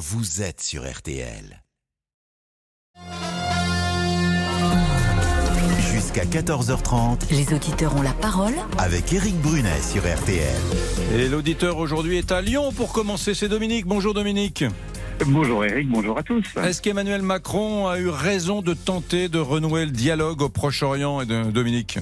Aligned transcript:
vous 0.00 0.40
êtes 0.40 0.62
sur 0.62 0.90
RTL. 0.90 1.62
Jusqu'à 5.92 6.24
14h30 6.24 7.30
Les 7.30 7.52
auditeurs 7.54 7.94
ont 7.94 8.00
la 8.00 8.14
parole. 8.14 8.54
avec 8.78 9.12
Eric 9.12 9.34
Brunet 9.42 9.78
sur 9.82 10.00
RTL. 10.02 10.56
Et 11.14 11.28
l'auditeur 11.28 11.76
aujourd'hui 11.76 12.16
est 12.16 12.32
à 12.32 12.40
Lyon 12.40 12.72
pour 12.72 12.94
commencer. 12.94 13.34
C'est 13.34 13.50
Dominique. 13.50 13.84
Bonjour 13.84 14.14
Dominique. 14.14 14.64
Bonjour 15.26 15.66
Eric, 15.66 15.86
bonjour 15.90 16.16
à 16.16 16.22
tous. 16.22 16.46
Est-ce 16.56 16.80
qu'Emmanuel 16.80 17.20
Macron 17.20 17.86
a 17.86 17.98
eu 17.98 18.08
raison 18.08 18.62
de 18.62 18.72
tenter 18.72 19.28
de 19.28 19.38
renouer 19.38 19.84
le 19.84 19.90
dialogue 19.90 20.40
au 20.40 20.48
Proche-Orient 20.48 21.20
et 21.20 21.26
de 21.26 21.50
Dominique? 21.50 21.98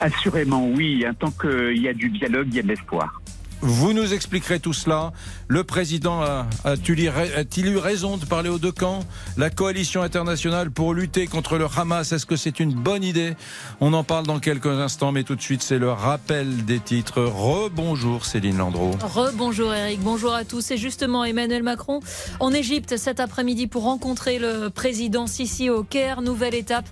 Assurément 0.00 0.66
oui, 0.68 1.02
tant 1.18 1.30
qu'il 1.30 1.80
y 1.80 1.88
a 1.88 1.94
du 1.94 2.10
dialogue, 2.10 2.48
il 2.50 2.56
y 2.56 2.58
a 2.58 2.62
de 2.62 2.68
l'espoir. 2.68 3.22
Vous 3.64 3.92
nous 3.92 4.12
expliquerez 4.12 4.58
tout 4.58 4.72
cela. 4.72 5.12
Le 5.46 5.62
président 5.62 6.20
a-t-il 6.64 7.66
eu 7.68 7.76
raison 7.78 8.16
de 8.16 8.24
parler 8.24 8.48
aux 8.50 8.58
deux 8.58 8.72
camps? 8.72 9.04
La 9.36 9.50
coalition 9.50 10.02
internationale 10.02 10.72
pour 10.72 10.94
lutter 10.94 11.28
contre 11.28 11.58
le 11.58 11.68
Hamas, 11.76 12.10
est-ce 12.10 12.26
que 12.26 12.34
c'est 12.34 12.58
une 12.58 12.74
bonne 12.74 13.04
idée? 13.04 13.36
On 13.80 13.92
en 13.92 14.02
parle 14.02 14.26
dans 14.26 14.40
quelques 14.40 14.66
instants, 14.66 15.12
mais 15.12 15.22
tout 15.22 15.36
de 15.36 15.40
suite, 15.40 15.62
c'est 15.62 15.78
le 15.78 15.92
rappel 15.92 16.64
des 16.64 16.80
titres. 16.80 17.22
Rebonjour 17.22 18.24
Céline 18.24 18.58
Landreau. 18.58 18.90
Rebonjour 19.00 19.72
Eric, 19.72 20.00
bonjour 20.00 20.34
à 20.34 20.44
tous. 20.44 20.60
C'est 20.62 20.76
justement 20.76 21.24
Emmanuel 21.24 21.62
Macron 21.62 22.00
en 22.40 22.52
Égypte 22.52 22.96
cet 22.96 23.20
après-midi 23.20 23.68
pour 23.68 23.84
rencontrer 23.84 24.40
le 24.40 24.70
président 24.70 25.28
Sisi 25.28 25.70
au 25.70 25.84
Caire. 25.84 26.20
Nouvelle 26.20 26.56
étape 26.56 26.88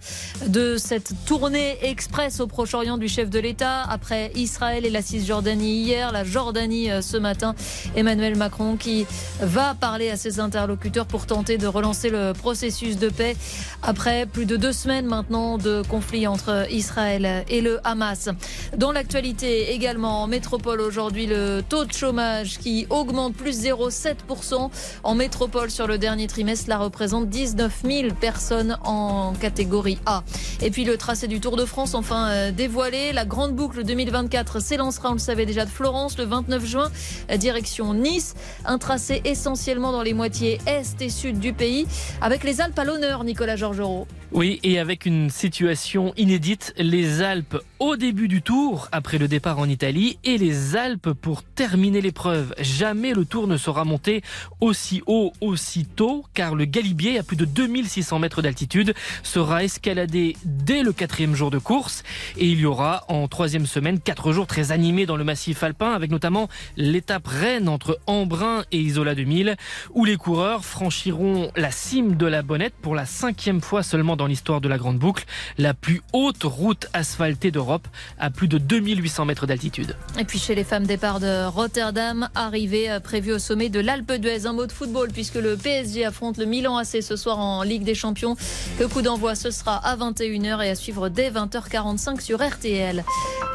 de 0.47 0.77
cette 0.77 1.15
tournée 1.27 1.79
express 1.83 2.39
au 2.39 2.47
Proche-Orient 2.47 2.97
du 2.97 3.09
chef 3.09 3.29
de 3.29 3.41
l'État. 3.41 3.83
Après 3.83 4.31
Israël 4.37 4.87
et 4.87 4.91
la 4.91 5.03
Cisjordanie 5.03 5.83
hier, 5.83 6.13
la 6.13 6.23
Jordanie 6.23 6.60
euh, 6.61 7.01
ce 7.01 7.17
matin. 7.17 7.55
Emmanuel 7.97 8.37
Macron 8.37 8.77
qui 8.77 9.07
va 9.41 9.75
parler 9.75 10.11
à 10.11 10.17
ses 10.17 10.41
interlocuteurs 10.41 11.07
pour 11.07 11.27
tenter 11.27 11.57
de 11.57 11.67
relancer 11.67 12.11
le 12.11 12.33
processus 12.33 12.99
de 12.99 13.09
paix 13.09 13.35
après 13.83 14.27
plus 14.27 14.45
de 14.45 14.57
deux 14.57 14.73
semaines 14.73 15.07
maintenant 15.07 15.57
de 15.57 15.83
conflit 15.89 16.27
entre 16.27 16.67
Israël 16.71 17.45
et 17.49 17.63
le 17.63 17.81
Hamas. 17.85 18.29
Dans 18.77 18.93
l'actualité 18.93 19.73
également 19.73 20.23
en 20.23 20.27
métropole 20.27 20.81
aujourd'hui, 20.81 21.27
le 21.27 21.63
taux 21.67 21.87
de 21.87 21.93
chômage 21.93 22.59
qui 22.59 22.87
augmente 22.91 23.35
plus 23.35 23.63
0,7% 23.65 24.71
en 25.03 25.15
métropole 25.15 25.71
sur 25.71 25.87
le 25.87 25.97
dernier 25.97 26.27
trimestre. 26.27 26.67
Cela 26.67 26.79
représente 26.79 27.29
19 27.31 27.83
000 27.85 28.15
personnes 28.21 28.77
en 28.85 29.33
catégorie 29.33 29.99
A. 30.05 30.25
Et 30.61 30.71
puis 30.71 30.85
le 30.85 30.99
tracé 30.99 31.27
du 31.27 31.41
Tour 31.41 31.57
de 31.57 31.65
France 31.65 31.95
enfin 31.95 32.29
euh, 32.29 32.51
dévoilé. 32.53 33.13
La 33.13 33.25
grande 33.25 33.55
boucle 33.55 33.83
2024 33.83 34.61
s'élancera, 34.61 35.11
on 35.11 35.15
le 35.15 35.19
savait 35.19 35.47
déjà, 35.47 35.65
de 35.65 35.71
Florence 35.71 36.19
le 36.19 36.25
29 36.25 36.50
juin, 36.59 36.91
euh, 37.31 37.37
direction 37.37 37.95
Nice. 37.95 38.35
Un 38.65 38.79
tracé 38.79 39.21
essentiellement 39.25 39.93
dans 39.93 40.03
les 40.03 40.15
moitiés 40.15 40.59
est 40.67 41.01
et 41.01 41.09
sud 41.09 41.39
du 41.39 41.53
pays, 41.53 41.87
avec 42.21 42.45
les 42.45 42.61
Alpes 42.61 42.79
à 42.79 42.85
l'honneur, 42.85 43.25
Nicolas 43.25 43.57
Georgerot. 43.57 44.07
Oui, 44.33 44.61
et 44.63 44.79
avec 44.79 45.07
une 45.07 45.31
situation 45.31 46.13
inédite, 46.17 46.73
les 46.77 47.23
Alpes 47.23 47.59
au 47.81 47.97
début 47.97 48.29
du 48.29 48.43
tour, 48.43 48.89
après 48.93 49.17
le 49.17 49.27
départ 49.27 49.59
en 49.59 49.67
Italie, 49.67 50.19
et 50.23 50.37
les 50.37 50.77
Alpes 50.77 51.15
pour 51.15 51.43
terminer 51.43 52.03
l'épreuve. 52.03 52.55
Jamais 52.61 53.15
le 53.15 53.25
tour 53.25 53.47
ne 53.47 53.57
sera 53.57 53.87
monté 53.87 54.21
aussi 54.61 55.03
haut, 55.07 55.33
aussi 55.41 55.87
tôt, 55.87 56.27
car 56.35 56.55
le 56.55 56.67
Galibier, 56.67 57.19
à 57.19 57.23
plus 57.23 57.39
de 57.39 57.47
2600 57.47 58.19
mètres 58.19 58.43
d'altitude, 58.43 58.93
sera 59.23 59.65
escaladé 59.65 60.37
dès 60.45 60.83
le 60.83 60.93
quatrième 60.93 61.35
jour 61.35 61.51
de 61.51 61.57
course. 61.57 62.03
Et 62.37 62.49
il 62.49 62.61
y 62.61 62.67
aura 62.67 63.05
en 63.09 63.29
troisième 63.29 63.65
semaine 63.65 63.99
quatre 63.99 64.31
jours 64.33 64.47
très 64.47 64.73
animés 64.73 65.07
dans 65.07 65.17
le 65.17 65.25
massif 65.25 65.63
alpin, 65.63 65.93
avec 65.93 66.11
notamment 66.11 66.51
l'étape 66.77 67.27
reine 67.27 67.67
entre 67.67 67.99
Embrun 68.07 68.63
et 68.73 68.79
Isola 68.79 69.15
2000, 69.15 69.57
où 69.95 70.05
les 70.05 70.19
coureurs 70.19 70.67
franchiront 70.67 71.51
la 71.57 71.71
cime 71.71 72.17
de 72.17 72.27
la 72.27 72.43
Bonnette 72.43 72.75
pour 72.83 72.95
la 72.95 73.07
cinquième 73.07 73.63
fois 73.63 73.83
seulement 73.83 74.17
dans 74.17 74.27
l'histoire 74.27 74.61
de 74.61 74.69
la 74.69 74.77
Grande 74.77 74.99
Boucle, 74.99 75.25
la 75.57 75.73
plus 75.73 76.03
haute 76.13 76.43
route 76.45 76.87
asphaltée 76.93 77.51
d'Europe 77.51 77.70
à 78.19 78.31
plus 78.31 78.49
de 78.49 78.59
2800 78.59 79.25
mètres 79.25 79.47
d'altitude. 79.47 79.97
Et 80.19 80.25
puis 80.25 80.39
chez 80.39 80.55
les 80.55 80.65
femmes, 80.65 80.87
départ 80.87 81.21
de 81.21 81.47
Rotterdam, 81.47 82.29
arrivée 82.35 82.91
euh, 82.91 83.01
prévue 83.01 83.33
au 83.33 83.39
sommet 83.39 83.69
de 83.69 83.81
l'Alpe 83.81 84.13
d'Huez. 84.13 84.47
Un 84.47 84.53
mot 84.53 84.67
de 84.67 84.73
football 84.73 85.11
puisque 85.13 85.35
le 85.37 85.57
PSG 85.57 86.05
affronte 86.05 86.39
le 86.39 86.47
Milan 86.47 86.77
AC 86.77 87.03
ce 87.03 87.17
soir 87.17 87.39
en 87.39 87.63
Ligue 87.63 87.85
des 87.85 87.95
Champions. 87.95 88.37
Le 88.79 88.89
coup 88.89 89.03
d'envoi, 89.03 89.35
ce 89.35 89.51
sera 89.51 89.77
à 89.77 89.97
21h 89.97 90.65
et 90.65 90.71
à 90.71 90.75
suivre 90.75 91.09
dès 91.09 91.31
20h45 91.31 92.21
sur 92.21 92.43
RTL. 92.43 93.05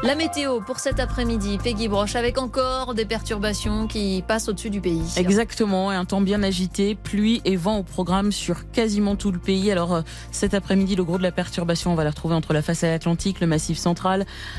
La 0.02 0.14
météo 0.14 0.60
pour 0.60 0.78
cet 0.78 1.00
après-midi, 1.00 1.58
Peggy 1.62 1.88
Broche, 1.88 2.16
avec 2.16 2.38
encore 2.38 2.94
des 2.94 3.06
perturbations 3.06 3.86
qui 3.86 4.22
passent 4.26 4.48
au-dessus 4.48 4.70
du 4.70 4.80
pays. 4.80 5.02
Exactement, 5.16 5.90
et 5.90 5.96
un 5.96 6.04
temps 6.04 6.20
bien 6.20 6.42
agité, 6.42 6.94
pluie 6.94 7.40
et 7.44 7.56
vent 7.56 7.78
au 7.78 7.82
programme 7.82 8.30
sur 8.30 8.70
quasiment 8.70 9.16
tout 9.16 9.32
le 9.32 9.38
pays. 9.38 9.72
Alors 9.72 9.94
euh, 9.94 10.02
cet 10.30 10.54
après-midi, 10.54 10.96
le 10.96 11.04
gros 11.04 11.18
de 11.18 11.22
la 11.22 11.32
perturbation, 11.32 11.92
on 11.92 11.94
va 11.94 12.04
la 12.04 12.10
retrouver 12.10 12.34
entre 12.34 12.52
la 12.52 12.62
façade 12.62 12.90
atlantique, 12.90 13.40
le 13.40 13.46
massif 13.46 13.78
central, 13.78 14.05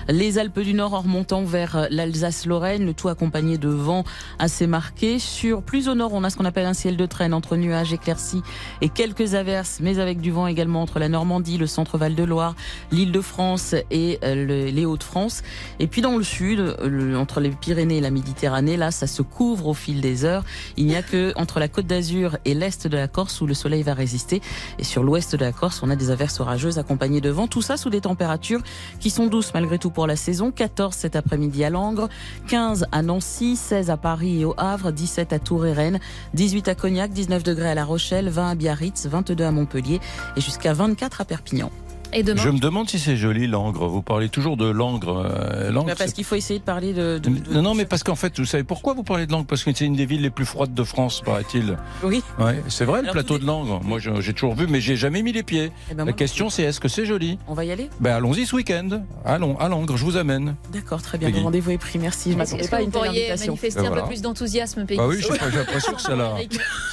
les 0.10 0.38
Alpes 0.38 0.60
du 0.60 0.74
Nord 0.74 0.94
en 0.94 1.02
remontant 1.02 1.44
vers 1.44 1.76
euh, 1.76 1.86
l'Alsace-Lorraine, 1.90 2.86
le 2.86 2.94
tout 2.94 3.10
accompagné 3.10 3.58
de 3.58 3.70
vents 3.70 4.04
assez 4.40 4.68
marqués. 4.68 5.20
Sur 5.20 5.62
plus 5.62 5.88
au 5.88 5.96
nord, 5.96 6.14
on 6.14 6.24
a 6.24 6.30
ce 6.30 6.38
qu'on 6.38 6.46
appelle 6.46 6.66
un 6.66 6.74
ciel 6.74 6.98
de 6.98 7.06
traîne 7.06 7.34
entre 7.34 7.56
nuages 7.56 7.94
éclaircis 7.94 8.42
et 8.82 8.90
quelques 8.90 9.34
averses, 9.36 9.80
mais 9.82 10.00
avec 10.00 10.20
du 10.20 10.32
vent 10.32 10.48
également 10.48 10.82
entre 10.82 11.00
la 11.00 11.10
Normandie, 11.10 11.58
le 11.58 11.68
centre-Val 11.68 12.16
de 12.16 12.24
Loire, 12.24 12.56
l'île 12.92 13.12
de 13.12 13.22
France 13.22 13.76
et 13.92 14.20
euh, 14.24 14.46
le- 14.46 14.72
les 14.72 14.86
Hauts-de-France. 14.86 15.44
Et 15.80 15.88
puis 15.88 16.02
dans 16.02 16.18
le 16.18 16.24
sud, 16.24 16.60
euh, 16.60 17.16
entre 17.16 17.40
les 17.40 17.50
Pyrénées 17.50 17.98
et 17.98 18.02
la 18.02 18.12
Méditerranée, 18.12 18.78
là, 18.78 18.92
ça 18.92 19.08
se 19.08 19.22
couvre 19.22 19.68
au 19.68 19.74
fil 19.74 20.02
des 20.02 20.26
heures. 20.26 20.44
Il 20.76 20.86
n'y 20.86 20.96
a 20.96 21.02
que 21.04 21.34
entre 21.36 21.60
la 21.60 21.68
Côte 21.68 21.88
d'Azur 21.88 22.38
et 22.46 22.54
l'est 22.54 22.88
de 22.88 22.98
la 22.98 23.08
Corse 23.08 23.42
où 23.42 23.48
le 23.48 23.54
soleil 23.54 23.84
va 23.84 23.94
résister. 23.94 24.42
Et 24.80 24.84
sur 24.84 25.04
l'ouest 25.04 25.36
de 25.36 25.44
la 25.46 25.52
Corse, 25.52 25.82
on 25.84 25.90
a 25.90 25.96
des 25.96 26.12
averses 26.12 26.40
orageuses 26.40 26.78
accompagnées 26.80 27.22
de 27.22 27.30
vent. 27.30 27.48
Tout 27.48 27.62
ça 27.62 27.78
sous 27.78 27.90
des 27.90 28.02
températures 28.02 28.62
qui 29.00 29.10
sont 29.10 29.28
malgré 29.54 29.78
tout 29.78 29.90
pour 29.90 30.08
la 30.08 30.16
saison. 30.16 30.52
14 30.52 30.94
cet 30.96 31.16
après-midi 31.16 31.64
à 31.64 31.70
Langres, 31.70 32.10
15 32.48 32.88
à 32.92 33.02
Nancy, 33.02 33.56
16 33.56 33.90
à 33.90 33.98
Paris 33.98 34.42
et 34.42 34.46
au 34.46 34.54
Havre, 34.58 34.92
17 34.92 35.34
à 35.34 35.40
Tours 35.40 35.66
et 35.66 35.74
Rennes, 35.74 36.00
18 36.34 36.68
à 36.68 36.76
Cognac, 36.76 37.12
19 37.12 37.44
degrés 37.44 37.70
à 37.70 37.76
La 37.76 37.86
Rochelle, 37.86 38.30
20 38.30 38.50
à 38.50 38.56
Biarritz, 38.56 39.08
22 39.08 39.44
à 39.44 39.52
Montpellier. 39.52 40.00
Et 40.36 40.42
jusqu'à 40.42 40.74
24 40.74 41.22
à 41.22 41.26
Perpignan. 41.26 41.72
Et 42.14 42.24
demain, 42.24 42.42
Je 42.42 42.50
me 42.50 42.60
demande 42.60 42.90
si 42.90 43.00
c'est 43.00 43.18
joli, 43.18 43.48
Langres. 43.48 43.88
Vous 43.90 44.02
parlez 44.02 44.30
toujours 44.30 44.58
de 44.58 44.66
Langres. 44.70 45.26
euh, 45.26 45.72
Langres, 45.72 45.88
Bah, 45.88 45.94
parce 45.98 46.14
qu'il 46.14 46.24
faut 46.24 46.36
essayer 46.36 46.60
de 46.60 46.64
parler 46.64 46.94
de... 46.94 47.18
de- 47.20 47.30
de- 47.30 47.54
Non, 47.54 47.62
non, 47.62 47.74
mais 47.76 47.86
parce 47.86 48.02
qu'en 48.04 48.16
fait, 48.16 48.40
vous 48.40 48.46
savez 48.46 48.64
pourquoi 48.64 48.94
vous 48.94 49.04
parlez 49.04 49.26
de 49.28 49.32
Langres 49.32 49.46
Parce 49.46 49.64
que 49.64 49.72
c'est 49.76 49.86
une 49.86 49.96
des 49.96 50.06
villes 50.06 50.22
les 50.22 50.30
plus 50.30 50.46
froides 50.46 50.74
de 50.74 50.84
France, 50.84 51.22
paraît-il. 51.24 51.78
Oui. 52.04 52.24
Ouais, 52.40 52.62
c'est 52.70 52.86
vrai, 52.86 53.00
le 53.02 53.06
Alors, 53.10 53.14
plateau 53.14 53.38
de 53.38 53.46
Langres. 53.46 53.82
Moi, 53.84 54.00
j'ai 54.00 54.34
toujours 54.34 54.56
vu, 54.56 54.68
mais 54.68 54.80
j'ai 54.82 54.96
jamais 54.96 55.22
mis 55.22 55.34
les 55.34 55.44
pieds. 55.44 55.72
Eh 55.92 55.94
ben, 55.96 56.06
La 56.06 56.14
question, 56.14 56.50
c'est 56.50 56.64
est-ce 56.64 56.80
que 56.80 56.88
c'est 56.88 57.06
joli? 57.06 57.38
On 57.48 57.54
va 57.54 57.66
y 57.66 57.72
aller? 57.72 57.90
Ben, 58.00 58.16
allons-y 58.16 58.46
ce 58.46 58.56
week-end. 58.56 58.88
Allons, 59.26 59.58
à 59.60 59.68
Langres, 59.68 59.98
je 59.98 60.06
vous 60.06 60.18
amène. 60.18 60.56
D'accord, 60.72 61.02
très 61.02 61.18
bien. 61.18 61.30
Le 61.30 61.40
rendez-vous 61.40 61.72
est 61.72 61.78
pris. 61.78 62.00
Merci. 62.00 62.32
Je 62.32 62.40
est-ce 62.40 62.52
m'attendais 62.56 62.68
pas 62.70 62.78
à 62.78 62.82
une 62.82 62.92
telle 62.92 63.02
pourriez 63.04 63.22
invitation. 63.32 63.52
manifester 63.54 63.82
Ben 63.82 63.92
un 63.92 64.02
peu 64.02 64.08
plus 64.08 64.22
d'enthousiasme, 64.22 64.86
Peggy? 64.86 64.98
Bah 64.98 65.08
oui, 65.08 65.18
j'ai 65.22 65.58
l'impression 65.58 65.94
que 65.94 66.02
ça 66.02 66.16
la, 66.16 66.36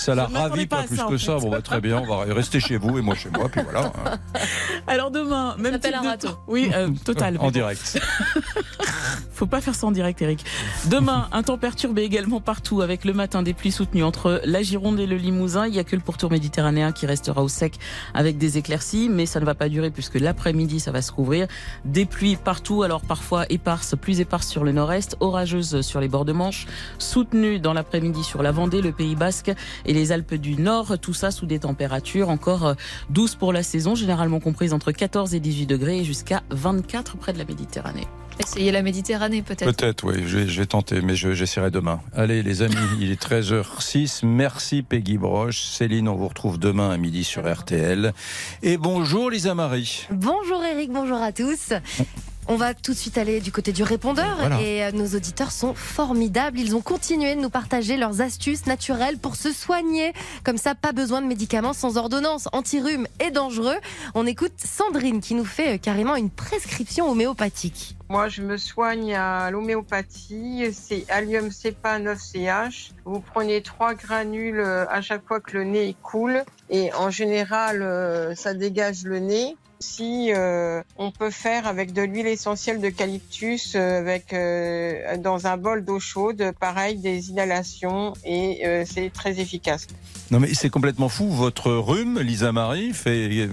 ça 0.01 0.15
ravit 0.15 0.67
pas 0.67 0.83
plus 0.83 0.97
que 1.09 1.19
ça. 1.19 1.37
Bon, 1.39 1.51
bah, 1.51 1.63
très 1.63 1.81
bien, 1.81 2.03
on 2.03 2.07
va 2.07 2.35
rester 2.35 2.59
chez 2.61 2.77
vous 2.77 2.99
et 2.99 3.03
moi 3.03 3.15
chez 3.15 3.31
moi, 3.31 3.49
puis 3.49 3.61
voilà. 3.63 3.93
hein. 4.05 4.19
Alors 5.05 5.11
demain, 5.11 5.55
même 5.59 5.79
type 5.79 5.95
un 5.95 6.17
de. 6.17 6.29
Oui, 6.47 6.71
euh, 6.75 6.89
total. 7.05 7.37
En 7.39 7.51
direct. 7.51 8.01
Faut 9.35 9.47
pas 9.47 9.61
faire 9.61 9.75
ça 9.75 9.87
en 9.87 9.91
direct, 9.91 10.23
Eric. 10.23 10.45
Demain, 10.87 11.29
un 11.33 11.43
temps 11.43 11.59
perturbé 11.59 12.03
également 12.03 12.41
partout 12.41 12.81
avec 12.81 13.05
le 13.05 13.13
matin 13.13 13.43
des 13.43 13.53
pluies 13.53 13.73
soutenues 13.73 14.05
entre 14.05 14.41
la 14.45 14.63
Gironde 14.63 14.99
et 15.01 15.07
le 15.07 15.17
Limousin. 15.17 15.67
Il 15.67 15.75
y 15.75 15.79
a 15.79 15.85
que 15.85 15.97
le 15.97 16.01
pourtour 16.01 16.31
méditerranéen 16.31 16.93
qui 16.93 17.05
restera 17.05 17.43
au 17.43 17.49
sec 17.49 17.75
avec 18.15 18.39
des 18.39 18.57
éclaircies, 18.59 19.09
mais 19.11 19.27
ça 19.27 19.41
ne 19.41 19.45
va 19.45 19.55
pas 19.55 19.69
durer 19.69 19.91
puisque 19.91 20.15
l'après-midi, 20.15 20.81
ça 20.81 20.93
va 20.93 21.03
se 21.03 21.13
couvrir. 21.13 21.49
Des 21.85 22.07
pluies 22.07 22.37
partout, 22.37 22.85
alors 22.85 23.03
parfois 23.03 23.45
éparses, 23.51 23.97
plus 24.01 24.21
éparses 24.21 24.49
sur 24.49 24.65
le 24.65 24.73
nord-est, 24.73 25.17
orageuses 25.21 25.81
sur 25.83 26.01
les 26.01 26.09
bords 26.09 26.25
de 26.25 26.33
Manche, 26.33 26.67
soutenues 26.99 27.59
dans 27.59 27.73
l'après-midi 27.73 28.23
sur 28.25 28.43
la 28.43 28.53
Vendée, 28.53 28.81
le 28.81 28.93
Pays 28.93 29.17
Basque 29.17 29.53
et 29.85 29.93
les 29.93 30.13
Alpes 30.13 30.35
du 30.35 30.55
Nord. 30.57 30.99
Tout 31.01 31.15
ça 31.15 31.31
sous 31.31 31.47
des 31.47 31.59
températures 31.59 32.31
encore 32.31 32.67
euh, 32.67 32.75
douces 33.11 33.35
pour 33.35 33.53
la 33.53 33.65
saison, 33.65 33.95
généralement 33.95 34.41
comprises 34.41 34.73
entre 34.73 34.93
14 34.97 35.35
et 35.35 35.41
18 35.41 35.67
degrés 35.67 35.99
et 36.01 36.05
jusqu'à 36.05 36.43
24 36.51 37.17
près 37.17 37.33
de 37.33 37.39
la 37.39 37.45
Méditerranée. 37.45 38.07
essayez 38.41 38.73
la 38.73 38.83
Méditerranée 38.83 39.43
peut-être. 39.43 39.77
Peut-être, 39.77 40.05
oui, 40.05 40.25
je 40.27 40.39
vais, 40.39 40.49
je 40.49 40.61
vais 40.61 40.67
tenter, 40.67 41.01
mais 41.03 41.15
je- 41.15 41.35
j'essaierai 41.35 41.71
demain. 41.71 42.01
Allez, 42.17 42.43
les 42.43 42.63
amis, 42.63 42.75
il 43.01 43.11
est 43.13 43.21
13h06. 43.21 44.25
Merci 44.25 44.83
Peggy 44.83 45.19
Broche. 45.19 45.63
Céline, 45.63 46.09
on 46.09 46.17
vous 46.17 46.27
retrouve 46.29 46.59
demain 46.59 46.91
à 46.91 46.97
midi 46.97 47.23
sur 47.25 47.43
RTL. 47.51 48.13
Et 48.63 48.77
bonjour 48.77 49.31
Lisa 49.31 49.55
Marie. 49.55 50.07
Bonjour 50.11 50.63
Eric, 50.65 50.91
bonjour 50.93 51.19
à 51.23 51.31
tous. 51.33 51.73
On 52.47 52.57
va 52.57 52.75
tout 52.75 52.93
de 52.93 52.97
suite 52.99 53.17
aller 53.17 53.41
du 53.41 53.51
côté 53.51 53.73
du 53.73 53.83
répondeur 53.83 54.37
Voilà. 54.39 54.61
et 54.61 54.85
euh, 54.85 54.93
nos 54.93 55.07
auditeurs 55.17 55.51
sont 55.51 55.73
formidables. 55.75 56.59
Ils 56.61 56.77
ont 56.77 56.83
continué 56.83 57.35
de 57.35 57.41
nous 57.41 57.49
partager 57.49 57.97
leurs 57.97 58.21
astuces 58.21 58.67
naturelles 58.67 59.17
pour 59.17 59.35
se 59.37 59.51
soigner. 59.51 60.13
Comme 60.45 60.59
ça, 60.59 60.75
pas 60.75 60.93
besoin 60.93 61.23
de 61.23 61.27
médicaments 61.27 61.73
sans 61.73 61.97
ordonnance, 61.97 62.49
anti-rhume 62.53 63.07
et 63.19 63.31
dangereux. 63.31 63.77
On 64.15 64.27
écoute 64.27 64.53
Sandrine 64.59 65.23
qui 65.23 65.35
nous 65.35 65.47
fait 65.47 65.75
euh, 65.77 65.79
carrément 65.79 66.17
une 66.17 66.29
prescription 66.29 67.09
homéopathique. 67.11 67.97
Moi, 68.11 68.29
je 68.29 68.43
me 68.43 68.59
soigne 68.59 69.15
à 69.15 69.51
l'homéopathie. 69.51 70.67
C'est 70.73 71.07
Allium 71.09 71.51
cepa 71.51 71.99
9CH. 71.99 72.91
Vous 73.07 73.21
prenez 73.21 73.63
trois 73.63 73.95
granules 73.95 74.61
euh, 74.61 74.85
à 74.91 75.01
chaque 75.01 75.27
fois 75.27 75.41
que 75.41 75.57
le 75.57 75.65
nez 75.65 75.97
coule. 76.03 76.45
Et 76.69 76.93
en 76.93 77.09
général, 77.11 78.35
ça 78.37 78.53
dégage 78.55 79.05
le 79.05 79.19
nez. 79.19 79.57
Si 79.85 80.33
euh, 80.33 80.83
on 80.97 81.11
peut 81.11 81.31
faire 81.31 81.67
avec 81.67 81.93
de 81.93 82.01
l'huile 82.03 82.27
essentielle 82.27 82.81
d'eucalyptus 82.81 83.75
euh, 83.77 83.99
avec 83.99 84.33
euh, 84.33 85.19
dans 85.19 85.47
un 85.47 85.59
bol 85.59 85.85
d'eau 85.85 86.01
chaude, 86.01 86.53
pareil 86.59 86.97
des 86.97 87.29
inhalations 87.31 88.15
et 88.25 88.67
euh, 88.67 88.85
c'est 88.87 89.13
très 89.13 89.41
efficace. 89.41 89.87
Non 90.31 90.41
mais 90.41 90.55
c'est 90.55 90.71
complètement 90.71 91.11
fou. 91.11 91.29
Votre 91.29 91.71
rhume, 91.71 92.19
Lisa 92.19 92.51
Marie, 92.51 92.95
fait, 92.95 93.47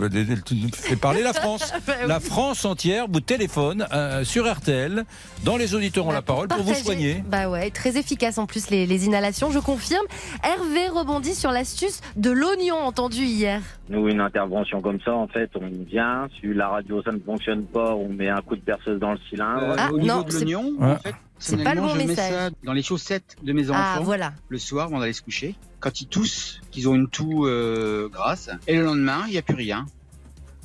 fait 0.73 0.95
parler 0.95 1.21
la 1.21 1.33
France. 1.33 1.73
La 2.07 2.19
France 2.19 2.63
entière 2.65 3.07
vous 3.09 3.19
téléphone 3.19 3.85
euh, 3.93 4.23
sur 4.23 4.51
RTL, 4.51 5.03
dans 5.43 5.57
les 5.57 5.75
auditeurs 5.75 6.07
ont 6.07 6.11
la 6.11 6.21
parole, 6.21 6.47
pour 6.47 6.63
vous 6.63 6.73
soigner. 6.73 7.23
Bah 7.27 7.49
ouais, 7.49 7.69
très 7.69 7.97
efficace 7.97 8.37
en 8.37 8.45
plus 8.45 8.69
les, 8.69 8.85
les 8.85 9.05
inhalations, 9.05 9.51
je 9.51 9.59
confirme. 9.59 10.05
Hervé 10.43 10.87
rebondit 10.87 11.35
sur 11.35 11.51
l'astuce 11.51 12.01
de 12.15 12.31
l'oignon 12.31 12.77
entendu 12.77 13.23
hier. 13.23 13.61
Nous, 13.89 14.07
une 14.07 14.21
intervention 14.21 14.81
comme 14.81 14.99
ça, 15.01 15.13
en 15.13 15.27
fait, 15.27 15.49
on 15.55 15.69
vient, 15.85 16.20
si 16.39 16.47
la 16.53 16.69
radio 16.69 17.01
ça 17.03 17.11
ne 17.11 17.19
fonctionne 17.19 17.63
pas, 17.65 17.93
on 17.95 18.09
met 18.09 18.29
un 18.29 18.41
coup 18.41 18.55
de 18.55 18.61
perceuse 18.61 18.99
dans 18.99 19.11
le 19.13 19.19
cylindre. 19.29 19.75
Ah, 19.77 19.89
au 19.91 19.97
niveau 19.99 20.07
non, 20.17 20.21
de 20.23 20.31
c'est- 20.31 20.39
l'oignon, 20.39 20.73
Ouais. 20.79 20.91
en 20.91 20.95
fait, 20.97 21.15
c'est 21.39 21.63
pas 21.63 21.73
le 21.75 21.81
bon 21.81 21.89
je 21.89 21.97
mets 21.97 22.05
message. 22.07 22.31
ça 22.33 22.49
dans 22.63 22.73
les 22.73 22.83
chaussettes 22.83 23.35
de 23.41 23.53
mes 23.53 23.69
enfants 23.69 23.79
Ah 23.97 23.99
voilà. 24.01 24.33
le 24.49 24.57
soir 24.57 24.85
avant 24.87 24.99
d'aller 24.99 25.13
se 25.13 25.21
coucher. 25.21 25.55
Quand 25.79 26.01
ils 26.01 26.07
toussent, 26.07 26.61
qu'ils 26.71 26.87
ont 26.89 26.95
une 26.95 27.07
toux 27.09 27.45
euh, 27.47 28.07
grasse, 28.09 28.49
et 28.67 28.75
le 28.77 28.83
lendemain, 28.85 29.23
il 29.27 29.31
n'y 29.31 29.37
a 29.37 29.41
plus 29.41 29.55
rien. 29.55 29.85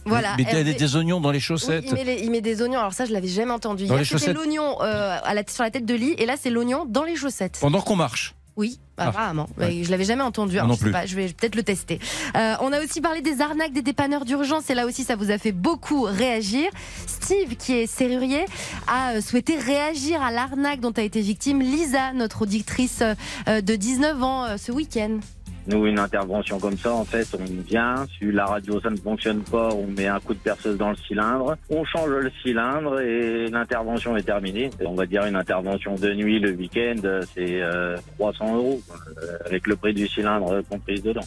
Voilà. 0.08 0.34
mais 0.36 0.44
il 0.44 0.46
y 0.46 0.50
a 0.56 0.60
Hervé- 0.60 0.76
des, 0.76 0.96
oignons 0.96 1.20
dans 1.20 1.32
les 1.32 1.38
Oui, 1.38 1.42
chaussettes. 1.42 1.84
il, 1.88 1.92
met 1.94 2.04
les- 2.04 2.22
il 2.22 2.30
met 2.30 2.40
des 2.40 2.62
oignons, 2.62 2.78
alors 2.78 2.92
ça 2.92 3.06
je 3.06 3.12
l'avais 3.12 3.26
jamais 3.26 3.50
entendu. 3.50 3.86
Dans 3.86 3.94
Hier 3.94 3.98
les 3.98 4.04
c'était 4.04 4.18
chaussettes 4.20 4.36
l'oignon 4.36 4.80
euh, 4.82 5.18
à 5.24 5.34
la- 5.34 5.42
sur 5.48 5.64
la 5.64 5.70
tête 5.72 5.84
de 5.84 5.94
lit 5.94 6.12
et 6.18 6.26
là 6.26 6.34
c'est 6.38 6.50
l'oignon 6.50 6.84
dans 6.88 7.02
les 7.02 7.16
chaussettes. 7.16 7.58
Pendant 7.60 7.80
qu'on 7.80 7.96
marche. 7.96 8.34
Oui, 8.56 8.78
Ah. 8.96 9.08
apparemment. 9.08 9.46
Ouais. 9.58 9.68
Mais 9.68 9.84
Je 9.84 9.90
l'avais 9.90 10.04
jamais 10.04 10.22
entendu. 10.22 10.56
Alors 10.56 10.68
non 10.68 10.74
je 10.74 10.78
sais 10.78 10.84
plus. 10.84 10.92
pas, 10.92 11.04
je 11.06 11.14
vais 11.14 11.28
peut-être 11.28 11.54
le 11.56 11.62
tester. 11.62 11.98
Euh, 12.36 12.54
on 12.60 12.72
a 12.72 12.82
aussi 12.82 13.00
parlé 13.02 13.20
des 13.20 13.40
arnaques 13.42 13.72
des 13.74 13.82
dépanneurs 13.82 14.24
d'urgence 14.24 14.70
et 14.70 14.74
là 14.74 14.86
aussi 14.86 15.04
ça 15.04 15.14
vous 15.16 15.30
a 15.30 15.36
fait 15.38 15.52
beaucoup 15.52 16.02
réagir. 16.02 16.70
Steve, 17.06 17.56
qui 17.56 17.72
est 17.74 17.86
serrurier, 17.86 18.44
a 18.86 19.12
euh, 19.16 19.20
souhaité 19.20 19.56
réagir 19.58 20.22
à 20.22 20.30
l'arnaque 20.30 20.80
dont 20.80 20.92
a 20.92 21.02
été 21.02 21.20
victime 21.20 21.60
Lisa, 21.60 22.12
notre 22.14 22.42
auditrice 22.42 23.02
euh, 23.46 23.60
de 23.60 23.76
19 23.76 24.22
ans, 24.22 24.56
ce 24.56 24.72
week-end. 24.72 25.18
Nous, 25.68 25.86
une 25.86 25.98
intervention 25.98 26.60
comme 26.60 26.76
ça, 26.76 26.92
en 26.92 27.04
fait, 27.04 27.26
on 27.34 27.44
vient, 27.62 28.06
si 28.18 28.30
la 28.30 28.46
radio 28.46 28.80
ça 28.80 28.90
ne 28.90 28.96
fonctionne 28.96 29.42
pas, 29.42 29.70
on 29.74 29.86
met 29.88 30.06
un 30.06 30.20
coup 30.20 30.34
de 30.34 30.38
perceuse 30.38 30.78
dans 30.78 30.90
le 30.90 30.96
cylindre, 30.96 31.56
on 31.70 31.84
change 31.84 32.08
le 32.08 32.30
cylindre 32.42 33.00
et 33.00 33.48
l'intervention 33.48 34.16
est 34.16 34.22
terminée. 34.22 34.70
On 34.84 34.94
va 34.94 35.06
dire 35.06 35.24
une 35.24 35.36
intervention 35.36 35.96
de 35.96 36.12
nuit 36.14 36.38
le 36.38 36.52
week-end, 36.52 37.00
c'est 37.34 37.62
euh, 37.62 37.96
300 38.18 38.56
euros, 38.56 38.80
avec 39.44 39.66
le 39.66 39.76
prix 39.76 39.92
du 39.92 40.06
cylindre 40.06 40.62
compris 40.68 41.00
dedans. 41.00 41.26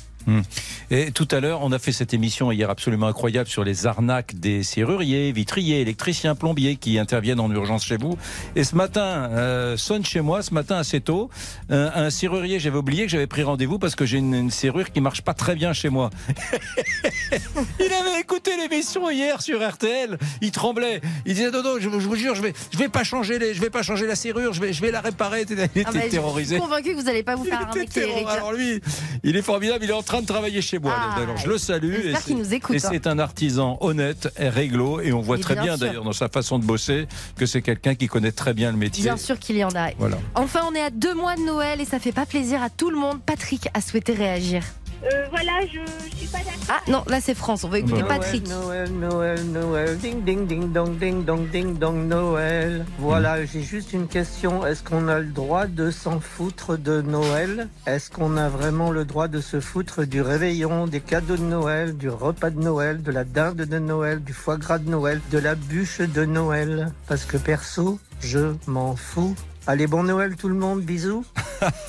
Et 0.91 1.11
tout 1.11 1.27
à 1.31 1.39
l'heure, 1.39 1.61
on 1.61 1.71
a 1.71 1.79
fait 1.79 1.91
cette 1.91 2.13
émission 2.13 2.51
hier 2.51 2.69
absolument 2.69 3.07
incroyable 3.07 3.49
sur 3.49 3.63
les 3.63 3.85
arnaques 3.85 4.39
des 4.39 4.63
serruriers, 4.63 5.31
vitriers, 5.31 5.81
électriciens, 5.81 6.35
plombiers 6.35 6.75
qui 6.77 6.97
interviennent 6.97 7.39
en 7.39 7.51
urgence 7.51 7.85
chez 7.85 7.97
vous. 7.97 8.17
Et 8.55 8.63
ce 8.63 8.75
matin, 8.75 9.29
euh, 9.31 9.77
sonne 9.77 10.03
chez 10.05 10.21
moi, 10.21 10.41
ce 10.41 10.53
matin 10.53 10.77
assez 10.77 11.01
tôt, 11.01 11.29
euh, 11.71 11.89
un 11.93 12.09
serrurier, 12.09 12.59
j'avais 12.59 12.77
oublié 12.77 13.05
que 13.05 13.11
j'avais 13.11 13.27
pris 13.27 13.43
rendez-vous 13.43 13.79
parce 13.79 13.95
que 13.95 14.05
j'ai 14.05 14.17
une, 14.17 14.33
une 14.33 14.51
serrure 14.51 14.91
qui 14.91 15.01
marche 15.01 15.21
pas 15.21 15.33
très 15.33 15.55
bien 15.55 15.73
chez 15.73 15.89
moi. 15.89 16.09
il 17.79 17.93
avait 17.93 18.19
écouté 18.19 18.51
l'émission 18.57 19.09
hier 19.09 19.41
sur 19.41 19.67
RTL, 19.67 20.17
il 20.41 20.51
tremblait. 20.51 21.01
Il 21.25 21.35
disait 21.35 21.51
non, 21.51 21.63
non, 21.63 21.75
je, 21.79 21.89
je 21.89 22.07
vous 22.07 22.15
jure, 22.15 22.35
je 22.35 22.41
vais, 22.41 22.53
je 22.71 22.77
vais 22.77 22.89
pas 22.89 23.03
changer 23.03 23.39
les, 23.39 23.53
je 23.53 23.61
vais 23.61 23.69
pas 23.69 23.83
changer 23.83 24.07
la 24.07 24.15
serrure, 24.15 24.53
je 24.53 24.61
vais, 24.61 24.73
je 24.73 24.81
vais 24.81 24.91
la 24.91 25.01
réparer. 25.01 25.45
Il 25.49 25.59
était 25.59 25.83
Ah 25.85 25.91
bah, 25.91 25.99
terrorisé. 26.09 26.55
Je 26.55 26.61
suis 26.61 26.69
convaincu 26.69 26.91
que 26.91 26.97
vous 26.97 27.03
n'allez 27.03 27.23
pas 27.23 27.35
vous 27.35 27.45
faire 27.45 27.61
arnaquer. 27.61 28.25
Alors 28.27 28.53
lui, 28.53 28.81
il 29.23 29.35
est 29.35 29.41
formidable, 29.41 29.83
il 29.83 29.89
est 29.89 29.93
en 29.93 30.03
train 30.03 30.18
de 30.21 30.25
travailler 30.25 30.61
chez 30.61 30.79
moi. 30.79 30.93
Ah, 30.95 31.15
Alors 31.21 31.37
je 31.37 31.47
le 31.47 31.57
salue. 31.57 31.93
j'espère 31.95 32.09
et 32.19 32.23
qu'il 32.23 32.23
c'est- 32.23 32.33
nous 32.43 32.53
écoute, 32.53 32.75
Et 32.75 32.85
hein. 32.85 32.89
c'est 32.91 33.07
un 33.07 33.19
artisan 33.19 33.77
honnête 33.81 34.29
et 34.39 34.49
réglo. 34.49 35.01
Et 35.01 35.11
on 35.13 35.21
voit 35.21 35.37
Et 35.37 35.41
très 35.41 35.53
bien 35.55 35.63
bien, 35.63 35.77
d'ailleurs 35.77 36.03
dans 36.03 36.13
sa 36.13 36.29
façon 36.29 36.59
de 36.59 36.65
bosser 36.65 37.07
que 37.35 37.45
c'est 37.45 37.61
quelqu'un 37.61 37.95
qui 37.95 38.07
connaît 38.07 38.31
très 38.31 38.53
bien 38.53 38.71
le 38.71 38.77
métier. 38.77 39.03
Bien 39.03 39.17
sûr 39.17 39.37
qu'il 39.39 39.57
y 39.57 39.63
en 39.63 39.69
a. 39.75 39.89
Voilà. 39.97 40.17
Enfin, 40.35 40.61
on 40.69 40.73
est 40.75 40.81
à 40.81 40.89
deux 40.89 41.13
mois 41.15 41.35
de 41.35 41.41
Noël 41.41 41.81
et 41.81 41.85
ça 41.85 41.99
fait 41.99 42.11
pas 42.11 42.25
plaisir 42.25 42.61
à 42.63 42.69
tout 42.69 42.89
le 42.89 42.97
monde. 42.97 43.19
Patrick 43.25 43.67
a 43.73 43.81
souhaité 43.81 44.13
réagir. 44.13 44.63
Euh, 45.03 45.25
voilà, 45.29 45.61
je, 45.65 45.79
je 46.11 46.15
suis 46.17 46.27
pas 46.27 46.39
d'accord. 46.39 46.53
Ah 46.67 46.81
non, 46.89 47.03
là 47.07 47.21
c'est 47.21 47.33
France, 47.33 47.63
on 47.63 47.69
va 47.69 47.79
écouter 47.79 48.03
ouais. 48.03 48.07
Patrick. 48.07 48.47
Noël, 48.47 48.91
Noël, 48.91 49.43
Noël, 49.45 49.97
ding 49.97 50.23
ding 50.23 50.45
ding 50.45 50.71
dong 50.73 50.97
ding 50.97 51.23
dong 51.23 51.49
ding 51.49 51.77
dong 51.77 52.07
Noël. 52.07 52.85
Voilà, 52.99 53.45
j'ai 53.45 53.61
juste 53.61 53.93
une 53.93 54.07
question. 54.07 54.65
Est-ce 54.65 54.83
qu'on 54.83 55.07
a 55.07 55.19
le 55.19 55.27
droit 55.27 55.67
de 55.67 55.89
s'en 55.89 56.19
foutre 56.19 56.77
de 56.77 57.01
Noël? 57.01 57.69
Est-ce 57.87 58.11
qu'on 58.11 58.35
a 58.37 58.49
vraiment 58.49 58.91
le 58.91 59.05
droit 59.05 59.27
de 59.27 59.39
se 59.39 59.59
foutre 59.59 60.05
du 60.05 60.21
réveillon, 60.21 60.85
des 60.87 60.99
cadeaux 60.99 61.37
de 61.37 61.43
Noël, 61.43 61.95
du 61.95 62.09
repas 62.09 62.49
de 62.49 62.59
Noël, 62.59 63.01
de 63.01 63.11
la 63.11 63.23
dinde 63.23 63.61
de 63.61 63.79
Noël, 63.79 64.21
du 64.21 64.33
foie 64.33 64.57
gras 64.57 64.79
de 64.79 64.89
Noël, 64.89 65.21
de 65.31 65.37
la 65.37 65.55
bûche 65.55 66.01
de 66.01 66.25
Noël? 66.25 66.91
Parce 67.07 67.25
que 67.25 67.37
perso, 67.37 67.99
je 68.19 68.53
m'en 68.67 68.95
fous. 68.95 69.35
Allez, 69.69 69.85
bon 69.85 70.01
Noël 70.01 70.35
tout 70.35 70.49
le 70.49 70.55
monde, 70.55 70.81
bisous. 70.81 71.23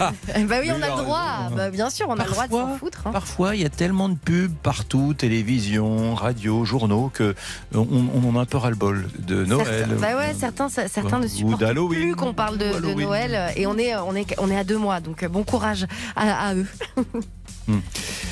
Bah 0.00 0.10
oui, 0.60 0.68
on 0.70 0.82
a 0.82 0.88
le 0.96 1.02
droit. 1.02 1.48
Bah, 1.56 1.70
bien 1.70 1.88
sûr, 1.88 2.06
on 2.10 2.18
a 2.18 2.24
le 2.24 2.30
droit 2.30 2.46
de 2.46 2.50
parfois- 2.50 2.72
s'en 2.72 2.76
foutre. 2.78 3.06
hein. 3.06 3.10
Parfois, 3.12 3.54
il 3.56 3.62
y 3.62 3.64
a 3.64 3.70
tellement 3.70 4.08
de 4.10 4.16
pubs 4.16 4.52
partout, 4.62 5.14
télévision, 5.14 6.14
radio, 6.14 6.64
journaux, 6.66 7.10
que 7.14 7.34
on, 7.74 7.86
on 8.14 8.28
en 8.28 8.38
a 8.38 8.42
un 8.42 8.44
peu 8.44 8.58
ras-le-bol 8.58 9.08
de 9.20 9.44
Noël. 9.46 9.66
Certains, 9.66 9.94
bah 9.96 10.16
ouais, 10.16 10.34
certains, 10.38 10.68
certains 10.68 11.18
ne 11.20 11.24
Ou 11.24 11.28
supportent 11.28 11.88
plus 11.88 12.14
qu'on 12.16 12.34
parle 12.34 12.58
de. 12.58 12.94
Noël 13.00 13.52
et 13.56 13.66
on 13.66 13.78
est, 13.78 13.96
on 13.96 14.14
est, 14.14 14.26
on 14.38 14.50
est 14.50 14.56
à 14.58 14.64
deux 14.64 14.76
mois. 14.78 15.00
Donc 15.00 15.22
euh, 15.22 15.28
bon 15.28 15.44
courage 15.44 15.86
à, 16.16 16.48
à 16.48 16.54
eux. 16.54 16.66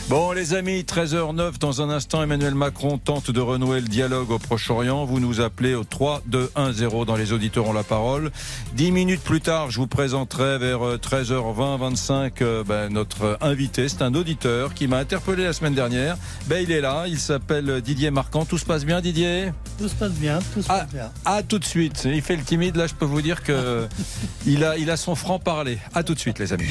Bon, 0.08 0.32
les 0.32 0.54
amis, 0.54 0.80
13h09, 0.84 1.58
dans 1.58 1.82
un 1.82 1.90
instant, 1.90 2.22
Emmanuel 2.22 2.54
Macron 2.54 2.96
tente 2.96 3.30
de 3.30 3.40
renouer 3.40 3.80
le 3.82 3.88
dialogue 3.88 4.30
au 4.30 4.38
Proche-Orient. 4.38 5.04
Vous 5.04 5.20
nous 5.20 5.42
appelez 5.42 5.74
au 5.74 5.84
3 5.84 6.22
2 6.26 6.50
1 6.56 6.72
0 6.72 7.04
dans 7.04 7.14
les 7.16 7.32
auditeurs 7.32 7.66
ont 7.68 7.74
la 7.74 7.82
parole. 7.82 8.30
Dix 8.72 8.90
minutes 8.90 9.20
plus 9.22 9.42
tard, 9.42 9.70
je 9.70 9.78
vous 9.78 9.86
présenterai 9.86 10.56
vers 10.58 10.82
euh, 10.86 10.96
13h20, 10.96 11.78
25 11.78 12.40
euh, 12.40 12.64
ben, 12.64 12.90
notre 12.90 13.36
invité. 13.42 13.86
C'est 13.90 14.00
un 14.00 14.14
auditeur 14.14 14.72
qui 14.72 14.86
m'a 14.88 14.96
interpellé 14.96 15.44
la 15.44 15.52
semaine 15.52 15.74
dernière. 15.74 16.16
Ben, 16.46 16.62
il 16.62 16.72
est 16.72 16.80
là, 16.80 17.04
il 17.06 17.18
s'appelle 17.18 17.82
Didier 17.82 18.10
Marquand. 18.10 18.46
Tout 18.46 18.56
se 18.58 18.64
passe 18.64 18.86
bien, 18.86 19.02
Didier? 19.02 19.52
Tout 19.78 19.88
se 19.88 19.94
passe 19.94 20.12
bien, 20.12 20.38
tout 20.54 20.62
se 20.62 20.68
Ah. 20.70 20.80
passe 20.80 20.92
bien. 20.92 21.10
À 21.26 21.42
tout 21.42 21.58
de 21.58 21.64
suite. 21.66 22.04
Il 22.10 22.22
fait 22.22 22.36
le 22.36 22.42
timide, 22.44 22.76
là, 22.76 22.86
je 22.86 22.94
peux 22.94 23.04
vous 23.04 23.20
dire 23.20 23.42
que 23.42 23.86
il 24.46 24.64
a, 24.64 24.78
il 24.78 24.90
a 24.90 24.96
son 24.96 25.14
franc-parler. 25.14 25.78
À 25.94 26.02
tout 26.02 26.14
de 26.14 26.18
suite, 26.18 26.38
les 26.38 26.54
amis. 26.54 26.64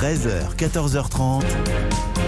13h, 0.00 0.56
14h30, 0.56 1.42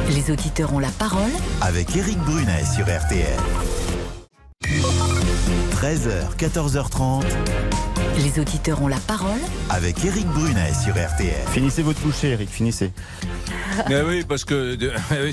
Les 0.09 0.31
auditeurs 0.31 0.73
ont 0.73 0.79
la 0.79 0.89
parole 0.89 1.31
avec 1.61 1.97
Eric 1.97 2.19
Brunet 2.19 2.65
sur 2.65 2.85
RTL. 2.85 3.39
13h, 5.73 6.37
14h30, 6.39 7.25
Les 8.23 8.41
auditeurs 8.41 8.83
ont 8.83 8.89
la 8.89 8.99
parole 8.99 9.41
avec 9.71 10.05
Eric 10.05 10.27
Brunet 10.29 10.73
sur 10.73 10.95
RTL. 10.95 11.47
Finissez 11.51 11.83
votre 11.83 12.01
bouchée, 12.01 12.31
Eric, 12.31 12.49
finissez. 12.49 12.93
Mais 13.89 14.03
oui, 14.03 14.25
parce 14.29 14.45
que 14.45 14.77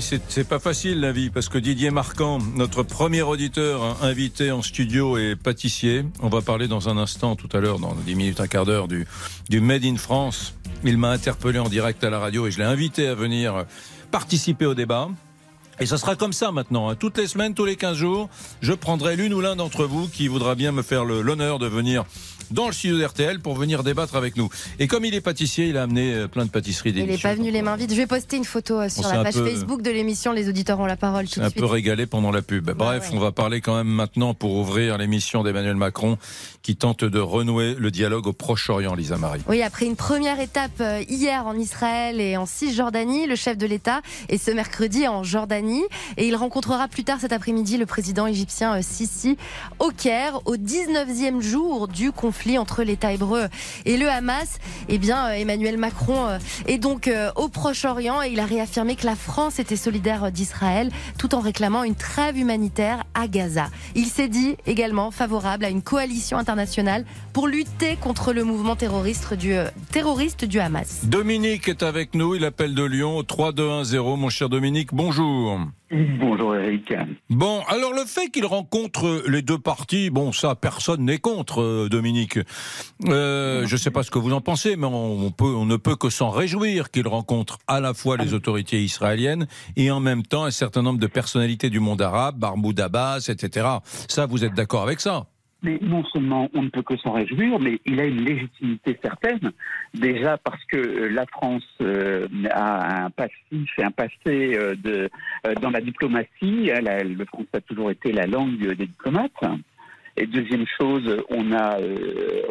c'est 0.28 0.48
pas 0.48 0.58
facile 0.58 1.00
la 1.00 1.12
vie, 1.12 1.30
parce 1.30 1.48
que 1.48 1.58
Didier 1.58 1.90
Marquand, 1.90 2.38
notre 2.56 2.82
premier 2.82 3.22
auditeur 3.22 3.82
hein, 3.82 3.96
invité 4.02 4.50
en 4.50 4.62
studio 4.62 5.16
est 5.18 5.36
pâtissier. 5.36 6.04
On 6.20 6.28
va 6.28 6.40
parler 6.40 6.68
dans 6.68 6.88
un 6.88 6.96
instant, 6.96 7.36
tout 7.36 7.48
à 7.52 7.60
l'heure, 7.60 7.78
dans 7.78 7.94
10 7.94 8.14
minutes, 8.14 8.40
un 8.40 8.46
quart 8.48 8.64
d'heure, 8.64 8.88
du, 8.88 9.06
Made 9.60 9.84
in 9.84 9.96
France. 9.96 10.54
Il 10.84 10.98
m'a 10.98 11.10
interpellé 11.10 11.58
en 11.58 11.68
direct 11.68 12.02
à 12.04 12.10
la 12.10 12.18
radio 12.18 12.46
et 12.46 12.50
je 12.50 12.58
l'ai 12.58 12.64
invité 12.64 13.06
à 13.06 13.14
venir 13.14 13.64
participer 14.10 14.66
au 14.66 14.74
débat. 14.74 15.08
Et 15.80 15.86
ça 15.86 15.96
sera 15.96 16.16
comme 16.16 16.32
ça 16.32 16.52
maintenant. 16.52 16.90
hein. 16.90 16.96
Toutes 16.96 17.18
les 17.18 17.26
semaines, 17.26 17.54
tous 17.54 17.64
les 17.64 17.76
15 17.76 17.96
jours, 17.96 18.28
je 18.60 18.72
prendrai 18.72 19.16
l'une 19.16 19.32
ou 19.34 19.40
l'un 19.40 19.56
d'entre 19.56 19.84
vous 19.84 20.06
qui 20.08 20.28
voudra 20.28 20.54
bien 20.54 20.70
me 20.70 20.82
faire 20.82 21.04
l'honneur 21.04 21.58
de 21.58 21.66
venir 21.66 22.04
dans 22.52 22.66
le 22.66 22.72
studio 22.72 22.98
d'RTL 22.98 23.40
pour 23.40 23.54
venir 23.54 23.82
débattre 23.82 24.16
avec 24.16 24.36
nous. 24.36 24.48
Et 24.78 24.86
comme 24.86 25.04
il 25.04 25.14
est 25.14 25.20
pâtissier, 25.20 25.66
il 25.66 25.76
a 25.76 25.82
amené 25.84 26.12
euh, 26.14 26.28
plein 26.28 26.44
de 26.44 26.50
pâtisseries 26.50 26.92
Il 26.94 27.06
n'est 27.06 27.18
pas 27.18 27.34
venu 27.34 27.50
les 27.50 27.62
mains 27.62 27.76
vides. 27.76 27.90
Je 27.90 27.96
vais 27.96 28.06
poster 28.06 28.36
une 28.36 28.44
photo 28.44 28.80
euh, 28.80 28.88
sur 28.88 29.06
On 29.06 29.12
la 29.12 29.22
page 29.24 29.34
peu- 29.34 29.46
Facebook 29.48 29.82
de 29.82 29.90
l'émission. 29.90 30.32
Les 30.32 30.48
auditeurs 30.48 30.78
ont 30.80 30.86
la 30.86 30.96
parole 30.96 31.28
tout 31.28 31.40
de 31.40 31.44
un 31.44 31.48
suite. 31.50 31.58
peu 31.60 31.66
régalé 31.66 32.06
pendant 32.06 32.30
la 32.30 32.42
pub. 32.42 32.70
Bref, 32.70 33.10
ouais. 33.10 33.16
on 33.16 33.20
va 33.20 33.32
parler 33.32 33.60
quand 33.60 33.76
même 33.76 33.88
maintenant 33.88 34.34
pour 34.34 34.52
ouvrir 34.56 34.98
l'émission 34.98 35.42
d'Emmanuel 35.42 35.76
Macron 35.76 36.18
qui 36.62 36.76
tente 36.76 37.04
de 37.04 37.18
renouer 37.18 37.74
le 37.78 37.90
dialogue 37.90 38.26
au 38.26 38.32
Proche-Orient, 38.32 38.94
Lisa 38.94 39.16
Marie. 39.16 39.40
Oui, 39.48 39.62
après 39.62 39.86
une 39.86 39.96
première 39.96 40.38
étape 40.40 40.80
euh, 40.80 41.02
hier 41.08 41.46
en 41.46 41.54
Israël 41.54 42.20
et 42.20 42.36
en 42.36 42.46
Cisjordanie, 42.46 43.26
le 43.26 43.36
chef 43.36 43.56
de 43.58 43.66
l'État 43.66 44.00
est 44.28 44.38
ce 44.38 44.50
mercredi 44.50 45.08
en 45.08 45.22
Jordanie. 45.24 45.82
Et 46.16 46.26
il 46.28 46.36
rencontrera 46.36 46.88
plus 46.88 47.04
tard 47.04 47.18
cet 47.20 47.32
après-midi 47.32 47.76
le 47.78 47.86
président 47.86 48.26
égyptien 48.26 48.80
Sisi 48.82 49.36
au 49.78 49.90
Caire, 49.90 50.40
au 50.46 50.56
19e 50.56 51.40
jour 51.40 51.88
du 51.88 52.12
conflit 52.12 52.41
entre 52.58 52.82
l'État 52.82 53.12
hébreu 53.12 53.48
et 53.84 53.96
le 53.96 54.08
Hamas. 54.08 54.58
Eh 54.88 54.98
bien, 54.98 55.26
euh, 55.26 55.32
Emmanuel 55.32 55.76
Macron 55.78 56.26
euh, 56.26 56.38
est 56.66 56.78
donc 56.78 57.10
au 57.36 57.48
Proche-Orient 57.48 58.22
et 58.22 58.30
il 58.30 58.40
a 58.40 58.46
réaffirmé 58.46 58.96
que 58.96 59.06
la 59.06 59.16
France 59.16 59.58
était 59.58 59.76
solidaire 59.76 60.30
d'Israël 60.32 60.90
tout 61.18 61.34
en 61.34 61.40
réclamant 61.40 61.84
une 61.84 61.94
trêve 61.94 62.36
humanitaire 62.36 63.04
à 63.14 63.28
Gaza. 63.28 63.68
Il 63.94 64.06
s'est 64.06 64.28
dit 64.28 64.56
également 64.66 65.10
favorable 65.10 65.64
à 65.64 65.70
une 65.70 65.82
coalition 65.82 66.38
internationale 66.38 67.04
pour 67.32 67.48
lutter 67.48 67.96
contre 67.96 68.32
le 68.32 68.44
mouvement 68.44 68.76
terroriste 68.76 69.34
du, 69.34 69.54
terroriste 69.90 70.44
du 70.44 70.60
Hamas. 70.60 71.04
Dominique 71.04 71.68
est 71.68 71.82
avec 71.82 72.14
nous, 72.14 72.34
il 72.34 72.44
appelle 72.44 72.74
de 72.74 72.84
Lyon 72.84 73.22
3210. 73.22 73.98
Mon 74.16 74.28
cher 74.28 74.48
Dominique, 74.48 74.90
bonjour. 74.92 75.58
Bonjour 75.92 76.56
Eric. 76.56 76.94
Bon, 77.28 77.60
alors 77.68 77.92
le 77.92 78.06
fait 78.06 78.30
qu'il 78.30 78.46
rencontre 78.46 79.24
les 79.28 79.42
deux 79.42 79.58
parties, 79.58 80.08
bon, 80.08 80.32
ça, 80.32 80.54
personne 80.54 81.04
n'est 81.04 81.18
contre, 81.18 81.60
euh, 81.60 81.88
Dominique. 81.90 82.38
Euh, 83.08 83.66
je 83.66 83.74
ne 83.74 83.78
sais 83.78 83.90
pas 83.90 84.02
ce 84.02 84.10
que 84.10 84.18
vous 84.18 84.32
en 84.32 84.40
pensez, 84.40 84.76
mais 84.76 84.86
on, 84.86 85.30
peut, 85.30 85.44
on 85.44 85.66
ne 85.66 85.76
peut 85.76 85.96
que 85.96 86.08
s'en 86.08 86.30
réjouir 86.30 86.90
qu'il 86.90 87.06
rencontre 87.06 87.58
à 87.66 87.78
la 87.78 87.92
fois 87.92 88.16
les 88.16 88.32
autorités 88.32 88.82
israéliennes 88.82 89.46
et 89.76 89.90
en 89.90 90.00
même 90.00 90.22
temps 90.22 90.44
un 90.44 90.50
certain 90.50 90.80
nombre 90.80 90.98
de 90.98 91.06
personnalités 91.06 91.68
du 91.68 91.78
monde 91.78 92.00
arabe, 92.00 92.38
Barmoud 92.38 92.80
Abbas, 92.80 93.28
etc. 93.28 93.66
Ça, 94.08 94.24
vous 94.24 94.44
êtes 94.44 94.54
d'accord 94.54 94.84
avec 94.84 94.98
ça? 94.98 95.26
Mais 95.64 95.78
non 95.80 96.04
seulement 96.06 96.48
on 96.54 96.62
ne 96.62 96.70
peut 96.70 96.82
que 96.82 96.96
s'en 96.96 97.12
réjouir, 97.12 97.60
mais 97.60 97.78
il 97.84 98.00
a 98.00 98.04
une 98.04 98.24
légitimité 98.24 98.98
certaine. 99.00 99.52
Déjà 99.94 100.36
parce 100.38 100.64
que 100.64 100.78
euh, 100.78 101.08
la 101.10 101.26
France 101.26 101.62
a 102.50 103.04
un 103.04 103.10
passif 103.10 103.70
et 103.78 103.84
un 103.84 103.92
passé 103.92 104.58
de, 104.82 105.08
dans 105.60 105.70
la 105.70 105.80
diplomatie. 105.80 106.70
le 106.70 107.24
français 107.24 107.48
a 107.54 107.60
toujours 107.60 107.90
été 107.90 108.12
la 108.12 108.26
langue 108.26 108.58
des 108.58 108.86
diplomates. 108.86 109.32
Et 110.16 110.26
deuxième 110.26 110.66
chose, 110.78 111.24
on 111.30 111.52
a, 111.52 111.78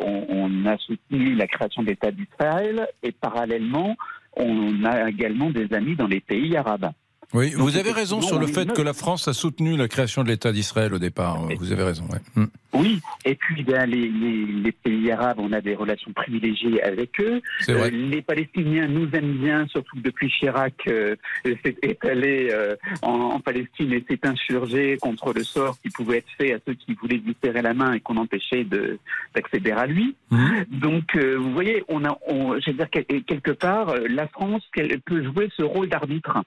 on, 0.01 0.25
on, 0.29 0.65
a 0.65 0.77
soutenu 0.77 1.35
la 1.35 1.45
création 1.45 1.83
de 1.83 1.89
l'État 1.89 2.11
d'Israël 2.11 2.87
et 3.03 3.11
parallèlement, 3.11 3.95
on 4.35 4.83
a 4.83 5.09
également 5.09 5.51
des 5.51 5.71
amis 5.73 5.95
dans 5.95 6.07
les 6.07 6.21
pays 6.21 6.55
arabes. 6.57 6.89
Oui, 7.33 7.53
vous 7.55 7.77
avez 7.77 7.91
raison 7.91 8.21
sur 8.21 8.39
le 8.39 8.47
fait 8.47 8.71
que 8.73 8.81
la 8.81 8.93
France 8.93 9.27
a 9.27 9.33
soutenu 9.33 9.77
la 9.77 9.87
création 9.87 10.23
de 10.23 10.29
l'État 10.29 10.51
d'Israël 10.51 10.93
au 10.93 10.99
départ. 10.99 11.39
Vous 11.59 11.71
avez 11.71 11.83
raison. 11.83 12.03
Ouais. 12.11 12.45
Oui, 12.73 13.01
et 13.25 13.35
puis 13.35 13.63
ben, 13.63 13.85
les, 13.85 14.07
les, 14.07 14.45
les, 14.45 14.71
pays 14.71 15.11
arabes, 15.11 15.39
on 15.39 15.51
a 15.51 15.59
des 15.59 15.75
relations 15.75 16.11
privilégiées 16.13 16.81
avec 16.81 17.19
eux. 17.19 17.41
Euh, 17.67 17.89
les 17.89 18.21
Palestiniens 18.21 18.87
nous 18.87 19.09
aiment 19.13 19.37
bien, 19.37 19.67
surtout 19.67 19.99
depuis 19.99 20.29
Chirac 20.29 20.73
euh, 20.87 21.15
est 21.43 22.05
allé 22.05 22.49
euh, 22.51 22.75
en, 23.01 23.11
en, 23.11 23.39
Palestine 23.41 23.91
et 23.91 24.05
s'est 24.09 24.25
insurgé 24.25 24.97
contre 25.01 25.33
le 25.33 25.43
sort 25.43 25.77
qui 25.81 25.89
pouvait 25.89 26.19
être 26.19 26.31
fait 26.37 26.53
à 26.53 26.59
ceux 26.65 26.73
qui 26.73 26.93
voulaient 26.93 27.17
lui 27.17 27.35
serrer 27.43 27.61
la 27.61 27.73
main 27.73 27.93
et 27.93 27.99
qu'on 27.99 28.15
empêchait 28.15 28.65
d'accéder 29.35 29.71
à 29.71 29.85
lui. 29.85 30.15
Mmh. 30.29 30.49
Donc, 30.71 31.15
euh, 31.15 31.35
vous 31.35 31.51
voyez, 31.51 31.83
on 31.89 32.05
a, 32.05 32.17
on, 32.27 32.57
je 32.59 32.71
veux 32.71 32.77
dire 32.77 32.89
quelque 32.89 33.51
part, 33.51 33.95
la 34.09 34.27
France 34.27 34.63
peut 35.05 35.23
jouer 35.23 35.49
ce 35.57 35.63
rôle 35.63 35.89
d'arbitre 35.89 36.37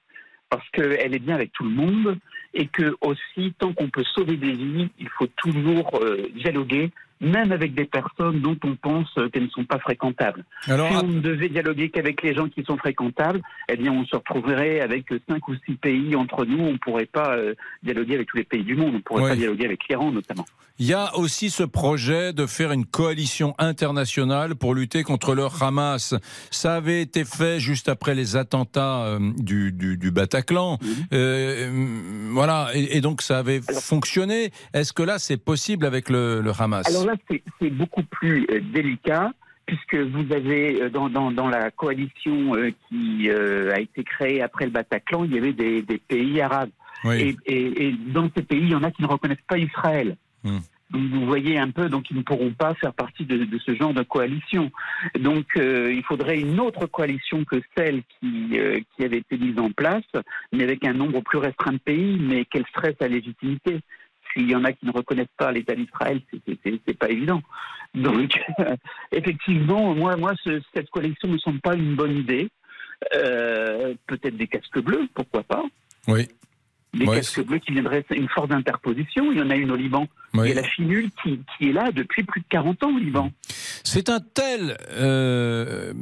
parce 0.50 0.68
qu'elle 0.70 1.14
est 1.14 1.18
bien 1.18 1.34
avec 1.34 1.52
tout 1.52 1.64
le 1.64 1.70
monde 1.70 2.18
et 2.54 2.68
que 2.68 2.96
aussi, 3.00 3.52
tant 3.58 3.72
qu'on 3.72 3.88
peut 3.88 4.04
sauver 4.04 4.36
des 4.36 4.52
vies, 4.52 4.88
il 4.98 5.08
faut 5.08 5.26
toujours 5.26 5.98
euh, 6.00 6.28
dialoguer 6.34 6.90
même 7.20 7.52
avec 7.52 7.74
des 7.74 7.84
personnes 7.84 8.40
dont 8.40 8.56
on 8.64 8.76
pense 8.76 9.12
qu'elles 9.32 9.44
ne 9.44 9.48
sont 9.48 9.64
pas 9.64 9.78
fréquentables. 9.78 10.44
si 10.64 10.72
on 10.72 11.06
ne 11.06 11.20
devait 11.20 11.48
dialoguer 11.48 11.90
qu'avec 11.90 12.22
les 12.22 12.34
gens 12.34 12.48
qui 12.48 12.64
sont 12.64 12.76
fréquentables, 12.76 13.40
eh 13.68 13.76
bien, 13.76 13.92
on 13.92 14.04
se 14.04 14.16
retrouverait 14.16 14.80
avec 14.80 15.06
cinq 15.28 15.48
ou 15.48 15.54
six 15.66 15.74
pays 15.74 16.16
entre 16.16 16.44
nous. 16.44 16.58
On 16.58 16.72
ne 16.72 16.78
pourrait 16.78 17.06
pas 17.06 17.36
euh, 17.36 17.54
dialoguer 17.82 18.14
avec 18.14 18.28
tous 18.28 18.36
les 18.36 18.44
pays 18.44 18.64
du 18.64 18.76
monde. 18.76 18.90
On 18.90 18.98
ne 18.98 18.98
pourrait 18.98 19.30
pas 19.30 19.36
dialoguer 19.36 19.66
avec 19.66 19.88
l'Iran, 19.88 20.10
notamment. 20.10 20.44
Il 20.80 20.86
y 20.86 20.92
a 20.92 21.16
aussi 21.16 21.50
ce 21.50 21.62
projet 21.62 22.32
de 22.32 22.46
faire 22.46 22.72
une 22.72 22.84
coalition 22.84 23.54
internationale 23.58 24.56
pour 24.56 24.74
lutter 24.74 25.04
contre 25.04 25.34
le 25.36 25.46
Hamas. 25.60 26.14
Ça 26.50 26.74
avait 26.74 27.00
été 27.00 27.24
fait 27.24 27.60
juste 27.60 27.88
après 27.88 28.16
les 28.16 28.34
attentats 28.34 29.04
euh, 29.04 29.18
du, 29.38 29.70
du, 29.70 30.10
Bataclan. 30.10 30.78
Mhm. 30.82 30.88
Euh, 31.12 32.30
voilà, 32.32 32.70
et, 32.74 33.00
donc 33.00 33.22
ça 33.22 33.38
avait 33.38 33.60
fonctionné. 33.60 34.50
Est-ce 34.72 34.92
que 34.92 35.04
là, 35.04 35.20
c'est 35.20 35.36
possible 35.36 35.86
avec 35.86 36.08
le, 36.08 36.40
le 36.40 36.50
Hamas? 36.58 36.86
Là, 37.04 37.14
c'est 37.60 37.70
beaucoup 37.70 38.02
plus 38.02 38.46
euh, 38.50 38.60
délicat 38.72 39.32
puisque 39.66 39.94
vous 39.94 40.32
avez 40.32 40.82
euh, 40.82 40.90
dans, 40.90 41.08
dans, 41.08 41.30
dans 41.30 41.48
la 41.48 41.70
coalition 41.70 42.54
euh, 42.54 42.70
qui 42.88 43.30
a 43.30 43.80
été 43.80 44.04
créée 44.04 44.42
après 44.42 44.66
le 44.66 44.70
Bataclan, 44.70 45.24
il 45.24 45.34
y 45.34 45.38
avait 45.38 45.52
des, 45.52 45.82
des 45.82 45.98
pays 45.98 46.40
arabes. 46.40 46.70
Et, 47.12 47.36
et, 47.44 47.88
et, 47.88 47.92
dans 47.92 48.30
ces 48.34 48.42
pays, 48.42 48.62
il 48.62 48.70
y 48.70 48.74
en 48.74 48.82
a 48.82 48.90
qui 48.90 49.02
ne 49.02 49.06
reconnaissent 49.06 49.36
pas 49.46 49.58
Israël. 49.58 50.16
Hmm. 50.42 50.60
Donc 50.90 51.02
vous 51.10 51.26
voyez 51.26 51.58
un 51.58 51.70
peu, 51.70 51.90
donc 51.90 52.10
ils 52.10 52.16
ne 52.16 52.22
pourront 52.22 52.52
pas 52.52 52.72
faire 52.74 52.94
partie 52.94 53.26
de, 53.26 53.44
de 53.44 53.58
ce 53.58 53.74
genre 53.74 53.92
de 53.92 54.02
coalition. 54.02 54.70
Donc 55.18 55.46
il 55.56 56.02
faudrait 56.04 56.38
une 56.38 56.60
autre 56.60 56.86
coalition 56.86 57.44
que 57.44 57.56
celle 57.76 58.02
qui, 58.04 58.58
qui 58.96 59.04
avait 59.04 59.18
été 59.18 59.36
mise 59.36 59.58
en 59.58 59.70
place, 59.70 60.04
mais 60.52 60.62
avec 60.62 60.84
un 60.84 60.94
nombre 60.94 61.20
plus 61.20 61.38
restreint 61.38 61.72
de 61.72 61.78
pays, 61.78 62.18
mais 62.20 62.46
quelle 62.46 62.64
serait 62.74 62.96
sa 62.98 63.08
légitimité 63.08 63.80
s'il 64.34 64.50
y 64.50 64.54
en 64.54 64.64
a 64.64 64.72
qui 64.72 64.86
ne 64.86 64.92
reconnaissent 64.92 65.26
pas 65.36 65.52
l'État 65.52 65.74
d'Israël, 65.74 66.20
c'est 66.86 66.98
pas 66.98 67.08
évident. 67.08 67.42
Donc, 67.94 68.38
effectivement, 69.12 69.94
moi, 69.94 70.16
moi 70.16 70.34
cette 70.74 70.90
coalition 70.90 71.28
ne 71.28 71.34
me 71.34 71.38
semble 71.38 71.60
pas 71.60 71.74
une 71.74 71.94
bonne 71.94 72.16
idée. 72.16 72.50
Euh, 73.14 73.94
peut-être 74.06 74.36
des 74.36 74.46
casques 74.46 74.80
bleus, 74.80 75.08
pourquoi 75.14 75.42
pas 75.42 75.62
Oui. 76.08 76.28
Des 76.92 77.06
casques 77.06 77.44
bleus 77.44 77.58
qui 77.58 77.72
viendraient 77.72 78.04
une 78.10 78.28
force 78.28 78.48
d'interposition. 78.48 79.32
Il 79.32 79.38
y 79.38 79.42
en 79.42 79.50
a 79.50 79.56
une 79.56 79.70
au 79.70 79.76
Liban. 79.76 80.06
Il 80.34 80.46
y 80.46 80.52
a 80.52 80.54
la 80.54 80.62
finule 80.62 81.10
qui, 81.22 81.40
qui, 81.56 81.70
est 81.70 81.72
là 81.72 81.90
depuis 81.92 82.22
plus 82.24 82.40
de 82.40 82.46
40 82.48 82.84
ans 82.84 82.94
au 82.94 82.98
Liban. 82.98 83.32
C'est 83.86 84.08
un 84.08 84.20
tel 84.20 84.78
euh, 84.92 85.92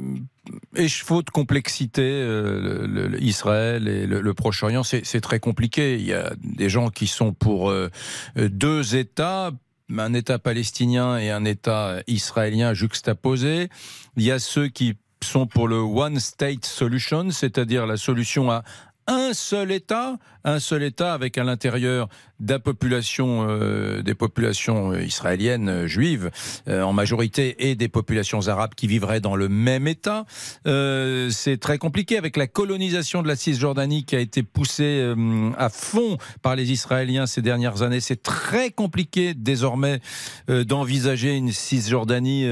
écheveau 0.73 1.21
de 1.21 1.29
complexité, 1.29 2.01
euh, 2.01 3.17
Israël 3.19 3.89
et 3.89 4.07
le, 4.07 4.33
Proche-Orient, 4.33 4.83
c'est 4.83 5.21
très 5.21 5.41
compliqué. 5.41 5.95
Il 5.95 6.05
y 6.05 6.13
a 6.13 6.33
des 6.41 6.69
gens 6.69 6.89
qui 6.89 7.07
sont 7.07 7.33
pour 7.33 7.69
euh, 7.69 7.89
deux 8.37 8.95
États, 8.95 9.51
un 9.95 10.13
État 10.13 10.39
palestinien 10.39 11.17
et 11.17 11.29
un 11.29 11.43
État 11.43 12.01
israélien 12.07 12.73
juxtaposés. 12.73 13.67
Il 14.15 14.23
y 14.23 14.31
a 14.31 14.39
ceux 14.39 14.69
qui 14.69 14.95
sont 15.21 15.45
pour 15.45 15.67
le 15.67 15.77
One 15.77 16.21
State 16.21 16.65
Solution, 16.65 17.31
c'est-à-dire 17.31 17.85
la 17.85 17.97
solution 17.97 18.49
à 18.49 18.63
un 19.07 19.33
seul 19.33 19.71
État, 19.71 20.17
un 20.43 20.59
seul 20.59 20.83
État 20.83 21.13
avec 21.13 21.37
à 21.37 21.43
l'intérieur 21.43 22.07
des 22.39 22.59
populations, 22.59 23.47
euh, 23.47 24.01
des 24.01 24.15
populations 24.15 24.91
euh, 24.91 25.01
israéliennes 25.01 25.69
euh, 25.69 25.87
juives 25.87 26.29
en 26.67 26.93
majorité 26.93 27.69
et 27.69 27.75
des 27.75 27.87
populations 27.87 28.47
arabes 28.47 28.73
qui 28.75 28.87
vivraient 28.87 29.21
dans 29.21 29.35
le 29.35 29.49
même 29.49 29.87
État. 29.87 30.25
c'est 30.65 31.57
très 31.59 31.77
compliqué 31.77 32.17
avec 32.17 32.37
la 32.37 32.47
colonisation 32.47 33.21
de 33.21 33.27
la 33.27 33.35
Cisjordanie 33.35 34.05
qui 34.05 34.15
a 34.15 34.19
été 34.19 34.43
poussée 34.43 35.13
à 35.57 35.69
fond 35.69 36.17
par 36.41 36.55
les 36.55 36.71
Israéliens 36.71 37.25
ces 37.25 37.41
dernières 37.41 37.81
années. 37.81 37.99
C'est 37.99 38.21
très 38.21 38.71
compliqué 38.71 39.33
désormais 39.33 39.99
d'envisager 40.47 41.35
une 41.35 41.51
Cisjordanie 41.51 42.47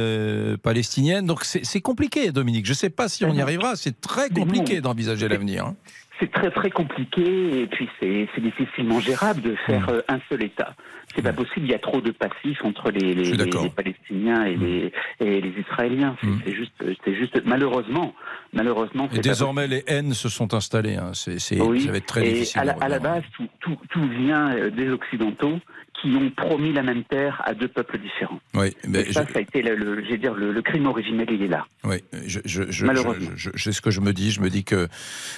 palestinienne. 0.62 1.26
Donc 1.26 1.44
c'est 1.44 1.82
compliqué, 1.82 2.32
Dominique. 2.32 2.66
Je 2.66 2.72
ne 2.72 2.78
sais 2.78 2.90
pas 2.90 3.10
si 3.10 3.26
on 3.26 3.34
y 3.34 3.42
arrivera. 3.42 3.76
C'est 3.76 4.00
très 4.00 4.30
compliqué 4.30 4.82
d'envisager 4.82 5.28
l'avenir. 5.28 5.66
Hein 5.66 5.76
c'est 6.22 6.32
très 6.32 6.52
très 6.52 6.70
compliqué 6.70 7.62
et 7.62 7.68
puis 7.68 7.90
c'est 8.00 8.42
difficilement 8.42 9.00
gérable 9.00 9.42
de 9.42 9.56
faire 9.66 9.88
mm. 9.88 9.94
euh, 9.94 10.02
un 10.08 10.20
seul 10.30 10.44
État. 10.44 10.74
C'est 11.16 11.22
pas 11.22 11.32
mm. 11.32 11.36
possible, 11.36 11.66
il 11.66 11.72
y 11.72 11.74
a 11.74 11.80
trop 11.80 12.00
de 12.00 12.12
passifs 12.12 12.64
entre 12.64 12.92
les, 12.92 13.14
les, 13.16 13.32
les, 13.34 13.70
Palestiniens 13.70 14.46
et, 14.46 14.56
mm. 14.56 14.64
les, 14.64 14.94
et 15.20 15.42
les 15.42 15.54
Israéliens. 15.60 16.16
C'est 16.46 16.54
juste, 16.54 16.74
c'est 17.04 17.16
juste 17.16 17.42
malheureusement, 17.44 18.14
malheureusement. 18.54 19.10
Et 19.14 19.20
désormais 19.20 19.68
les 19.68 19.84
haines 19.88 20.14
se 20.14 20.30
sont 20.30 20.54
installées. 20.54 20.96
Hein. 20.96 21.12
C'est, 21.14 21.40
ça 21.40 21.56
va 21.66 21.98
être 21.98 22.06
très 22.06 22.22
difficile. 22.22 22.62
À 22.62 22.66
la, 22.66 22.74
à 22.74 22.88
la 22.88 23.00
base, 23.00 23.24
tout, 23.36 23.48
tout, 23.60 23.78
tout 23.90 24.08
vient 24.08 24.56
euh, 24.56 24.70
des 24.70 24.90
Occidentaux 24.90 25.60
qui 26.02 26.16
ont 26.16 26.30
promis 26.32 26.74
la 26.74 26.84
même 26.84 27.04
terre 27.04 27.42
à 27.46 27.54
deux 27.54 27.68
peuples 27.68 28.00
différents. 28.00 28.40
Oui, 28.54 28.76
mais 28.88 29.12
ça, 29.12 29.26
ça 29.26 29.40
a 29.40 29.42
été 29.42 29.62
le, 29.62 30.04
je 30.04 30.16
dire, 30.16 30.34
le, 30.34 30.62
crime 30.62 30.88
originel, 30.88 31.28
il 31.32 31.44
est 31.44 31.48
là. 31.48 31.66
Oui, 31.84 31.98
je, 32.26 32.40
je, 32.46 32.64
je, 32.72 33.50
c'est 33.56 33.72
ce 33.72 33.82
que 33.82 33.92
je 33.92 34.02
me 34.02 34.14
dis. 34.14 34.32
Je 34.32 34.42
me 34.42 34.50
dis 34.50 34.64
que, 34.64 34.88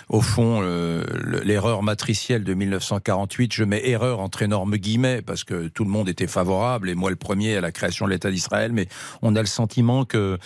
au 0.09 0.21
fond, 0.21 0.61
l'erreur 1.43 1.83
matricielle 1.83 2.43
de 2.43 2.53
1948, 2.53 3.53
je 3.53 3.63
mets 3.63 3.87
erreur 3.87 4.19
entre 4.19 4.41
énormes 4.41 4.77
guillemets 4.77 5.21
parce 5.21 5.43
que 5.43 5.67
tout 5.67 5.83
le 5.83 5.89
monde 5.89 6.09
était 6.09 6.27
favorable 6.27 6.89
et 6.89 6.95
moi 6.95 7.09
le 7.09 7.15
premier 7.15 7.57
à 7.57 7.61
la 7.61 7.71
création 7.71 8.05
de 8.05 8.11
l'État 8.11 8.31
d'Israël, 8.31 8.71
mais 8.71 8.87
on 9.21 9.35
a 9.35 9.41
le 9.41 9.47
sentiment 9.47 10.05
que 10.05 10.37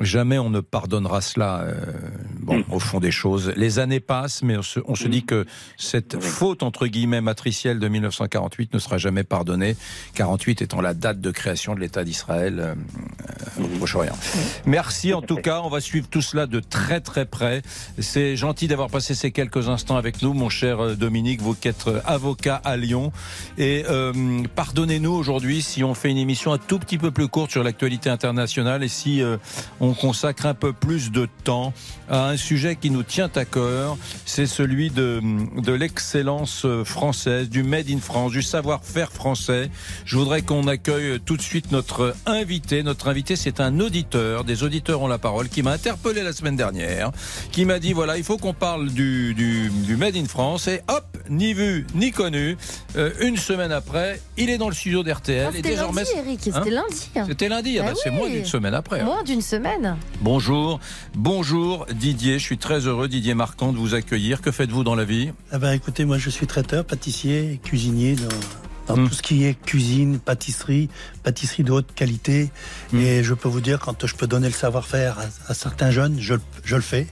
jamais 0.00 0.38
on 0.38 0.50
ne 0.50 0.60
pardonnera 0.60 1.20
cela. 1.20 1.62
Euh, 1.62 1.74
bon, 2.40 2.58
mm. 2.58 2.64
au 2.70 2.78
fond 2.78 3.00
des 3.00 3.10
choses, 3.10 3.52
les 3.56 3.78
années 3.78 4.00
passent, 4.00 4.42
mais 4.42 4.56
on 4.56 4.62
se, 4.62 4.80
on 4.86 4.94
se 4.94 5.08
dit 5.08 5.24
que 5.24 5.46
cette 5.76 6.22
faute 6.22 6.62
entre 6.62 6.86
guillemets 6.86 7.20
matricielle 7.20 7.78
de 7.78 7.88
1948 7.88 8.74
ne 8.74 8.78
sera 8.78 8.98
jamais 8.98 9.24
pardonnée 9.24 9.55
donné. 9.56 9.76
48 10.14 10.62
étant 10.62 10.80
la 10.80 10.94
date 10.94 11.20
de 11.20 11.30
création 11.30 11.74
de 11.74 11.80
l'État 11.80 12.04
d'Israël 12.04 12.60
euh, 12.60 12.74
euh, 13.58 13.64
au 13.64 13.68
Proche-Orient. 13.78 14.16
Merci 14.66 15.14
en 15.14 15.22
tout 15.22 15.36
cas. 15.36 15.60
On 15.62 15.68
va 15.68 15.80
suivre 15.80 16.06
tout 16.08 16.22
cela 16.22 16.46
de 16.46 16.60
très 16.60 17.00
très 17.00 17.24
près. 17.24 17.62
C'est 17.98 18.36
gentil 18.36 18.68
d'avoir 18.68 18.90
passé 18.90 19.14
ces 19.14 19.30
quelques 19.30 19.68
instants 19.68 19.96
avec 19.96 20.22
nous, 20.22 20.32
mon 20.32 20.48
cher 20.48 20.80
euh, 20.80 20.94
Dominique, 20.94 21.40
vous 21.40 21.54
qui 21.54 21.68
êtes 21.68 21.88
euh, 21.88 22.00
avocat 22.04 22.60
à 22.64 22.76
Lyon. 22.76 23.12
Et 23.58 23.84
pardonnez-nous 24.54 25.12
aujourd'hui 25.12 25.62
si 25.62 25.84
on 25.84 25.94
fait 25.94 26.10
une 26.10 26.18
émission 26.18 26.52
un 26.52 26.58
tout 26.58 26.78
petit 26.78 26.98
peu 26.98 27.10
plus 27.10 27.28
courte 27.28 27.50
sur 27.50 27.62
l'actualité 27.62 28.10
internationale 28.10 28.82
et 28.82 28.88
si 28.88 29.22
on 29.80 29.94
consacre 29.94 30.46
un 30.46 30.54
peu 30.54 30.72
plus 30.72 31.10
de 31.10 31.28
temps 31.44 31.72
à 32.08 32.28
un 32.28 32.36
sujet 32.36 32.76
qui 32.76 32.90
nous 32.90 33.02
tient 33.02 33.30
à 33.34 33.44
cœur. 33.44 33.96
C'est 34.24 34.46
celui 34.46 34.90
de, 34.90 35.20
l'excellence 35.72 36.66
française, 36.84 37.48
du 37.48 37.62
Made 37.62 37.90
in 37.90 37.98
France, 37.98 38.32
du 38.32 38.42
savoir-faire 38.42 39.12
français. 39.12 39.45
Je 40.04 40.16
voudrais 40.16 40.42
qu'on 40.42 40.66
accueille 40.68 41.20
tout 41.20 41.36
de 41.36 41.42
suite 41.42 41.72
notre 41.72 42.14
invité. 42.26 42.82
Notre 42.82 43.08
invité, 43.08 43.36
c'est 43.36 43.60
un 43.60 43.80
auditeur. 43.80 44.44
Des 44.44 44.62
auditeurs 44.62 45.02
ont 45.02 45.08
la 45.08 45.18
parole 45.18 45.48
qui 45.48 45.62
m'a 45.62 45.72
interpellé 45.72 46.22
la 46.22 46.32
semaine 46.32 46.56
dernière, 46.56 47.10
qui 47.52 47.64
m'a 47.64 47.78
dit 47.78 47.92
voilà, 47.92 48.16
il 48.18 48.24
faut 48.24 48.38
qu'on 48.38 48.54
parle 48.54 48.88
du, 48.90 49.34
du, 49.34 49.70
du 49.70 49.96
Made 49.96 50.16
in 50.16 50.26
France. 50.26 50.68
Et 50.68 50.80
hop, 50.88 51.04
ni 51.30 51.54
vu 51.54 51.86
ni 51.94 52.10
connu. 52.12 52.56
Euh, 52.96 53.10
une 53.20 53.36
semaine 53.36 53.72
après, 53.72 54.20
il 54.36 54.48
est 54.50 54.58
dans 54.58 54.68
le 54.68 54.74
studio 54.74 55.02
d'RTL. 55.02 55.46
Ah, 55.48 55.50
et 55.52 55.56
C'était 55.56 55.68
désormais, 55.70 56.02
lundi, 56.04 56.28
Eric. 56.28 56.40
C'était 56.42 56.56
Hein 56.58 56.64
lundi. 56.64 57.10
hein. 57.16 57.24
C'était 57.28 57.48
lundi. 57.48 57.78
Ah 57.78 57.82
Bah 57.82 57.88
bah, 57.92 58.00
C'est 58.02 58.10
moins 58.10 58.28
d'une 58.30 58.44
semaine 58.44 58.74
après. 58.74 59.00
hein. 59.00 59.04
Moins 59.04 59.22
d'une 59.22 59.42
semaine. 59.42 59.96
Bonjour, 60.20 60.80
bonjour 61.14 61.86
Didier, 61.94 62.38
je 62.38 62.44
suis 62.44 62.58
très 62.58 62.86
heureux 62.86 63.08
Didier 63.08 63.34
Marquand 63.34 63.72
de 63.72 63.78
vous 63.78 63.94
accueillir. 63.94 64.40
Que 64.40 64.50
faites-vous 64.50 64.84
dans 64.84 64.94
la 64.94 65.04
vie? 65.04 65.30
Ah 65.52 65.58
ben, 65.58 65.72
écoutez, 65.72 66.04
moi 66.04 66.18
je 66.18 66.30
suis 66.30 66.46
traiteur, 66.46 66.84
pâtissier, 66.84 67.60
cuisinier 67.62 68.14
dans, 68.16 68.28
dans 68.86 68.96
Hmm. 68.96 69.08
tout 69.08 69.14
ce 69.14 69.22
qui 69.22 69.44
est 69.44 69.54
cuisine, 69.54 70.18
pâtisserie, 70.18 70.88
pâtisserie 71.22 71.64
de 71.64 71.72
haute 71.72 71.92
qualité. 71.94 72.50
Hmm. 72.92 73.00
Et 73.00 73.24
je 73.24 73.34
peux 73.34 73.48
vous 73.48 73.60
dire, 73.60 73.78
quand 73.80 74.06
je 74.06 74.14
peux 74.14 74.26
donner 74.26 74.46
le 74.48 74.52
savoir-faire 74.54 75.18
à, 75.18 75.50
à 75.50 75.54
certains 75.54 75.90
jeunes, 75.90 76.16
je, 76.20 76.34
le- 76.34 76.40
je 76.64 76.76
le 76.76 76.82
fais. 76.82 77.06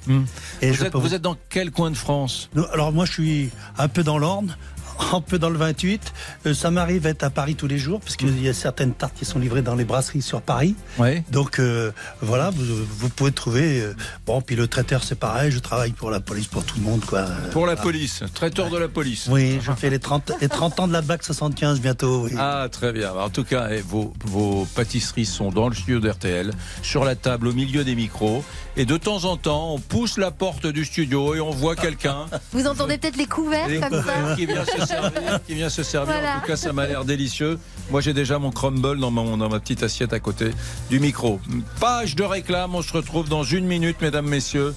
Et 0.62 0.70
vous, 0.70 0.74
je 0.76 0.84
êtes, 0.84 0.92
peux 0.92 0.98
vous 0.98 1.14
êtes 1.14 1.22
dans 1.22 1.36
quel 1.48 1.70
coin 1.70 1.90
de 1.90 1.96
France? 1.96 2.48
Alors 2.72 2.92
moi 2.92 3.04
je 3.06 3.12
suis 3.12 3.50
un 3.78 3.88
peu 3.88 4.02
dans 4.04 4.18
l'Orne, 4.18 4.56
un 5.12 5.20
peu 5.20 5.38
dans 5.38 5.50
le 5.50 5.58
28. 5.58 6.12
Euh, 6.46 6.54
ça 6.54 6.70
m'arrive 6.70 7.02
d'être 7.02 7.22
à 7.24 7.30
Paris 7.30 7.54
tous 7.54 7.66
les 7.66 7.78
jours, 7.78 8.00
parce 8.00 8.16
qu'il 8.16 8.40
y 8.42 8.48
a 8.48 8.54
certaines 8.54 8.92
tartes 8.94 9.14
qui 9.16 9.24
sont 9.24 9.38
livrées 9.38 9.62
dans 9.62 9.74
les 9.74 9.84
brasseries 9.84 10.22
sur 10.22 10.42
Paris. 10.42 10.74
Ouais. 10.98 11.22
Donc 11.30 11.58
euh, 11.58 11.92
voilà, 12.20 12.50
vous, 12.50 12.64
vous 12.98 13.08
pouvez 13.08 13.32
trouver. 13.32 13.80
euh, 13.80 13.94
bon, 14.26 14.40
puis 14.40 14.56
le 14.56 14.66
traiteur 14.68 15.02
c'est 15.04 15.14
pareil, 15.18 15.50
je 15.50 15.58
travaille 15.58 15.92
pour 15.92 16.10
la 16.10 16.20
police, 16.20 16.46
pour 16.46 16.64
tout 16.64 16.76
le 16.78 16.82
monde. 16.82 17.04
quoi. 17.04 17.20
Euh, 17.20 17.50
Pour 17.52 17.66
la 17.66 17.74
voilà. 17.74 17.82
police, 17.82 18.22
traiteur 18.34 18.70
de 18.70 18.78
la 18.78 18.88
police. 18.88 19.26
Oui, 19.30 19.58
je 19.62 19.72
fais 19.72 19.90
les 19.90 19.98
30, 19.98 20.32
les 20.40 20.48
30 20.48 20.80
ans 20.80 20.88
de 20.88 20.92
la 20.92 21.02
BAC 21.02 21.22
75 21.22 21.80
bientôt. 21.80 22.24
oui. 22.24 22.32
Ah, 22.38 22.68
très 22.70 22.92
bien. 22.92 23.12
En 23.12 23.30
tout 23.30 23.44
cas, 23.44 23.68
eh, 23.70 23.80
vos, 23.80 24.12
vos 24.24 24.66
pâtisseries 24.74 25.26
sont 25.26 25.50
dans 25.50 25.68
le 25.68 25.74
studio 25.74 26.00
d'RTL, 26.00 26.52
sur 26.82 27.04
la 27.04 27.14
table, 27.16 27.48
au 27.48 27.52
milieu 27.52 27.84
des 27.84 27.94
micros. 27.94 28.44
Et 28.76 28.84
de 28.86 28.96
temps 28.96 29.24
en 29.24 29.36
temps, 29.36 29.72
on 29.74 29.78
pousse 29.78 30.18
la 30.18 30.30
porte 30.32 30.66
du 30.66 30.84
studio 30.84 31.34
et 31.34 31.40
on 31.40 31.50
voit 31.50 31.76
quelqu'un 31.76 32.26
Vous 32.52 32.66
entendez 32.66 32.98
peut-être 32.98 33.16
les 33.16 33.26
couverts 33.26 33.68
Les 33.68 33.78
comme 33.78 33.90
couverts 33.90 34.28
ça 34.30 34.34
qui 34.34 34.46
vient 34.46 34.64
se 34.64 34.83
servir, 34.86 35.40
qui 35.46 35.54
vient 35.54 35.68
se 35.68 35.82
servir. 35.82 36.14
Voilà. 36.14 36.36
En 36.36 36.40
tout 36.40 36.46
cas, 36.46 36.56
ça 36.56 36.72
m'a 36.72 36.86
l'air 36.86 37.04
délicieux. 37.04 37.58
Moi, 37.90 38.00
j'ai 38.00 38.12
déjà 38.14 38.38
mon 38.38 38.50
crumble 38.50 38.98
dans, 38.98 39.10
mon, 39.10 39.36
dans 39.36 39.48
ma 39.48 39.60
petite 39.60 39.82
assiette 39.82 40.12
à 40.12 40.20
côté 40.20 40.50
du 40.90 41.00
micro. 41.00 41.40
Page 41.80 42.16
de 42.16 42.22
réclame, 42.24 42.74
on 42.74 42.82
se 42.82 42.92
retrouve 42.92 43.28
dans 43.28 43.44
une 43.44 43.66
minute, 43.66 44.00
mesdames, 44.00 44.28
messieurs. 44.28 44.74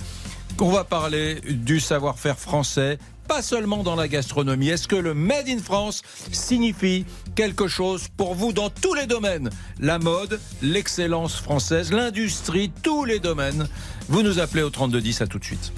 On 0.59 0.69
va 0.69 0.83
parler 0.83 1.41
du 1.41 1.79
savoir-faire 1.79 2.37
français. 2.37 2.97
Pas 3.27 3.41
seulement 3.41 3.83
dans 3.83 3.95
la 3.95 4.07
gastronomie. 4.07 4.69
Est-ce 4.69 4.87
que 4.87 4.95
le 4.95 5.13
Made 5.13 5.49
in 5.49 5.59
France 5.59 6.01
signifie 6.31 7.05
quelque 7.35 7.67
chose 7.67 8.07
pour 8.15 8.35
vous 8.35 8.53
dans 8.53 8.69
tous 8.69 8.93
les 8.93 9.05
domaines? 9.05 9.49
La 9.79 9.99
mode, 9.99 10.39
l'excellence 10.61 11.35
française, 11.35 11.91
l'industrie, 11.91 12.71
tous 12.81 13.03
les 13.03 13.19
domaines. 13.19 13.67
Vous 14.09 14.21
nous 14.23 14.39
appelez 14.39 14.63
au 14.63 14.69
3210, 14.69 15.21
à 15.21 15.27
tout 15.27 15.39
de 15.39 15.43
suite. 15.43 15.71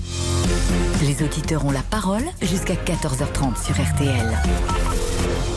Les 1.01 1.24
auditeurs 1.25 1.65
ont 1.65 1.71
la 1.71 1.81
parole 1.81 2.21
jusqu'à 2.41 2.75
14h30 2.75 3.63
sur 3.63 3.75
RTL. 3.81 4.38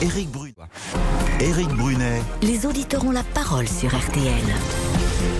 Éric 0.00 0.31
Brunet. 0.31 0.55
Éric 1.41 1.69
Brunet. 1.69 2.23
Les 2.43 2.64
auditeurs 2.67 3.05
ont 3.05 3.11
la 3.11 3.23
parole 3.25 3.69
sur 3.69 3.95
RTL. 3.95 4.43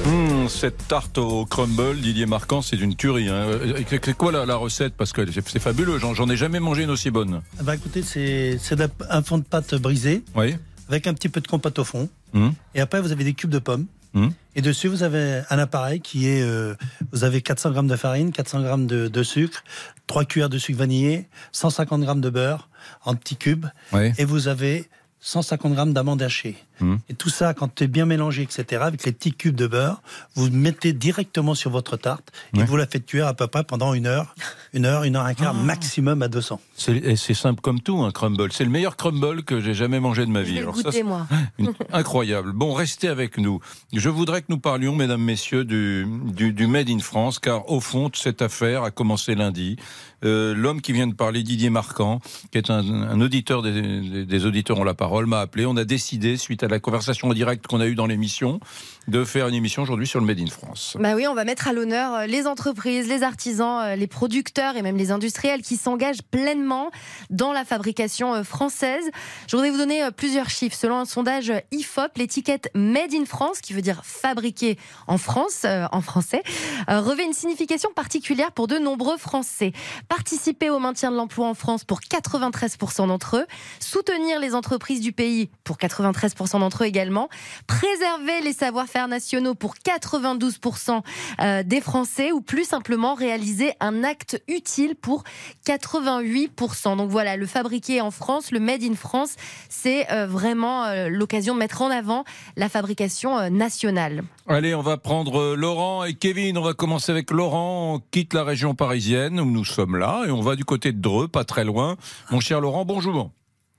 Hum, 0.07 0.49
cette 0.49 0.87
tarte 0.89 1.17
au 1.19 1.47
crumble, 1.47 2.01
Didier 2.01 2.27
Marquand, 2.27 2.61
c'est 2.61 2.77
une 2.77 2.97
tuerie. 2.97 3.29
hein. 3.29 3.33
Euh, 3.35 3.81
C'est 3.89 4.05
c'est 4.05 4.17
quoi 4.17 4.33
la, 4.33 4.45
la 4.45 4.57
recette? 4.57 4.95
Parce 4.95 5.13
que 5.13 5.31
c'est 5.31 5.49
c'est 5.49 5.59
fabuleux, 5.61 5.99
j'en 5.99 6.29
ai 6.29 6.37
jamais 6.37 6.61
mangé 6.61 6.83
une 6.83 6.91
aussi 6.91 7.11
bonne. 7.11 7.41
Ah 7.59 7.63
bah, 7.63 7.75
écoutez, 7.77 8.03
c'est 8.03 8.59
c'est 8.61 8.77
un 9.09 9.23
fond 9.23 9.39
de 9.39 9.45
pâte 9.45 9.75
brisé 9.77 10.25
Oui. 10.35 10.57
avec 10.89 11.07
un 11.07 11.15
petit 11.15 11.29
peu 11.29 11.41
de 11.41 11.47
compote 11.47 11.79
au 11.79 11.85
fond. 11.85 12.09
Hum, 12.35 12.53
Et 12.75 12.81
après, 12.81 13.01
vous 13.01 13.13
avez 13.13 13.25
des 13.25 13.35
cubes 13.35 13.51
de 13.51 13.59
pommes. 13.61 13.87
Hum. 14.15 14.33
Et 14.55 14.61
dessus, 14.61 14.89
vous 14.89 15.03
avez 15.03 15.43
un 15.49 15.59
appareil 15.59 16.01
qui 16.01 16.29
est. 16.29 16.43
euh, 16.43 16.75
vous 17.13 17.25
avez 17.25 17.41
400 17.41 17.71
grammes 17.71 17.87
de 17.89 17.97
farine, 17.97 18.33
400 18.33 18.63
grammes 18.63 18.87
de, 18.87 19.09
de 19.09 19.23
sucre, 19.23 19.65
3 20.07 20.25
cuillères 20.27 20.51
de 20.51 20.59
sucre 20.59 20.79
vanillé, 20.79 21.27
150 21.53 22.03
grammes 22.03 22.21
de 22.21 22.31
beurre 22.31 22.69
en 23.05 23.15
petits 23.15 23.37
cubes. 23.37 23.67
Oui. 23.93 24.13
Et 24.19 24.25
vous 24.25 24.49
avez 24.49 24.89
150 25.21 25.73
grammes 25.75 25.93
d'amandes 25.95 26.21
hachées. 26.23 26.57
Hum. 26.81 26.99
Et 27.09 27.15
tout 27.15 27.29
ça, 27.29 27.55
quand 27.55 27.71
c'est 27.79 27.87
bien 27.87 28.07
mélangé, 28.07 28.43
etc., 28.43 28.83
avec 28.85 29.05
les 29.05 29.13
petits 29.13 29.33
cubes 29.33 29.55
de 29.55 29.67
beurre, 29.67 30.03
vous 30.35 30.51
mettez 30.51 30.93
directement 30.93 31.55
sur 31.55 31.71
votre 31.71 31.97
tarte 31.97 32.31
et 32.55 32.59
Ouais. 32.59 32.65
vous 32.65 32.77
la 32.77 32.87
faites 32.87 33.07
cuire 33.07 33.27
à 33.27 33.35
peu 33.35 33.47
près 33.47 33.63
pendant 33.65 33.95
une 33.95 34.07
heure, 34.07 34.35
une 34.73 34.85
heure, 34.87 35.05
une 35.05 35.17
heure 35.17 35.27
et 35.27 35.31
un 35.31 35.35
quart, 35.35 35.55
maximum 35.55 36.23
à 36.23 36.29
200. 36.29 36.61
C'est 36.77 36.97
et 36.97 37.17
c'est 37.17 37.35
simple 37.35 37.61
comme 37.61 37.81
tout, 37.81 38.03
un 38.03 38.11
crumble. 38.11 38.53
C'est 38.53 38.65
le 38.65 38.71
meilleur 38.71 38.97
crumble 38.97 39.43
que 39.45 39.61
j'ai 39.61 39.75
jamais 39.75 40.01
mangé 40.01 40.25
de 40.27 40.31
ma 40.31 40.43
vie. 40.43 40.59
Alors 40.59 40.77
ça, 40.77 40.85
goûter, 40.85 41.03
moi. 41.03 41.27
c'est 41.31 41.37
une- 41.65 41.73
incroyable. 41.93 42.53
Bon, 42.53 42.73
restez 42.73 43.09
avec 43.09 43.39
nous. 43.39 43.61
Je 43.93 44.09
voudrais 44.09 44.41
que 44.41 44.47
nous 44.49 44.59
parlions, 44.59 44.95
mesdames, 44.97 45.23
messieurs, 45.23 45.65
du, 45.65 46.07
du, 46.35 46.53
du 46.53 46.67
Made 46.67 46.89
in 46.91 46.99
France, 47.01 47.39
car 47.39 47.71
au 47.71 47.81
fond, 47.81 48.11
cette 48.15 48.43
affaire 48.43 48.83
a 48.83 48.91
commencé 48.91 49.35
lundi. 49.35 49.77
Euh, 50.25 50.55
L'homme 50.55 50.81
qui 50.81 50.93
vient 50.93 51.07
de 51.09 51.15
parler, 51.15 51.43
Didier 51.43 51.69
Marquand, 51.71 52.21
qui 52.53 52.59
est 52.59 52.71
un, 52.71 52.79
un 52.79 53.21
auditeur 53.21 53.63
des, 53.63 53.73
des- 54.01 54.25
des 54.25 54.47
auditeurs 54.47 54.79
ont 54.79 54.85
la 54.85 54.95
parole, 54.95 55.27
m'a 55.27 55.41
appelé. 55.41 55.67
On 55.67 55.77
a 55.77 55.85
décidé, 55.85 56.37
suite 56.37 56.62
à 56.63 56.69
la 56.69 56.81
conversation 56.81 57.29
en 57.29 57.35
direct 57.35 57.67
qu'on 57.67 57.81
a 57.81 57.87
eue 57.87 57.95
dans 57.95 58.07
l'émission, 58.07 58.61
de 59.09 59.25
faire 59.25 59.49
une 59.49 59.55
émission 59.55 59.83
aujourd'hui 59.83 60.07
sur 60.07 60.21
le 60.21 60.27
Made 60.27 60.39
in 60.39 60.47
France. 60.47 60.97
Bah 61.01 61.15
oui, 61.15 61.27
on 61.27 61.35
va 61.35 61.45
mettre 61.45 61.67
à 61.67 61.73
l'honneur 61.73 62.15
euh, 62.15 62.27
les 62.27 62.47
entreprises, 62.47 63.09
les 63.09 63.23
artisans, 63.23 63.81
euh, 63.83 63.97
les 63.97 64.07
producteurs 64.07 64.77
et 64.77 64.83
même 64.83 64.97
les 64.97 65.11
industriels 65.11 65.63
qui 65.63 65.77
s'engagent 65.77 66.23
pleinement 66.23 66.91
dans 67.29 67.53
la 67.53 67.65
fabrication 67.65 68.33
euh, 68.33 68.43
française. 68.45 69.05
Je 69.49 69.57
voudrais 69.57 69.71
vous 69.71 69.79
donner 69.79 70.09
plusieurs 70.17 70.51
chiffres. 70.51 70.77
Selon 70.77 70.99
un 70.99 71.05
sondage 71.05 71.53
IFOP, 71.73 72.17
l'étiquette 72.17 72.71
Made 72.75 73.13
in 73.13 73.25
France, 73.25 73.61
qui 73.61 73.73
veut 73.73 73.83
dire 73.83 74.03
fabriqué 74.05 74.79
en 75.07 75.19
France, 75.19 75.65
en 75.65 76.01
français, 76.01 76.43
revêt 76.89 77.25
une 77.25 77.33
signification 77.33 77.91
particulière 77.95 78.53
pour 78.53 78.67
de 78.67 78.79
nombreux 78.79 79.17
Français. 79.17 79.73
Participer 80.09 80.71
au 80.71 80.79
maintien 80.79 81.11
de 81.11 81.17
l'emploi 81.17 81.47
en 81.47 81.55
France 81.55 81.85
pour 81.85 82.01
93% 82.01 83.09
d'entre 83.09 83.39
eux, 83.39 83.47
soutenir 83.81 84.41
les 84.41 84.55
entreprises 84.55 85.01
du 85.01 85.13
pays 85.13 85.51
pour 85.65 85.77
93% 85.77 86.61
d'entre 86.61 86.85
eux 86.85 86.87
également, 86.87 87.29
préserver 87.67 88.41
les 88.43 88.53
savoir-faire 88.53 88.92
nationaux 89.09 89.55
pour 89.55 89.75
92% 89.75 91.03
euh, 91.41 91.63
des 91.63 91.81
Français 91.81 92.33
ou 92.33 92.41
plus 92.41 92.65
simplement 92.65 93.15
réaliser 93.15 93.73
un 93.81 94.05
acte 94.05 94.43
utile 94.49 94.95
pour 94.95 95.25
88%. 95.67 96.97
Donc 96.97 97.11
voilà, 97.11 97.37
le 97.37 97.47
fabriqué 97.47 98.01
en 98.01 98.11
France, 98.11 98.51
le 98.51 98.61
Made 98.61 98.83
in 98.83 98.95
France, 98.95 99.37
c'est 99.69 100.11
euh, 100.13 100.27
vraiment 100.27 100.85
euh, 100.85 101.09
l'occasion 101.09 101.55
de 101.55 101.59
mettre 101.59 101.83
en 101.83 101.91
avant 101.91 102.25
la 102.57 102.69
fabrication 102.69 103.51
nationale. 103.51 104.23
Allez, 104.47 104.75
on 104.75 104.83
va 104.83 104.97
prendre 104.97 105.55
Laurent 105.55 106.05
et 106.05 106.15
Kevin. 106.15 106.59
On 106.59 106.63
va 106.63 106.75
commencer 106.75 107.13
avec 107.13 107.31
Laurent. 107.31 107.95
On 107.95 108.03
quitte 108.11 108.35
la 108.35 108.45
région 108.45 108.75
parisienne 108.75 109.41
où 109.41 109.47
nous 109.47 109.65
sommes 109.65 109.97
là 109.97 110.25
et 110.27 110.31
on 110.31 110.41
va 110.41 110.57
du 110.57 110.65
côté 110.65 110.93
de 110.93 111.01
Dreux, 111.01 111.29
pas 111.29 111.45
très 111.45 111.65
loin. 111.65 111.97
Mon 112.31 112.41
cher 112.41 112.61
Laurent, 112.61 112.85
bonjour. 112.85 113.31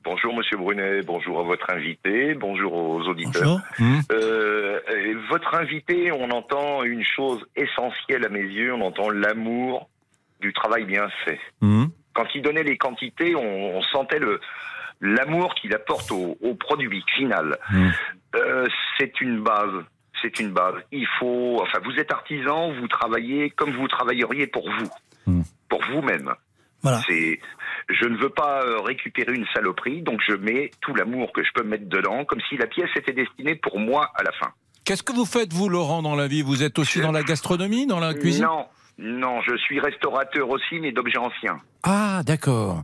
Bonjour 0.04 0.36
Monsieur 0.36 0.58
Brunet, 0.58 1.02
bonjour 1.04 1.40
à 1.40 1.44
votre 1.44 1.70
invité, 1.70 2.34
bonjour 2.34 2.74
aux 2.74 3.02
auditeurs. 3.04 3.62
Hum. 3.80 4.02
Euh, 4.12 4.80
votre 5.30 5.56
invité, 5.56 6.12
on 6.12 6.30
entend 6.32 6.84
une 6.84 7.06
chose 7.06 7.46
essentielle 7.56 8.26
à 8.26 8.30
mes 8.30 8.42
yeux, 8.42 8.74
on 8.74 8.82
entend 8.82 9.10
l'amour 9.10 9.90
du 10.42 10.52
travail 10.52 10.84
bien 10.84 11.08
fait. 11.24 11.40
Hum. 11.62 11.90
Quand 12.14 12.26
il 12.36 12.42
donnait 12.42 12.64
les 12.64 12.78
quantités, 12.78 13.34
on, 13.36 13.78
on 13.78 13.82
sentait 13.84 14.20
le 14.20 14.42
l'amour 15.00 15.56
qu'il 15.56 15.74
apporte 15.74 16.12
au, 16.12 16.38
au 16.42 16.56
produit 16.56 17.04
final. 17.16 17.58
Hum. 17.72 17.92
Euh, 18.36 18.68
c'est 18.98 19.22
une 19.22 19.42
base. 19.42 19.86
C'est 20.22 20.40
une 20.40 20.52
base. 20.52 20.76
Il 20.92 21.08
faut. 21.20 21.60
Enfin, 21.62 21.80
vous 21.84 21.98
êtes 21.98 22.12
artisan, 22.12 22.74
vous 22.74 22.88
travaillez 22.88 23.52
comme 23.52 23.72
vous 23.72 23.88
travailleriez 23.88 24.48
pour 24.48 24.70
vous, 24.70 25.44
pour 25.70 25.82
vous-même. 25.92 26.34
Voilà. 26.82 27.00
C'est, 27.08 27.40
je 27.94 28.06
ne 28.08 28.18
veux 28.18 28.30
pas 28.30 28.64
euh, 28.64 28.80
récupérer 28.82 29.34
une 29.34 29.46
saloperie, 29.54 30.02
donc 30.02 30.20
je 30.28 30.36
mets 30.36 30.72
tout 30.82 30.94
l'amour 30.96 31.32
que 31.34 31.44
je 31.44 31.50
peux 31.54 31.64
mettre 31.64 31.88
dedans, 31.88 32.26
comme 32.26 32.40
si 32.50 32.58
la 32.58 32.68
pièce 32.68 32.90
était 32.96 33.14
destinée 33.14 33.56
pour 33.56 33.80
moi 33.80 34.12
à 34.16 34.24
la 34.24 34.32
fin. 34.34 34.52
Qu'est-ce 34.86 35.04
que 35.04 35.14
vous 35.14 35.26
faites, 35.26 35.54
vous, 35.54 35.70
Laurent, 35.70 36.02
dans 36.02 36.16
la 36.16 36.28
vie? 36.28 36.42
Vous 36.42 36.62
êtes 36.64 36.78
aussi 36.80 37.00
dans 37.00 37.12
la 37.14 37.24
gastronomie, 37.24 37.88
dans 37.88 38.00
la 38.02 38.14
cuisine? 38.14 38.44
Non, 38.44 38.66
non, 38.98 39.42
je 39.42 39.56
suis 39.58 39.80
restaurateur 39.80 40.50
aussi, 40.50 40.80
mais 40.80 40.92
d'objets 40.92 41.18
anciens. 41.20 41.60
Ah, 41.84 42.22
d'accord. 42.26 42.84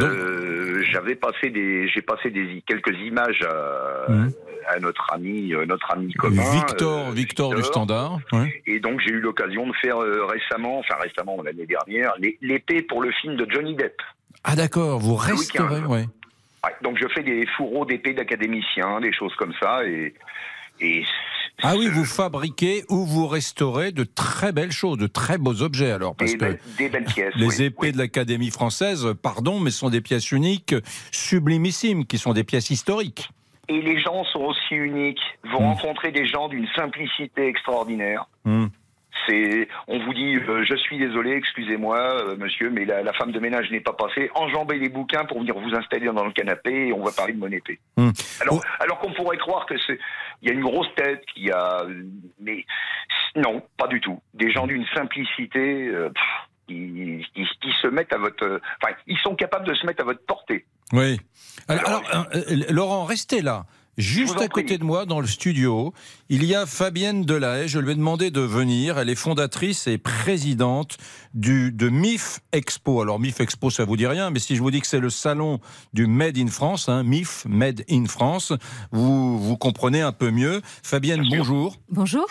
Euh, 0.00 0.82
J'avais 0.90 1.14
passé 1.14 1.50
des, 1.50 1.88
j'ai 1.88 2.02
passé 2.02 2.30
des 2.30 2.62
quelques 2.66 2.96
images 3.00 3.42
à, 3.42 4.10
Mmh. 4.10 4.30
à 4.68 4.78
notre 4.80 5.06
ami, 5.12 5.52
euh, 5.54 5.64
notre 5.66 5.90
ami 5.92 6.12
commun. 6.14 6.42
Victor, 6.52 7.08
euh, 7.08 7.12
Victor 7.12 7.54
du 7.54 7.62
Standard. 7.62 8.18
ouais. 8.32 8.62
Et 8.66 8.80
donc 8.80 9.00
j'ai 9.00 9.10
eu 9.12 9.20
l'occasion 9.20 9.66
de 9.66 9.72
faire 9.82 9.98
euh, 10.02 10.24
récemment, 10.26 10.78
enfin 10.80 10.94
récemment 11.00 11.40
l'année 11.42 11.66
dernière, 11.66 12.12
l'é- 12.18 12.38
l'épée 12.42 12.82
pour 12.82 13.02
le 13.02 13.10
film 13.12 13.36
de 13.36 13.46
Johnny 13.50 13.74
Depp. 13.74 13.96
Ah 14.44 14.56
d'accord, 14.56 14.98
vous 14.98 15.16
ouais. 15.16 16.06
Ouais, 16.64 16.74
donc 16.82 16.98
je 17.00 17.06
fais 17.08 17.22
des 17.22 17.46
fourreaux 17.56 17.84
d'épée 17.84 18.14
d'académiciens, 18.14 19.00
des 19.00 19.12
choses 19.12 19.34
comme 19.36 19.52
ça, 19.60 19.84
et, 19.84 20.14
et 20.80 21.04
Ah 21.62 21.74
oui, 21.76 21.86
vous 21.88 22.04
fabriquez 22.04 22.84
ou 22.88 23.04
vous 23.04 23.26
restaurez 23.26 23.92
de 23.92 24.04
très 24.04 24.52
belles 24.52 24.72
choses, 24.72 24.98
de 24.98 25.06
très 25.06 25.38
beaux 25.38 25.62
objets 25.62 25.92
alors. 25.92 26.16
Parce 26.16 26.32
des, 26.32 26.38
que 26.38 26.44
belles, 26.44 26.60
des 26.78 26.88
belles 26.88 27.04
pièces. 27.04 27.34
les 27.36 27.60
oui. 27.60 27.66
épées 27.66 27.92
de 27.92 27.98
l'Académie 27.98 28.50
française, 28.50 29.06
pardon, 29.22 29.60
mais 29.60 29.70
sont 29.70 29.90
des 29.90 30.00
pièces 30.00 30.32
uniques, 30.32 30.74
sublimissimes, 31.12 32.06
qui 32.06 32.18
sont 32.18 32.32
des 32.32 32.44
pièces 32.44 32.70
historiques. 32.70 33.28
Et 33.68 33.80
les 33.82 34.00
gens 34.00 34.24
sont 34.24 34.40
aussi 34.40 34.74
uniques. 34.74 35.20
Vous 35.44 35.58
rencontrez 35.58 36.10
des 36.10 36.26
gens 36.26 36.48
d'une 36.48 36.66
simplicité 36.74 37.46
extraordinaire. 37.46 38.26
Hmm. 38.44 38.66
C'est, 39.26 39.68
on 39.86 39.98
vous 40.04 40.14
dit, 40.14 40.36
euh, 40.36 40.64
je 40.64 40.74
suis 40.76 40.98
désolé, 40.98 41.32
excusez-moi, 41.32 41.98
euh, 41.98 42.36
monsieur, 42.36 42.70
mais 42.70 42.84
la, 42.84 43.02
la 43.02 43.12
femme 43.12 43.32
de 43.32 43.38
ménage 43.40 43.70
n'est 43.70 43.80
pas 43.80 43.92
passée. 43.92 44.30
Enjambez 44.34 44.78
les 44.78 44.88
bouquins 44.88 45.24
pour 45.24 45.38
venir 45.40 45.54
vous 45.58 45.74
installer 45.74 46.06
dans 46.06 46.24
le 46.24 46.32
canapé 46.32 46.88
et 46.88 46.92
on 46.92 47.02
va 47.04 47.12
parler 47.12 47.32
de 47.34 47.38
mon 47.38 47.50
épée. 47.52 47.78
Hmm. 47.96 48.10
Alors, 48.40 48.62
alors 48.80 48.98
qu'on 49.00 49.12
pourrait 49.12 49.36
croire 49.38 49.66
que 49.66 49.74
c'est, 49.86 49.98
il 50.42 50.48
y 50.48 50.50
a 50.50 50.54
une 50.54 50.62
grosse 50.62 50.88
tête, 50.96 51.24
qu'il 51.34 51.44
y 51.46 51.50
a, 51.50 51.84
mais 52.40 52.64
non, 53.36 53.62
pas 53.76 53.86
du 53.88 54.00
tout. 54.00 54.20
Des 54.34 54.50
gens 54.50 54.66
d'une 54.66 54.86
simplicité. 54.94 55.88
euh, 55.88 56.08
pff, 56.10 56.24
qui, 56.68 57.24
qui- 57.34 57.48
qui 57.62 57.72
se 57.80 57.86
mettent 57.86 58.12
à 58.12 58.18
votre, 58.18 58.60
enfin, 58.82 58.92
ils 59.06 59.16
sont 59.20 59.34
capables 59.34 59.66
de 59.66 59.72
se 59.72 59.86
mettre 59.86 60.02
à 60.02 60.04
votre 60.04 60.20
portée. 60.26 60.66
Oui. 60.92 61.18
Alors, 61.66 62.02
alors, 62.10 62.26
Laurent, 62.68 63.04
restez 63.06 63.40
là. 63.40 63.64
Juste 63.98 64.40
à 64.40 64.46
côté 64.46 64.78
de 64.78 64.84
moi, 64.84 65.06
dans 65.06 65.18
le 65.18 65.26
studio, 65.26 65.92
il 66.28 66.44
y 66.44 66.54
a 66.54 66.66
Fabienne 66.66 67.24
Delahaye. 67.24 67.66
Je 67.66 67.80
lui 67.80 67.90
ai 67.90 67.94
demandé 67.96 68.30
de 68.30 68.40
venir. 68.40 68.96
Elle 68.96 69.10
est 69.10 69.16
fondatrice 69.16 69.88
et 69.88 69.98
présidente 69.98 70.98
du, 71.34 71.72
de 71.72 71.88
MIF 71.88 72.38
Expo. 72.52 73.02
Alors, 73.02 73.18
MIF 73.18 73.40
Expo, 73.40 73.70
ça 73.70 73.84
vous 73.84 73.96
dit 73.96 74.06
rien, 74.06 74.30
mais 74.30 74.38
si 74.38 74.54
je 74.54 74.62
vous 74.62 74.70
dis 74.70 74.80
que 74.80 74.86
c'est 74.86 75.00
le 75.00 75.10
salon 75.10 75.58
du 75.94 76.06
Made 76.06 76.38
in 76.38 76.46
France, 76.46 76.88
hein, 76.88 77.02
MIF, 77.02 77.44
Made 77.48 77.84
in 77.90 78.06
France, 78.06 78.52
vous, 78.92 79.36
vous 79.36 79.56
comprenez 79.56 80.00
un 80.00 80.12
peu 80.12 80.30
mieux. 80.30 80.62
Fabienne, 80.84 81.26
bonjour. 81.28 81.76
Bonjour. 81.90 82.26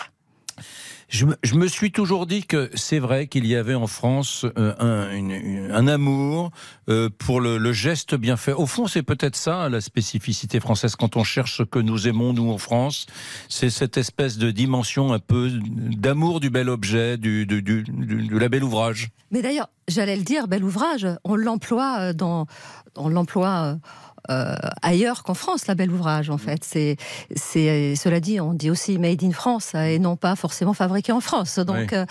Je 1.09 1.55
me, 1.55 1.67
suis 1.67 1.93
toujours 1.93 2.25
dit 2.25 2.43
que 2.43 2.69
c'est 2.73 2.99
vrai 2.99 3.27
qu'il 3.27 3.47
y 3.47 3.55
avait 3.55 3.75
en 3.75 3.87
France 3.87 4.45
euh, 4.57 5.69
un, 5.71 5.87
amour 5.87 6.51
euh, 6.89 7.09
pour 7.17 7.39
le, 7.39 7.71
geste 7.71 8.15
bien 8.15 8.35
fait. 8.35 8.51
Au 8.51 8.65
fond, 8.65 8.87
c'est 8.87 9.03
peut-être 9.03 9.37
ça 9.37 9.69
la 9.69 9.79
spécificité 9.79 10.59
française 10.59 10.97
quand 10.97 11.15
on 11.15 11.23
cherche 11.23 11.57
ce 11.57 11.63
que 11.63 11.79
nous 11.79 12.09
aimons 12.09 12.33
nous 12.33 12.51
en 12.51 12.57
France. 12.57 13.05
C'est 13.47 13.69
cette 13.69 13.95
espèce 13.95 14.37
de 14.37 14.51
dimension 14.51 15.13
un 15.13 15.19
peu 15.19 15.49
d'amour 15.49 16.41
du 16.41 16.49
bel 16.49 16.67
objet, 16.67 17.17
du, 17.17 17.45
du, 17.45 17.85
ouvrage. 18.61 19.09
Mais 19.31 19.41
d'ailleurs, 19.41 19.69
j'allais 19.87 20.17
le 20.17 20.23
dire, 20.23 20.49
bel 20.49 20.63
ouvrage, 20.65 21.07
on 21.23 21.35
l'emploie 21.37 21.99
euh, 21.99 22.13
dans, 22.13 22.47
on 22.97 23.07
l'emploie 23.07 23.77
euh, 24.29 24.55
ailleurs 24.81 25.23
qu'en 25.23 25.33
France, 25.33 25.67
la 25.67 25.75
belle 25.75 25.91
ouvrage, 25.91 26.29
en 26.29 26.37
fait. 26.37 26.63
C'est, 26.63 26.97
c'est, 27.35 27.95
cela 27.95 28.19
dit, 28.19 28.39
on 28.39 28.53
dit 28.53 28.69
aussi 28.69 28.97
made 28.99 29.23
in 29.23 29.31
France 29.31 29.71
euh, 29.75 29.85
et 29.85 29.99
non 29.99 30.15
pas 30.15 30.35
forcément 30.35 30.73
fabriqué 30.73 31.11
en 31.11 31.19
France. 31.21 31.59
Donc, 31.59 31.77
Oui. 31.77 31.87
euh, 31.93 32.05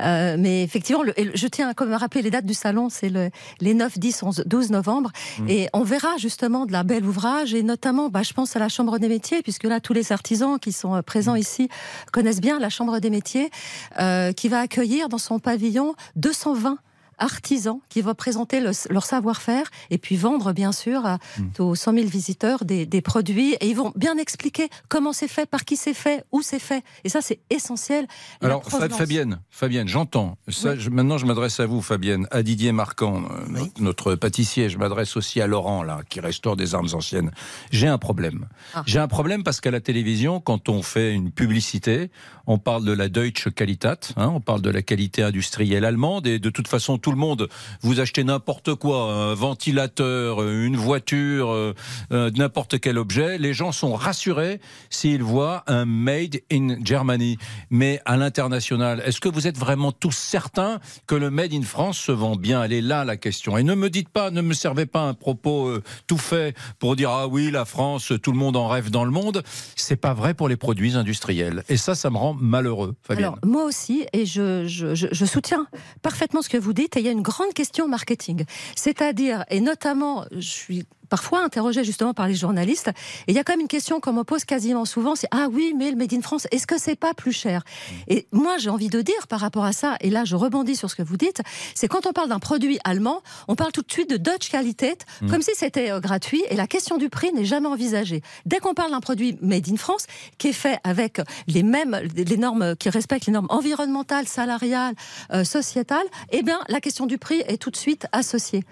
euh, 0.00 0.36
mais 0.38 0.62
effectivement, 0.62 1.02
le- 1.02 1.14
je 1.34 1.46
tiens 1.46 1.70
à 1.76 1.96
rappeler 1.98 2.22
les 2.22 2.30
dates 2.30 2.46
du 2.46 2.54
salon, 2.54 2.88
c'est 2.90 3.08
le, 3.08 3.30
les 3.60 3.74
9, 3.74 3.98
10, 3.98 4.22
11, 4.22 4.42
12 4.46 4.70
novembre. 4.70 5.10
Mm. 5.38 5.48
Et 5.48 5.68
on 5.72 5.82
verra 5.82 6.16
justement 6.18 6.66
de 6.66 6.72
la 6.72 6.82
belle 6.82 7.04
ouvrage 7.06 7.54
et 7.54 7.62
notamment, 7.62 8.08
bah, 8.08 8.22
je 8.22 8.32
pense 8.32 8.56
à 8.56 8.58
la 8.58 8.68
Chambre 8.68 8.98
des 8.98 9.08
métiers, 9.08 9.42
puisque 9.42 9.64
là, 9.64 9.80
tous 9.80 9.92
les 9.92 10.12
artisans 10.12 10.58
qui 10.58 10.72
sont 10.72 10.94
euh, 10.94 11.02
présents 11.02 11.34
ici 11.34 11.68
connaissent 12.12 12.40
bien 12.40 12.58
la 12.58 12.68
Chambre 12.70 12.98
des 13.00 13.10
métiers, 13.10 13.50
euh, 13.98 14.32
qui 14.32 14.48
va 14.48 14.60
accueillir 14.60 15.08
dans 15.08 15.18
son 15.18 15.38
pavillon 15.38 15.94
220 16.16 16.78
artisans 17.20 17.78
qui 17.88 18.00
vont 18.00 18.14
présenter 18.14 18.60
le- 18.60 18.72
leur 18.90 19.04
savoir-faire 19.04 19.70
et 19.90 19.98
puis 19.98 20.16
vendre 20.16 20.52
bien 20.52 20.72
sûr 20.72 21.06
à, 21.06 21.18
aux 21.58 21.74
100 21.76 21.94
000 21.94 22.06
visiteurs 22.08 22.64
des, 22.64 22.86
des 22.86 23.00
produits 23.00 23.54
et 23.60 23.68
ils 23.68 23.76
vont 23.76 23.92
bien 23.94 24.16
expliquer 24.18 24.68
comment 24.88 25.12
c'est 25.12 25.28
fait, 25.28 25.46
par 25.48 25.64
qui 25.64 25.76
c'est 25.76 25.94
fait, 25.94 26.24
où 26.32 26.42
c'est 26.42 26.58
fait 26.58 26.82
et 27.04 27.08
ça 27.08 27.20
c'est 27.22 27.38
essentiel. 27.50 28.06
La 28.40 28.48
Alors, 28.48 28.62
provenance. 28.62 28.98
Fabienne, 28.98 29.40
Fabienne, 29.50 29.86
j'entends. 29.86 30.36
Ça, 30.48 30.74
je- 30.76 30.90
maintenant, 30.90 31.18
je 31.18 31.26
m'adresse 31.26 31.60
à 31.60 31.66
vous, 31.66 31.80
Fabienne, 31.82 32.26
à 32.30 32.42
Didier 32.42 32.72
Marquand, 32.72 33.22
euh, 33.30 33.46
notre, 33.48 33.80
notre 33.82 34.14
pâtissier. 34.16 34.68
Je 34.68 34.78
m'adresse 34.78 35.16
aussi 35.16 35.40
à 35.40 35.46
Laurent, 35.46 35.82
là, 35.82 36.00
qui 36.08 36.20
restaure 36.20 36.56
des 36.56 36.74
armes 36.74 36.88
anciennes. 36.94 37.30
J'ai 37.70 37.86
un 37.86 37.98
problème. 37.98 38.48
Ah. 38.74 38.82
J'ai 38.86 38.98
un 38.98 39.08
problème 39.08 39.42
parce 39.44 39.60
qu'à 39.60 39.70
la 39.70 39.80
télévision, 39.80 40.40
quand 40.40 40.68
on 40.68 40.82
fait 40.82 41.12
une 41.12 41.30
publicité, 41.30 42.10
on 42.46 42.58
parle 42.58 42.84
de 42.84 42.92
la 42.92 43.08
Deutsche 43.08 43.50
Qualität, 43.54 44.12
hein, 44.16 44.30
on 44.34 44.40
parle 44.40 44.62
de 44.62 44.70
la 44.70 44.82
qualité 44.82 45.22
industrielle 45.22 45.84
allemande, 45.84 46.26
et 46.26 46.38
de 46.38 46.50
toute 46.50 46.68
façon, 46.68 46.98
tout 46.98 47.09
le 47.10 47.18
monde, 47.18 47.48
vous 47.82 48.00
achetez 48.00 48.24
n'importe 48.24 48.74
quoi, 48.74 49.12
un 49.12 49.34
ventilateur, 49.34 50.42
une 50.42 50.76
voiture, 50.76 51.50
euh, 51.50 51.74
euh, 52.12 52.30
n'importe 52.36 52.80
quel 52.80 52.98
objet, 52.98 53.38
les 53.38 53.52
gens 53.52 53.72
sont 53.72 53.94
rassurés 53.94 54.60
s'ils 54.90 55.22
voient 55.22 55.62
un 55.66 55.84
Made 55.84 56.40
in 56.52 56.76
Germany. 56.84 57.38
Mais 57.70 58.00
à 58.04 58.16
l'international, 58.16 59.02
est-ce 59.04 59.20
que 59.20 59.28
vous 59.28 59.46
êtes 59.46 59.58
vraiment 59.58 59.92
tous 59.92 60.16
certains 60.16 60.80
que 61.06 61.14
le 61.14 61.30
Made 61.30 61.52
in 61.52 61.62
France 61.62 61.98
se 61.98 62.12
vend 62.12 62.36
bien? 62.36 62.62
Elle 62.62 62.72
est 62.72 62.80
là 62.80 63.04
la 63.04 63.16
question. 63.16 63.56
Et 63.56 63.62
ne 63.62 63.74
me 63.74 63.90
dites 63.90 64.08
pas, 64.08 64.30
ne 64.30 64.40
me 64.40 64.54
servez 64.54 64.86
pas 64.86 65.02
un 65.02 65.14
propos 65.14 65.68
euh, 65.68 65.82
tout 66.06 66.18
fait 66.18 66.56
pour 66.78 66.96
dire 66.96 67.10
ah 67.10 67.28
oui, 67.28 67.50
la 67.50 67.64
France, 67.64 68.12
tout 68.22 68.32
le 68.32 68.38
monde 68.38 68.56
en 68.56 68.68
rêve 68.68 68.90
dans 68.90 69.04
le 69.04 69.10
monde. 69.10 69.42
C'est 69.76 69.96
pas 69.96 70.14
vrai 70.14 70.34
pour 70.34 70.48
les 70.48 70.56
produits 70.56 70.96
industriels. 70.96 71.64
Et 71.68 71.76
ça, 71.76 71.94
ça 71.94 72.10
me 72.10 72.16
rend 72.16 72.34
malheureux. 72.34 72.94
Alors, 73.08 73.38
moi 73.44 73.64
aussi, 73.64 74.06
et 74.12 74.26
je, 74.26 74.66
je, 74.66 75.24
soutiens 75.24 75.66
parfaitement 76.02 76.42
ce 76.42 76.48
que 76.48 76.56
vous 76.56 76.72
dites, 76.72 76.96
il 77.00 77.06
y 77.06 77.08
a 77.08 77.12
une 77.12 77.22
grande 77.22 77.52
question 77.54 77.88
marketing. 77.88 78.44
C'est-à-dire, 78.76 79.44
et 79.50 79.60
notamment, 79.60 80.24
je 80.32 80.40
suis 80.40 80.84
parfois 81.10 81.42
interrogée 81.44 81.84
justement 81.84 82.14
par 82.14 82.26
les 82.28 82.34
journalistes, 82.34 82.88
et 83.26 83.32
il 83.32 83.34
y 83.34 83.38
a 83.38 83.44
quand 83.44 83.52
même 83.52 83.60
une 83.60 83.68
question 83.68 84.00
qu'on 84.00 84.14
me 84.14 84.22
pose 84.24 84.44
quasiment 84.46 84.84
souvent, 84.86 85.14
c'est 85.14 85.28
Ah 85.32 85.48
oui, 85.52 85.74
mais 85.76 85.90
le 85.90 85.96
Made 85.96 86.14
in 86.14 86.22
France, 86.22 86.46
est-ce 86.52 86.66
que 86.66 86.78
c'est 86.78 86.96
pas 86.96 87.12
plus 87.12 87.32
cher? 87.32 87.62
Et 88.08 88.26
moi, 88.32 88.56
j'ai 88.58 88.70
envie 88.70 88.88
de 88.88 89.02
dire 89.02 89.26
par 89.28 89.40
rapport 89.40 89.64
à 89.64 89.72
ça, 89.72 89.96
et 90.00 90.08
là 90.08 90.24
je 90.24 90.36
rebondis 90.36 90.76
sur 90.76 90.88
ce 90.90 90.96
que 90.96 91.02
vous 91.02 91.16
dites, 91.18 91.42
c'est 91.74 91.88
quand 91.88 92.06
on 92.06 92.12
parle 92.12 92.28
d'un 92.30 92.38
produit 92.38 92.78
allemand, 92.84 93.20
on 93.48 93.56
parle 93.56 93.72
tout 93.72 93.82
de 93.82 93.92
suite 93.92 94.08
de 94.08 94.16
Deutsche 94.16 94.50
Qualität, 94.50 95.04
Mm. 95.20 95.30
comme 95.30 95.42
si 95.42 95.50
c'était 95.54 95.90
euh, 95.90 96.00
gratuit, 96.00 96.42
et 96.48 96.56
la 96.56 96.66
question 96.66 96.96
du 96.96 97.08
prix 97.10 97.32
n'est 97.32 97.44
jamais 97.44 97.66
envisagée. 97.66 98.22
Dès 98.46 98.58
qu'on 98.58 98.72
parle 98.74 98.92
d'un 98.92 99.00
produit 99.00 99.36
Made 99.42 99.68
in 99.68 99.76
France, 99.76 100.06
qui 100.38 100.48
est 100.48 100.52
fait 100.52 100.78
avec 100.84 101.20
les 101.48 101.62
mêmes, 101.64 102.00
les 102.14 102.36
normes, 102.36 102.76
qui 102.76 102.88
respectent 102.88 103.26
les 103.26 103.32
normes 103.32 103.48
environnementales, 103.50 104.26
salariales, 104.28 104.94
euh, 105.32 105.42
sociétales, 105.44 106.06
eh 106.30 106.42
bien, 106.42 106.60
la 106.68 106.80
question 106.80 107.06
du 107.06 107.18
prix 107.18 107.40
est 107.48 107.56
tout 107.58 107.70
de 107.70 107.76
suite 107.76 108.06
associée. 108.12 108.62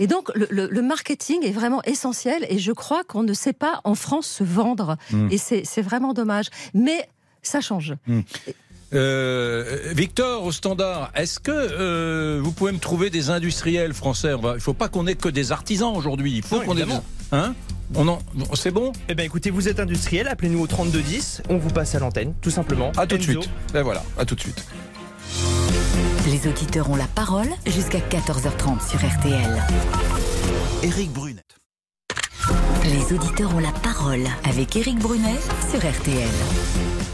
Et 0.00 0.06
donc, 0.08 0.30
le, 0.34 0.46
le- 0.50 0.68
le 0.68 0.82
marketing 0.82 1.44
est 1.44 1.52
vraiment 1.52 1.80
essentiel, 1.86 2.46
et 2.48 2.58
je 2.58 2.72
crois 2.72 3.04
qu'on 3.04 3.22
ne 3.22 3.32
sait 3.32 3.52
pas 3.52 3.80
en 3.84 3.94
France 3.94 4.26
se 4.26 4.44
vendre. 4.44 4.96
Mm. 5.10 5.28
Et 5.30 5.38
c'est 5.38 5.62
c'est 5.64 5.82
vraiment 5.82 6.12
dommage. 6.12 6.46
Mais 6.74 7.08
ça 7.42 7.60
change. 7.60 7.94
Hmm. 8.06 8.20
Euh, 8.94 9.92
Victor, 9.94 10.44
au 10.44 10.52
standard, 10.52 11.10
est-ce 11.14 11.40
que 11.40 11.50
euh, 11.50 12.40
vous 12.42 12.52
pouvez 12.52 12.72
me 12.72 12.78
trouver 12.78 13.10
des 13.10 13.30
industriels 13.30 13.92
français? 13.92 14.32
Il 14.32 14.46
ne 14.46 14.58
faut 14.58 14.74
pas 14.74 14.88
qu'on 14.88 15.06
ait 15.06 15.16
que 15.16 15.28
des 15.28 15.52
artisans 15.52 15.94
aujourd'hui. 15.94 16.32
Il 16.36 16.42
faut 16.42 16.60
qu'on 16.60 16.76
ait. 16.76 16.82
évidemment. 16.82 17.04
Hein? 17.32 17.54
On 17.96 18.06
en... 18.08 18.18
C'est 18.54 18.70
bon? 18.70 18.92
Eh 19.08 19.14
ben 19.14 19.24
écoutez, 19.26 19.50
vous 19.50 19.68
êtes 19.68 19.80
industriel, 19.80 20.28
appelez-nous 20.28 20.60
au 20.60 20.66
3210, 20.66 21.42
on 21.50 21.58
vous 21.58 21.68
passe 21.70 21.94
à 21.94 21.98
l'antenne, 21.98 22.34
tout 22.40 22.50
simplement. 22.50 22.92
À 22.96 23.06
tout 23.06 23.18
de 23.18 23.22
suite. 23.22 23.48
Ben 23.72 23.82
voilà, 23.82 24.02
à 24.16 24.24
tout 24.24 24.34
de 24.34 24.40
suite. 24.40 24.64
Les 26.26 26.48
auditeurs 26.48 26.88
ont 26.88 26.96
la 26.96 27.06
parole 27.06 27.48
jusqu'à 27.66 27.98
14h30 27.98 28.88
sur 28.88 28.98
RTL. 28.98 29.62
Éric 30.82 31.12
Brunet. 31.12 31.42
Les 32.84 33.14
auditeurs 33.14 33.54
ont 33.54 33.60
la 33.60 33.72
parole 33.72 34.24
avec 34.44 34.76
Éric 34.76 34.98
Brunet 34.98 35.38
sur 35.70 35.78
RTL. 35.78 36.28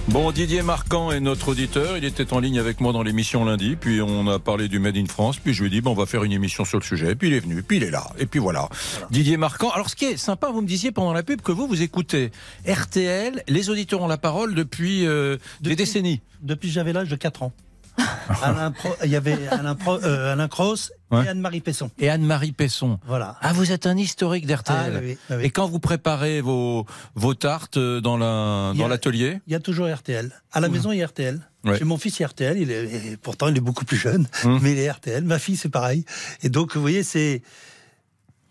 Bon, 0.09 0.33
Didier 0.33 0.63
Marquand 0.63 1.13
est 1.13 1.21
notre 1.21 1.51
auditeur. 1.51 1.97
Il 1.97 2.05
était 2.05 2.33
en 2.33 2.41
ligne 2.41 2.59
avec 2.59 2.81
moi 2.81 2.93
dans 2.93 3.05
l'émission 3.05 3.45
lundi. 3.45 3.77
Puis 3.77 4.03
on 4.03 4.27
a 4.27 4.41
parlé 4.41 4.67
du 4.67 4.81
Made 4.81 4.97
in 4.97 5.07
France. 5.07 5.39
Puis 5.39 5.55
je 5.55 5.63
lui 5.63 5.69
ai 5.69 5.71
dit, 5.71 5.81
bon, 5.81 5.93
on 5.93 5.95
va 5.95 6.07
faire 6.07 6.25
une 6.25 6.33
émission 6.33 6.65
sur 6.65 6.79
le 6.79 6.83
sujet. 6.83 7.15
Puis 7.15 7.29
il 7.29 7.35
est 7.35 7.41
venu. 7.41 7.63
Puis 7.63 7.77
il 7.77 7.85
est 7.85 7.91
là. 7.93 8.11
Et 8.19 8.27
puis 8.27 8.41
voilà. 8.41 8.69
Didier 9.13 9.37
Marquand. 9.37 9.71
Alors 9.71 9.91
ce 9.91 9.95
qui 9.95 10.07
est 10.07 10.17
sympa, 10.17 10.51
vous 10.51 10.61
me 10.61 10.67
disiez 10.67 10.91
pendant 10.91 11.13
la 11.13 11.23
pub 11.23 11.41
que 11.41 11.53
vous, 11.53 11.69
vous 11.69 11.83
écoutez 11.83 12.33
RTL. 12.69 13.45
Les 13.47 13.71
auditeurs 13.71 14.03
ont 14.03 14.09
la 14.09 14.19
parole 14.19 14.57
depuis, 14.57 15.07
euh, 15.07 15.37
des 15.61 15.77
décennies. 15.77 16.21
Depuis 16.43 16.69
que 16.69 16.75
j'avais 16.75 16.93
l'âge 16.93 17.09
de 17.09 17.17
4 17.17 17.45
ans. 17.45 17.53
Alain 18.43 18.71
Pro- 18.71 18.95
il 19.05 19.11
y 19.11 19.17
avait 19.17 19.47
Alain, 19.49 19.75
Pro- 19.75 20.03
euh, 20.03 20.33
Alain 20.33 20.49
Cross 20.49 20.93
Ouais. 21.11 21.25
et 21.25 21.29
Anne-Marie 21.29 21.61
Pesson. 21.61 21.91
Et 21.99 22.09
Anne-Marie 22.09 22.53
Pesson. 22.53 22.99
Voilà. 23.07 23.37
Ah, 23.41 23.53
vous 23.53 23.73
êtes 23.73 23.87
un 23.87 23.97
historique 23.97 24.47
d'RTL. 24.47 24.77
Ah, 24.97 25.01
oui, 25.03 25.19
oui, 25.31 25.37
oui. 25.37 25.45
Et 25.45 25.51
quand 25.51 25.67
vous 25.67 25.81
préparez 25.81 26.41
vos, 26.41 26.87
vos 27.17 27.35
tartes 27.35 27.77
euh, 27.77 28.01
dans 28.01 28.17
la- 28.17 28.71
Il 28.75 28.79
y 28.79 28.81
a- 28.81 28.85
dans 28.85 28.89
l'atelier 28.89 29.41
Il 29.49 29.53
y 29.53 29.57
a 29.57 29.61
toujours 29.61 29.89
RTL. 29.89 30.31
À 30.53 30.61
la 30.61 30.69
maison, 30.69 30.93
il 30.93 30.99
y 30.99 31.03
a 31.03 31.07
RTL. 31.07 31.41
Ouais. 31.65 31.79
Chez 31.79 31.85
mon 31.85 31.99
fils, 31.99 32.19
il 32.21 32.25
RTL. 32.27 32.59
Il 32.59 32.71
est, 32.71 32.85
et 33.13 33.17
pourtant, 33.17 33.49
il 33.49 33.57
est 33.57 33.61
beaucoup 33.61 33.85
plus 33.85 33.97
jeune, 33.99 34.29
Hum. 34.45 34.61
mais 34.63 34.73
il 34.73 34.79
est 34.79 34.91
RTL. 34.91 35.25
Ma 35.25 35.39
fille, 35.39 35.57
c'est 35.57 35.69
pareil. 35.69 36.05
Et 36.43 36.49
donc, 36.49 36.75
vous 36.75 36.81
voyez, 36.81 37.03
c'est. 37.03 37.43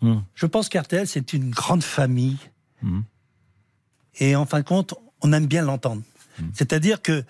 Hmm. 0.02 0.18
Je 0.34 0.46
pense 0.46 0.68
qu'RTL, 0.68 1.06
c'est 1.06 1.32
une 1.32 1.50
grande 1.50 1.82
famille. 1.82 2.38
Hmm. 2.82 3.00
Et 4.18 4.36
en 4.36 4.44
fin 4.46 4.60
de 4.60 4.64
compte, 4.64 4.94
on 5.22 5.32
aime 5.32 5.46
bien 5.46 5.62
l'entendre. 5.62 6.02
C'est-à-dire 6.54 7.02
que 7.02 7.24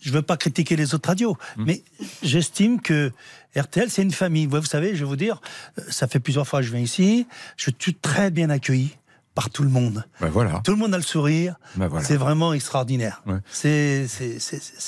je 0.00 0.08
ne 0.10 0.14
veux 0.14 0.22
pas 0.22 0.36
critiquer 0.36 0.76
les 0.76 0.94
autres 0.94 1.08
radios, 1.08 1.36
mais 1.56 1.82
j'estime 2.22 2.80
que 2.80 3.12
RTL, 3.56 3.90
c'est 3.90 4.02
une 4.02 4.12
famille. 4.12 4.46
Vous 4.46 4.64
savez, 4.64 4.94
je 4.94 5.00
vais 5.00 5.08
vous 5.08 5.16
dire, 5.16 5.40
euh, 5.78 5.82
ça 5.90 6.08
fait 6.08 6.20
plusieurs 6.20 6.48
fois 6.48 6.60
que 6.60 6.66
je 6.66 6.72
viens 6.72 6.80
ici, 6.80 7.26
je 7.56 7.70
suis 7.78 7.94
très 7.94 8.30
bien 8.30 8.48
accueilli 8.50 8.96
par 9.34 9.48
tout 9.50 9.62
le 9.62 9.68
monde. 9.70 10.04
Ben 10.20 10.28
voilà. 10.28 10.60
Tout 10.64 10.72
le 10.72 10.76
monde 10.76 10.92
a 10.94 10.98
le 10.98 11.02
sourire. 11.02 11.54
Ben 11.76 11.88
voilà. 11.88 12.04
C'est 12.04 12.16
vraiment 12.16 12.52
extraordinaire. 12.52 13.22
C'est- 13.50 14.06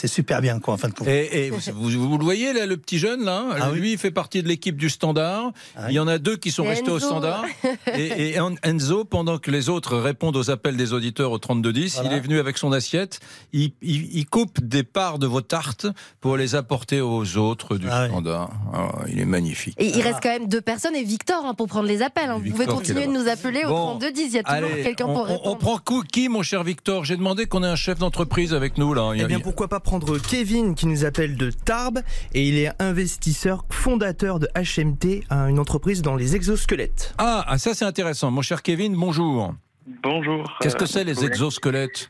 super 0.06 0.40
bien, 0.42 0.58
quoi, 0.60 0.74
en 0.74 0.76
fin 0.76 0.88
de 0.88 0.94
compte. 0.94 1.08
Et, 1.08 1.46
et 1.46 1.50
vous, 1.50 1.58
vous- 1.74 2.08
vous 2.10 2.18
le 2.18 2.24
voyez, 2.24 2.52
là, 2.52 2.66
le 2.66 2.76
petit 2.76 2.98
jeune, 2.98 3.24
là? 3.24 3.44
Ah 3.58 3.70
Lui, 3.72 3.92
il 3.92 3.98
fait 3.98 4.10
partie 4.10 4.42
de 4.42 4.48
l'équipe 4.48 4.76
du 4.76 4.90
Standard. 4.90 5.52
Il 5.88 5.94
y 5.94 5.98
en 5.98 6.06
a 6.08 6.18
deux 6.18 6.36
qui 6.36 6.50
sont 6.50 6.64
Et 6.64 6.68
restés 6.68 6.90
au 6.90 6.96
Enzo. 6.96 7.06
Standard. 7.06 7.44
Et, 7.94 8.34
et 8.34 8.40
En- 8.40 8.54
Enzo, 8.62 9.04
pendant 9.04 9.38
que 9.38 9.50
les 9.50 9.68
autres 9.68 9.96
répondent 9.96 10.36
aux 10.36 10.50
appels 10.50 10.76
des 10.76 10.92
auditeurs 10.92 11.30
au 11.32 11.38
3210, 11.38 11.94
Voilà. 11.94 12.10
il 12.10 12.16
est 12.16 12.20
venu 12.20 12.38
avec 12.38 12.58
son 12.58 12.72
assiette. 12.72 13.20
Il, 13.52 13.72
il- 13.82 14.14
il 14.16 14.26
coupe 14.26 14.60
des 14.62 14.82
parts 14.82 15.18
de 15.18 15.26
vos 15.26 15.40
tartes 15.40 15.86
pour 16.20 16.36
les 16.36 16.54
apporter 16.54 17.00
aux 17.00 17.36
autres 17.36 17.76
du 17.76 17.86
Standard. 17.86 18.50
Ah, 18.72 18.92
il 19.08 19.18
est 19.20 19.24
magnifique. 19.24 19.74
Et 19.78 19.86
il 19.86 20.00
reste 20.02 20.18
quand 20.22 20.28
même 20.30 20.48
deux 20.48 20.60
personnes 20.60 20.94
et 20.96 21.04
Victor 21.04 21.44
hein, 21.46 21.54
pour 21.54 21.66
prendre 21.68 21.88
les 21.88 22.02
appels. 22.02 22.30
hein. 22.30 22.40
Vous 22.44 22.50
pouvez 22.50 22.66
continuer 22.66 23.06
de 23.06 23.12
nous 23.12 23.28
appeler 23.28 23.64
au 23.64 23.68
Bon, 23.68 23.86
3210. 23.98 24.33
Il 24.34 24.38
y 24.38 24.40
a 24.40 24.42
toujours 24.42 24.70
Allez, 24.72 24.82
quelqu'un 24.82 25.04
on, 25.06 25.12
pour 25.14 25.20
on- 25.22 25.24
répondre. 25.24 25.46
on 25.46 25.56
prend 25.56 25.78
qui, 26.02 26.28
mon 26.28 26.42
cher 26.42 26.64
Victor? 26.64 27.04
J'ai 27.04 27.16
demandé 27.16 27.46
qu'on 27.46 27.62
ait 27.62 27.68
un 27.68 27.76
chef 27.76 27.98
d'entreprise 28.00 28.52
avec 28.52 28.78
nous. 28.78 28.92
là. 28.92 29.12
Eh 29.16 29.24
bien, 29.26 29.38
pourquoi 29.38 29.68
pas 29.68 29.78
prendre 29.78 30.18
Kevin 30.18 30.74
qui 30.74 30.86
nous 30.88 31.04
appelle 31.04 31.36
de 31.36 31.50
Tarbes 31.52 32.00
et 32.32 32.42
il 32.48 32.58
est 32.58 32.70
investisseur 32.82 33.64
fondateur 33.70 34.40
de 34.40 34.48
HMT, 34.56 35.22
un- 35.30 35.46
une 35.48 35.60
entreprise 35.60 36.02
dans 36.02 36.16
les 36.16 36.34
exosquelettes. 36.34 37.14
Ah, 37.18 37.44
ah, 37.46 37.58
ça 37.58 37.74
c'est 37.74 37.84
intéressant. 37.84 38.30
Mon 38.32 38.42
cher 38.42 38.62
Kevin, 38.62 38.96
bonjour. 38.96 39.54
Bonjour. 40.02 40.56
Qu'est-ce 40.60 40.76
que 40.76 40.82
Euh, 40.84 40.86
c'est 40.86 41.04
les 41.04 41.24
exosquelettes? 41.24 42.08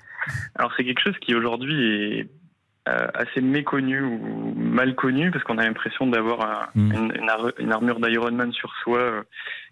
Alors 0.54 0.72
c'est 0.76 0.84
quelque 0.84 1.00
chose 1.02 1.16
qui 1.20 1.34
aujourd'hui 1.34 2.20
est 2.20 2.28
euh, 2.88 3.08
assez 3.14 3.40
méconnu 3.40 4.02
ou 4.02 4.52
mal 4.56 4.94
connu 4.94 5.30
parce 5.30 5.42
qu'on 5.44 5.56
a 5.58 5.64
l'impression 5.64 6.06
d'avoir 6.06 6.40
un- 6.42 6.68
Hmm. 6.74 6.92
une, 6.92 7.12
une 7.22 7.30
ar- 7.30 7.52
une 7.58 7.72
armure 7.72 7.98
d'Iron 8.00 8.30
Man 8.32 8.52
sur 8.52 8.70
soi 8.82 8.98
euh, 8.98 9.22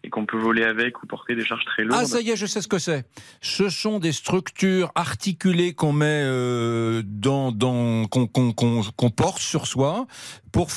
et 0.04 0.10
qu'on 0.10 0.26
peut 0.26 0.38
voler 0.38 0.64
avec 0.64 1.02
ou 1.02 1.06
porter 1.06 1.34
des 1.34 1.44
charges 1.44 1.64
très 1.64 1.84
lourdes. 1.84 2.00
Ah, 2.00 2.06
ça 2.06 2.20
y 2.20 2.30
est, 2.30 2.36
je 2.36 2.46
sais 2.46 2.60
ce 2.60 2.68
que 2.68 2.78
c'est. 2.78 3.04
Ce 3.40 3.68
sont 3.68 3.98
des 3.98 4.12
structures 4.12 4.90
articulées 4.94 5.74
qu'on 5.74 5.92
met 5.92 6.22
euh, 6.24 7.02
dans, 7.04 7.52
dans 7.52 8.06
qu'on 8.06 9.10
porte 9.10 9.38
sur 9.38 9.66
soi 9.66 10.06
pour 10.50 10.68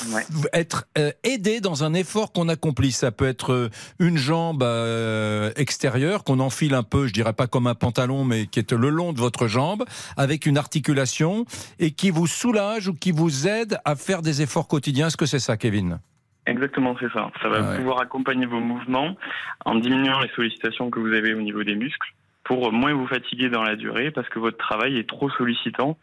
être 0.52 0.86
euh, 0.96 1.12
aidé 1.22 1.60
dans 1.60 1.84
un 1.84 1.92
effort 1.92 2.32
qu'on 2.32 2.48
accomplit. 2.48 2.92
Ça 2.92 3.10
peut 3.10 3.26
être 3.26 3.52
euh, 3.52 3.70
une 3.98 4.16
jambe 4.16 4.62
euh, 4.62 5.52
extérieure 5.56 6.24
qu'on 6.24 6.40
enfile 6.40 6.74
un 6.74 6.82
peu, 6.82 7.06
je 7.06 7.12
dirais 7.12 7.34
pas 7.34 7.46
comme 7.46 7.66
un 7.66 7.74
pantalon, 7.74 8.24
mais 8.24 8.46
qui 8.46 8.58
est 8.60 8.72
le 8.72 8.88
long 8.88 9.12
de 9.12 9.18
votre 9.18 9.48
jambe, 9.48 9.84
avec 10.16 10.46
une 10.46 10.56
articulation 10.56 11.44
et 11.78 11.90
qui 11.90 12.10
vous 12.10 12.26
soulage 12.26 12.88
ou 12.88 12.94
qui 12.94 13.10
vous 13.10 13.46
aide 13.46 13.78
à 13.84 13.96
faire 13.96 14.22
des 14.22 14.42
efforts 14.42 14.68
quotidiens. 14.68 15.08
Est-ce 15.08 15.16
que 15.16 15.26
c'est 15.26 15.38
ça, 15.38 15.56
Kevin? 15.56 16.00
Exactement, 16.46 16.96
c'est 17.00 17.10
ça. 17.12 17.30
Ça 17.42 17.48
va 17.48 17.58
Ah 17.60 17.70
ouais. 17.70 17.76
pouvoir 17.76 18.00
accompagner 18.00 18.46
vos 18.46 18.60
mouvements 18.60 19.16
en 19.64 19.74
diminuant 19.74 20.20
les 20.20 20.30
sollicitations 20.36 20.90
que 20.90 21.00
vous 21.00 21.12
avez 21.12 21.34
au 21.34 21.40
niveau 21.40 21.64
des 21.64 21.74
muscles 21.74 22.14
pour 22.44 22.70
moins 22.72 22.94
vous 22.94 23.08
fatiguer 23.08 23.48
dans 23.48 23.62
la 23.64 23.74
durée 23.74 24.12
parce 24.12 24.28
que 24.28 24.38
votre 24.38 24.56
travail 24.56 24.96
est 24.98 25.08
trop 25.08 25.28
sollicitant, 25.30 25.98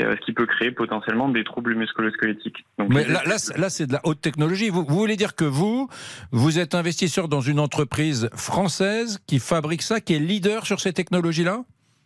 euh, 0.00 0.14
ce 0.14 0.24
qui 0.24 0.32
peut 0.32 0.46
créer 0.46 0.70
potentiellement 0.70 1.28
des 1.28 1.42
troubles 1.42 1.74
musculo-squelettiques. 1.74 2.64
Donc, 2.78 2.90
Mais 2.90 3.04
là, 3.04 3.22
là, 3.24 3.70
c'est 3.70 3.86
de 3.88 3.92
la 3.92 4.00
haute 4.04 4.20
technologie. 4.20 4.68
Vous, 4.68 4.84
vous 4.84 4.94
voulez 4.98 5.16
dire 5.16 5.34
que 5.34 5.44
vous, 5.44 5.88
vous 6.30 6.60
êtes 6.60 6.76
investisseur 6.76 7.26
dans 7.26 7.40
une 7.40 7.58
entreprise 7.58 8.30
française 8.32 9.18
qui 9.26 9.40
fabrique 9.40 9.82
ça, 9.82 10.00
qui 10.00 10.14
est 10.14 10.20
leader 10.20 10.64
sur 10.64 10.78
ces 10.78 10.92
technologies-là? 10.92 11.64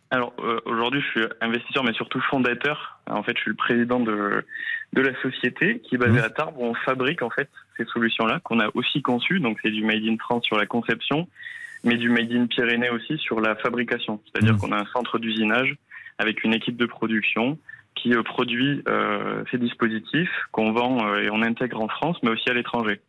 Alors 0.09 0.33
euh, 0.39 0.59
aujourd'hui, 0.65 1.01
je 1.01 1.07
suis 1.19 1.29
investisseur, 1.41 1.83
mais 1.83 1.93
surtout 1.93 2.21
fondateur. 2.29 2.99
En 3.09 3.21
fait, 3.21 3.33
je 3.37 3.41
suis 3.41 3.51
le 3.51 3.55
président 3.55 3.99
de 3.99 4.43
de 4.95 5.01
la 5.01 5.21
société 5.21 5.79
qui 5.79 5.95
est 5.95 5.97
basée 5.97 6.21
à 6.21 6.29
Tarbes 6.29 6.55
où 6.57 6.63
on 6.63 6.73
fabrique 6.73 7.21
en 7.21 7.29
fait 7.29 7.49
ces 7.77 7.85
solutions-là 7.85 8.39
qu'on 8.43 8.59
a 8.61 8.69
aussi 8.73 9.01
conçues. 9.01 9.39
Donc 9.41 9.59
c'est 9.61 9.69
du 9.69 9.83
made 9.83 10.03
in 10.03 10.17
France 10.17 10.45
sur 10.45 10.57
la 10.57 10.65
conception, 10.65 11.27
mais 11.83 11.95
du 11.97 12.09
made 12.09 12.31
in 12.31 12.47
Pyrénées 12.47 12.89
aussi 12.89 13.17
sur 13.17 13.41
la 13.41 13.55
fabrication. 13.55 14.21
C'est-à-dire 14.25 14.57
qu'on 14.57 14.71
a 14.71 14.79
un 14.79 14.85
centre 14.85 15.19
d'usinage 15.19 15.75
avec 16.17 16.45
une 16.45 16.53
équipe 16.53 16.77
de 16.77 16.85
production 16.85 17.59
qui 17.95 18.13
euh, 18.13 18.23
produit 18.23 18.83
euh, 18.87 19.43
ces 19.51 19.57
dispositifs 19.57 20.31
qu'on 20.51 20.71
vend 20.71 21.05
euh, 21.05 21.23
et 21.23 21.29
on 21.29 21.41
intègre 21.41 21.81
en 21.81 21.87
France, 21.89 22.17
mais 22.23 22.29
aussi 22.29 22.49
à 22.49 22.53
l'étranger. 22.53 23.01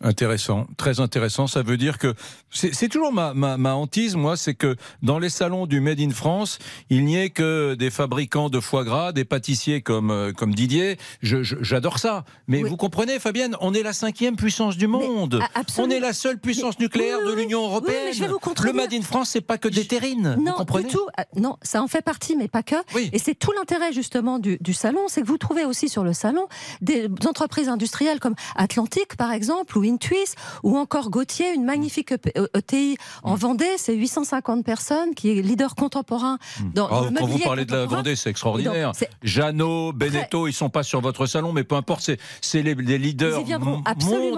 Intéressant, 0.00 0.66
très 0.76 1.00
intéressant. 1.00 1.46
Ça 1.46 1.62
veut 1.62 1.76
dire 1.76 1.98
que 1.98 2.14
c'est 2.50 2.88
toujours 2.88 3.12
ma, 3.12 3.32
ma, 3.32 3.56
ma 3.56 3.74
hantise, 3.74 4.16
moi, 4.16 4.36
c'est 4.36 4.54
que 4.54 4.76
dans 5.02 5.18
les 5.18 5.28
salons 5.28 5.66
du 5.66 5.80
Made 5.80 6.00
in 6.00 6.10
France, 6.10 6.58
il 6.90 7.04
n'y 7.04 7.16
ait 7.16 7.30
que 7.30 7.74
des 7.74 7.90
fabricants 7.90 8.50
de 8.50 8.60
foie 8.60 8.84
gras, 8.84 9.12
des 9.12 9.24
pâtissiers 9.24 9.82
comme, 9.82 10.10
euh, 10.10 10.32
comme 10.32 10.54
Didier. 10.54 10.98
J'adore 11.22 11.98
ça. 11.98 12.24
Mais 12.48 12.62
vous 12.62 12.76
comprenez, 12.76 13.18
Fabienne, 13.18 13.56
on 13.60 13.72
est 13.72 13.82
la 13.82 13.92
cinquième 13.92 14.36
puissance 14.36 14.76
du 14.76 14.86
monde. 14.86 15.40
On 15.78 15.88
est 15.90 16.00
la 16.00 16.12
seule 16.12 16.38
puissance 16.38 16.78
nucléaire 16.78 17.18
de 17.24 17.32
l'Union 17.32 17.64
européenne. 17.64 18.02
mais 18.06 18.12
je 18.12 18.20
vais 18.20 18.28
vous 18.28 18.40
Le. 18.64 18.72
Made 18.72 18.92
in 18.92 19.02
France, 19.02 19.30
c'est 19.30 19.40
pas 19.40 19.58
que 19.58 19.68
des 19.68 19.86
terrines. 19.86 20.34
vous 20.36 20.42
Non, 20.44 20.52
comprenez 20.52 20.86
du 20.88 20.94
tout. 20.94 21.06
Ah, 21.16 21.24
Non, 21.36 21.56
ça 21.62 21.82
en 21.82 21.86
fait 21.88 22.02
partie, 22.02 22.36
mais 22.36 22.48
pas 22.48 22.62
que. 22.62 22.76
Et 23.12 23.18
c'est 23.18 23.34
tout 23.34 23.52
l'intérêt 23.52 23.92
justement 23.92 24.38
du, 24.38 24.58
du 24.60 24.74
salon, 24.74 25.02
c'est 25.08 25.22
que 25.22 25.26
vous 25.26 25.38
trouvez 25.38 25.64
aussi 25.64 25.88
sur 25.88 26.02
le 26.04 26.12
salon 26.12 26.46
des 26.80 27.08
entreprises 27.26 27.68
industrielles 27.68 28.20
comme 28.20 28.34
Atlantique, 28.56 29.16
par 29.16 29.32
exemple, 29.32 29.78
ou 29.78 29.83
Intuis, 29.84 30.34
ou 30.62 30.76
encore 30.78 31.10
Gauthier, 31.10 31.52
une 31.54 31.64
magnifique 31.64 32.12
ETI 32.54 32.96
Mm. 33.24 33.28
en 33.28 33.34
Vendée. 33.34 33.64
C'est 33.76 33.94
850 33.94 34.64
personnes, 34.64 35.14
qui 35.14 35.30
est 35.30 35.42
leader 35.42 35.74
contemporain 35.74 36.38
dans, 36.74 36.88
dans 36.88 37.04
Ah, 37.06 37.10
quand 37.18 37.26
vous 37.26 37.38
parlez 37.38 37.64
de 37.64 37.72
la. 37.72 37.86
Vendée, 37.86 38.16
c'est 38.16 38.30
extraordinaire. 38.30 38.92
Donc, 38.92 39.08
Jeannot, 39.22 39.92
Beneteau, 39.92 40.46
ils 40.48 40.52
sont 40.52 40.70
pas 40.70 40.82
sur 40.82 41.00
votre 41.00 41.26
salon, 41.26 41.52
mais 41.52 41.64
peu 41.64 41.74
importe, 41.76 42.02
c'est- 42.02 42.62
les, 42.62 42.74
les 42.74 42.98
leaders 42.98 43.40
mon- 43.60 43.82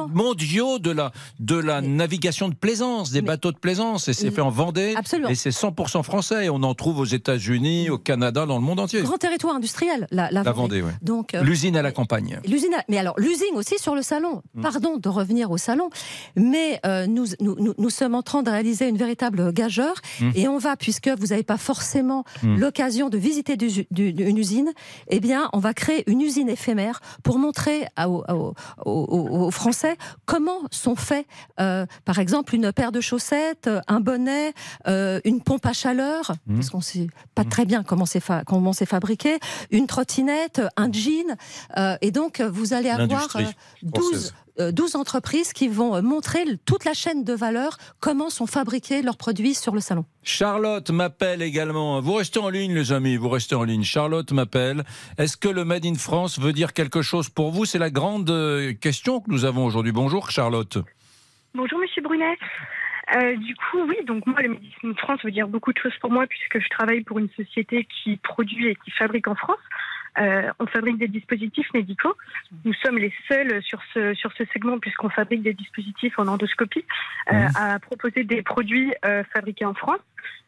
mondiaux 0.09 0.79
de 0.79 0.91
la, 0.91 1.13
de 1.41 1.57
la 1.57 1.81
navigation 1.81 2.49
de 2.49 2.55
plaisance, 2.55 3.11
des 3.11 3.23
bateaux 3.23 3.53
de 3.53 3.59
plaisance. 3.59 4.09
Et 4.09 4.13
c'est 4.13 4.31
fait 4.31 4.41
en 4.41 4.51
Vendée. 4.51 4.95
Absolument. 4.97 5.29
Et 5.29 5.35
c'est 5.35 5.51
100% 5.51 6.03
français. 6.03 6.47
Et 6.47 6.51
on 6.51 6.63
en 6.63 6.75
trouve 6.75 6.99
aux 6.99 7.05
États-Unis, 7.05 7.91
au 7.91 7.99
Canada, 7.99 8.47
dans 8.47 8.57
le 8.57 8.63
monde 8.63 8.81
entier. 8.81 9.03
Grand 9.03 9.19
territoire 9.19 9.55
industriel, 9.57 10.07
la, 10.11 10.31
la 10.31 10.43
La 10.43 10.53
Vendée, 10.53 10.81
oui. 10.83 10.91
Donc, 11.03 11.35
euh, 11.35 11.43
L'usine 11.43 11.77
à 11.77 11.83
la 11.83 11.93
campagne. 11.93 12.41
L'usine, 12.47 12.71
mais 12.89 12.99
alors 12.99 13.15
l'usine 13.19 13.55
aussi 13.57 13.79
sur 13.79 13.95
le 13.95 14.03
salon. 14.03 14.43
Mm. 14.55 14.63
Pardon 14.63 14.97
de 14.97 15.09
revenir 15.09 15.36
au 15.45 15.57
salon, 15.59 15.91
mais 16.37 16.81
euh, 16.87 17.07
nous, 17.07 17.27
nous, 17.41 17.91
sommes 17.91 18.15
en 18.15 18.23
train 18.23 18.43
de 18.43 18.51
réaliser 18.51 18.89
une 18.89 18.97
véritable 18.97 19.53
gageure 19.53 19.97
Mm. 20.21 20.31
et 20.35 20.49
on 20.49 20.59
va, 20.59 20.77
puisque 20.77 21.09
vous 21.09 21.27
n'avez 21.29 21.43
pas 21.43 21.59
forcément 21.59 22.25
Mm. 22.43 22.57
l'occasion 22.59 23.09
de 23.09 23.19
visiter 23.19 23.57
du- 23.57 23.87
du- 23.91 24.09
une 24.11 24.39
usine, 24.39 24.73
eh 25.09 25.21
bien, 25.21 25.49
on 25.53 25.59
va 25.59 25.75
créer 25.75 26.05
une 26.11 26.21
usine 26.21 26.49
éphémère 26.49 27.01
pour 27.23 27.39
montrer 27.39 27.87
à- 27.97 28.09
aux, 28.09 28.25
aux- 28.35 28.55
aux- 28.87 29.47
aux 29.47 29.51
Français 29.51 29.97
comment 30.25 30.61
sont 30.71 30.97
faits, 30.97 31.27
euh, 31.61 31.85
par 32.05 32.19
exemple, 32.19 32.55
une 32.55 32.73
paire 32.73 32.93
de 32.93 33.01
chaussettes, 33.01 33.67
euh, 33.67 33.81
un 33.89 34.01
bonnet, 34.01 34.53
euh, 34.87 35.21
une 35.25 35.41
pompe 35.43 35.67
à 35.67 35.73
chaleur, 35.73 36.33
Mm. 36.47 36.55
parce 36.57 36.71
qu'on 36.71 36.81
sait 36.81 37.09
pas 37.35 37.45
très 37.45 37.65
bien 37.65 37.83
comment 37.83 38.07
c'est 38.07 38.21
fa- 38.21 38.45
comment 38.47 38.73
c'est 38.73 38.87
fabriqué, 38.87 39.39
une 39.71 39.87
trottinette, 39.87 40.61
un 40.77 40.91
jean, 40.93 41.37
et 42.01 42.11
donc 42.11 42.41
vous 42.41 42.73
allez 42.73 42.89
avoir 42.91 43.09
L'industrie 43.09 43.45
euh, 43.45 43.49
12 43.83 44.03
française. 44.03 44.35
euh, 44.37 44.46
12 44.59 44.97
entreprises 44.97 45.53
qui 45.53 45.69
vont 45.69 45.95
euh, 45.95 46.03
montrer 46.03 46.45
toute 46.65 46.85
la 46.85 46.95
chaîne 46.95 47.25
de 47.25 47.35
valeur, 47.35 47.77
comment 48.01 48.31
sont 48.31 48.47
fabriqués 48.47 49.03
leurs 49.03 49.17
produits 49.17 49.55
sur 49.55 49.75
le 49.75 49.81
salon. 49.81 50.05
Charlotte 50.23 50.91
m'appelle 50.91 51.43
également. 51.43 52.01
Vous 52.01 52.15
restez 52.15 52.39
en 52.39 52.49
ligne, 52.49 52.75
les 52.75 52.93
amis, 52.93 53.17
vous 53.17 53.29
restez 53.29 53.55
en 53.55 53.65
ligne. 53.65 53.83
Charlotte 53.83 54.31
m'appelle. 54.33 54.85
Est-ce 55.19 55.37
que 55.37 55.49
le 55.49 55.65
Made 55.65 55.87
in 55.87 55.95
France 55.95 56.39
veut 56.41 56.53
dire 56.53 56.73
quelque 56.73 57.03
chose 57.03 57.29
pour 57.29 57.51
vous? 57.51 57.65
C'est 57.65 57.79
la 57.79 57.91
grande 57.91 58.31
euh, 58.31 58.73
question 58.73 59.21
que 59.21 59.31
nous 59.31 59.45
avons 59.45 59.65
aujourd'hui. 59.65 59.93
Bonjour, 59.93 60.31
Charlotte. 60.31 60.79
Bonjour 61.55 61.79
Monsieur 61.79 62.03
Brunet. 62.03 62.37
Euh, 63.15 63.37
du 63.37 63.55
coup, 63.55 63.83
oui, 63.87 63.97
donc 64.05 64.27
moi, 64.27 64.43
le 64.43 64.49
Made 64.51 64.63
in 64.85 64.95
France 64.95 65.21
veut 65.25 65.31
dire 65.31 65.49
beaucoup 65.49 65.73
de 65.73 65.79
choses 65.79 65.95
pour 66.01 66.11
moi 66.11 66.27
puisque 66.27 66.61
je 66.61 66.69
travaille 66.71 67.03
pour 67.03 67.19
une 67.19 67.31
société 67.37 67.87
qui 68.03 68.17
produit 68.17 68.69
et 68.69 68.75
qui 68.85 68.91
fabrique 68.91 69.29
en 69.29 69.35
France. 69.35 69.59
Euh, 70.19 70.51
on 70.59 70.67
fabrique 70.67 70.99
des 70.99 71.09
dispositifs 71.09 71.73
médicaux. 71.75 72.15
Nous 72.65 72.73
sommes 72.85 72.99
les 72.99 73.13
seuls 73.29 73.63
sur 73.63 73.81
ce, 73.93 74.15
sur 74.15 74.33
ce 74.33 74.45
segment 74.47 74.79
puisqu'on 74.79 75.11
fabrique 75.11 75.43
des 75.43 75.53
dispositifs 75.53 76.19
en 76.19 76.27
endoscopie 76.27 76.85
euh, 77.33 77.47
à 77.55 77.79
proposer 77.79 78.25
des 78.25 78.43
produits 78.43 78.95
euh, 79.05 79.23
fabriqués 79.33 79.67
en 79.67 79.75
France. 79.75 80.01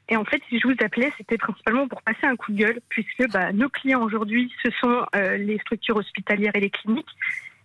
Et 0.08 0.16
en 0.16 0.24
fait, 0.24 0.40
si 0.48 0.58
je 0.58 0.66
vous 0.66 0.74
appelais, 0.82 1.12
c'était 1.18 1.36
principalement 1.36 1.86
pour 1.86 2.00
passer 2.00 2.24
un 2.24 2.34
coup 2.34 2.50
de 2.52 2.56
gueule, 2.56 2.80
puisque 2.88 3.30
bah, 3.30 3.52
nos 3.52 3.68
clients 3.68 4.02
aujourd'hui, 4.02 4.50
ce 4.64 4.70
sont 4.80 5.04
les 5.14 5.58
structures 5.58 5.96
hospitalières 5.96 6.52
et 6.54 6.60
les 6.60 6.70
cliniques. 6.70 7.14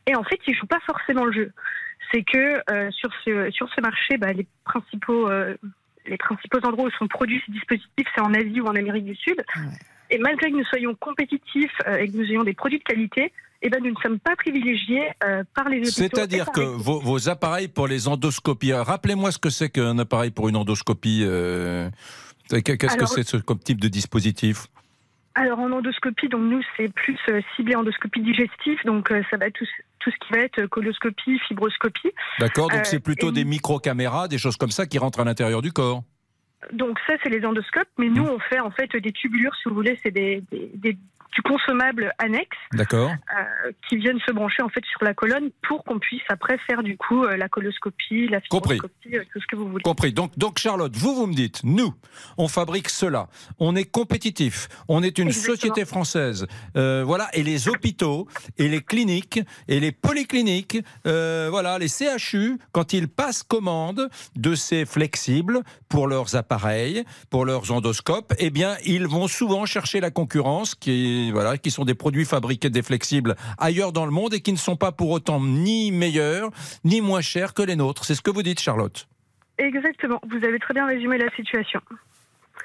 Et 0.08 0.16
en 0.18 0.24
fait, 0.24 0.42
ils 0.46 0.54
jouent 0.54 0.66
pas 0.66 0.82
forcément 0.82 1.24
le 1.24 1.32
jeu. 1.32 1.54
C'est 2.12 2.24
que 2.24 2.62
sur 2.92 3.10
ce 3.24 3.50
sur 3.52 3.74
ce 3.74 3.80
marché, 3.80 4.18
bah, 4.18 4.34
les 4.34 4.46
principaux 4.66 5.30
les 6.06 6.18
principaux 6.18 6.60
endroits 6.66 6.88
où 6.88 6.92
sont 6.92 7.08
produits 7.08 7.42
ces 7.46 7.54
dispositifs, 7.54 8.08
c'est 8.14 8.22
en 8.22 8.34
Asie 8.34 8.60
ou 8.60 8.66
en 8.66 8.76
Amérique 8.76 9.06
du 9.06 9.16
Sud. 9.16 9.42
Et 10.14 10.20
malgré 10.20 10.52
que 10.52 10.58
nous 10.58 10.66
soyons 10.66 10.94
compétitifs 10.94 11.76
euh, 11.88 11.98
et 11.98 12.08
que 12.08 12.16
nous 12.16 12.24
ayons 12.26 12.44
des 12.44 12.54
produits 12.54 12.78
de 12.78 12.84
qualité, 12.84 13.32
eh 13.64 13.70
ben, 13.70 13.82
nous 13.82 13.90
ne 13.90 14.00
sommes 14.00 14.20
pas 14.20 14.36
privilégiés 14.36 15.10
euh, 15.24 15.44
par 15.56 15.68
les 15.70 15.80
hôpitaux. 15.80 15.92
C'est-à-dire 15.92 16.52
que 16.52 16.62
vos, 16.62 17.00
vos, 17.00 17.30
appareils 17.30 17.68
pour 17.68 17.88
les 17.88 18.08
endoscopies, 18.08 18.74
rappelez-moi 18.74 19.32
ce 19.32 19.40
que 19.40 19.50
c'est 19.50 19.70
qu'un 19.70 19.98
appareil 19.98 20.30
pour 20.30 20.50
une 20.50 20.56
endoscopie. 20.56 21.24
Euh, 21.24 21.90
Qu'est-ce 22.50 22.98
que 22.98 23.06
c'est 23.08 23.24
ce 23.24 23.38
comme 23.38 23.58
type 23.58 23.82
de 23.82 23.88
dispositif 23.88 24.68
alors 25.36 25.58
en 25.58 25.72
endoscopie, 25.72 26.30
donc 26.30 26.42
nous 26.42 26.62
c'est 26.78 26.94
plus 26.94 27.18
euh, 27.30 27.42
ciblé 27.56 27.74
endoscopie 27.74 28.22
digestive, 28.22 28.78
donc 28.86 29.12
ça 29.32 29.38
va 29.38 29.50
tout, 29.50 29.66
tout 29.98 30.12
ce 30.12 30.28
qui 30.28 30.32
va 30.32 30.42
être 30.42 30.68
coloscopie, 30.68 31.40
fibroscopie. 31.48 32.12
D'accord, 32.38 32.70
donc 32.70 32.86
c'est 32.86 33.00
plutôt 33.00 33.32
des 33.32 33.44
micro-caméras, 33.44 34.28
des 34.28 34.38
choses 34.38 34.58
comme 34.58 34.70
ça 34.70 34.86
qui 34.86 35.00
rentrent 35.00 35.22
à 35.22 35.24
l'intérieur 35.24 35.64
du 35.64 35.72
corps. 35.72 36.04
Donc 36.72 37.00
ça 37.08 37.14
c'est 37.24 37.30
les 37.30 37.46
endoscopes, 37.46 37.90
mais 37.98 38.10
nous 38.10 38.24
on 38.24 38.40
fait 38.40 38.60
en 38.60 38.72
fait 38.72 38.96
des 38.96 39.12
tubulures, 39.12 39.56
si 39.56 39.70
vous 39.70 39.76
voulez, 39.76 40.00
c'est 40.02 40.12
des, 40.12 40.44
des, 40.52 40.72
des, 40.74 40.98
du 41.36 41.42
consommable 41.42 42.14
annexe. 42.18 42.58
D'accord. 42.74 43.10
Euh, 43.10 43.72
qui 43.88 43.98
viennent 43.98 44.20
se 44.26 44.32
brancher 44.32 44.62
en 44.62 44.70
fait 44.70 44.84
sur 44.86 45.04
la 45.04 45.14
colonne 45.14 45.50
pour 45.68 45.84
qu'on 45.84 46.00
puisse 46.00 46.22
après 46.30 46.58
faire 46.60 46.84
du 46.84 46.98
coup 46.98 47.24
euh, 47.24 47.38
la 47.38 47.50
coloscopie, 47.50 48.28
la 48.28 48.42
fibroscopie, 48.42 49.16
euh, 49.16 49.24
tout 49.32 49.40
ce 49.40 49.48
que 49.48 49.56
vous 49.56 49.68
voulez. 49.68 49.84
Compris. 49.84 50.14
Donc, 50.14 50.38
donc 50.38 50.60
Charlotte, 50.60 50.96
vous 50.96 51.16
vous 51.16 51.28
me 51.28 51.34
dites, 51.34 51.62
nous, 51.64 51.94
on 52.38 52.48
fabrique 52.48 52.90
cela, 52.90 53.28
on 53.60 53.76
est 53.76 53.90
compétitif, 53.90 54.68
on 54.88 55.04
est 55.04 55.18
une 55.18 55.28
Exactement. 55.28 55.56
société 55.56 55.86
française, 55.86 56.48
euh, 56.76 57.04
voilà, 57.06 57.30
et 57.34 57.44
les 57.44 57.68
hôpitaux 57.68 58.28
et 58.58 58.68
les 58.68 58.82
cliniques 58.82 59.40
et 59.68 59.80
les 59.80 59.92
polycliniques, 59.92 60.78
voilà, 61.04 61.78
les 61.80 61.88
CHU, 61.88 62.58
quand 62.72 62.94
ils 62.94 63.08
passent 63.08 63.44
commande 63.44 64.10
de 64.36 64.56
ces 64.56 64.86
flexibles 64.86 65.62
pour 65.90 66.08
leurs 66.08 66.36
appareils, 66.36 67.04
pour 67.30 67.46
leurs 67.46 67.72
endoscopes, 67.72 68.34
eh 68.40 68.50
bien, 68.50 68.76
ils 68.86 69.08
vont 69.08 69.28
souvent 69.28 69.66
chercher 69.66 70.00
la 70.00 70.12
concurrence 70.12 70.76
qui 70.76 71.23
voilà, 71.32 71.58
qui 71.58 71.72
sont 71.72 71.86
des 71.86 71.94
produits 71.94 72.26
fabriqués 72.26 72.70
des 72.70 72.82
flexibles 72.82 73.36
ailleurs 73.58 73.92
dans 73.92 74.06
le 74.06 74.12
monde 74.12 74.34
et 74.34 74.42
qui 74.42 74.52
ne 74.52 74.58
sont 74.58 74.76
pas 74.76 74.92
pour 74.92 75.10
autant 75.12 75.42
ni 75.42 75.92
meilleurs 75.92 76.50
ni 76.84 77.02
moins 77.02 77.22
chers 77.22 77.54
que 77.54 77.62
les 77.62 77.76
nôtres. 77.76 78.06
C'est 78.06 78.16
ce 78.16 78.22
que 78.22 78.32
vous 78.32 78.44
dites, 78.44 78.60
Charlotte? 78.60 79.08
Exactement. 79.58 80.20
Vous 80.30 80.44
avez 80.46 80.60
très 80.60 80.74
bien 80.74 80.88
résumé 80.88 81.18
la 81.18 81.30
situation. 81.36 81.80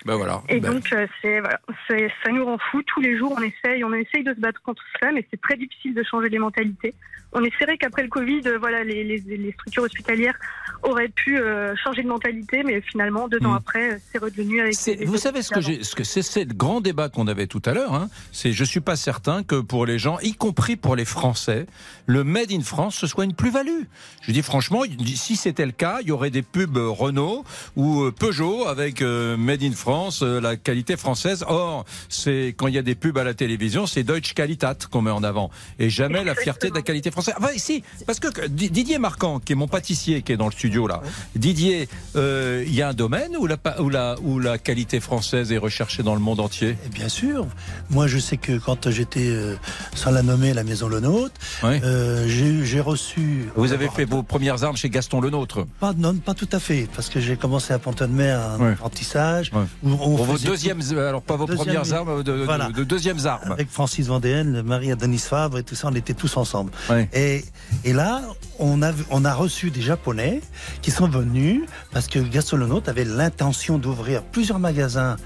Voilà. 0.04 0.42
Et 0.48 0.61
Ben, 0.61 0.74
donc, 0.74 0.92
euh, 0.92 1.06
c'est, 1.20 1.40
voilà, 1.40 1.61
c'est- 1.87 2.11
ça 2.24 2.30
nous 2.30 2.44
rend 2.44 2.58
fous. 2.70 2.82
Tous 2.87 3.00
les 3.00 3.16
jours, 3.18 3.34
on 3.37 3.42
essaye, 3.42 3.84
on 3.84 3.92
essaye 3.94 4.24
de 4.24 4.32
se 4.34 4.40
battre 4.40 4.61
contre 4.62 4.82
cela, 4.98 5.12
mais 5.12 5.26
c'est 5.30 5.40
très 5.40 5.56
difficile 5.56 5.94
de 5.94 6.02
changer 6.02 6.28
les 6.28 6.38
mentalités. 6.38 6.94
On 7.32 7.44
espérait 7.44 7.76
qu'après 7.76 8.02
le 8.04 8.08
Covid, 8.08 8.40
euh, 8.46 8.56
voilà, 8.58 8.84
les, 8.84 9.04
les- 9.04 9.18
les 9.18 9.52
structures 9.52 9.82
hospitalières 9.82 10.34
auraient 10.82 11.11
pu 11.11 11.38
euh, 11.38 11.74
changer 11.76 12.02
de 12.02 12.08
mentalité, 12.08 12.62
mais 12.62 12.80
finalement, 12.80 13.28
deux 13.28 13.44
ans 13.44 13.52
après, 13.52 13.92
euh, 13.92 13.96
c'est 14.11 14.16
redevenu 14.18 14.62
avec. 14.62 14.72
C'est- 14.74 14.94
les- 14.94 15.04
vous 15.04 15.18
savez 15.18 15.42
ce 15.42 15.50
que 15.50 15.61
ce 15.61 16.04
c'est, 16.04 16.22
c'est 16.22 16.44
le 16.44 16.54
grand 16.54 16.80
débat 16.80 17.11
qu'on 17.11 17.26
avait 17.26 17.46
tout 17.46 17.61
à 17.66 17.74
l'heure. 17.74 17.92
Hein, 17.92 18.08
c'est, 18.32 18.52
je 18.52 18.64
suis 18.64 18.80
pas 18.80 18.96
certain 18.96 19.42
que 19.42 19.61
pour 19.61 19.84
les 19.84 19.98
gens, 19.98 20.18
y 20.20 20.32
compris 20.34 20.76
pour 20.76 20.96
les 20.96 21.04
Français, 21.04 21.66
le 22.06 22.24
Made 22.24 22.50
in 22.50 22.62
France 22.62 22.96
ce 22.96 23.06
soit 23.06 23.24
une 23.24 23.34
plus-value. 23.34 23.82
Je 24.22 24.32
dis 24.32 24.42
franchement, 24.42 24.82
si 25.04 25.37
c'était 25.37 25.66
le 25.66 25.72
cas, 25.72 25.98
il 26.00 26.08
y 26.08 26.12
aurait 26.12 26.30
des 26.30 26.42
pubs 26.42 26.76
Renault 26.78 27.44
ou 27.76 28.11
Peugeot 28.12 28.66
avec 28.68 29.02
euh, 29.02 29.37
Made 29.37 29.62
in 29.62 29.72
France, 29.72 29.88
euh, 30.22 30.40
la 30.40 30.57
qualité 30.57 30.96
française. 30.96 31.44
Or, 31.48 31.85
c'est 32.09 32.55
quand 32.57 32.66
il 32.66 32.74
y 32.74 32.79
a 32.79 32.83
des 32.83 32.94
pubs 32.94 33.16
à 33.18 33.24
la 33.24 33.35
télévision, 33.35 33.87
c'est 33.87 34.03
Deutsche 34.03 34.35
Qualitat 34.35 34.77
qu'on 34.90 35.03
met 35.03 35.11
en 35.11 35.22
avant 35.22 35.51
et 35.79 35.90
jamais 35.90 36.24
la 36.24 36.35
fierté 36.35 36.68
de 36.70 36.74
la 36.74 36.83
qualité 36.83 37.11
française. 37.11 37.35
Enfin, 37.38 37.53
ici, 37.55 37.83
parce 38.07 38.20
que 38.20 38.29
que 38.29 38.46
Di- 38.46 38.70
Didier 38.70 38.98
Marquand, 38.98 39.40
qui 39.40 39.53
est 39.53 39.57
mon 39.57 39.68
pâtissier, 39.68 40.22
qui 40.22 40.33
est 40.33 40.37
dans 40.37 40.46
le 40.46 40.53
studio 40.53 40.87
là, 40.87 41.01
Didier, 41.35 41.88
euh, 42.16 42.64
il 42.66 42.74
y 42.74 42.83
a 42.83 42.88
un 42.88 42.94
domaine 42.94 43.37
où 43.38 43.46
la, 43.46 43.57
où, 43.81 43.88
la, 43.88 44.16
où 44.22 44.38
la 44.38 44.59
qualité 44.59 45.01
française 45.01 45.53
est 45.53 45.59
recherchée 45.59 46.03
dans 46.03 46.14
le 46.14 46.20
monde 46.20 46.40
entier? 46.40 46.77
Et 46.87 46.88
bien 46.90 47.09
sûr. 47.09 47.46
Moi, 47.90 48.07
je 48.07 48.18
sais 48.18 48.37
que 48.37 48.59
quand 48.59 48.90
j'étais, 48.90 49.29
euh, 49.29 49.57
sans 49.94 50.11
la 50.11 50.22
nommer, 50.22 50.53
la 50.53 50.64
Maison 50.64 50.88
Le 50.88 51.01
Nôtre, 51.01 51.35
euh, 51.64 52.27
j'ai 52.29 52.81
reçu. 52.81 53.46
Vous 53.57 53.72
avez 53.72 53.88
fait 53.88 54.05
vos 54.05 54.22
premières 54.22 54.64
armes 54.64 54.77
chez 54.77 54.90
Gaston 54.90 55.20
Le 55.20 55.31
Nôtre. 55.31 55.66
Pas, 55.81 55.94
non, 55.94 56.14
pas 56.16 56.35
tout 56.35 56.48
à 56.53 56.61
fait, 56.61 56.88
parce 56.94 57.09
que 57.09 57.20
j'ai 57.20 57.37
commencé 57.37 57.72
à 57.72 57.79
Pont-de-Mer 57.79 58.38
apprentissage. 58.61 59.51
Où 59.82 59.90
on 59.92 60.16
Pour 60.16 60.24
vos 60.24 60.38
deuxièmes, 60.38 60.80
alors 60.96 61.22
pas 61.22 61.36
vos 61.36 61.46
Deuxième- 61.46 61.66
premières 61.66 61.92
armes, 61.92 62.22
de, 62.22 62.32
Voilà. 62.32 62.68
de 62.70 62.84
deuxièmes 62.84 63.24
armes. 63.26 63.52
Avec 63.52 63.70
Francis 63.70 64.06
Vendéenne, 64.06 64.52
le 64.52 64.62
mari 64.62 64.90
à 64.92 64.96
Denis 64.96 65.18
Favre 65.18 65.58
et 65.58 65.62
tout 65.62 65.74
ça, 65.74 65.88
on 65.90 65.94
était 65.94 66.14
tous 66.14 66.36
ensemble. 66.36 66.72
Et, 67.12 67.44
et 67.84 67.92
là, 67.92 68.22
on 68.58 68.82
a, 68.82 68.92
on 69.10 69.24
a 69.24 69.34
reçu 69.34 69.70
des 69.70 69.82
Japonais 69.82 70.40
qui 70.82 70.90
sont 70.90 71.08
venus 71.08 71.62
parce 71.92 72.06
que 72.06 72.18
Nôtre 72.66 72.88
avait 72.90 73.04
l'intention 73.04 73.78
d'ouvrir 73.78 74.22
plusieurs 74.22 74.58
magasins 74.58 75.16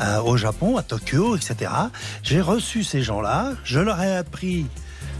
euh, 0.00 0.20
au 0.20 0.36
Japon, 0.36 0.76
à 0.76 0.82
Tokyo, 0.82 1.36
etc. 1.36 1.70
J'ai 2.22 2.40
reçu 2.40 2.84
ces 2.84 3.02
gens-là, 3.02 3.52
je 3.64 3.80
leur 3.80 4.00
ai 4.02 4.16
appris 4.16 4.66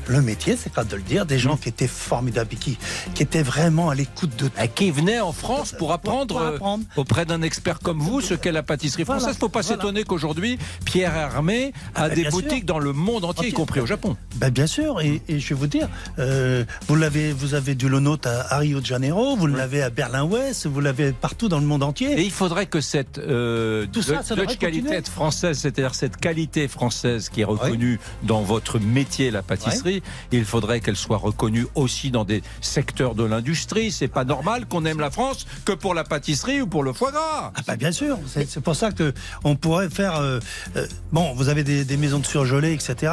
le 0.09 0.21
métier, 0.23 0.57
c'est 0.57 0.73
pas 0.73 0.85
de 0.85 0.97
le 0.97 1.03
dire, 1.03 1.27
des 1.27 1.38
gens 1.38 1.57
qui 1.57 1.69
étaient 1.69 1.87
formidables, 1.88 2.51
et 2.53 2.57
qui, 2.57 2.79
qui 3.15 3.23
étaient 3.23 3.43
vraiment 3.43 3.91
à 3.91 3.95
l'écoute 3.95 4.35
de 4.37 4.51
Et 4.62 4.69
qui 4.69 4.91
venaient 4.91 5.21
en 5.21 5.33
France 5.33 5.75
pour 5.79 5.93
apprendre, 5.93 6.35
Pour 6.37 6.43
apprendre. 6.47 6.85
euh, 6.97 7.01
auprès 7.01 7.25
d'un 7.27 7.43
expert 7.43 7.79
comme 7.81 7.99
vous 8.01 8.21
ce 8.21 8.35
qu'est 8.35 8.53
la 8.53 8.62
pâtisserie 8.62 9.05
Voilà. 9.05 9.21
française. 9.21 9.37
Il 9.37 9.38
ne 9.38 9.41
faut 9.41 9.49
pas 9.49 9.61
Voilà. 9.62 9.77
s'étonner 9.77 10.05
qu'aujourd'hui, 10.05 10.59
Pierre 10.85 11.15
Hermé 11.17 11.73
a 11.95 12.05
Ah, 12.05 12.09
ben, 12.09 12.15
des 12.15 12.23
sûr. 12.23 12.31
boutiques 12.33 12.65
dans 12.65 12.79
le 12.79 12.93
monde 12.93 13.25
entier, 13.25 13.49
y 13.49 13.53
compris 13.53 13.81
au 13.81 13.87
Japon. 13.87 14.17
Ben 14.37 14.51
bien 14.51 14.67
sûr, 14.67 15.01
et, 15.01 15.23
et 15.29 15.38
je 15.38 15.49
vais 15.51 15.55
vous 15.55 15.67
dire, 15.67 15.88
euh, 16.19 16.65
vous 16.88 16.97
l'avez, 16.97 17.33
vous 17.33 17.55
avez 17.55 17.75
du 17.75 17.88
Lonote 17.88 18.27
à, 18.27 18.55
à 18.55 18.59
Rio 18.59 18.81
de 18.81 18.87
Janeiro, 18.87 19.37
vous 19.37 19.47
l'avez 19.47 19.83
à 19.83 19.91
Berlin-Ouest, 19.91 20.67
vous 20.67 20.81
l'avez 20.81 21.12
partout 21.12 21.49
dans 21.49 21.61
le 21.61 21.67
monde 21.67 21.83
entier. 21.83 22.12
Et 22.21 22.25
il 22.25 22.31
faudrait 22.31 22.67
que 22.67 22.81
cette 22.81 23.19
euh, 23.19 23.87
Tout 23.93 24.03
ça, 24.03 24.23
ça 24.23 24.35
qualité 24.59 25.03
française, 25.03 25.59
c'est-à-dire 25.59 25.95
cette 25.95 26.17
qualité 26.17 26.69
française 26.69 27.29
qui 27.29 27.41
est 27.43 27.45
reconnue 27.45 27.99
dans 28.23 28.43
votre 28.43 28.79
métier, 28.79 29.31
la 29.31 29.43
pâtisserie, 29.43 29.91
il 30.31 30.44
faudrait 30.44 30.81
qu'elle 30.81 30.96
soit 30.96 31.18
reconnue 31.18 31.66
aussi 31.74 32.11
dans 32.11 32.24
des 32.24 32.42
secteurs 32.61 33.14
de 33.14 33.24
l'industrie. 33.24 33.90
C'est 33.90 34.09
pas 34.09 34.24
normal 34.24 34.66
qu'on 34.66 34.85
aime 34.87 35.00
la 35.00 35.11
France 35.11 35.46
que 35.64 35.72
pour 35.72 35.92
la 35.94 36.05
pâtisserie 36.05 36.62
ou 36.62 36.66
pour 36.66 36.85
le 36.85 36.92
foie 36.92 37.11
gras. 37.11 37.52
Ah 37.55 37.61
bah 37.66 37.76
bien 37.76 37.92
sûr, 37.92 38.18
c'est 38.26 38.61
pour 38.61 38.76
ça 38.76 38.92
que 38.92 39.12
on 39.44 39.57
pourrait 39.57 39.90
faire. 39.90 40.16
euh, 40.16 40.38
euh, 40.76 40.87
bon, 41.11 41.35
vous 41.35 41.48
avez 41.48 41.64
des, 41.64 41.85
des 41.85 41.96
maisons 41.96 42.20
de 42.20 42.26
surgelés, 42.26 42.72
etc. 42.72 43.12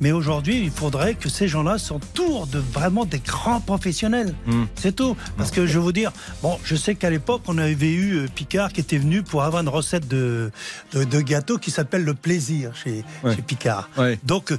Mais 0.00 0.12
aujourd'hui, 0.12 0.60
il 0.62 0.70
faudrait 0.70 1.14
que 1.14 1.28
ces 1.28 1.48
gens-là 1.48 1.78
s'entourent 1.78 2.46
de 2.48 2.58
vraiment 2.58 3.04
des 3.04 3.20
grands 3.20 3.60
professionnels. 3.60 4.34
Hmm. 4.46 4.64
C'est 4.74 4.94
tout. 4.96 5.16
Parce 5.36 5.50
que 5.50 5.66
je 5.66 5.74
vais 5.78 5.84
vous 5.84 5.92
dire, 5.92 6.12
bon, 6.42 6.58
je 6.64 6.74
sais 6.76 6.94
qu'à 6.94 7.10
l'époque, 7.10 7.42
on 7.46 7.58
avait 7.58 7.92
eu 7.92 8.16
euh, 8.16 8.26
Picard 8.34 8.72
qui 8.72 8.80
était 8.80 8.98
venu 8.98 9.22
pour 9.22 9.42
avoir 9.44 9.62
une 9.62 9.68
recette 9.68 10.08
de, 10.08 10.50
de, 10.92 11.04
de 11.04 11.20
gâteau 11.20 11.58
qui 11.58 11.70
s'appelle 11.70 12.04
le 12.04 12.14
plaisir 12.14 12.72
chez, 12.74 13.04
chez 13.34 13.42
Picard. 13.42 13.88
Donc, 14.24 14.52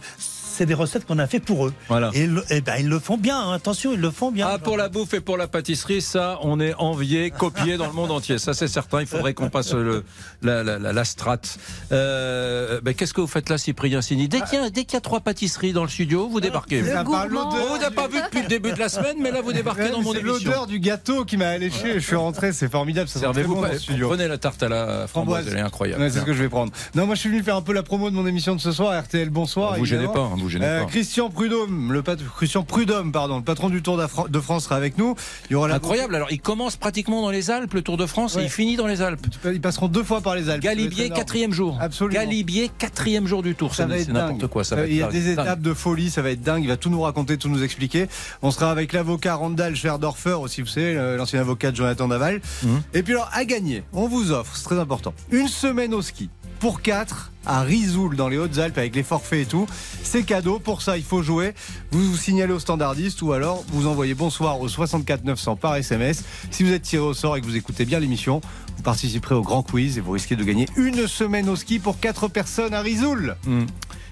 c'est 0.60 0.66
des 0.66 0.74
recettes 0.74 1.06
qu'on 1.06 1.20
a 1.20 1.26
fait 1.28 1.40
pour 1.40 1.68
eux. 1.68 1.74
Voilà. 1.88 2.12
Et, 2.14 2.28
le- 2.28 2.44
eh 2.50 2.60
ben, 2.60 2.76
ils 2.80 2.90
le 2.90 3.00
font 3.00 3.18
bien, 3.18 3.40
hein, 3.40 3.54
attention, 3.54 3.94
ils 3.94 4.00
le 4.02 4.12
font 4.12 4.30
bien. 4.32 4.46
Ah, 4.52 4.60
pour 4.60 4.76
la 4.76 4.90
bouffe 4.90 5.14
et 5.14 5.22
pour 5.22 5.38
la 5.38 5.48
pâtisserie, 5.48 6.02
ça, 6.02 6.38
on 6.42 6.60
est 6.60 6.74
envié, 6.76 7.32
copié 7.38 7.78
dans 7.78 7.88
le 7.88 7.94
monde 7.94 8.12
entier. 8.12 8.38
Ça, 8.40 8.54
c'est 8.54 8.68
certain. 8.68 9.00
Il 9.00 9.08
faudrait 9.08 9.34
qu'on 9.34 9.50
passe 9.50 9.74
le, 9.74 10.04
la, 10.42 10.62
la, 10.64 10.78
la, 10.78 10.92
la 10.92 11.04
strate. 11.06 11.58
Euh, 11.94 12.82
ben, 12.82 12.94
Qu'est-ce 12.94 13.14
que 13.14 13.22
vous 13.22 13.28
faites 13.28 13.50
là, 13.50 13.58
Cyprien 13.58 14.02
Sini? 14.02 14.28
Dès 14.28 14.42
qu'il 14.42 14.60
y, 14.60 14.96
a- 14.96 14.98
y 14.98 15.02
trois 15.02 15.22
pâtisseries 15.22 15.72
dans 15.72 15.84
le 15.84 15.90
studio, 15.90 16.28
vous 16.28 16.42
débarquez. 16.42 16.82
L'odeur. 16.82 17.06
vous 17.06 17.78
n'a 17.78 17.92
pas 17.92 18.08
vu 18.08 18.20
depuis 18.22 18.42
le 18.42 18.48
début 18.48 18.74
de 18.74 18.80
la 18.80 18.90
semaine, 18.90 19.16
mais 19.22 19.32
là, 19.32 19.42
vous 19.42 19.54
débarquez 19.54 19.84
Ouais, 19.84 19.92
dans 19.92 20.02
mon 20.02 20.12
c'est 20.14 20.20
émission. 20.20 20.50
l'odeur 20.52 20.68
du 20.68 20.80
gâteau 20.80 21.24
qui 21.26 21.38
m'a 21.38 21.48
alléché. 21.50 21.94
Je 21.96 22.00
suis 22.06 22.16
rentré, 22.16 22.52
c'est 22.52 22.70
formidable. 22.70 23.08
Ça 23.08 23.20
Servez-vous 23.20 23.56
bon 23.56 23.62
pas. 23.62 23.68
dans 23.68 23.74
le 23.76 23.80
studio. 23.80 24.08
Prenez 24.10 24.28
la 24.28 24.38
tarte 24.38 24.62
à 24.64 24.68
la 24.70 25.08
framboise, 25.08 25.48
elle 25.50 25.58
est 25.58 25.62
incroyable. 25.62 26.02
Ouais, 26.02 26.10
c'est 26.10 26.20
ce 26.20 26.26
que 26.26 26.34
je 26.34 26.42
vais 26.44 26.50
prendre. 26.50 26.72
Non, 26.96 27.06
moi 27.06 27.16
je 27.16 27.22
suis 27.22 27.30
venu 27.30 27.42
faire 27.44 27.56
un 27.56 27.62
peu 27.62 27.72
la 27.74 27.84
promo 27.84 28.10
de 28.10 28.16
mon 28.16 28.28
émission 28.28 28.56
de 28.56 28.62
ce 28.62 28.72
soir, 28.74 29.02
RTL 29.02 29.30
Bonsoir. 29.30 29.78
Vous 29.78 29.86
gênez 29.86 30.08
pas, 30.08 30.20
hein, 30.20 30.36
vous 30.50 30.54
gênez 30.60 30.66
Euh, 30.66 30.84
pas. 30.84 30.90
Christian 30.90 31.30
Prudhomme, 31.30 31.94
le 31.94 32.02
pat- 32.04 32.20
Christian 32.38 32.64
Prudhomme, 32.64 33.12
pardon, 33.12 33.38
le 33.38 33.44
patron 33.44 33.70
du 33.70 33.82
Tour 33.82 33.98
de 34.30 34.40
France 34.40 34.64
sera 34.66 34.76
avec 34.76 34.98
nous. 34.98 35.16
Il 35.50 35.54
y 35.54 35.56
aura 35.56 35.68
la 35.68 35.76
Incroyable. 35.76 36.16
Alors, 36.16 36.32
il 36.32 36.42
commence 36.42 36.76
pratiquement 36.76 37.22
dans 37.22 37.30
les 37.30 37.52
Alpes, 37.52 37.74
le 37.74 37.82
Tour 37.82 37.98
de 37.98 38.06
France, 38.06 38.36
et 38.38 38.44
il 38.44 38.50
finit 38.50 38.76
dans 38.76 38.88
les 38.88 39.02
Alpes. 39.02 39.26
Ils 39.46 39.62
passeront 39.62 39.88
deux 39.88 40.04
fois 40.04 40.22
par 40.22 40.36
les 40.36 40.50
Alpes. 40.50 40.62
Galibier, 40.64 41.10
quatrième 41.10 41.54
jour. 41.54 41.78
Absolument. 41.80 42.20
Galibier, 42.20 42.70
quatrième 42.78 43.28
jour 43.28 43.44
du 43.44 43.56
Tour. 43.56 43.74
Ça 43.76 43.86
va 43.86 43.98
être 43.98 44.10
n'importe 44.10 44.48
quoi. 44.48 44.64
Ça 44.64 44.76
va 44.76 44.88
Il 44.88 44.96
y 44.96 45.04
a 45.04 45.08
des 45.08 45.36
dingue. 45.36 45.46
étapes 45.46 45.62
de 45.62 45.74
folie, 45.74 46.10
ça 46.10 46.22
va 46.22 46.32
être 46.32 46.42
dingue. 46.42 46.64
Il 46.64 46.68
va 46.68 46.78
tout 46.78 46.90
nous 46.90 47.02
raconter, 47.02 47.38
tout 47.38 47.50
nous 47.50 47.64
expliquer. 47.64 48.08
On 48.42 48.52
sera 48.52 48.72
avec 48.72 48.94
l'avocat 48.94 49.36
Randall 49.36 49.76
Schwerdorfer 49.76 50.34
aussi, 50.34 50.62
vous 50.62 50.68
savez, 50.68 50.96
l'ancien 51.18 51.40
avocat 51.40 51.72
de 51.72 51.76
Jonathan 51.76 52.08
Daval. 52.08 52.42
Mhm. 52.64 52.82
Et 52.94 53.04
puis 53.04 53.14
alors, 53.14 53.30
à 53.34 53.46
gagner, 53.46 53.84
on 53.94 54.08
vous 54.08 54.32
offre, 54.32 54.56
c'est 54.56 54.64
très 54.64 54.80
important, 54.80 55.14
une 55.32 55.48
semaine 55.48 55.94
au 55.94 56.02
ski 56.02 56.30
pour 56.60 56.82
4 56.82 57.32
à 57.46 57.62
Rizoul 57.62 58.16
dans 58.16 58.28
les 58.28 58.38
Hautes-Alpes 58.38 58.78
avec 58.78 58.96
les 58.96 59.04
forfaits 59.04 59.42
et 59.42 59.46
tout. 59.46 59.66
C'est 60.04 60.24
cadeau. 60.24 60.60
Pour 60.60 60.82
ça, 60.82 60.98
il 60.98 61.04
faut 61.04 61.24
jouer. 61.24 61.54
Vous 61.92 62.12
vous 62.12 62.18
signalez 62.18 62.54
au 62.54 62.60
standardiste 62.60 63.22
ou 63.22 63.34
alors 63.34 63.64
vous 63.70 63.88
envoyez 63.88 64.14
bonsoir 64.14 64.60
au 64.60 64.68
64 64.68 65.24
900 65.24 65.56
par 65.56 65.76
SMS. 65.76 66.24
Si 66.52 66.64
vous 66.64 66.72
êtes 66.72 66.84
tiré 66.84 67.02
au 67.02 67.14
sort 67.14 67.38
et 67.38 67.42
que 67.42 67.46
vous 67.46 67.56
écoutez 67.56 67.86
bien 67.86 68.00
l'émission, 68.00 68.42
vous 68.78 68.84
participerez 68.84 69.36
au 69.36 69.42
grand 69.42 69.64
quiz 69.64 69.98
et 69.98 70.02
vous 70.02 70.12
risquez 70.12 70.36
de 70.36 70.44
gagner 70.44 70.68
une 70.76 71.08
semaine 71.08 71.50
au 71.50 71.56
ski 71.56 71.80
pour 71.80 72.00
4 72.00 72.28
personnes 72.28 72.74
à 72.74 72.82
Rizoul. 72.82 73.36
Hmm. 73.46 73.66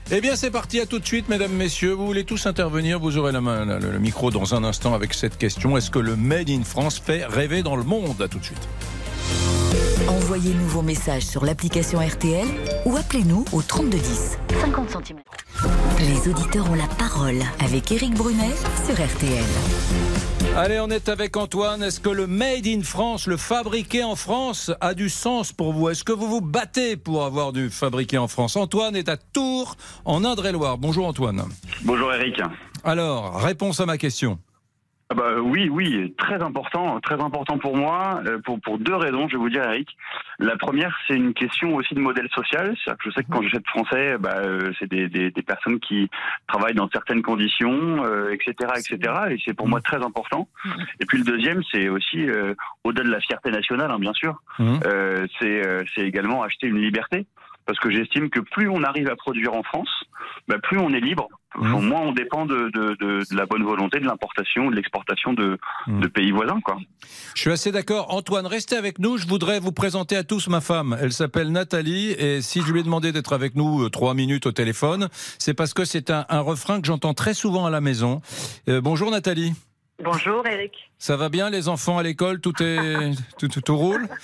Eh 0.10 0.22
bien, 0.22 0.38
c'est 0.38 0.52
parti, 0.52 0.80
à 0.80 0.86
tout 0.86 1.00
de 1.00 1.06
suite, 1.06 1.28
mesdames, 1.28 1.52
messieurs. 1.52 1.92
Vous 1.92 2.06
voulez 2.06 2.24
tous 2.24 2.46
intervenir 2.46 2.98
Vous 2.98 3.18
aurez 3.18 3.34
la 3.34 3.42
main, 3.42 3.66
le, 3.66 3.92
le 3.92 4.00
micro 4.00 4.32
dans 4.32 4.56
un 4.56 4.64
instant 4.64 4.94
avec 4.94 5.14
cette 5.14 5.38
question. 5.38 5.76
Est-ce 5.76 5.92
que 5.92 6.00
le 6.00 6.16
Made 6.16 6.50
in 6.50 6.64
France 6.64 6.98
fait 6.98 7.26
rêver 7.26 7.62
dans 7.62 7.76
le 7.76 7.84
monde? 7.84 8.22
À 8.22 8.30
tout 8.30 8.40
de 8.40 8.46
suite. 8.46 8.68
Envoyez-nous 10.08 10.68
vos 10.68 10.82
messages 10.82 11.26
sur 11.26 11.46
l'application 11.46 12.00
RTL 12.00 12.48
ou 12.86 12.96
appelez-nous 12.96 13.46
au 13.52 13.62
3210. 13.62 14.38
50 14.62 14.90
centimes. 14.90 15.18
Les 16.00 16.30
auditeurs 16.30 16.69
ont 16.69 16.75
la 16.75 16.88
parole 17.00 17.40
avec 17.60 17.92
Eric 17.92 18.13
Brunet 18.13 18.54
sur 18.86 18.94
RTL. 18.94 19.44
Allez, 20.56 20.80
on 20.80 20.90
est 20.90 21.10
avec 21.10 21.38
Antoine. 21.38 21.84
Est-ce 21.84 22.00
que 22.00 22.10
le 22.10 22.25
Made 22.28 22.65
in 22.65 22.82
France, 22.82 23.28
le 23.28 23.38
fabriqué 23.38 24.04
en 24.04 24.15
France, 24.15 24.71
a 24.82 24.94
du 24.94 25.10
sens 25.10 25.52
pour 25.52 25.73
vous? 25.73 25.90
Est-ce 25.90 26.04
que 26.04 26.12
vous 26.12 26.28
vous 26.28 26.42
battez 26.42 26.98
pour 26.98 27.25
avoir 27.25 27.54
du 27.54 27.69
fabriqué 27.69 28.17
en 28.17 28.28
France? 28.28 28.56
Antoine 28.56 28.96
est 28.96 29.10
à 29.10 29.17
Tours, 29.17 29.75
en 30.06 30.23
Indre-et-Loire. 30.23 30.78
Bonjour 30.78 31.06
Antoine. 31.06 31.44
Bonjour 31.84 32.13
Eric. 32.13 32.42
Alors, 32.84 33.40
réponse 33.40 33.80
à 33.80 33.86
ma 33.86 33.98
question. 33.98 34.40
Ah 35.10 35.16
bah, 35.16 35.40
oui, 35.42 35.70
oui, 35.70 36.14
très 36.18 36.44
important, 36.44 37.00
très 37.00 37.22
important 37.22 37.58
pour 37.58 37.78
moi, 37.78 38.22
euh, 38.26 38.40
pour, 38.40 38.60
pour 38.60 38.78
deux 38.78 38.96
raisons, 38.96 39.30
je 39.30 39.36
vais 39.36 39.40
vous 39.40 39.50
dire, 39.50 39.64
Eric. 39.64 39.96
La 40.38 40.58
première, 40.58 40.98
c'est 41.08 41.16
une 41.16 41.34
question 41.34 41.76
aussi 41.76 41.94
de 41.94 42.02
modèle 42.02 42.28
social. 42.36 42.76
C'est-à-dire 42.76 42.98
que 42.98 43.10
je 43.10 43.16
sais 43.16 43.24
que 43.24 43.32
quand 43.32 43.42
j'achète 43.42 43.66
français, 43.68 44.18
bah, 44.18 44.36
euh, 44.44 44.74
c'est 44.78 44.90
des, 44.90 45.08
des, 45.08 45.32
des 45.32 45.42
personnes 45.42 45.80
qui 45.80 46.10
travaillent 46.48 46.76
dans 46.76 46.90
certaines 46.90 47.22
conditions, 47.22 48.04
euh, 48.04 48.32
etc., 48.34 48.70
etc. 48.76 49.14
Et 49.32 49.38
c'est 49.46 49.54
pour 49.54 49.70
moi 49.70 49.80
très 49.80 50.04
important. 50.04 50.50
Et 51.00 51.06
puis 51.06 51.20
le 51.20 51.24
deuxième, 51.24 51.62
c'est 51.72 51.88
aussi, 51.88 52.30
euh, 52.30 52.54
au-delà 52.84 53.06
de 53.06 53.12
la 53.12 53.22
fierté 53.22 53.50
nationale, 53.50 53.90
hein, 53.92 54.00
bien 54.00 54.14
sûr, 54.14 54.42
euh, 54.60 55.26
c'est 55.40 55.66
euh, 55.66 55.84
c'est 55.96 56.02
également 56.02 56.44
acheter 56.44 56.68
une 56.68 56.82
liberté. 56.82 57.28
Parce 57.68 57.80
que 57.80 57.92
j'estime 57.92 58.30
que 58.30 58.40
plus 58.40 58.70
on 58.70 58.82
arrive 58.84 59.10
à 59.10 59.15
produire 59.15 59.54
en 59.54 59.62
France, 59.62 59.90
bah, 60.48 60.56
plus 60.58 60.80
on 60.80 60.90
est 60.94 61.02
libre. 61.02 61.28
Enfin, 61.60 61.82
moins 61.82 62.02
on 62.02 62.12
dépend 62.13 62.46
de, 62.46 62.70
de, 62.74 62.96
de, 63.00 63.30
de 63.30 63.36
la 63.36 63.46
bonne 63.46 63.63
volonté 63.63 64.00
de 64.00 64.06
l'importation, 64.06 64.70
de 64.70 64.76
l'exportation 64.76 65.34
de, 65.34 65.58
de 65.88 66.08
pays 66.08 66.32
voisins. 66.32 66.60
Quoi. 66.63 66.78
Je 67.36 67.42
suis 67.42 67.52
assez 67.52 67.72
d'accord. 67.72 68.13
Antoine, 68.13 68.46
restez 68.46 68.78
avec 68.78 69.00
nous. 69.00 69.18
Je 69.18 69.28
voudrais 69.28 69.60
vous 69.60 69.72
présenter 69.74 70.15
à 70.15 70.24
tous 70.24 70.48
ma 70.48 70.62
femme. 70.62 70.98
Elle 71.02 71.12
s'appelle 71.12 71.52
Nathalie. 71.52 72.12
Et 72.12 72.42
si 72.42 72.62
je 72.62 72.72
lui 72.72 72.80
ai 72.80 72.84
demandé 72.84 73.12
d'être 73.12 73.34
avec 73.34 73.56
nous 73.56 73.84
euh, 73.84 73.90
trois 73.90 74.13
minutes 74.13 74.46
au 74.46 74.52
téléphone, 74.52 75.10
c'est 75.12 75.54
parce 75.54 75.74
que 75.74 75.84
c'est 75.84 76.10
un, 76.10 76.26
un 76.30 76.42
refrain 76.42 76.80
que 76.80 76.88
j'entends 76.88 77.13
très 77.13 77.34
souvent 77.34 77.65
à 77.65 77.70
la 77.70 77.82
maison. 77.82 78.22
Euh, 78.70 78.80
bonjour 78.80 79.12
Nathalie. 79.12 79.54
Bonjour 80.04 80.46
Eric. 80.46 80.74
Ça 81.00 81.15
va 81.15 81.29
bien 81.29 81.50
les 81.52 81.67
enfants 81.67 81.98
à 82.00 82.04
l'école? 82.04 82.39
Tout 82.41 82.54
est 82.63 83.12
tout, 83.37 83.48
tout, 83.48 83.62
tout 83.62 83.77
roule? 83.77 84.08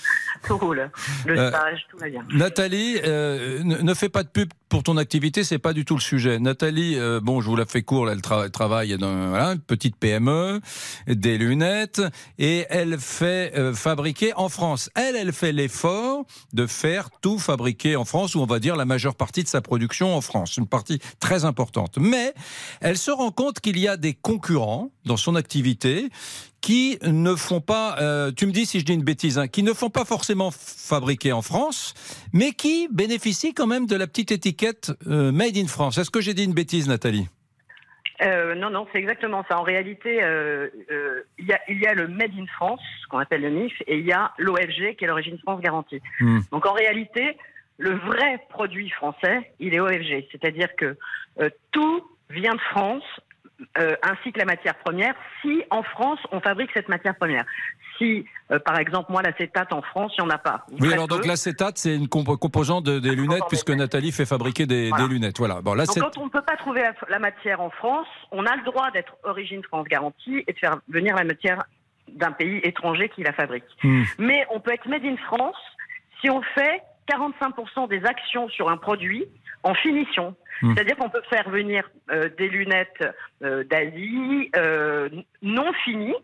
Tout 0.46 0.58
roule. 0.58 0.90
Le 1.24 1.38
Euh, 1.38 1.48
stage, 1.48 1.86
tout 1.90 1.96
va 1.96 2.10
bien. 2.10 2.22
Nathalie, 2.34 2.98
euh, 3.02 3.62
ne, 3.62 3.78
ne 3.78 3.94
fais 3.94 4.10
pas 4.10 4.22
de 4.24 4.28
pub 4.28 4.50
pour 4.68 4.82
ton 4.82 4.98
activité, 4.98 5.42
c'est 5.42 5.58
pas 5.58 5.72
du 5.72 5.86
tout 5.86 5.94
le 5.94 6.02
sujet. 6.02 6.38
Nathalie, 6.38 6.98
euh, 6.98 7.18
bon, 7.22 7.40
je 7.40 7.48
vous 7.48 7.56
la 7.56 7.64
fais 7.64 7.80
court, 7.80 8.10
elle 8.10 8.18
tra- 8.18 8.50
travaille 8.50 8.98
dans 8.98 9.28
voilà, 9.30 9.52
une 9.52 9.60
petite 9.60 9.96
PME, 9.96 10.60
des 11.06 11.38
lunettes, 11.38 12.02
et 12.38 12.66
elle 12.68 12.98
fait 12.98 13.56
euh, 13.56 13.72
fabriquer 13.72 14.34
en 14.34 14.50
France. 14.50 14.90
Elle, 14.96 15.16
elle 15.16 15.32
fait 15.32 15.52
l'effort 15.52 16.26
de 16.52 16.66
faire 16.66 17.08
tout 17.22 17.38
fabriquer 17.38 17.96
en 17.96 18.04
France, 18.04 18.34
ou 18.34 18.40
on 18.40 18.46
va 18.46 18.58
dire 18.58 18.76
la 18.76 18.84
majeure 18.84 19.14
partie 19.14 19.44
de 19.44 19.48
sa 19.48 19.62
production 19.62 20.14
en 20.14 20.20
France, 20.20 20.58
une 20.58 20.66
partie 20.66 20.98
très 21.20 21.46
importante. 21.46 21.96
Mais 21.98 22.34
elle 22.82 22.98
se 22.98 23.10
rend 23.12 23.30
compte 23.30 23.60
qu'il 23.60 23.78
y 23.78 23.88
a 23.88 23.96
des 23.96 24.12
concurrents 24.12 24.90
dans 25.06 25.16
son 25.16 25.36
activité 25.36 26.10
qui 26.64 26.98
ne 27.02 27.34
font 27.34 27.60
pas, 27.60 27.96
euh, 28.00 28.32
tu 28.32 28.46
me 28.46 28.50
dis 28.50 28.64
si 28.64 28.80
je 28.80 28.86
dis 28.86 28.94
une 28.94 29.04
bêtise, 29.04 29.38
hein, 29.38 29.48
qui 29.48 29.62
ne 29.62 29.74
font 29.74 29.90
pas 29.90 30.06
forcément 30.06 30.50
fabriquer 30.50 31.30
en 31.30 31.42
France, 31.42 31.92
mais 32.32 32.52
qui 32.52 32.88
bénéficient 32.90 33.52
quand 33.52 33.66
même 33.66 33.84
de 33.86 33.94
la 33.94 34.06
petite 34.06 34.32
étiquette 34.32 34.90
euh, 35.06 35.30
Made 35.30 35.58
in 35.58 35.66
France. 35.66 35.98
Est-ce 35.98 36.10
que 36.10 36.22
j'ai 36.22 36.32
dit 36.32 36.42
une 36.42 36.54
bêtise, 36.54 36.88
Nathalie? 36.88 37.28
Euh, 38.22 38.54
non, 38.54 38.70
non, 38.70 38.86
c'est 38.90 38.98
exactement 38.98 39.44
ça. 39.46 39.58
En 39.58 39.62
réalité, 39.62 40.22
il 41.38 41.44
y, 41.44 41.52
a, 41.52 41.60
il 41.68 41.78
y 41.82 41.86
a 41.86 41.92
le 41.92 42.08
Made 42.08 42.32
in 42.34 42.46
France, 42.46 42.80
ce 43.02 43.08
qu'on 43.08 43.18
appelle 43.18 43.42
le 43.42 43.50
MIF, 43.50 43.74
et 43.86 43.98
il 43.98 44.06
y 44.06 44.12
a 44.12 44.32
l'OFG, 44.38 44.96
qui 44.96 45.04
est 45.04 45.08
l'origine 45.08 45.36
France 45.40 45.60
garantie. 45.60 46.00
Hmm. 46.18 46.40
Donc 46.50 46.64
en 46.64 46.72
réalité, 46.72 47.36
le 47.76 47.94
vrai 47.94 48.40
produit 48.48 48.88
français, 48.88 49.52
il 49.60 49.74
est 49.74 49.80
OFG. 49.80 50.28
C'est-à-dire 50.32 50.74
que 50.76 50.96
tout 51.72 52.08
vient 52.30 52.54
de 52.54 52.60
France, 52.70 53.04
euh, 53.78 53.94
ainsi 54.02 54.32
que 54.32 54.38
la 54.38 54.44
matière 54.44 54.74
première, 54.76 55.14
si 55.42 55.62
en 55.70 55.82
France 55.82 56.18
on 56.32 56.40
fabrique 56.40 56.70
cette 56.74 56.88
matière 56.88 57.14
première. 57.16 57.44
Si, 57.98 58.24
euh, 58.50 58.58
par 58.58 58.76
exemple, 58.80 59.12
moi, 59.12 59.22
l'acétate 59.22 59.72
en 59.72 59.80
France, 59.80 60.12
il 60.18 60.24
n'y 60.24 60.28
en 60.28 60.34
a 60.34 60.38
pas. 60.38 60.66
Ou 60.72 60.78
Oui, 60.80 60.92
alors 60.92 61.06
donc 61.06 61.24
l'acétate, 61.26 61.78
c'est 61.78 61.94
une 61.94 62.08
comp- 62.08 62.36
composante 62.40 62.82
de- 62.84 62.98
des 62.98 63.14
lunettes, 63.14 63.44
puisque 63.48 63.70
Nathalie 63.70 64.10
fait 64.10 64.26
fabriquer 64.26 64.66
des, 64.66 64.88
Voilà. 64.88 65.06
des 65.06 65.14
lunettes. 65.14 65.38
Voilà. 65.38 65.60
Bon, 65.62 65.76
Donc, 65.76 65.86
quand 66.00 66.18
on 66.18 66.24
ne 66.24 66.30
peut 66.30 66.42
pas 66.42 66.56
trouver 66.56 66.82
la, 66.82 66.92
la 67.08 67.18
matière 67.20 67.60
en 67.60 67.70
France, 67.70 68.08
on 68.32 68.46
a 68.46 68.56
le 68.56 68.64
droit 68.64 68.90
d'être 68.90 69.14
origine 69.22 69.62
France 69.62 69.86
garantie 69.86 70.42
et 70.48 70.52
de 70.52 70.58
faire 70.58 70.74
venir 70.88 71.14
la 71.14 71.22
matière 71.22 71.62
d'un 72.08 72.32
pays 72.32 72.58
étranger 72.64 73.08
qui 73.10 73.22
la 73.22 73.32
fabrique. 73.32 73.62
Hmm. 73.84 74.02
Mais 74.18 74.44
on 74.50 74.58
peut 74.58 74.72
être 74.72 74.88
made 74.88 75.04
in 75.04 75.16
France 75.28 75.56
si 76.20 76.28
on 76.30 76.42
fait 76.42 76.82
45% 77.08 77.86
des 77.88 78.04
actions 78.04 78.48
sur 78.48 78.70
un 78.70 78.76
produit 78.76 79.24
en 79.64 79.74
finition. 79.74 80.36
Hmm. 80.62 80.74
C'est-à-dire 80.74 80.96
qu'on 80.96 81.08
peut 81.08 81.22
faire 81.28 81.48
venir 81.48 81.90
euh, 82.10 82.28
des 82.38 82.48
lunettes 82.48 83.04
euh, 83.42 83.64
d'Asie 83.64 84.50
euh, 84.56 85.08
non 85.42 85.72
finies 85.84 86.14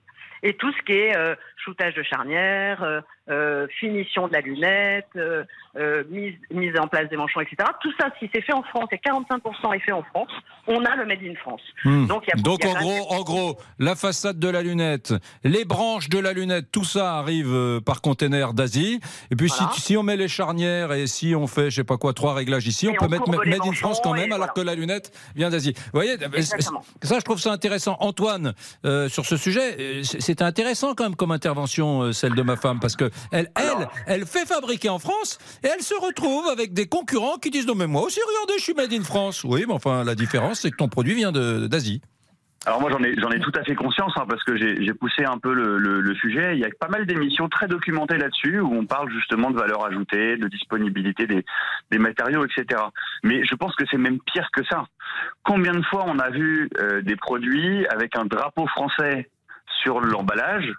et 0.42 0.54
tout 0.54 0.72
ce 0.72 0.82
qui 0.82 0.92
est 0.92 1.16
euh, 1.16 1.34
shootage 1.56 1.94
de 1.94 2.02
charnière, 2.02 3.02
euh, 3.30 3.66
finition 3.78 4.26
de 4.26 4.32
la 4.32 4.40
lunette, 4.40 5.06
euh, 5.16 5.44
euh, 5.76 6.02
mise, 6.10 6.34
mise 6.50 6.76
en 6.78 6.88
place 6.88 7.08
des 7.10 7.16
manchons, 7.16 7.40
etc. 7.40 7.56
Tout 7.80 7.92
ça, 8.00 8.08
si 8.18 8.28
c'est 8.34 8.40
fait 8.40 8.52
en 8.52 8.62
France 8.62 8.88
et 8.92 8.96
45% 8.96 9.74
est 9.74 9.78
fait 9.80 9.92
en 9.92 10.02
France, 10.02 10.30
on 10.66 10.84
a 10.84 10.96
le 10.96 11.06
Made 11.06 11.22
in 11.22 11.34
France. 11.36 11.60
Hmm. 11.84 12.06
Donc, 12.06 12.24
il 12.26 12.36
y 12.36 12.40
a, 12.40 12.42
Donc 12.42 12.64
il 12.64 12.68
y 12.68 12.74
a 12.74 12.76
en 12.76 12.80
gros, 12.80 13.12
en 13.12 13.22
gros, 13.22 13.58
la 13.78 13.94
façade 13.94 14.38
de 14.38 14.48
la 14.48 14.62
lunette, 14.62 15.14
les 15.44 15.64
branches 15.64 16.08
de 16.08 16.18
la 16.18 16.32
lunette, 16.32 16.72
tout 16.72 16.84
ça 16.84 17.18
arrive 17.18 17.80
par 17.84 18.00
container 18.00 18.52
d'Asie. 18.52 19.00
Et 19.30 19.36
puis 19.36 19.46
Voilà. 19.48 19.72
si, 19.74 19.80
si 19.80 19.96
on 19.96 20.02
met 20.02 20.16
les 20.16 20.28
charnières 20.28 20.92
et 20.92 21.06
si 21.06 21.36
on 21.36 21.46
fait, 21.46 21.70
je 21.70 21.76
sais 21.76 21.84
pas 21.84 21.98
quoi, 21.98 22.12
trois 22.14 22.34
réglages 22.34 22.66
ici, 22.66 22.88
on 22.88 22.94
peut 22.94 23.08
mettre 23.08 23.30
Made 23.30 23.60
in 23.64 23.72
France 23.72 24.00
quand 24.02 24.14
même, 24.14 24.32
alors 24.32 24.38
voilà. 24.38 24.52
que 24.54 24.60
la 24.60 24.74
lunette 24.74 25.12
vient 25.36 25.50
d'Asie. 25.50 25.74
Vous 25.76 26.00
voyez, 26.00 26.14
Exactement. 26.34 26.82
ça, 27.02 27.18
je 27.18 27.24
trouve 27.24 27.38
ça 27.38 27.52
intéressant. 27.52 27.96
Antoine, 28.00 28.54
sur 29.08 29.24
ce 29.24 29.36
sujet, 29.36 30.02
c'est 30.02 30.30
c'est 30.30 30.42
intéressant 30.42 30.94
quand 30.94 31.02
même 31.02 31.16
comme 31.16 31.32
intervention, 31.32 32.12
celle 32.12 32.36
de 32.36 32.42
ma 32.42 32.54
femme, 32.54 32.78
parce 32.78 32.94
que 32.94 33.10
elle, 33.32 33.50
elle, 33.56 33.88
elle 34.06 34.26
fait 34.26 34.46
fabriquer 34.46 34.88
en 34.88 34.98
France 34.98 35.38
et 35.62 35.68
elle 35.68 35.82
se 35.82 35.94
retrouve 35.94 36.48
avec 36.48 36.72
des 36.72 36.86
concurrents 36.86 37.38
qui 37.38 37.50
disent 37.50 37.66
non 37.66 37.74
mais 37.74 37.86
moi 37.86 38.02
aussi, 38.02 38.20
regardez, 38.26 38.54
je 38.58 38.64
suis 38.64 38.74
Made 38.74 38.92
in 38.92 39.02
France. 39.02 39.44
Oui, 39.44 39.64
mais 39.66 39.74
enfin 39.74 40.04
la 40.04 40.14
différence, 40.14 40.60
c'est 40.60 40.70
que 40.70 40.76
ton 40.76 40.88
produit 40.88 41.14
vient 41.14 41.32
d'Asie. 41.32 42.00
Alors 42.66 42.78
moi 42.78 42.90
j'en 42.90 43.02
ai 43.02 43.18
j'en 43.18 43.30
ai 43.30 43.40
tout 43.40 43.52
à 43.54 43.64
fait 43.64 43.74
conscience 43.74 44.12
hein, 44.16 44.26
parce 44.28 44.44
que 44.44 44.54
j'ai 44.54 44.92
poussé 44.92 45.24
un 45.24 45.38
peu 45.38 45.54
le, 45.54 45.78
le, 45.78 46.02
le 46.02 46.14
sujet. 46.14 46.54
Il 46.54 46.60
y 46.60 46.64
a 46.64 46.68
pas 46.78 46.88
mal 46.88 47.06
d'émissions 47.06 47.48
très 47.48 47.66
documentées 47.68 48.18
là-dessus 48.18 48.60
où 48.60 48.74
on 48.74 48.84
parle 48.84 49.10
justement 49.10 49.50
de 49.50 49.56
valeur 49.58 49.82
ajoutée, 49.86 50.36
de 50.36 50.46
disponibilité 50.46 51.26
des, 51.26 51.42
des 51.90 51.98
matériaux, 51.98 52.44
etc. 52.44 52.82
Mais 53.22 53.46
je 53.46 53.54
pense 53.54 53.74
que 53.76 53.84
c'est 53.90 53.96
même 53.96 54.18
pire 54.20 54.46
que 54.52 54.62
ça. 54.66 54.84
Combien 55.42 55.72
de 55.72 55.82
fois 55.82 56.04
on 56.06 56.18
a 56.18 56.28
vu 56.28 56.68
euh, 56.78 57.00
des 57.00 57.16
produits 57.16 57.86
avec 57.86 58.14
un 58.14 58.26
drapeau 58.26 58.66
français 58.66 59.30
sur 59.82 60.00
l'emballage 60.00 60.70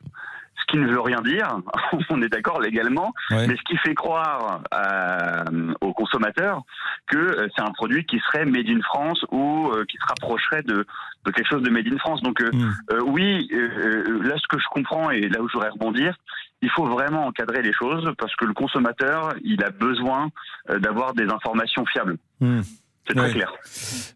qui 0.72 0.78
ne 0.78 0.88
veut 0.88 1.02
rien 1.02 1.22
dire, 1.22 1.58
on 2.10 2.22
est 2.22 2.30
d'accord 2.30 2.62
légalement, 2.62 3.14
mais 3.30 3.56
ce 3.56 3.62
qui 3.64 3.78
fait 3.78 3.94
croire 3.94 4.62
euh, 4.74 5.74
aux 5.82 5.94
consommateurs 5.94 6.64
que 7.08 7.18
euh, 7.18 7.48
c'est 7.56 7.62
un 7.62 7.72
produit 7.72 8.06
qui 8.06 8.20
serait 8.20 8.46
made 8.46 8.70
in 8.70 8.82
France 8.82 9.24
ou 9.32 9.70
euh, 9.70 9.84
qui 9.86 9.98
se 9.98 10.06
rapprocherait 10.08 10.64
de, 10.64 10.86
de 11.26 11.32
quelque 11.32 11.48
chose 11.48 11.62
de 11.62 11.70
made 11.70 11.88
in 11.92 11.98
France. 11.98 12.22
Donc 12.22 12.42
euh, 12.42 12.50
euh, 12.94 13.02
oui, 13.06 13.50
euh, 13.52 14.24
là 14.24 14.36
ce 14.38 14.48
que 14.48 14.60
je 14.60 14.68
comprends 14.72 15.12
et 15.12 15.28
là 15.28 15.42
où 15.42 15.50
je 15.50 15.54
voudrais 15.54 15.70
rebondir, 15.70 16.16
il 16.62 16.70
faut 16.70 16.86
vraiment 16.86 17.26
encadrer 17.28 17.62
les 17.62 17.74
choses 17.74 18.10
parce 18.18 18.36
que 18.36 18.46
le 18.46 18.54
consommateur, 18.54 19.34
il 19.44 19.64
a 19.64 19.72
besoin 19.72 20.30
d'avoir 20.70 21.14
des 21.14 21.26
informations 21.26 21.86
fiables. 21.86 22.18
C'est 23.08 23.16
très 23.16 23.28
Oui. 23.28 23.34
clair. 23.34 23.52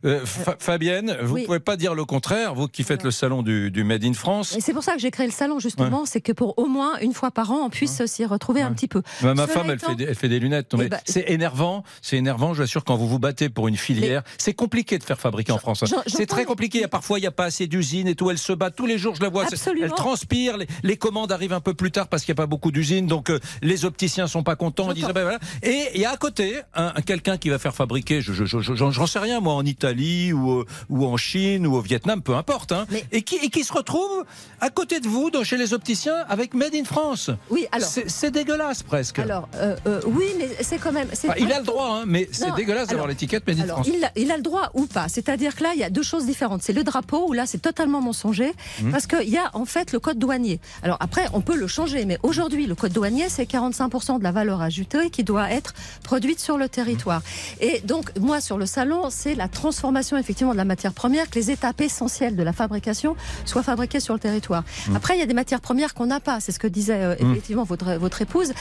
Euh, 0.06 0.26
Fa- 0.26 0.56
Fabienne, 0.60 1.18
vous 1.24 1.36
Oui. 1.36 1.44
pouvez 1.46 1.60
pas 1.60 1.76
dire 1.76 1.96
le 1.96 2.06
contraire, 2.06 2.54
vous 2.54 2.68
qui 2.68 2.84
faites 2.84 3.04
le 3.04 3.10
salon 3.12 3.42
du, 3.42 3.72
du 3.72 3.84
Made 3.84 4.04
in 4.06 4.14
France. 4.14 4.56
Et 4.56 4.62
c'est 4.62 4.74
pour 4.74 4.84
ça 4.84 4.94
que 4.94 5.00
j'ai 5.00 5.10
créé 5.12 5.26
le 5.26 5.32
salon, 5.32 5.60
justement, 5.60 6.06
c'est 6.06 6.22
que 6.22 6.32
pour 6.32 6.58
au 6.60 6.68
moins 6.68 6.98
une 7.02 7.14
fois 7.14 7.32
par 7.32 7.52
an, 7.52 7.66
on 7.66 7.70
puisse 7.70 8.06
s'y 8.06 8.26
retrouver 8.26 8.62
un 8.62 8.72
petit 8.74 8.88
peu. 8.88 9.02
Bah, 9.22 9.34
ma 9.34 9.44
Cela 9.48 9.54
femme, 9.54 9.70
elle 9.72 9.80
fait, 9.80 9.96
des, 9.96 10.04
elle 10.06 10.16
fait 10.16 10.30
des 10.30 10.40
lunettes. 10.40 10.74
Eh 10.80 10.88
ben, 10.88 11.00
c'est 11.06 11.30
énervant, 11.30 11.84
c'est 12.02 12.18
énervant. 12.18 12.54
Je 12.54 12.60
vous 12.60 12.64
assure, 12.64 12.84
quand 12.84 12.96
vous 12.96 13.08
vous 13.08 13.20
battez 13.20 13.50
pour 13.50 13.68
une 13.68 13.76
filière, 13.78 14.22
c'est 14.38 14.54
compliqué 14.54 14.98
de 15.00 15.04
faire 15.04 15.20
fabriquer 15.20 15.52
en 15.52 15.58
France. 15.58 15.84
hein. 15.84 16.04
C'est 16.08 16.28
très 16.28 16.46
compliqué. 16.46 16.78
Il 16.78 16.82
y 16.82 16.86
a 16.86 16.88
Parfois, 16.88 17.18
il 17.18 17.22
n'y 17.22 17.28
a 17.28 17.32
pas 17.32 17.46
assez 17.46 17.68
d'usines 17.68 18.08
et 18.08 18.16
tout. 18.16 18.30
Elle 18.32 18.38
se 18.38 18.54
bat 18.54 18.70
tous 18.72 18.86
les 18.86 18.98
jours. 18.98 19.16
Je 19.16 19.22
la 19.22 19.30
vois. 19.30 19.44
Absolument. 19.46 19.86
Elle 19.86 19.92
transpire. 19.92 20.58
Les, 20.58 20.68
les 20.84 20.96
commandes 20.98 21.32
arrivent 21.32 21.52
un 21.54 21.60
peu 21.60 21.74
plus 21.74 21.92
tard 21.92 22.08
parce 22.08 22.24
qu'il 22.24 22.32
n'y 22.34 22.38
a 22.38 22.42
pas 22.44 22.48
beaucoup 22.48 22.72
d'usines. 22.72 23.08
Donc, 23.08 23.30
euh, 23.30 23.40
les 23.62 23.84
opticiens 23.84 24.28
sont 24.28 24.44
pas 24.44 24.56
contents. 24.56 24.90
Ils 24.92 24.96
disent, 24.96 25.08
ah 25.10 25.14
ben 25.14 25.24
voilà. 25.24 25.40
Et 25.64 25.90
il 25.96 26.02
y 26.02 26.06
a 26.06 26.12
à 26.12 26.18
côté 26.18 26.62
un, 26.74 26.94
un- 26.96 27.02
quelqu'un 27.02 27.38
qui 27.38 27.50
va 27.50 27.58
faire 27.60 27.74
fabriquer. 27.76 28.22
Je, 28.22 28.32
je, 28.32 28.46
je, 28.46 28.60
je- 28.62 28.75
j'en 28.76 29.08
sais 29.08 29.20
rien 29.20 29.40
moi, 29.40 29.54
en 29.54 29.66
Italie 29.66 30.34
ou, 30.34 30.60
euh, 30.60 30.66
ou 30.90 31.06
en 31.06 31.18
Chine 31.18 31.66
ou 31.68 31.76
au 31.76 31.82
Vietnam, 31.82 32.22
peu 32.22 32.36
importe, 32.36 32.72
hein, 32.72 32.86
et, 33.12 33.22
qui, 33.22 33.36
et 33.38 33.50
qui 33.50 33.64
se 33.64 33.74
retrouvent 33.74 34.24
à 34.62 34.70
côté 34.70 35.00
de 35.00 35.08
vous, 35.08 35.32
chez 35.44 35.58
les 35.58 35.74
opticiens, 35.74 36.16
avec 36.30 36.54
Made 36.54 36.76
in 36.76 36.84
France? 36.86 37.30
Oui, 37.50 37.68
alors. 37.72 37.88
C'est 37.88 38.32
dégueulasse 38.32 38.84
presque. 38.84 39.20
Alors, 39.20 39.48
euh, 39.56 39.76
euh, 39.88 40.02
oui, 40.08 40.26
mais 40.38 40.50
c'est 40.62 40.78
quand 40.78 40.92
même. 40.92 41.08
Enfin, 41.12 41.34
il 41.38 41.52
a 41.52 41.60
le 41.60 41.66
droit, 41.66 42.00
hein, 42.00 42.04
mais 42.08 42.28
c'est 42.32 42.54
dégueulasse 42.56 42.88
d'avoir 42.88 43.08
l'étiquette 43.08 43.46
Made 43.48 43.60
in 43.60 43.64
Alors, 43.64 43.78
France. 43.78 43.90
il 43.94 44.04
a, 44.04 44.12
il 44.16 44.32
a 44.32 44.38
le 44.38 44.44
droit 44.44 44.70
ou 44.74 44.86
pas. 44.86 45.08
C'est-à-dire 45.10 45.56
que 45.56 45.64
là, 45.64 45.72
il 45.74 45.80
y 45.80 45.84
a 45.84 45.90
deux 45.90 46.04
choses 46.04 46.26
différentes. 46.26 46.62
C'est 46.64 46.74
le 46.74 46.84
drapeau, 46.84 47.28
où 47.30 47.34
là, 47.34 47.46
c'est 47.46 47.62
totalement 47.62 48.02
mensonger, 48.02 48.52
Mhm. 48.82 48.92
parce 48.92 49.08
qu'il 49.08 49.30
y 49.30 49.38
a 49.38 49.50
en 49.54 49.66
fait 49.66 49.92
le 49.92 50.00
code 50.00 50.18
douanier. 50.20 50.60
Alors 50.84 50.98
après, 51.00 51.26
on 51.34 51.42
peut 51.42 51.56
le 51.56 51.68
changer, 51.68 52.06
mais 52.06 52.18
aujourd'hui, 52.24 52.66
le 52.66 52.76
code 52.76 52.92
douanier, 52.94 53.30
c'est 53.30 53.46
45% 53.46 54.20
de 54.20 54.24
la 54.24 54.32
valeur 54.32 54.62
ajoutée 54.62 55.10
qui 55.10 55.24
doit 55.24 55.50
être 55.52 55.74
produite 56.04 56.40
sur 56.40 56.58
le 56.58 56.68
territoire. 56.70 57.22
Et 57.62 57.82
donc, 57.82 58.12
moi, 58.20 58.42
sur 58.42 58.58
le 58.58 58.65
salon, 58.66 59.10
c'est 59.10 59.36
la 59.36 59.48
transformation 59.48 60.18
effectivement 60.18 60.54
de 60.54 60.58
la 60.58 60.66
matière 60.66 60.94
première, 60.94 61.30
que 61.30 61.36
les 61.36 61.52
étapes 61.52 61.82
essentielles 61.82 62.36
de 62.36 62.44
la 62.44 62.54
fabrication 62.54 63.16
soient 63.46 63.64
fabriquées 63.64 64.00
sur 64.00 64.14
le 64.14 64.20
territoire. 64.20 64.64
Mhm. 64.88 64.96
Après, 64.96 65.16
il 65.16 65.20
y 65.20 65.24
a 65.24 65.26
des 65.26 65.34
matières 65.34 65.62
premières 65.62 65.94
qu'on 65.94 66.06
n'a 66.08 66.20
pas. 66.20 66.40
C'est 66.40 66.52
ce 66.52 66.60
que 66.60 66.68
disait 66.68 66.94
euh, 67.02 67.16
Mhm. 67.20 67.32
effectivement 67.32 67.64
votre, 67.64 67.94
votre 67.96 68.22
épouse. 68.22 68.54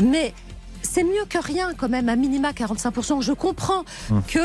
Mais 0.00 0.34
c'est 0.82 1.04
mieux 1.04 1.24
que 1.28 1.38
rien 1.38 1.70
quand 1.76 1.88
même, 1.88 2.08
à 2.08 2.16
minima 2.16 2.52
45%. 2.52 3.20
Je 3.22 3.32
comprends 3.32 3.84
Hum. 4.10 4.22
que 4.26 4.38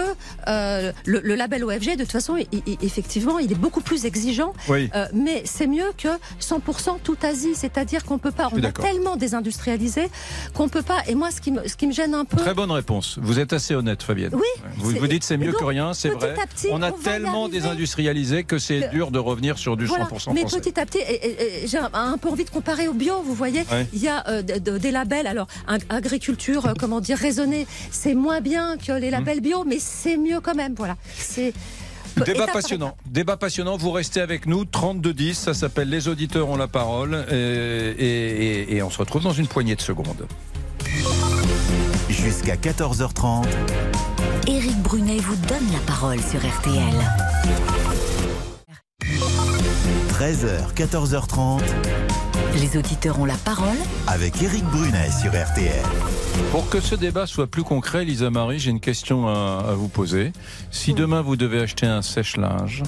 euh, 0.48 0.92
le, 1.06 1.20
le 1.22 1.36
label 1.36 1.64
OFG, 1.64 1.96
de 1.96 2.04
toute 2.04 2.12
façon, 2.12 2.38
il- 2.38 2.48
il- 2.68 2.78
effectivement, 2.82 3.40
il 3.40 3.52
est 3.52 3.56
beaucoup 3.56 3.82
plus 3.82 4.06
exigeant. 4.06 4.54
Oui. 4.70 4.90
Euh, 4.96 5.06
mais 5.14 5.42
c'est 5.46 5.68
mieux 5.68 5.92
que 5.98 6.08
100% 6.40 7.00
tout 7.04 7.18
Asie. 7.24 7.56
C'est-à-dire 7.56 8.04
qu'on 8.06 8.18
peut 8.18 8.32
pas, 8.32 8.50
on 8.52 8.58
a 8.58 8.62
d'accord. 8.62 8.86
tellement 8.86 9.16
désindustrialisé 9.16 10.10
qu'on 10.54 10.70
peut 10.70 10.82
pas. 10.82 11.00
Et 11.08 11.16
moi, 11.16 11.32
ce 11.32 11.42
qui 11.42 11.52
me, 11.52 11.68
ce 11.68 11.76
qui 11.76 11.88
me 11.88 11.94
gêne 11.94 12.14
un 12.14 12.26
peu. 12.26 12.38
Très 12.38 12.54
bonne 12.54 12.72
réponse. 12.72 13.18
Vous 13.22 13.40
êtes 13.40 13.54
assez 13.54 13.76
honnête, 13.76 14.04
Fabienne. 14.04 14.32
Oui, 14.34 14.42
Vous 14.78 14.92
vous 14.92 15.08
dites 15.08 15.24
c'est 15.24 15.38
mieux 15.38 15.52
donc, 15.52 15.60
que 15.60 15.66
rien, 15.66 15.94
c'est 15.94 16.10
vrai. 16.10 16.36
à 16.42 16.48
petit, 16.48 16.68
on 16.72 16.82
a 16.82 16.90
on 16.92 16.94
tellement 16.94 17.50
désindustrialisé 17.50 18.44
que 18.44 18.58
c'est 18.60 18.90
dur 18.90 19.12
de 19.12 19.20
revenir 19.20 19.58
sur 19.58 19.78
du 19.78 19.86
Voilà. 19.86 20.06
100% 20.06 20.34
Mais 20.34 20.42
français. 20.42 20.60
petit 20.60 20.80
à 20.80 20.86
petit, 20.86 21.00
et- 21.00 21.14
et- 21.28 21.64
et 21.64 21.68
j'ai 21.68 21.78
un, 21.78 21.90
un 21.94 22.18
peu 22.18 22.30
envie 22.30 22.46
de 22.46 22.50
comparer 22.50 22.88
au 22.88 22.94
bio. 22.94 23.22
Vous 23.24 23.34
voyez, 23.34 23.64
il 23.94 24.00
y 24.02 24.08
a 24.08 24.28
euh, 24.28 24.42
de- 24.42 24.60
de- 24.60 24.78
des 24.78 24.92
labels. 24.92 25.28
Alors, 25.28 25.48
agriculture, 25.90 26.27
euh, 26.32 26.74
comment 26.80 27.00
dire, 27.00 27.18
raisonnée, 27.18 27.68
c'est 27.92 28.16
moins 28.16 28.42
bien 28.42 28.78
que 28.78 28.92
les 28.94 29.10
labels 29.10 29.42
bio, 29.42 29.64
mais 29.66 29.78
c'est 29.80 30.18
mieux 30.18 30.40
quand 30.42 30.56
même. 30.56 30.74
Voilà. 30.76 30.96
C'est 31.18 31.54
Débat 32.26 32.48
passionnant. 32.48 32.98
Débat 33.06 33.38
passionnant. 33.38 33.78
Vous 33.78 33.92
restez 33.92 34.22
avec 34.22 34.48
nous. 34.48 34.64
32-10. 34.66 35.34
Ça 35.36 35.54
s'appelle 35.54 35.90
Les 35.90 36.08
auditeurs 36.08 36.50
ont 36.50 36.58
la 36.58 36.68
parole. 36.68 37.26
Et- 37.32 37.36
et- 37.36 38.76
et 38.76 38.82
on 38.82 38.90
se 38.90 38.98
retrouve 38.98 39.22
dans 39.24 39.34
une 39.34 39.48
poignée 39.48 39.76
de 39.76 39.82
secondes. 39.82 40.26
Jusqu'à 42.10 42.56
14h30. 42.58 43.46
Éric 44.48 44.78
Brunet 44.82 45.20
vous 45.20 45.36
donne 45.48 45.72
la 45.72 45.80
parole 45.86 46.20
sur 46.22 46.40
RTL. 46.40 46.96
13h, 50.10 50.74
14h30. 50.74 51.62
Les 52.60 52.78
auditeurs 52.78 53.20
ont 53.20 53.26
la 53.26 53.36
parole 53.36 53.78
Avec 54.08 54.42
Éric 54.42 54.64
Brunet 54.66 55.10
sur 55.22 55.30
RTL. 55.32 55.84
Pour 56.52 56.70
que 56.70 56.80
ce 56.80 56.96
débat 56.96 57.28
soit 57.28 57.48
plus 57.48 57.64
concret, 57.64 58.04
Lisa 58.06 58.30
Marie, 58.30 58.58
j'ai 58.58 58.72
une 58.72 58.80
question 58.80 59.28
à, 59.28 59.66
à 59.70 59.74
vous 59.74 59.90
poser. 59.90 60.32
Si 60.72 60.94
demain 60.94 61.22
vous 61.22 61.36
devez 61.36 61.60
acheter 61.60 61.86
un 61.86 62.02
sèche-linge, 62.02 62.84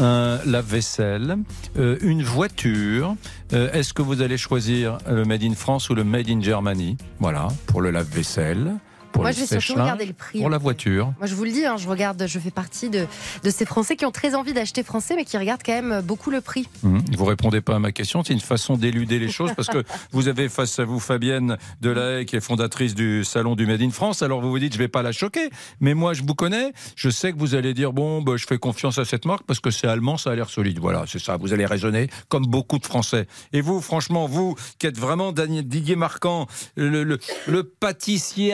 un 0.00 0.38
lave-vaisselle, 0.44 1.36
euh, 1.78 1.98
une 2.00 2.22
voiture, 2.22 3.14
euh, 3.52 3.70
est-ce 3.72 3.92
que 3.92 4.02
vous 4.02 4.22
allez 4.22 4.38
choisir 4.38 4.98
le 5.08 5.24
Made 5.24 5.44
in 5.44 5.54
France 5.54 5.90
ou 5.90 5.94
le 5.94 6.04
Made 6.04 6.30
in 6.30 6.40
Germany? 6.40 6.96
Voilà, 7.20 7.48
pour 7.66 7.80
le 7.80 7.90
lave-vaisselle. 7.90 8.74
Pour 9.12 9.22
Moi, 9.22 9.32
je 9.32 9.40
vais 9.40 9.60
surtout 9.60 9.80
regarder 9.80 10.06
le 10.06 10.12
prix, 10.12 10.40
Pour 10.40 10.48
la 10.50 10.58
voiture. 10.58 11.12
Moi, 11.18 11.26
je 11.26 11.34
vous 11.34 11.44
le 11.44 11.50
dis, 11.50 11.64
hein, 11.66 11.76
je 11.76 11.86
regarde, 11.88 12.24
je 12.26 12.38
fais 12.38 12.50
partie 12.50 12.88
de, 12.90 13.06
de 13.44 13.50
ces 13.50 13.64
Français 13.66 13.96
qui 13.96 14.04
ont 14.06 14.10
très 14.10 14.34
envie 14.34 14.52
d'acheter 14.52 14.82
français, 14.82 15.14
mais 15.16 15.24
qui 15.24 15.36
regardent 15.38 15.62
quand 15.64 15.80
même 15.80 16.00
beaucoup 16.02 16.30
le 16.30 16.40
prix. 16.40 16.66
Hum, 16.84 17.02
Vous 17.16 17.24
répondez 17.24 17.60
pas 17.60 17.76
à 17.76 17.78
ma 17.78 17.92
question, 17.92 18.24
c'est 18.24 18.32
une 18.32 18.40
façon 18.40 18.76
d'éluder 18.76 19.18
les 19.18 19.30
choses 19.30 19.50
parce 19.54 19.68
que 19.68 19.82
vous 20.12 20.28
avez 20.28 20.48
face 20.48 20.78
à 20.78 20.84
vous 20.84 20.98
Fabienne 21.00 21.56
Delahaye 21.80 22.26
qui 22.26 22.36
est 22.36 22.40
fondatrice 22.40 22.94
du 22.94 23.24
salon 23.24 23.54
du 23.54 23.66
Made 23.66 23.82
in 23.82 23.90
France. 23.90 24.22
Alors 24.22 24.40
vous 24.40 24.50
vous 24.50 24.58
dites 24.58 24.72
je 24.72 24.78
vais 24.78 24.88
pas 24.88 25.02
la 25.02 25.12
choquer, 25.12 25.50
mais 25.80 25.94
moi 25.94 26.14
je 26.14 26.22
vous 26.22 26.34
connais, 26.34 26.72
je 26.96 27.10
sais 27.10 27.32
que 27.32 27.38
vous 27.38 27.54
allez 27.54 27.74
dire 27.74 27.92
bon 27.92 28.22
bah, 28.22 28.32
je 28.36 28.46
fais 28.46 28.58
confiance 28.58 28.98
à 28.98 29.04
cette 29.04 29.24
marque 29.26 29.44
parce 29.46 29.60
que 29.60 29.70
c'est 29.70 29.86
allemand, 29.88 30.16
ça 30.16 30.30
a 30.30 30.34
l'air 30.34 30.48
solide. 30.48 30.78
Voilà, 30.78 31.04
c'est 31.06 31.18
ça. 31.20 31.36
Vous 31.36 31.52
allez 31.52 31.66
raisonner 31.66 32.08
comme 32.28 32.46
beaucoup 32.46 32.78
de 32.78 32.86
Français. 32.86 33.26
Et 33.52 33.60
vous 33.60 33.80
franchement 33.80 34.26
vous 34.26 34.54
qui 34.78 34.86
êtes 34.86 34.98
vraiment 34.98 35.32
Didier 35.32 35.96
Marquand, 35.96 36.46
le, 36.76 37.04
le- 37.04 37.18
le 37.46 37.62
pâtissier 37.64 38.52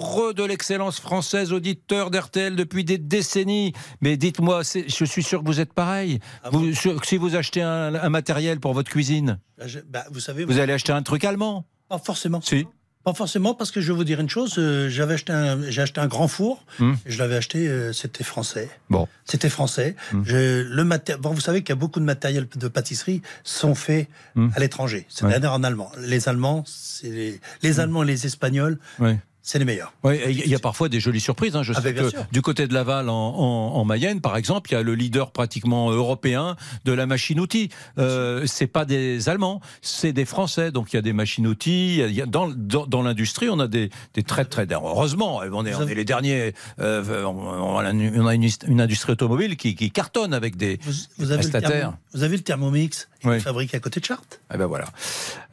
amoureux 0.00 0.34
de 0.34 0.44
l'excellence 0.44 0.98
française, 1.00 1.52
auditeur 1.52 2.10
d'RTL 2.10 2.56
depuis 2.56 2.84
des 2.84 2.98
décennies. 2.98 3.72
Mais 4.00 4.16
dites-moi, 4.16 4.62
je 4.62 5.04
suis 5.04 5.22
sûr 5.22 5.40
que 5.42 5.46
vous 5.46 5.60
êtes 5.60 5.72
pareil. 5.72 6.20
Vous- 6.50 6.74
sur- 6.74 7.04
si 7.04 7.16
vous 7.16 7.36
achetez 7.36 7.62
un, 7.62 7.94
un 7.94 8.08
matériel 8.08 8.60
pour 8.60 8.72
votre 8.72 8.90
cuisine, 8.90 9.38
Bah, 9.58 9.66
je- 9.66 9.80
bah, 9.80 10.04
vous 10.10 10.20
savez, 10.20 10.44
vous 10.44 10.58
allez 10.58 10.72
acheter 10.72 10.92
un 10.92 11.02
truc 11.02 11.24
allemand. 11.24 11.66
Pas 11.88 11.98
forcément. 11.98 12.40
Si. 12.40 12.66
Pas 13.02 13.14
forcément, 13.14 13.54
parce 13.54 13.70
que 13.70 13.80
je 13.80 13.90
vais 13.92 13.96
vous 13.96 14.04
dire 14.04 14.20
une 14.20 14.28
chose. 14.28 14.56
euh, 14.58 14.90
J'avais 14.90 15.14
acheté 15.14 15.32
un, 15.32 15.70
j'ai 15.70 15.80
acheté 15.80 16.00
un 16.02 16.06
grand 16.06 16.28
four. 16.28 16.64
Et 16.80 16.84
je 17.10 17.18
l'avais 17.18 17.36
acheté, 17.36 17.66
euh, 17.66 17.94
c'était 17.94 18.24
français. 18.24 18.68
Bon. 18.90 19.08
C'était 19.24 19.48
français. 19.48 19.96
Je- 20.24 20.62
le 20.62 20.84
maté- 20.84 21.16
bon, 21.16 21.30
vous 21.30 21.40
savez 21.40 21.60
qu'il 21.62 21.70
y 21.70 21.72
a 21.72 21.76
beaucoup 21.76 21.98
de 22.00 22.04
matériel 22.04 22.46
de 22.54 22.68
pâtisserie 22.68 23.22
sont 23.42 23.74
faits 23.74 24.06
Hum. 24.36 24.52
à 24.54 24.60
l'étranger. 24.60 25.06
C'est-à-dire 25.08 25.50
en 25.52 25.62
allemand. 25.64 25.90
Les 25.98 26.28
Allemands, 26.28 26.64
les, 27.02 27.40
les 27.62 27.80
Allemands 27.80 28.02
et 28.02 28.06
les 28.06 28.26
Espagnols, 28.26 28.78
Oui. 28.98 29.12
C'est 29.50 29.58
les 29.58 29.64
meilleurs. 29.64 29.92
Il 30.04 30.46
y 30.46 30.54
a 30.54 30.58
parfois 30.60 30.88
des 30.88 31.00
jolies 31.00 31.20
surprises. 31.20 31.56
hein. 31.56 31.62
Je 31.64 31.72
Ah 31.74 31.80
sais 31.82 31.92
ben, 31.92 32.04
que 32.04 32.10
sûr. 32.10 32.24
du 32.30 32.40
côté 32.40 32.68
de 32.68 32.74
Laval, 32.74 33.08
en, 33.08 33.14
en- 33.14 33.74
en 33.74 33.84
Mayenne, 33.84 34.20
par 34.20 34.36
exemple, 34.36 34.70
il 34.70 34.74
y 34.74 34.76
a 34.76 34.82
le 34.82 34.94
leader 34.94 35.32
pratiquement 35.32 35.90
européen 35.90 36.54
de 36.84 36.92
la 36.92 37.06
machine-outil. 37.06 37.68
Euh, 37.98 38.44
c'est 38.46 38.68
pas 38.68 38.84
des 38.84 39.28
Allemands, 39.28 39.60
c'est 39.82 40.12
des 40.12 40.24
Français. 40.24 40.70
Donc 40.70 40.92
il 40.92 40.96
y 40.96 40.98
a 40.98 41.02
des 41.02 41.12
machines-outils. 41.12 42.02
dans 42.28 42.48
dans, 42.48 42.86
dans 42.86 43.02
l'industrie, 43.02 43.48
on 43.50 43.58
a 43.58 43.66
des, 43.66 43.90
des 44.14 44.22
très 44.22 44.44
très. 44.44 44.66
Heureusement, 44.70 45.38
on 45.52 45.66
est, 45.66 45.74
on 45.74 45.86
est 45.88 45.94
les 45.94 46.04
derniers. 46.04 46.54
euh, 46.78 47.24
on, 47.24 47.78
a 47.78 47.90
une, 47.90 48.20
on 48.20 48.26
a 48.28 48.34
une- 48.34 48.48
une 48.68 48.80
industrie 48.80 49.12
automobile 49.12 49.56
qui, 49.56 49.74
qui 49.74 49.90
cartonne 49.90 50.32
avec 50.32 50.56
des, 50.56 50.78
Vous 50.84 50.92
des 51.18 51.32
avez, 51.32 51.42
le 51.42 51.50
prestataires. 51.50 51.70
thermo- 51.90 51.94
vous 52.14 52.22
avez 52.22 52.36
le 52.36 52.42
Thermomix, 52.42 53.08
Oui. 53.24 53.40
fabriqué 53.40 53.76
à 53.76 53.80
côté 53.80 53.98
de 54.00 54.04
Chartres? 54.04 54.38
Eh 54.54 54.56
ben 54.58 54.66
voilà. 54.66 54.86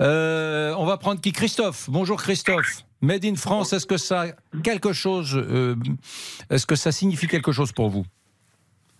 Euh, 0.01 0.73
on 0.77 0.85
va 0.85 0.97
prendre 0.97 1.19
qui? 1.19 1.31
Christophe. 1.31 1.89
Bonjour 1.89 2.21
Christophe. 2.21 2.83
Made 3.01 3.25
in 3.25 3.35
France, 3.35 3.73
est-ce 3.73 3.85
que 3.85 3.97
ça 3.97 4.25
quelque 4.63 4.91
chose 4.93 5.35
euh, 5.35 5.75
Est-ce 6.49 6.65
que 6.65 6.75
ça 6.75 6.91
signifie 6.91 7.27
quelque 7.27 7.51
chose 7.51 7.71
pour 7.71 7.89
vous? 7.89 8.05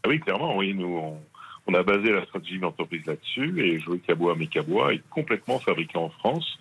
Ah 0.04 0.10
Oui, 0.10 0.20
clairement, 0.20 0.56
oui. 0.58 0.74
Nous, 0.76 0.86
on, 0.88 1.20
on 1.68 1.74
a 1.74 1.84
basé 1.84 2.12
la 2.12 2.24
stratégie 2.26 2.58
de 2.58 2.62
l'entreprise 2.62 3.06
là-dessus 3.06 3.60
et 3.64 3.80
Jouet 3.80 4.00
Cabois 4.00 4.36
Mécabois 4.36 4.94
est 4.94 5.02
complètement 5.10 5.60
fabriqué 5.60 5.98
en 5.98 6.10
France 6.10 6.58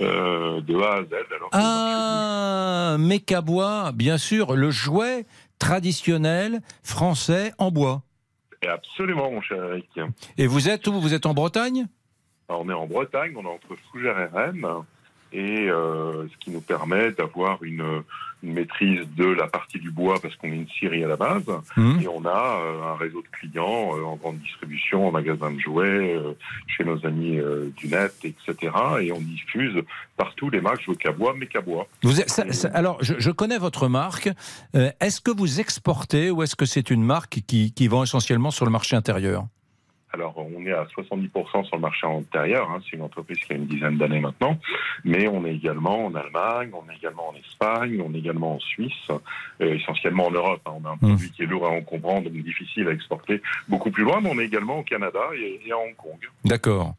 euh, 0.00 0.60
de 0.62 0.76
A 0.80 0.94
à 0.96 1.02
Z. 1.04 1.08
Alors 1.36 1.48
Ah, 1.52 2.96
Mécabois, 2.98 3.92
bien 3.92 4.18
sûr, 4.18 4.56
le 4.56 4.70
jouet 4.70 5.26
traditionnel 5.58 6.60
français 6.82 7.52
en 7.58 7.70
bois. 7.70 8.02
Absolument, 8.68 9.30
mon 9.30 9.40
cher 9.40 9.62
Eric. 9.64 9.88
Et 10.36 10.46
vous 10.46 10.68
êtes 10.68 10.86
où? 10.86 11.00
Vous 11.00 11.14
êtes 11.14 11.24
en 11.26 11.34
Bretagne? 11.34 11.86
Alors, 12.48 12.62
on 12.62 12.68
est 12.68 12.74
en 12.74 12.86
Bretagne, 12.86 13.32
on 13.36 13.42
est 13.44 13.46
entre 13.48 13.76
Fougères 13.90 14.18
et 14.18 14.26
Rennes, 14.26 14.66
et 15.32 15.68
euh, 15.68 16.26
ce 16.28 16.36
qui 16.38 16.50
nous 16.50 16.60
permet 16.60 17.12
d'avoir 17.12 17.62
une, 17.62 18.02
une 18.42 18.52
maîtrise 18.54 19.00
de 19.16 19.26
la 19.26 19.46
partie 19.46 19.78
du 19.78 19.90
bois 19.90 20.18
parce 20.20 20.34
qu'on 20.36 20.48
est 20.48 20.56
une 20.56 20.68
scierie 20.68 21.04
à 21.04 21.08
la 21.08 21.16
base, 21.16 21.44
Mhm. 21.76 22.00
et 22.02 22.08
on 22.08 22.24
a 22.24 22.60
euh, 22.62 22.92
un 22.92 22.96
réseau 22.96 23.22
de 23.22 23.28
clients 23.28 23.96
euh, 23.96 24.02
en 24.04 24.16
grande 24.16 24.38
distribution, 24.38 25.08
en 25.08 25.12
magasin 25.12 25.50
de 25.52 25.58
jouets, 25.60 26.16
euh, 26.16 26.32
chez 26.66 26.84
nos 26.84 27.04
amis 27.06 27.38
du 27.76 27.88
net, 27.88 28.12
etc. 28.24 28.54
Et 29.02 29.12
on 29.12 29.20
diffuse 29.20 29.82
partout 30.16 30.50
les 30.50 30.60
marques 30.60 30.82
Jouets 30.82 30.96
Cabois, 30.96 31.34
Mécabois. 31.34 31.86
Vous 32.02 32.20
êtes- 32.20 32.30
ça- 32.30 32.50
ça- 32.52 32.70
alors, 32.74 32.98
je, 33.02 33.14
je 33.18 33.30
connais 33.30 33.58
votre 33.58 33.88
marque. 33.88 34.28
Est-ce 34.74 35.20
que 35.20 35.30
vous 35.30 35.60
exportez 35.60 36.30
ou 36.30 36.42
est-ce 36.42 36.56
que 36.56 36.64
c'est 36.66 36.90
une 36.90 37.02
marque 37.04 37.40
qui, 37.46 37.72
qui 37.72 37.88
vend 37.88 38.02
essentiellement 38.02 38.50
sur 38.50 38.64
le 38.64 38.70
marché 38.70 38.96
intérieur? 38.96 39.44
Alors, 40.12 40.34
on 40.38 40.64
est 40.66 40.72
à 40.72 40.84
70% 40.84 41.64
sur 41.64 41.76
le 41.76 41.82
marché 41.82 42.06
intérieur. 42.06 42.70
hein. 42.70 42.80
C'est 42.84 42.96
une 42.96 43.02
entreprise 43.02 43.38
qui 43.38 43.52
a 43.52 43.56
une 43.56 43.66
dizaine 43.66 43.96
d'années 43.96 44.20
maintenant. 44.20 44.58
Mais 45.04 45.28
on 45.28 45.44
est 45.46 45.54
également 45.54 46.06
en 46.06 46.14
Allemagne, 46.14 46.70
on 46.72 46.90
est 46.90 46.96
également 46.96 47.28
en 47.28 47.34
Espagne, 47.36 48.02
on 48.04 48.12
est 48.14 48.18
également 48.18 48.54
en 48.56 48.58
Suisse, 48.58 49.08
euh, 49.60 49.74
essentiellement 49.74 50.26
en 50.26 50.30
Europe. 50.32 50.60
hein. 50.66 50.72
On 50.82 50.88
a 50.88 50.90
un 50.92 50.96
produit 50.96 51.30
qui 51.30 51.42
est 51.42 51.46
lourd 51.46 51.66
à 51.66 51.70
en 51.70 51.82
comprendre, 51.82 52.28
donc 52.30 52.42
difficile 52.42 52.88
à 52.88 52.92
exporter 52.92 53.40
beaucoup 53.68 53.90
plus 53.90 54.02
loin. 54.04 54.20
Mais 54.20 54.30
on 54.32 54.38
est 54.40 54.46
également 54.46 54.78
au 54.80 54.82
Canada 54.82 55.20
et, 55.36 55.60
et 55.64 55.72
à 55.72 55.78
Hong 55.78 55.94
Kong. 55.96 56.18
D'accord. 56.44 56.94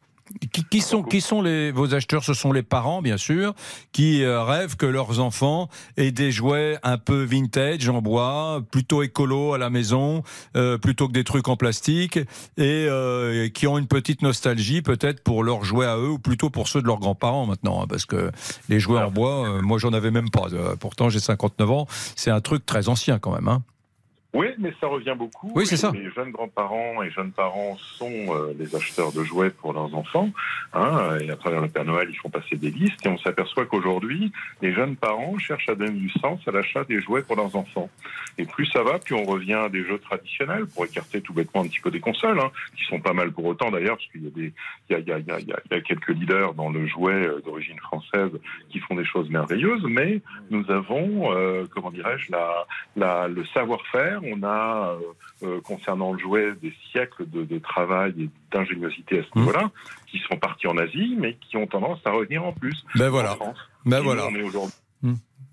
Qui, 0.52 0.64
qui 0.64 0.80
sont, 0.80 1.02
qui 1.02 1.20
sont 1.20 1.42
les, 1.42 1.72
vos 1.72 1.94
acheteurs? 1.94 2.24
Ce 2.24 2.34
sont 2.34 2.52
les 2.52 2.62
parents, 2.62 3.02
bien 3.02 3.16
sûr, 3.16 3.54
qui 3.92 4.22
euh, 4.22 4.42
rêvent 4.42 4.76
que 4.76 4.86
leurs 4.86 5.20
enfants 5.20 5.68
aient 5.96 6.12
des 6.12 6.32
jouets 6.32 6.78
un 6.82 6.98
peu 6.98 7.22
vintage 7.22 7.88
en 7.88 8.02
bois, 8.02 8.62
plutôt 8.70 9.02
écolo 9.02 9.54
à 9.54 9.58
la 9.58 9.70
maison, 9.70 10.22
euh, 10.56 10.78
plutôt 10.78 11.08
que 11.08 11.12
des 11.12 11.24
trucs 11.24 11.48
en 11.48 11.56
plastique, 11.56 12.18
et 12.56 12.86
euh, 12.88 13.48
qui 13.48 13.66
ont 13.66 13.78
une 13.78 13.86
petite 13.86 14.22
nostalgie 14.22 14.82
peut-être 14.82 15.22
pour 15.22 15.44
leurs 15.44 15.64
jouets 15.64 15.86
à 15.86 15.96
eux, 15.96 16.10
ou 16.10 16.18
plutôt 16.18 16.50
pour 16.50 16.68
ceux 16.68 16.82
de 16.82 16.86
leurs 16.86 16.98
grands-parents 16.98 17.46
maintenant, 17.46 17.82
hein, 17.82 17.86
parce 17.88 18.06
que 18.06 18.30
les 18.68 18.80
jouets 18.80 19.00
en 19.00 19.10
bois, 19.10 19.48
euh, 19.48 19.62
moi 19.62 19.78
j'en 19.78 19.92
avais 19.92 20.10
même 20.10 20.30
pas. 20.30 20.46
euh, 20.52 20.76
pourtant 20.76 21.08
j'ai 21.08 21.20
59 21.20 21.70
ans, 21.70 21.86
c'est 22.16 22.30
un 22.30 22.40
truc 22.40 22.64
très 22.66 22.88
ancien 22.88 23.18
quand 23.18 23.32
même. 23.32 23.48
Hein. 23.48 23.62
Oui, 24.34 24.46
mais 24.58 24.72
ça 24.80 24.86
revient 24.86 25.14
beaucoup. 25.16 25.52
Oui, 25.54 25.66
c'est 25.66 25.76
ça. 25.76 25.90
Les 25.92 26.10
jeunes 26.10 26.30
grands-parents 26.30 27.02
et 27.02 27.10
jeunes 27.10 27.32
parents 27.32 27.76
sont 27.76 28.10
euh, 28.10 28.54
les 28.58 28.74
acheteurs 28.74 29.12
de 29.12 29.22
jouets 29.24 29.50
pour 29.50 29.74
leurs 29.74 29.94
enfants. 29.94 30.30
Hein, 30.72 31.18
et 31.20 31.30
à 31.30 31.36
travers 31.36 31.60
le 31.60 31.68
Père 31.68 31.84
Noël, 31.84 32.08
ils 32.10 32.16
font 32.16 32.30
passer 32.30 32.56
des 32.56 32.70
listes. 32.70 33.04
Et 33.04 33.08
on 33.10 33.18
s'aperçoit 33.18 33.66
qu'aujourd'hui, 33.66 34.32
les 34.62 34.72
jeunes 34.72 34.96
parents 34.96 35.36
cherchent 35.36 35.68
à 35.68 35.74
donner 35.74 35.98
du 35.98 36.08
sens 36.08 36.40
à 36.48 36.50
l'achat 36.50 36.84
des 36.84 36.98
jouets 37.00 37.20
pour 37.20 37.36
leurs 37.36 37.54
enfants. 37.56 37.90
Et 38.38 38.46
plus 38.46 38.64
ça 38.66 38.82
va, 38.82 38.98
plus 38.98 39.14
on 39.14 39.24
revient 39.24 39.52
à 39.52 39.68
des 39.68 39.84
jeux 39.84 39.98
traditionnels 39.98 40.64
pour 40.66 40.86
écarter 40.86 41.20
tout 41.20 41.34
bêtement 41.34 41.60
un 41.60 41.66
petit 41.66 41.80
peu 41.80 41.90
des 41.90 42.00
consoles, 42.00 42.40
hein, 42.40 42.50
qui 42.74 42.84
sont 42.84 43.00
pas 43.00 43.12
mal 43.12 43.32
pour 43.32 43.44
autant 43.44 43.70
d'ailleurs, 43.70 43.96
parce 43.98 44.08
qu'il 44.10 44.24
y 44.24 44.28
a 44.28 44.30
des, 44.30 44.52
il 44.88 44.92
y 44.92 44.94
a, 44.94 44.98
il 45.00 45.06
y 45.08 45.12
a, 45.12 45.18
il 45.18 45.26
y 45.26 45.52
a, 45.52 45.60
il 45.70 45.74
y 45.74 45.78
a 45.78 45.80
quelques 45.82 46.08
leaders 46.08 46.54
dans 46.54 46.70
le 46.70 46.86
jouet 46.86 47.26
euh, 47.26 47.42
d'origine 47.44 47.78
française 47.80 48.30
qui 48.70 48.78
font 48.78 48.94
des 48.94 49.04
choses 49.04 49.28
merveilleuses. 49.28 49.84
Mais 49.84 50.22
nous 50.50 50.64
avons, 50.70 51.34
euh, 51.34 51.66
comment 51.70 51.90
dirais-je, 51.90 52.32
la, 52.32 52.66
la, 52.96 53.28
le 53.28 53.44
savoir-faire 53.52 54.21
on 54.24 54.42
a, 54.42 54.96
euh, 55.42 55.46
euh, 55.46 55.60
concernant 55.60 56.12
le 56.12 56.18
jouet, 56.18 56.52
des 56.60 56.72
siècles 56.90 57.28
de, 57.28 57.44
de 57.44 57.58
travail 57.58 58.14
et 58.18 58.30
d'ingéniosité 58.52 59.20
à 59.20 59.22
ce 59.22 59.38
niveau-là, 59.38 59.70
qui 60.06 60.18
sont 60.30 60.36
partis 60.36 60.66
en 60.66 60.76
Asie, 60.76 61.16
mais 61.18 61.34
qui 61.34 61.56
ont 61.56 61.66
tendance 61.66 61.98
à 62.04 62.10
revenir 62.10 62.44
en 62.44 62.52
plus. 62.52 62.84
Ben 62.94 63.08
voilà. 63.08 63.32
En 63.32 63.36
France. 63.36 63.58
Ben 63.84 63.96
Et 63.96 64.00
nous, 64.00 64.04
voilà. 64.04 64.26
on 64.28 64.34
est 64.34 64.42
aujourd'hui 64.42 64.72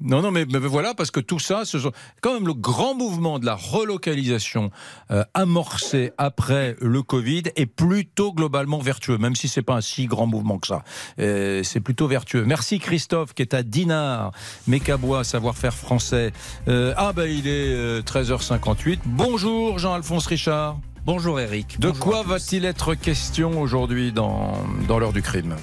Non, 0.01 0.21
non, 0.21 0.31
mais, 0.31 0.45
mais 0.45 0.59
voilà, 0.59 0.93
parce 0.93 1.11
que 1.11 1.19
tout 1.19 1.39
ça, 1.39 1.65
ce 1.65 1.77
sont 1.77 1.91
quand 2.21 2.33
même 2.33 2.47
le 2.47 2.53
grand 2.53 2.95
mouvement 2.95 3.37
de 3.37 3.45
la 3.45 3.55
relocalisation 3.55 4.71
euh, 5.11 5.23
amorcé 5.33 6.11
après 6.17 6.77
le 6.79 7.03
Covid 7.03 7.43
est 7.55 7.65
plutôt 7.65 8.33
globalement 8.33 8.79
vertueux, 8.79 9.17
même 9.17 9.35
si 9.35 9.47
c'est 9.47 9.61
pas 9.61 9.75
un 9.75 9.81
si 9.81 10.05
grand 10.05 10.25
mouvement 10.25 10.57
que 10.57 10.67
ça. 10.67 10.83
Euh, 11.19 11.63
c'est 11.63 11.81
plutôt 11.81 12.07
vertueux. 12.07 12.45
Merci 12.45 12.79
Christophe, 12.79 13.33
qui 13.33 13.41
est 13.41 13.53
à 13.53 13.63
Dinard, 13.63 14.31
Mécabois, 14.67 15.23
savoir-faire 15.23 15.73
français. 15.73 16.31
Euh, 16.67 16.93
ah 16.95 17.11
ben 17.13 17.29
il 17.29 17.47
est 17.47 17.73
euh, 17.73 18.01
13h58. 18.01 18.99
Bonjour 19.05 19.79
Jean-Alphonse 19.79 20.27
Richard. 20.27 20.79
Bonjour 21.05 21.39
Eric. 21.39 21.79
De 21.79 21.91
quoi 21.91 22.23
va-t-il 22.23 22.65
être 22.65 22.93
question 22.93 23.61
aujourd'hui 23.61 24.11
dans, 24.11 24.53
dans 24.87 24.99
l'heure 24.99 25.13
du 25.13 25.21
crime? 25.21 25.55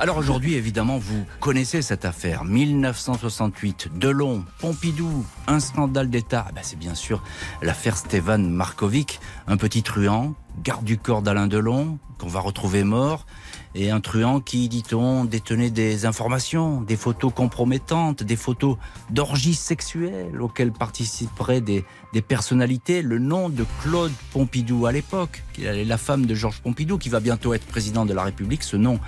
Alors 0.00 0.16
aujourd'hui, 0.16 0.54
évidemment, 0.54 0.96
vous 0.96 1.26
connaissez 1.40 1.82
cette 1.82 2.04
affaire. 2.04 2.44
1968, 2.44 3.88
Delon, 3.96 4.44
Pompidou, 4.60 5.26
un 5.48 5.58
scandale 5.58 6.08
d'État. 6.08 6.46
Ben, 6.54 6.60
c'est 6.62 6.78
bien 6.78 6.94
sûr 6.94 7.20
l'affaire 7.62 7.96
Stéphane 7.96 8.48
Markovic, 8.48 9.18
un 9.48 9.56
petit 9.56 9.82
truand, 9.82 10.34
garde 10.62 10.84
du 10.84 10.98
corps 10.98 11.22
d'Alain 11.22 11.48
Delon, 11.48 11.98
qu'on 12.18 12.28
va 12.28 12.40
retrouver 12.40 12.84
mort. 12.84 13.26
Et 13.74 13.90
un 13.90 14.00
truand 14.00 14.40
qui, 14.40 14.68
dit-on, 14.68 15.24
détenait 15.24 15.70
des 15.70 16.06
informations, 16.06 16.80
des 16.80 16.96
photos 16.96 17.32
compromettantes, 17.32 18.22
des 18.22 18.34
photos 18.34 18.76
d'orgies 19.10 19.54
sexuelles 19.54 20.40
auxquelles 20.40 20.72
participeraient 20.72 21.60
des, 21.60 21.84
personnalités. 22.26 23.02
Le 23.02 23.18
nom 23.18 23.48
de 23.48 23.64
Claude 23.82 24.12
Pompidou 24.32 24.86
à 24.86 24.92
l'époque, 24.92 25.44
la 25.58 25.98
femme 25.98 26.26
de 26.26 26.34
Georges 26.34 26.60
Pompidou, 26.60 26.98
qui 26.98 27.08
va 27.08 27.20
bientôt 27.20 27.54
être 27.54 27.66
président 27.66 28.04
de 28.04 28.14
la 28.14 28.24
République, 28.24 28.64
ce 28.64 28.76
nom 28.76 28.98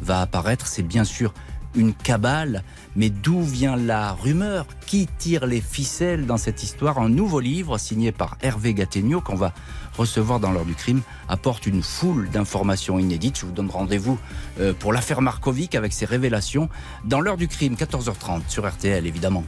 va 0.00 0.20
apparaître. 0.20 0.66
C'est 0.66 0.82
bien 0.82 1.04
sûr 1.04 1.32
une 1.74 1.92
cabale, 1.92 2.62
mais 2.94 3.10
d'où 3.10 3.42
vient 3.42 3.76
la 3.76 4.12
rumeur? 4.12 4.66
Qui 4.86 5.08
tire 5.18 5.46
les 5.46 5.60
ficelles 5.60 6.26
dans 6.26 6.38
cette 6.38 6.62
histoire? 6.62 6.98
Un 6.98 7.08
nouveau 7.08 7.40
livre 7.40 7.78
signé 7.78 8.12
par 8.12 8.38
Hervé 8.40 8.74
Gattegno 8.74 9.20
qu'on 9.20 9.36
va 9.36 9.52
recevoir 9.96 10.40
dans 10.40 10.52
l'heure 10.52 10.64
du 10.64 10.74
crime 10.74 11.02
apporte 11.28 11.66
une 11.66 11.82
foule 11.82 12.28
d'informations 12.30 12.98
inédites. 12.98 13.38
Je 13.38 13.46
vous 13.46 13.52
donne 13.52 13.70
rendez-vous 13.70 14.18
euh, 14.60 14.72
pour 14.78 14.92
l'affaire 14.92 15.20
Markovic 15.20 15.74
avec 15.74 15.92
ses 15.92 16.06
révélations 16.06 16.68
dans 17.04 17.20
l'heure 17.20 17.36
du 17.36 17.48
crime, 17.48 17.74
14h30 17.74 18.42
sur 18.48 18.68
RTL 18.68 19.06
évidemment. 19.06 19.44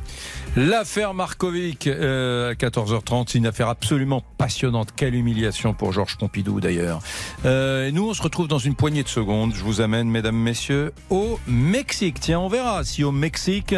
L'affaire 0.57 1.15
Markovic 1.15 1.87
euh, 1.87 2.51
à 2.51 2.55
14h30, 2.55 3.27
c'est 3.29 3.39
une 3.39 3.47
affaire 3.47 3.69
absolument 3.69 4.23
passionnante. 4.39 4.89
Quelle 4.97 5.15
humiliation 5.15 5.75
pour 5.75 5.93
Georges 5.93 6.17
Pompidou 6.17 6.61
d'ailleurs. 6.61 7.01
Euh, 7.45 7.89
et 7.89 7.93
nous, 7.93 8.09
on 8.09 8.15
se 8.15 8.23
retrouve 8.23 8.49
dans 8.49 8.59
une 8.59 8.75
poignée 8.75 9.03
de 9.03 9.09
secondes. 9.09 9.55
Je 9.55 9.63
vous 9.63 9.81
amène, 9.81 10.09
mesdames, 10.09 10.37
messieurs, 10.37 10.93
au 11.11 11.39
Mexique. 11.47 12.21
Tiens, 12.21 12.41
on 12.41 12.49
verra 12.49 12.85
si 12.85 13.05
au 13.05 13.13
Mexique, 13.13 13.75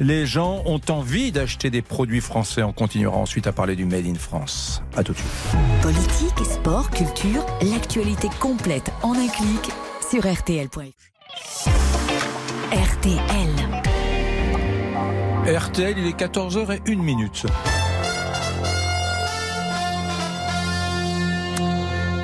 les 0.00 0.26
gens 0.26 0.62
ont 0.66 0.80
envie 0.88 1.32
d'acheter 1.32 1.70
des 1.70 1.82
produits 1.82 2.20
français. 2.20 2.62
On 2.62 2.72
continuera 2.72 3.16
ensuite 3.16 3.46
à 3.46 3.52
parler 3.52 3.76
du 3.76 3.84
Made 3.84 4.06
in 4.06 4.14
France. 4.14 4.82
À 4.96 5.02
tout 5.02 5.12
de 5.12 5.18
suite. 5.18 5.30
Politique, 5.82 6.44
sport, 6.44 6.90
culture, 6.90 7.43
l'actualité 7.62 8.28
complète 8.40 8.90
en 9.02 9.12
un 9.12 9.28
clic 9.28 9.70
sur 10.10 10.30
RTL.fr. 10.30 10.80
RTL. 12.72 13.50
RTL, 15.46 15.98
il 15.98 16.06
est 16.06 16.18
14h01 16.18 16.96
minute. 16.96 17.46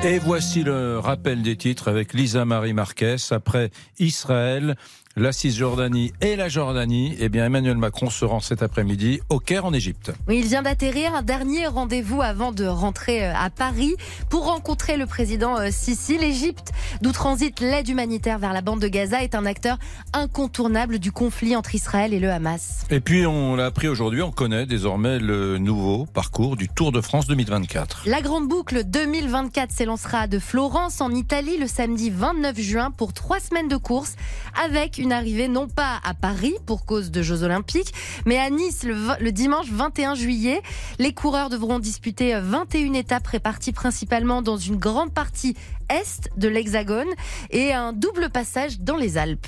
Et 0.03 0.17
voici 0.17 0.63
le 0.63 0.97
rappel 0.97 1.43
des 1.43 1.55
titres 1.55 1.87
avec 1.87 2.13
Lisa 2.13 2.43
Marie 2.43 2.73
Marquez. 2.73 3.17
Après 3.29 3.69
Israël, 3.99 4.75
la 5.17 5.33
Cisjordanie 5.33 6.13
et 6.21 6.35
la 6.35 6.47
Jordanie, 6.47 7.15
eh 7.19 7.27
bien 7.27 7.45
Emmanuel 7.45 7.75
Macron 7.75 8.09
se 8.09 8.23
rend 8.23 8.39
cet 8.39 8.63
après-midi 8.63 9.19
au 9.29 9.39
Caire 9.39 9.65
en 9.65 9.73
Égypte. 9.73 10.13
Oui, 10.27 10.39
il 10.39 10.47
vient 10.47 10.61
d'atterrir. 10.61 11.13
Un 11.15 11.21
dernier 11.21 11.67
rendez-vous 11.67 12.21
avant 12.21 12.51
de 12.51 12.65
rentrer 12.65 13.25
euh, 13.25 13.33
à 13.35 13.49
Paris 13.49 13.95
pour 14.29 14.45
rencontrer 14.45 14.95
le 14.95 15.05
président 15.05 15.57
euh, 15.57 15.67
Sisi. 15.69 16.17
L'Égypte, 16.17 16.71
d'où 17.01 17.11
transite 17.11 17.59
l'aide 17.59 17.89
humanitaire 17.89 18.39
vers 18.39 18.53
la 18.53 18.61
bande 18.61 18.79
de 18.79 18.87
Gaza, 18.87 19.21
est 19.23 19.35
un 19.35 19.45
acteur 19.45 19.77
incontournable 20.13 20.99
du 20.99 21.11
conflit 21.11 21.55
entre 21.55 21.75
Israël 21.75 22.13
et 22.13 22.19
le 22.19 22.31
Hamas. 22.31 22.85
Et 22.89 23.01
puis 23.01 23.25
on 23.25 23.55
l'a 23.55 23.65
appris 23.65 23.87
aujourd'hui, 23.87 24.21
on 24.21 24.31
connaît 24.31 24.65
désormais 24.65 25.19
le 25.19 25.57
nouveau 25.57 26.05
parcours 26.05 26.55
du 26.55 26.69
Tour 26.69 26.91
de 26.91 27.01
France 27.01 27.27
2024. 27.27 28.03
La 28.05 28.21
grande 28.21 28.47
boucle 28.47 28.83
2024 28.85 29.71
s'élancera 29.71 30.27
de 30.27 30.39
Florence 30.39 31.01
en 31.01 31.11
Italie 31.11 31.57
le 31.57 31.67
samedi 31.67 32.09
29 32.09 32.59
juin 32.59 32.91
pour 32.91 33.13
trois 33.13 33.39
semaines 33.39 33.67
de 33.67 33.77
course 33.77 34.15
avec 34.63 35.00
une 35.01 35.11
arrivée 35.11 35.47
non 35.47 35.67
pas 35.67 35.99
à 36.03 36.13
Paris 36.13 36.53
pour 36.65 36.85
cause 36.85 37.11
de 37.11 37.21
Jeux 37.21 37.43
Olympiques, 37.43 37.93
mais 38.25 38.37
à 38.37 38.49
Nice 38.49 38.83
le, 38.83 39.31
dimanche 39.31 39.67
21 39.69 40.15
juillet. 40.15 40.61
Les 40.99 41.13
coureurs 41.13 41.49
devront 41.49 41.79
disputer 41.79 42.39
21 42.39 42.93
étapes 42.93 43.27
réparties 43.27 43.71
principalement 43.71 44.41
dans 44.41 44.57
une 44.57 44.77
grande 44.77 45.11
partie 45.11 45.55
est 45.89 46.29
de 46.37 46.47
l'Hexagone 46.47 47.09
et 47.49 47.73
un 47.73 47.93
double 47.93 48.29
passage 48.29 48.79
dans 48.79 48.95
les 48.95 49.17
Alpes. 49.17 49.47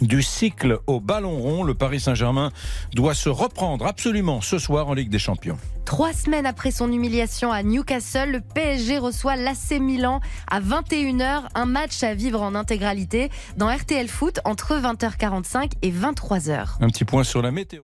Du 0.00 0.22
cycle 0.22 0.78
au 0.86 1.00
ballon 1.00 1.38
rond, 1.38 1.62
le 1.62 1.74
Paris 1.74 2.00
Saint-Germain 2.00 2.50
doit 2.94 3.14
se 3.14 3.28
reprendre 3.28 3.86
absolument 3.86 4.40
ce 4.40 4.58
soir 4.58 4.88
en 4.88 4.94
Ligue 4.94 5.10
des 5.10 5.18
Champions. 5.18 5.58
Trois 5.84 6.12
semaines 6.12 6.46
après 6.46 6.70
son 6.70 6.92
humiliation 6.92 7.52
à 7.52 7.62
Newcastle, 7.62 8.30
le 8.32 8.40
PSG 8.40 8.98
reçoit 8.98 9.36
l'AC 9.36 9.80
Milan 9.80 10.20
à 10.50 10.60
21h, 10.60 11.44
un 11.54 11.66
match 11.66 12.02
à 12.02 12.14
vivre 12.14 12.42
en 12.42 12.54
intégralité 12.54 13.30
dans 13.56 13.74
RTL 13.74 14.08
Foot 14.08 14.40
entre 14.44 14.74
20h45 14.74 15.72
et 15.82 15.92
23h. 15.92 16.76
Un 16.80 16.88
petit 16.88 17.04
point 17.04 17.24
sur 17.24 17.40
la 17.40 17.52
météo. 17.52 17.80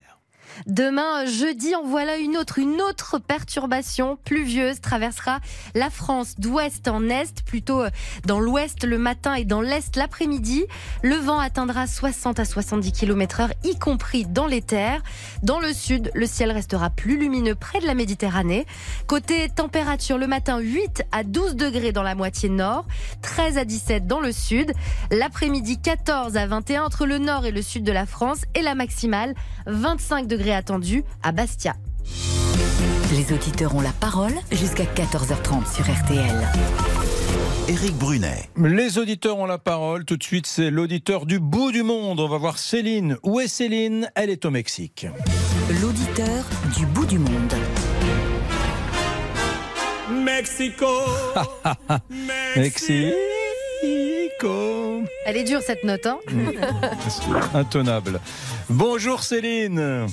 Demain, 0.66 1.26
jeudi, 1.26 1.74
en 1.74 1.84
voilà 1.84 2.16
une 2.16 2.36
autre. 2.36 2.58
Une 2.58 2.80
autre 2.80 3.18
perturbation 3.18 4.18
pluvieuse 4.24 4.80
traversera 4.80 5.40
la 5.74 5.90
France 5.90 6.34
d'ouest 6.38 6.88
en 6.88 7.08
est, 7.08 7.42
plutôt 7.44 7.82
dans 8.26 8.40
l'ouest 8.40 8.84
le 8.84 8.98
matin 8.98 9.34
et 9.34 9.44
dans 9.44 9.60
l'est 9.60 9.96
l'après-midi. 9.96 10.64
Le 11.02 11.16
vent 11.16 11.38
atteindra 11.38 11.86
60 11.86 12.38
à 12.38 12.44
70 12.44 12.92
km 12.92 13.40
heure, 13.40 13.52
y 13.64 13.78
compris 13.78 14.26
dans 14.26 14.46
les 14.46 14.62
terres. 14.62 15.02
Dans 15.42 15.58
le 15.58 15.72
sud, 15.72 16.10
le 16.14 16.26
ciel 16.26 16.50
restera 16.50 16.90
plus 16.90 17.18
lumineux 17.18 17.54
près 17.54 17.80
de 17.80 17.86
la 17.86 17.94
Méditerranée. 17.94 18.66
Côté 19.06 19.48
température, 19.48 20.18
le 20.18 20.26
matin, 20.26 20.58
8 20.58 21.04
à 21.12 21.24
12 21.24 21.56
degrés 21.56 21.92
dans 21.92 22.02
la 22.02 22.14
moitié 22.14 22.48
nord, 22.48 22.86
13 23.22 23.58
à 23.58 23.64
17 23.64 24.06
dans 24.06 24.20
le 24.20 24.32
sud. 24.32 24.72
L'après-midi, 25.10 25.78
14 25.80 26.36
à 26.36 26.46
21 26.46 26.84
entre 26.84 27.06
le 27.06 27.18
nord 27.18 27.46
et 27.46 27.52
le 27.52 27.62
sud 27.62 27.84
de 27.84 27.92
la 27.92 28.06
France. 28.06 28.42
Et 28.54 28.62
la 28.62 28.74
maximale, 28.74 29.34
25 29.66 30.26
degrés 30.26 30.41
attendu 30.50 31.04
à 31.22 31.30
Bastia. 31.30 31.76
Les 33.12 33.32
auditeurs 33.32 33.74
ont 33.76 33.80
la 33.80 33.92
parole 33.92 34.32
jusqu'à 34.50 34.84
14h30 34.84 35.72
sur 35.72 35.84
RTL. 35.84 36.48
Éric 37.68 37.94
Brunet. 37.96 38.48
Les 38.56 38.98
auditeurs 38.98 39.38
ont 39.38 39.46
la 39.46 39.58
parole. 39.58 40.04
Tout 40.04 40.16
de 40.16 40.22
suite, 40.22 40.46
c'est 40.46 40.70
l'auditeur 40.70 41.26
du 41.26 41.38
bout 41.38 41.70
du 41.70 41.82
monde. 41.82 42.18
On 42.18 42.28
va 42.28 42.38
voir 42.38 42.58
Céline. 42.58 43.18
Où 43.22 43.38
est 43.38 43.48
Céline? 43.48 44.10
Elle 44.14 44.30
est 44.30 44.44
au 44.44 44.50
Mexique. 44.50 45.06
L'auditeur 45.80 46.44
du 46.76 46.86
bout 46.86 47.06
du 47.06 47.18
monde. 47.18 47.54
Mexico. 50.10 50.86
Elle 54.44 55.36
est 55.36 55.44
dure 55.44 55.60
cette 55.62 55.84
note, 55.84 56.06
hein 56.06 56.18
Intenable. 57.54 58.20
Bonjour 58.68 59.22
Céline. 59.22 60.06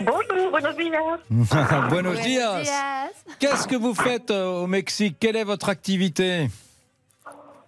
Bonjour, 0.00 0.50
buenos 0.50 0.76
dias. 0.76 1.18
Buenos 1.90 2.20
dias. 2.20 2.62
Qu'est-ce 3.38 3.68
que 3.68 3.76
vous 3.76 3.94
faites 3.94 4.30
euh, 4.30 4.62
au 4.62 4.66
Mexique? 4.66 5.16
Quelle 5.20 5.36
est 5.36 5.44
votre 5.44 5.68
activité? 5.68 6.48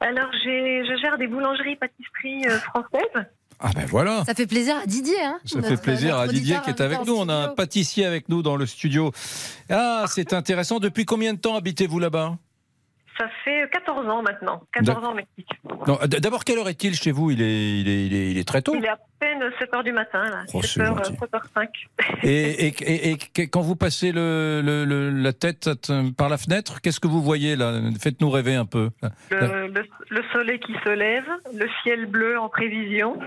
Alors, 0.01 0.29
j'ai- 0.45 0.83
je 0.85 1.01
gère 1.01 1.17
des 1.19 1.27
boulangeries, 1.27 1.77
pâtisseries 1.77 2.47
euh, 2.49 2.59
françaises. 2.61 3.27
Ah 3.61 3.71
ben 3.75 3.87
voilà. 3.87 4.23
Ça 4.27 4.35
fait 4.35 4.47
plaisir 4.47 4.77
à 4.83 4.87
Didier. 4.87 5.23
Hein, 5.25 5.39
Ça 5.47 5.57
notre- 5.57 5.69
fait 5.69 5.81
plaisir 5.81 6.19
à 6.19 6.27
Didier 6.29 6.57
qui 6.65 6.71
est 6.71 6.81
avec 6.81 7.07
nous. 7.07 7.15
On 7.17 7.29
a 7.29 7.35
un 7.35 7.49
pâtissier 7.49 8.05
avec 8.05 8.29
nous 8.29 8.43
dans 8.43 8.57
le 8.57 8.67
studio. 8.67 9.13
Ah, 9.71 10.05
c'est 10.09 10.33
intéressant. 10.33 10.79
Depuis 10.79 11.05
combien 11.07 11.33
de 11.33 11.39
temps 11.39 11.57
habitez-vous 11.57 11.99
là-bas? 11.99 12.37
Ça 13.19 13.29
fait 13.45 13.69
14 13.73 14.09
ans 14.09 14.23
maintenant. 14.23 14.63
14 14.73 15.05
ans 15.05 15.13
au 15.13 15.15
Mexique. 15.15 15.49
D'abord, 16.21 16.45
quelle 16.45 16.59
heure 16.59 16.69
est-il 16.69 16.95
chez 16.95 17.13
vous? 17.13 17.31
Il 17.31 17.41
est, 17.41 17.81
il, 17.81 17.89
est, 17.89 18.07
il, 18.07 18.15
est, 18.15 18.31
il 18.33 18.39
est 18.39 18.47
très 18.47 18.61
tôt. 18.63 18.75
Il 18.77 18.85
est 18.85 18.89
à 18.89 18.99
peine 19.19 19.43
7 19.59 19.71
h 19.73 19.83
du 19.85 19.93
matin, 19.93 20.23
là. 20.25 20.43
Oh, 20.53 20.61
c'est 20.63 20.81
7h, 20.81 20.87
gentil. 20.89 21.13
7h05. 21.15 21.69
Et, 22.23 22.67
et, 22.69 23.13
et- 23.39 23.49
quand 23.49 23.63
vous 23.63 23.77
passez 23.77 24.13
le, 24.13 24.61
le- 24.63 24.85
le- 24.85 25.11
la 25.11 25.33
tête 25.33 25.71
par 26.19 26.29
la 26.29 26.37
fenêtre, 26.37 26.81
qu'est-ce 26.83 27.01
que 27.01 27.07
vous 27.09 27.23
voyez 27.23 27.57
là? 27.57 27.81
Faites-nous 28.01 28.29
rêver 28.31 28.55
un 28.55 28.67
peu. 28.67 28.91
Le, 29.31 29.69
le- 29.69 29.85
le 30.11 30.23
soleil 30.33 30.59
qui 30.61 30.75
se 30.85 30.91
lève, 30.91 31.25
le 31.55 31.67
ciel 31.83 32.07
bleu 32.07 32.39
en 32.39 32.49
prévision. 32.51 33.19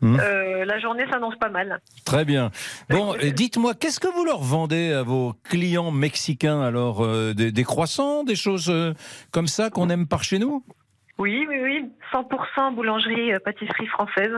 Hmm. 0.00 0.18
Euh, 0.20 0.64
la 0.64 0.78
journée 0.80 1.04
s'annonce 1.10 1.36
pas 1.36 1.48
mal. 1.48 1.80
Très 2.04 2.24
bien. 2.24 2.50
Bon, 2.90 3.14
dites-moi, 3.34 3.74
qu'est-ce 3.74 4.00
que 4.00 4.08
vous 4.08 4.24
leur 4.24 4.40
vendez 4.42 4.92
à 4.92 5.02
vos 5.02 5.34
clients 5.44 5.90
mexicains 5.90 6.60
alors 6.62 7.04
euh, 7.04 7.34
des, 7.34 7.52
des 7.52 7.64
croissants, 7.64 8.24
des 8.24 8.36
choses 8.36 8.68
euh, 8.68 8.94
comme 9.32 9.48
ça 9.48 9.70
qu'on 9.70 9.88
aime 9.88 10.06
par 10.06 10.22
chez 10.22 10.38
nous? 10.38 10.64
Oui, 11.18 11.46
oui, 11.48 11.60
oui. 11.62 11.90
100% 12.12 12.74
boulangerie, 12.74 13.32
euh, 13.32 13.38
pâtisserie 13.38 13.86
française. 13.86 14.32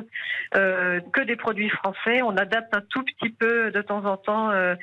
Euh, 0.57 1.01
que 1.13 1.21
des 1.21 1.37
produits 1.37 1.71
français. 1.71 2.23
On 2.23 2.37
adapte 2.37 2.75
un 2.75 2.83
tout 2.91 3.03
petit 3.03 3.31
peu 3.31 3.71
de 3.71 3.83
temps 3.83 4.05
en 4.05 4.17
temps 4.17 4.51
euh, 4.51 4.75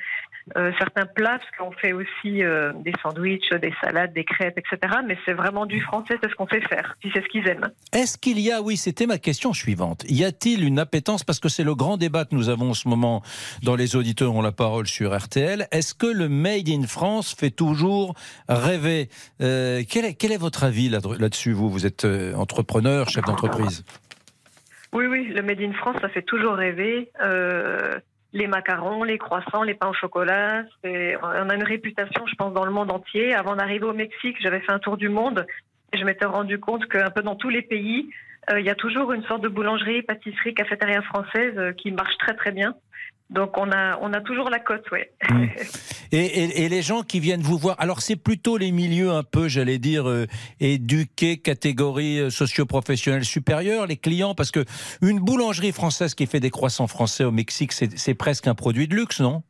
certains 0.78 1.06
plats, 1.06 1.38
parce 1.38 1.50
qu'on 1.58 1.72
fait 1.72 1.92
aussi 1.92 2.42
euh, 2.42 2.72
des 2.84 2.92
sandwichs, 3.02 3.50
des 3.60 3.72
salades, 3.82 4.12
des 4.12 4.24
crêpes, 4.24 4.58
etc. 4.58 4.94
Mais 5.06 5.16
c'est 5.24 5.32
vraiment 5.34 5.66
du 5.66 5.80
français, 5.80 6.18
c'est 6.22 6.30
ce 6.30 6.34
qu'on 6.34 6.48
sait 6.48 6.60
faire. 6.62 6.96
Puis 7.00 7.10
c'est 7.14 7.22
ce 7.22 7.28
qu'ils 7.28 7.46
aiment. 7.48 7.70
Est-ce 7.92 8.18
qu'il 8.18 8.38
y 8.40 8.50
a, 8.50 8.60
oui, 8.62 8.76
c'était 8.76 9.06
ma 9.06 9.18
question 9.18 9.52
suivante, 9.52 10.04
y 10.08 10.24
a-t-il 10.24 10.64
une 10.64 10.78
appétence, 10.78 11.24
parce 11.24 11.40
que 11.40 11.48
c'est 11.48 11.64
le 11.64 11.74
grand 11.74 11.96
débat 11.96 12.24
que 12.24 12.34
nous 12.34 12.48
avons 12.48 12.70
en 12.70 12.74
ce 12.74 12.88
moment 12.88 13.22
dans 13.62 13.76
les 13.76 13.96
auditeurs 13.96 14.34
ont 14.34 14.42
la 14.42 14.52
parole 14.52 14.86
sur 14.86 15.16
RTL, 15.16 15.66
est-ce 15.70 15.94
que 15.94 16.06
le 16.06 16.28
Made 16.28 16.68
in 16.68 16.82
France 16.86 17.34
fait 17.38 17.50
toujours 17.50 18.14
rêver? 18.48 19.08
Euh, 19.40 19.82
quel, 19.88 20.04
est, 20.04 20.14
quel 20.14 20.32
est 20.32 20.36
votre 20.36 20.64
avis 20.64 20.88
là- 20.88 21.00
là-dessus, 21.18 21.52
vous? 21.52 21.70
Vous 21.70 21.86
êtes 21.86 22.04
euh, 22.04 22.34
entrepreneur, 22.34 23.08
chef 23.08 23.24
d'entreprise? 23.24 23.84
Oui, 24.92 25.06
oui, 25.06 25.28
le 25.28 25.42
Made 25.42 25.60
in 25.60 25.72
France, 25.72 25.96
ça 26.02 26.08
fait 26.08 26.22
toujours 26.22 26.54
rêver. 26.54 27.10
Euh, 27.24 27.98
les 28.32 28.46
macarons, 28.46 29.04
les 29.04 29.18
croissants, 29.18 29.62
les 29.62 29.74
pains 29.74 29.88
au 29.88 29.94
chocolat, 29.94 30.64
on 30.84 31.48
a 31.48 31.54
une 31.54 31.64
réputation, 31.64 32.26
je 32.26 32.34
pense, 32.34 32.52
dans 32.54 32.64
le 32.64 32.72
monde 32.72 32.90
entier. 32.90 33.34
Avant 33.34 33.56
d'arriver 33.56 33.84
au 33.84 33.92
Mexique, 33.92 34.36
j'avais 34.40 34.60
fait 34.60 34.72
un 34.72 34.78
tour 34.78 34.96
du 34.96 35.08
monde 35.08 35.46
et 35.92 35.98
je 35.98 36.04
m'étais 36.04 36.24
rendu 36.24 36.58
compte 36.58 36.86
qu'un 36.86 37.10
peu 37.10 37.22
dans 37.22 37.36
tous 37.36 37.50
les 37.50 37.62
pays, 37.62 38.08
euh, 38.50 38.60
il 38.60 38.66
y 38.66 38.70
a 38.70 38.74
toujours 38.74 39.12
une 39.12 39.22
sorte 39.24 39.42
de 39.42 39.48
boulangerie, 39.48 40.02
pâtisserie, 40.02 40.54
cafétéria 40.54 41.02
française 41.02 41.54
euh, 41.56 41.72
qui 41.72 41.92
marche 41.92 42.16
très 42.18 42.34
très 42.34 42.50
bien. 42.50 42.74
Donc 43.32 43.56
on 43.56 43.70
a, 43.72 43.98
on 44.02 44.12
a 44.12 44.20
toujours 44.20 44.50
la 44.50 44.58
cote, 44.58 44.90
ouais. 44.90 45.10
et, 46.12 46.18
et- 46.18 46.64
et 46.64 46.68
les 46.68 46.82
gens 46.82 47.02
qui 47.02 47.18
viennent 47.18 47.40
vous 47.40 47.56
voir, 47.56 47.76
alors 47.78 48.00
c'est 48.02 48.16
plutôt 48.16 48.58
les 48.58 48.72
milieux 48.72 49.10
un 49.10 49.22
peu, 49.22 49.48
j'allais 49.48 49.78
dire, 49.78 50.06
euh, 50.08 50.26
éduqués, 50.60 51.38
catégorie 51.38 52.20
euh, 52.20 52.28
socio-professionnelle 52.30 53.24
supérieure, 53.24 53.86
les 53.86 53.96
clients, 53.96 54.34
parce 54.34 54.50
que 54.50 54.64
une 55.00 55.18
boulangerie 55.18 55.72
française 55.72 56.14
qui 56.14 56.26
fait 56.26 56.40
des 56.40 56.50
croissants 56.50 56.86
français 56.86 57.24
au 57.24 57.30
Mexique, 57.30 57.72
c'est 57.72 57.98
c'est 57.98 58.14
presque 58.14 58.46
un 58.48 58.54
produit 58.54 58.86
de 58.86 58.94
luxe, 58.94 59.20
non? 59.20 59.42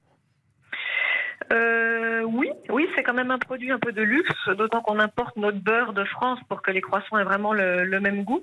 Euh, 1.53 2.23
oui, 2.23 2.49
oui, 2.71 2.87
c'est 2.95 3.03
quand 3.03 3.15
même 3.15 3.31
un 3.31 3.39
produit 3.39 3.71
un 3.73 3.79
peu 3.79 3.93
de 3.93 4.03
luxe, 4.03 4.31
d'autant 4.57 4.81
qu'on 4.81 4.99
importe 5.01 5.37
notre 5.37 5.59
beurre 5.59 5.93
de 5.93 6.05
France 6.05 6.39
pour 6.49 6.63
que 6.63 6.71
les 6.71 6.81
croissants 6.81 7.19
aient 7.19 7.25
vraiment 7.25 7.53
le, 7.53 7.85
le 7.85 8.01
même 8.01 8.23
goût. 8.25 8.41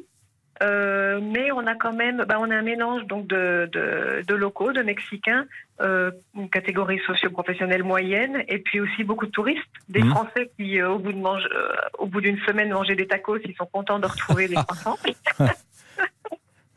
Euh, 0.61 1.19
mais 1.21 1.51
on 1.51 1.65
a 1.67 1.75
quand 1.75 1.93
même, 1.93 2.25
bah, 2.27 2.35
on 2.39 2.51
a 2.51 2.55
un 2.57 2.61
mélange 2.61 3.05
donc 3.05 3.27
de, 3.27 3.69
de, 3.71 4.23
de 4.27 4.35
locaux, 4.35 4.73
de 4.73 4.81
Mexicains, 4.81 5.45
euh, 5.81 6.11
une 6.35 6.49
catégorie 6.49 6.99
socio-professionnelle 7.07 7.83
moyenne, 7.83 8.43
et 8.47 8.59
puis 8.59 8.81
aussi 8.81 9.03
beaucoup 9.05 9.25
de 9.25 9.31
touristes, 9.31 9.63
des 9.87 10.01
Mhm. 10.03 10.09
Français 10.11 10.51
qui, 10.57 10.79
euh, 10.81 10.89
au 10.89 10.99
bout 10.99 11.13
de 11.13 11.17
mange, 11.17 11.47
au 11.97 12.07
bout 12.07 12.19
d'une 12.21 12.39
semaine, 12.39 12.71
manger 12.71 12.95
des 12.95 13.07
tacos, 13.07 13.37
ils 13.45 13.55
sont 13.55 13.67
contents 13.67 13.99
de 13.99 14.07
retrouver 14.07 14.47
des 14.47 14.55
croissants. 14.67 14.97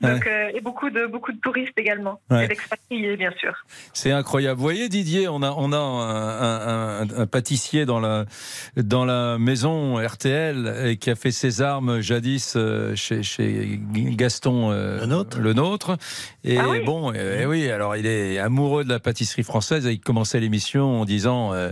Donc, 0.03 0.27
euh, 0.27 0.51
et 0.55 0.61
beaucoup 0.61 0.91
de 0.91 1.07
beaucoup 1.07 1.33
de 1.33 1.39
touristes 1.39 1.73
également, 1.77 2.21
Ouais. 2.31 2.45
et 2.45 2.49
d'expatriés 2.49 3.17
bien 3.17 3.33
sûr. 3.39 3.53
C'est 3.93 4.11
incroyable. 4.13 4.57
Vous 4.57 4.63
voyez, 4.63 4.89
Didier, 4.89 5.29
on 5.29 5.43
a, 5.43 5.51
on 5.57 5.73
a 5.73 5.77
un, 5.77 6.41
un- 6.41 7.03
un- 7.09 7.21
un 7.23 7.27
pâtissier 7.27 7.87
dans 7.87 8.01
la, 8.01 8.25
dans 8.77 9.05
la 9.05 9.39
maison 9.39 9.97
RTL 9.97 10.87
et 10.87 10.97
qui 10.97 11.11
a 11.11 11.15
fait 11.15 11.31
ses 11.31 11.63
armes 11.63 12.01
jadis 12.01 12.55
euh, 12.57 12.95
chez, 12.97 13.23
chez 13.23 13.81
Gaston 13.93 14.71
euh, 14.73 15.07
le 15.39 15.53
nôtre. 15.53 15.97
Et 16.45 16.59
Ah 16.59 16.69
oui 16.69 16.81
bon, 16.85 17.13
euh, 17.15 17.45
oui, 17.45 17.71
alors 17.71 17.97
il 17.97 18.07
est 18.07 18.39
amoureux 18.39 18.85
de 18.85 18.89
la 18.89 18.99
pâtisserie 19.01 19.43
française 19.45 19.87
et 19.87 19.93
il 19.93 20.01
commençait 20.01 20.41
l'émission 20.41 21.01
en 21.01 21.05
disant 21.05 21.53
euh, 21.55 21.71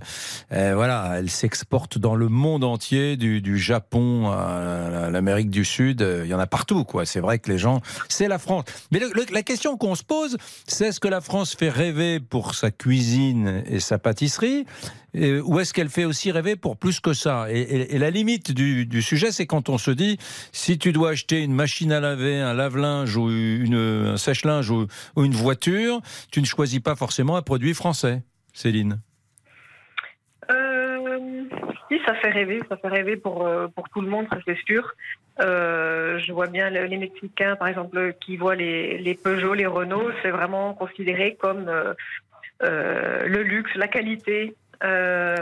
euh, 0.53 0.73
voilà, 0.75 1.15
elle 1.19 1.31
s'exporte 1.31 1.99
dans 1.99 2.15
le 2.15 2.29
monde 2.29 2.65
entier, 2.65 3.17
du, 3.17 3.41
du 3.41 3.59
Japon 3.59 4.31
à 4.31 5.11
l'Amérique 5.11 5.51
du 5.51 5.65
Sud. 5.65 6.07
Il 6.25 6.29
y 6.29 6.35
en 6.35 6.39
a 6.39 6.47
partout, 6.47 6.85
quoi. 6.85 7.05
C'est 7.07 7.21
vrai 7.21 7.39
que 7.39 7.51
les 7.51 7.59
gens, 7.59 7.81
c'est 8.21 8.29
la 8.29 8.39
France. 8.39 8.65
Mais 8.93 9.01
la 9.33 9.43
question 9.43 9.79
qu'on 9.79 9.95
se 9.95 10.05
pose, 10.05 10.37
c'est 10.67 10.89
est-ce 10.89 11.01
que 11.01 11.09
la 11.09 11.23
France 11.23 11.57
fait 11.57 11.71
rêver 11.71 12.21
pour 12.21 12.55
sa 12.55 12.71
cuisine 12.71 13.63
et 13.67 13.81
sa 13.81 13.99
pâtisserie 13.99 14.67
et- 15.15 15.41
ou 15.41 15.59
est-ce 15.59 15.73
qu'elle 15.73 15.89
fait 15.89 16.05
aussi 16.05 16.31
rêver 16.31 16.55
pour 16.55 16.77
plus 16.77 17.01
que 17.01 17.15
ça? 17.15 17.47
Et, 17.51 17.97
la 17.99 18.11
limite 18.11 18.53
du, 18.53 19.03
sujet, 19.03 19.33
c'est 19.33 19.47
quand 19.47 19.71
on 19.71 19.79
se 19.79 19.91
dit 19.91 20.19
si 20.53 20.79
tu 20.79 20.93
dois 20.93 21.11
acheter 21.11 21.43
une 21.43 21.55
machine 21.55 21.93
à 21.93 22.01
laver, 22.01 22.39
un 22.41 22.53
lave-linge 22.53 23.17
ou 23.17 23.31
une, 23.31 24.13
un 24.15 24.19
sèche-linge 24.19 24.71
ou, 24.71 24.87
une 25.17 25.33
voiture, 25.33 26.03
tu 26.31 26.43
ne 26.43 26.47
choisis 26.47 26.81
pas 26.81 26.97
forcément 26.97 27.37
un 27.37 27.43
produit 27.43 27.73
français, 27.73 28.23
Céline. 28.53 29.01
Euh, 30.51 31.45
ça 32.07 32.15
fait 32.17 32.31
rêver, 32.31 32.61
ça 32.69 32.77
fait 32.77 32.89
rêver 32.89 33.17
pour, 33.17 33.47
euh, 33.47 33.69
pour 33.69 33.89
tout 33.89 34.03
le 34.03 34.09
monde, 34.09 34.27
ça 34.31 34.39
c'est 34.45 34.59
sûr. 34.67 34.95
Euh, 35.41 36.19
je 36.19 36.33
vois 36.33 36.49
bien 36.49 36.71
le- 36.71 36.85
les 36.85 36.97
Mexicains, 36.99 37.57
par 37.57 37.69
exemple, 37.69 38.15
qui 38.21 38.37
voient 38.37 38.57
les, 38.57 38.99
les 38.99 39.15
Peugeot, 39.15 39.55
les 39.55 39.67
Renault, 39.67 40.11
c'est 40.23 40.31
vraiment 40.31 40.75
considéré 40.75 41.37
comme 41.37 41.69
euh, 41.69 41.95
euh, 42.63 43.27
le 43.27 43.43
luxe, 43.43 43.75
la 43.75 43.89
qualité. 43.89 44.55
Euh, 44.83 45.37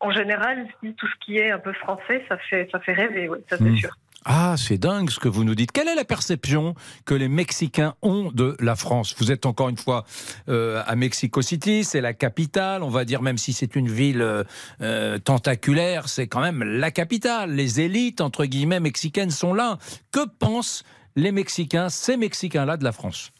en 0.00 0.10
général, 0.12 0.66
tout 0.96 1.06
ce 1.06 1.14
qui 1.24 1.38
est 1.38 1.50
un 1.50 1.58
peu 1.58 1.72
français, 1.72 2.24
ça 2.28 2.36
fait, 2.38 2.68
ça 2.72 2.80
fait 2.80 2.92
rêver, 2.94 3.28
oui, 3.28 3.38
ça 3.50 3.56
c'est 3.58 3.64
Hmm. 3.64 3.76
sûr. 3.76 3.90
Ah, 4.26 4.54
c'est 4.56 4.78
dingue 4.78 5.10
ce 5.10 5.18
que 5.20 5.28
vous 5.28 5.44
nous 5.44 5.54
dites. 5.54 5.70
Quelle 5.70 5.88
est 5.88 5.94
la 5.94 6.04
perception 6.04 6.74
que 7.04 7.14
les 7.14 7.28
Mexicains 7.28 7.94
ont 8.00 8.30
de 8.32 8.56
la 8.58 8.74
France? 8.74 9.14
Vous 9.18 9.30
êtes 9.30 9.44
encore 9.44 9.68
une 9.68 9.76
fois 9.76 10.04
euh, 10.48 10.82
à 10.86 10.96
Mexico 10.96 11.42
City, 11.42 11.84
c'est 11.84 12.00
la 12.00 12.14
capitale, 12.14 12.82
on 12.82 12.88
va 12.88 13.04
dire, 13.04 13.20
même 13.20 13.36
si 13.36 13.52
c'est 13.52 13.76
une 13.76 13.88
ville 13.88 14.22
euh, 14.22 14.42
euh, 14.80 15.18
tentaculaire, 15.18 16.08
c'est 16.08 16.26
quand 16.26 16.40
même 16.40 16.62
la 16.62 16.90
capitale. 16.90 17.50
Les 17.52 17.80
élites, 17.82 18.22
entre 18.22 18.46
guillemets, 18.46 18.80
mexicaines 18.80 19.30
sont 19.30 19.52
là. 19.52 19.76
Que 20.10 20.26
pensent 20.26 20.84
les 21.16 21.30
Mexicains, 21.30 21.90
ces 21.90 22.16
Mexicains-là 22.16 22.76
de 22.78 22.84
la 22.84 22.92
France? 22.92 23.30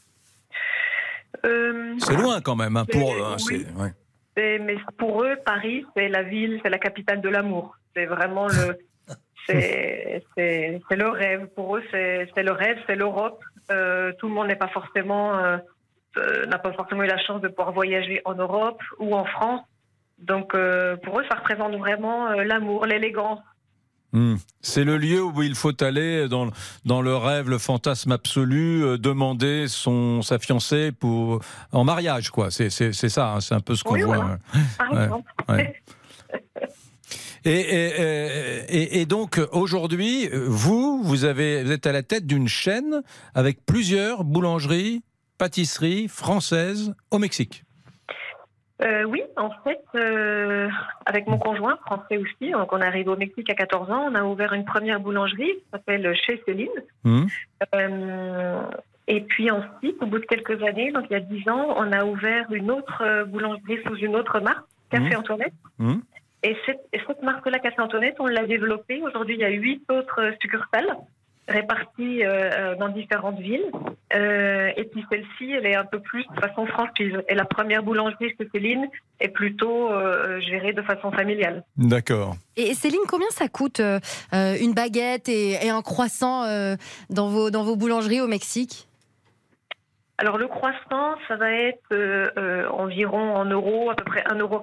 Euh, 1.44 1.94
C'est 1.98 2.16
loin 2.16 2.40
quand 2.40 2.56
même, 2.56 2.76
hein, 2.76 2.84
pour 2.84 3.14
eux. 3.14 3.22
hein, 3.22 3.36
oui. 3.50 3.64
ouais. 3.76 3.92
Mais 4.36 4.76
pour 4.98 5.22
eux, 5.22 5.36
Paris, 5.46 5.84
c'est 5.96 6.08
la 6.08 6.22
ville, 6.24 6.60
c'est 6.62 6.68
la 6.70 6.78
capitale 6.78 7.20
de 7.20 7.28
l'amour. 7.28 7.76
C'est 7.94 8.06
vraiment 8.06 8.48
le, 8.48 8.78
c'est, 10.36 10.80
le 10.90 11.08
rêve. 11.08 11.46
Pour 11.54 11.76
eux, 11.76 11.82
c'est, 11.90 12.28
le 12.36 12.52
rêve, 12.52 12.78
c'est 12.86 12.96
l'Europe. 12.96 13.42
Euh, 13.70 14.12
tout 14.18 14.28
le 14.28 14.34
monde 14.34 14.48
n'est 14.48 14.56
pas 14.56 14.68
forcément, 14.68 15.38
euh, 15.38 15.56
euh, 16.16 16.46
n'a 16.46 16.58
pas 16.58 16.72
forcément 16.72 17.02
eu 17.02 17.06
la 17.06 17.18
chance 17.18 17.40
de 17.40 17.48
pouvoir 17.48 17.72
voyager 17.72 18.20
en 18.24 18.34
Europe 18.34 18.80
ou 18.98 19.14
en 19.14 19.24
France. 19.24 19.62
Donc, 20.18 20.54
euh, 20.54 20.96
pour 20.96 21.18
eux, 21.18 21.24
ça 21.30 21.36
représente 21.36 21.74
vraiment 21.76 22.30
l'amour, 22.30 22.86
l'élégance. 22.86 23.40
Hmm. 24.14 24.36
C'est 24.60 24.84
le 24.84 24.96
lieu 24.96 25.24
où 25.24 25.42
il 25.42 25.56
faut 25.56 25.82
aller 25.82 26.28
dans, 26.28 26.48
dans 26.84 27.02
le 27.02 27.16
rêve, 27.16 27.50
le 27.50 27.58
fantasme 27.58 28.12
absolu, 28.12 28.84
euh, 28.84 28.96
demander 28.96 29.66
son, 29.66 30.22
sa 30.22 30.38
fiancée 30.38 30.92
pour, 30.92 31.40
en 31.72 31.82
mariage, 31.82 32.30
quoi. 32.30 32.52
C'est, 32.52 32.70
ça, 32.70 33.32
hein, 33.32 33.40
c'est 33.40 33.56
un 33.56 33.60
peu 33.60 33.74
ce 33.74 33.82
qu'on 33.82 33.94
Oui, 33.94 34.02
voit. 34.02 34.38
voilà. 34.88 35.08
ouais. 35.48 35.54
Ouais. 35.54 35.74
Et, 37.46 39.00
et, 39.00 39.06
donc 39.06 39.38
aujourd'hui, 39.52 40.28
vous, 40.32 41.02
vous, 41.02 41.24
avez, 41.24 41.62
vous 41.62 41.72
êtes 41.72 41.86
à 41.86 41.92
la 41.92 42.02
tête 42.02 42.26
d'une 42.26 42.48
chaîne 42.48 43.02
avec 43.34 43.64
plusieurs 43.66 44.24
boulangeries, 44.24 45.02
pâtisseries 45.38 46.08
françaises 46.08 46.94
au 47.10 47.18
Mexique. 47.18 47.64
Euh, 48.82 49.04
oui, 49.04 49.22
en 49.36 49.50
fait, 49.62 49.82
euh, 49.94 50.68
avec 51.06 51.26
mon 51.28 51.38
conjoint 51.38 51.76
français 51.86 52.16
aussi, 52.18 52.50
donc 52.50 52.72
on 52.72 52.80
est 52.80 52.86
arrivé 52.86 53.08
au 53.08 53.16
Mexique 53.16 53.48
à 53.48 53.54
14 53.54 53.90
ans, 53.90 54.08
on 54.10 54.14
a 54.14 54.24
ouvert 54.24 54.52
une 54.52 54.64
première 54.64 54.98
boulangerie 55.00 55.52
qui 55.52 55.64
s'appelle 55.72 56.12
Chez 56.26 56.42
Céline. 56.44 56.68
Euh, 57.74 58.60
et 59.06 59.20
puis 59.20 59.50
ensuite, 59.50 59.96
au 60.02 60.06
bout 60.06 60.18
de 60.18 60.26
quelques 60.26 60.60
années, 60.62 60.90
donc 60.92 61.04
il 61.08 61.12
y 61.12 61.16
a 61.16 61.20
10 61.20 61.48
ans, 61.50 61.74
on 61.76 61.92
a 61.92 62.04
ouvert 62.04 62.50
une 62.52 62.70
autre 62.70 63.02
euh, 63.02 63.24
boulangerie 63.24 63.78
sous 63.86 63.96
une 63.96 64.16
autre 64.16 64.40
marque, 64.40 64.64
Café 64.90 65.10
Mhm. 65.10 65.16
Antoinette. 65.16 65.52
Hmm. 65.78 65.98
Et 66.44 66.56
cette, 66.66 66.82
et 66.92 67.00
cette 67.06 67.22
marque-là, 67.22 67.58
Café 67.58 67.80
Antoinette, 67.80 68.16
on 68.20 68.26
l'a 68.26 68.46
développée. 68.46 69.02
Aujourd'hui, 69.02 69.34
il 69.34 69.40
y 69.40 69.44
a 69.44 69.48
huit 69.50 69.82
autres 69.90 70.20
euh, 70.20 70.32
succursales. 70.40 70.94
réparties 71.48 72.24
euh, 72.24 72.74
dans 72.76 72.88
différentes 72.88 73.38
villes. 73.38 73.70
Euh, 74.14 74.70
et 74.76 74.84
puis 74.84 75.04
celle-ci, 75.10 75.52
elle 75.52 75.66
est 75.66 75.74
un 75.74 75.84
peu 75.84 76.00
plus 76.00 76.24
de 76.34 76.40
façon 76.40 76.66
franchise. 76.66 77.16
Et 77.28 77.34
la 77.34 77.44
première 77.44 77.82
boulangerie 77.82 78.30
chez 78.38 78.48
Céline 78.52 78.86
est 79.20 79.28
plutôt 79.28 79.90
euh, 79.92 80.40
gérée 80.40 80.72
de 80.72 80.82
façon 80.82 81.10
familiale. 81.12 81.64
D'accord. 81.76 82.36
Et 82.56 82.74
Céline, 82.74 83.00
combien 83.08 83.28
ça 83.30 83.48
coûte 83.48 83.80
euh, 83.80 83.98
euh, 84.32 84.56
une 84.60 84.72
baguette 84.72 85.28
et, 85.28 85.52
et 85.66 85.70
un 85.70 85.82
croissant 85.82 86.44
euh, 86.44 86.76
dans, 87.10 87.28
vos, 87.28 87.50
dans 87.50 87.62
vos 87.62 87.76
boulangeries 87.76 88.20
au 88.22 88.26
Mexique? 88.28 88.88
Alors 90.18 90.38
le 90.38 90.46
croissant, 90.46 91.16
ça 91.26 91.36
va 91.36 91.50
être 91.50 91.92
euh, 91.92 92.28
euh, 92.38 92.68
environ 92.68 93.34
en 93.34 93.44
euros, 93.44 93.90
à 93.90 93.96
peu 93.96 94.04
près 94.04 94.22
1,80 94.22 94.40
euro. 94.40 94.62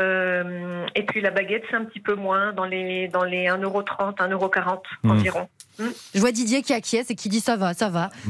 Euh, 0.00 0.84
et 0.94 1.04
puis 1.04 1.20
la 1.22 1.30
baguette, 1.30 1.62
c'est 1.70 1.76
un 1.76 1.84
petit 1.84 2.00
peu 2.00 2.14
moins, 2.14 2.52
dans 2.52 2.64
les, 2.66 3.08
dans 3.08 3.24
les 3.24 3.46
1,30€, 3.46 4.14
1,40€ 4.16 4.78
Mhm. 5.02 5.10
environ. 5.10 5.48
Je 6.14 6.20
vois 6.20 6.32
Didier 6.32 6.62
qui 6.62 6.72
acquiesce 6.72 7.10
et 7.10 7.14
qui 7.14 7.28
dit 7.28 7.40
ça 7.40 7.56
va, 7.56 7.74
ça 7.74 7.90
va. 7.90 8.08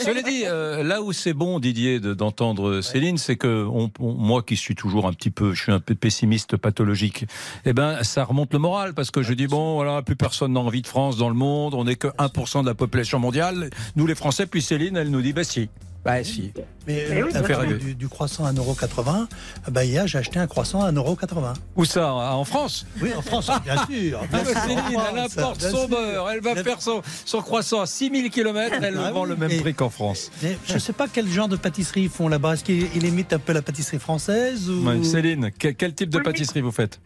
Cela 0.00 0.22
dit, 0.22 0.44
euh, 0.46 0.82
là 0.82 1.02
où 1.02 1.12
c'est 1.12 1.34
bon, 1.34 1.58
Didier, 1.58 2.00
de- 2.00 2.14
d'entendre 2.14 2.80
Céline, 2.80 3.18
c'est 3.18 3.36
que 3.36 3.66
on- 3.66 3.90
on- 4.00 4.12
moi 4.14 4.42
qui 4.42 4.56
suis 4.56 4.74
toujours 4.74 5.06
un 5.06 5.12
petit 5.12 5.30
peu, 5.30 5.52
je 5.54 5.62
suis 5.62 5.72
un 5.72 5.80
peu 5.80 5.94
pessimiste 5.94 6.56
pathologique, 6.56 7.26
eh 7.66 7.72
ben, 7.72 8.02
ça 8.02 8.24
remonte 8.24 8.52
le 8.52 8.58
moral 8.58 8.94
parce 8.94 9.10
que 9.10 9.22
je 9.22 9.34
dis 9.34 9.46
bon, 9.46 9.74
voilà, 9.74 10.00
plus 10.02 10.16
personne 10.16 10.52
n'a 10.54 10.60
envie 10.60 10.82
de 10.82 10.86
France 10.86 11.16
dans 11.18 11.28
le 11.28 11.34
monde, 11.34 11.74
on 11.74 11.84
n'est 11.84 11.96
que 11.96 12.08
1% 12.18 12.62
de 12.62 12.66
la 12.68 12.74
population 12.74 13.18
mondiale, 13.18 13.68
nous 13.96 14.06
les 14.06 14.14
Français, 14.14 14.46
puis 14.46 14.62
Céline, 14.62 14.96
elle 14.96 15.10
nous 15.10 15.20
dit 15.22 15.32
bah 15.34 15.44
si, 15.44 15.68
bah 16.04 16.22
si. 16.24 16.52
Mais 16.86 17.04
Mais 17.10 17.20
euh, 17.22 17.26
oui, 17.60 17.78
du, 17.78 17.94
du 17.94 18.08
croissant 18.08 18.44
à 18.46 18.52
1,80€, 18.52 19.26
bah, 19.70 19.84
hier 19.84 20.06
j'ai 20.06 20.18
acheté 20.18 20.38
un 20.38 20.46
croissant 20.46 20.82
à 20.82 20.90
1,80€. 20.92 21.54
Où 21.76 21.84
ça 21.84 22.12
En 22.14 22.44
France? 22.44 22.86
Oui, 23.02 23.10
en 23.16 23.20
France, 23.20 23.50
bien 23.64 23.74
sûr. 23.90 24.20
Ah, 24.22 24.26
bien 24.26 24.42
bah, 24.44 24.44
sûr, 24.44 24.60
Céline, 24.62 25.00
elle 25.12 25.18
importe 25.18 25.60
son 25.60 25.76
sûr. 25.76 25.88
beurre, 25.88 26.30
elle 26.30 26.40
va 26.40 26.54
faire 26.62 26.80
son, 26.80 27.02
son 27.24 27.42
croissant 27.42 27.80
à 27.80 27.86
6000 27.86 28.30
km, 28.30 28.76
elle 28.82 28.94
le 28.94 29.00
Ah 29.00 29.10
vend 29.12 29.24
oui, 29.24 29.28
le 29.30 29.36
même 29.36 29.48
mais- 29.50 29.60
prix 29.60 29.74
qu'en 29.74 29.90
France. 29.90 30.30
Mais 30.42 30.56
je 30.66 30.74
ne 30.74 30.78
sais 30.78 30.92
pas 30.92 31.06
quel 31.12 31.28
genre 31.28 31.48
de 31.48 31.56
pâtisserie 31.56 32.02
ils 32.02 32.08
font 32.10 32.28
là-bas. 32.28 32.54
Est-ce 32.54 32.64
qu'ils 32.64 32.88
ils 32.94 33.04
imitent 33.04 33.32
un 33.32 33.38
peu 33.38 33.52
la 33.52 33.62
pâtisserie 33.62 33.98
française 33.98 34.70
ou... 34.70 34.86
Ouais, 34.88 35.02
Céline, 35.04 35.50
quel, 35.58 35.74
quel 35.74 35.94
type 35.94 36.10
de 36.10 36.20
pâtisserie 36.20 36.60
vous 36.62 36.72
faites? 36.72 37.00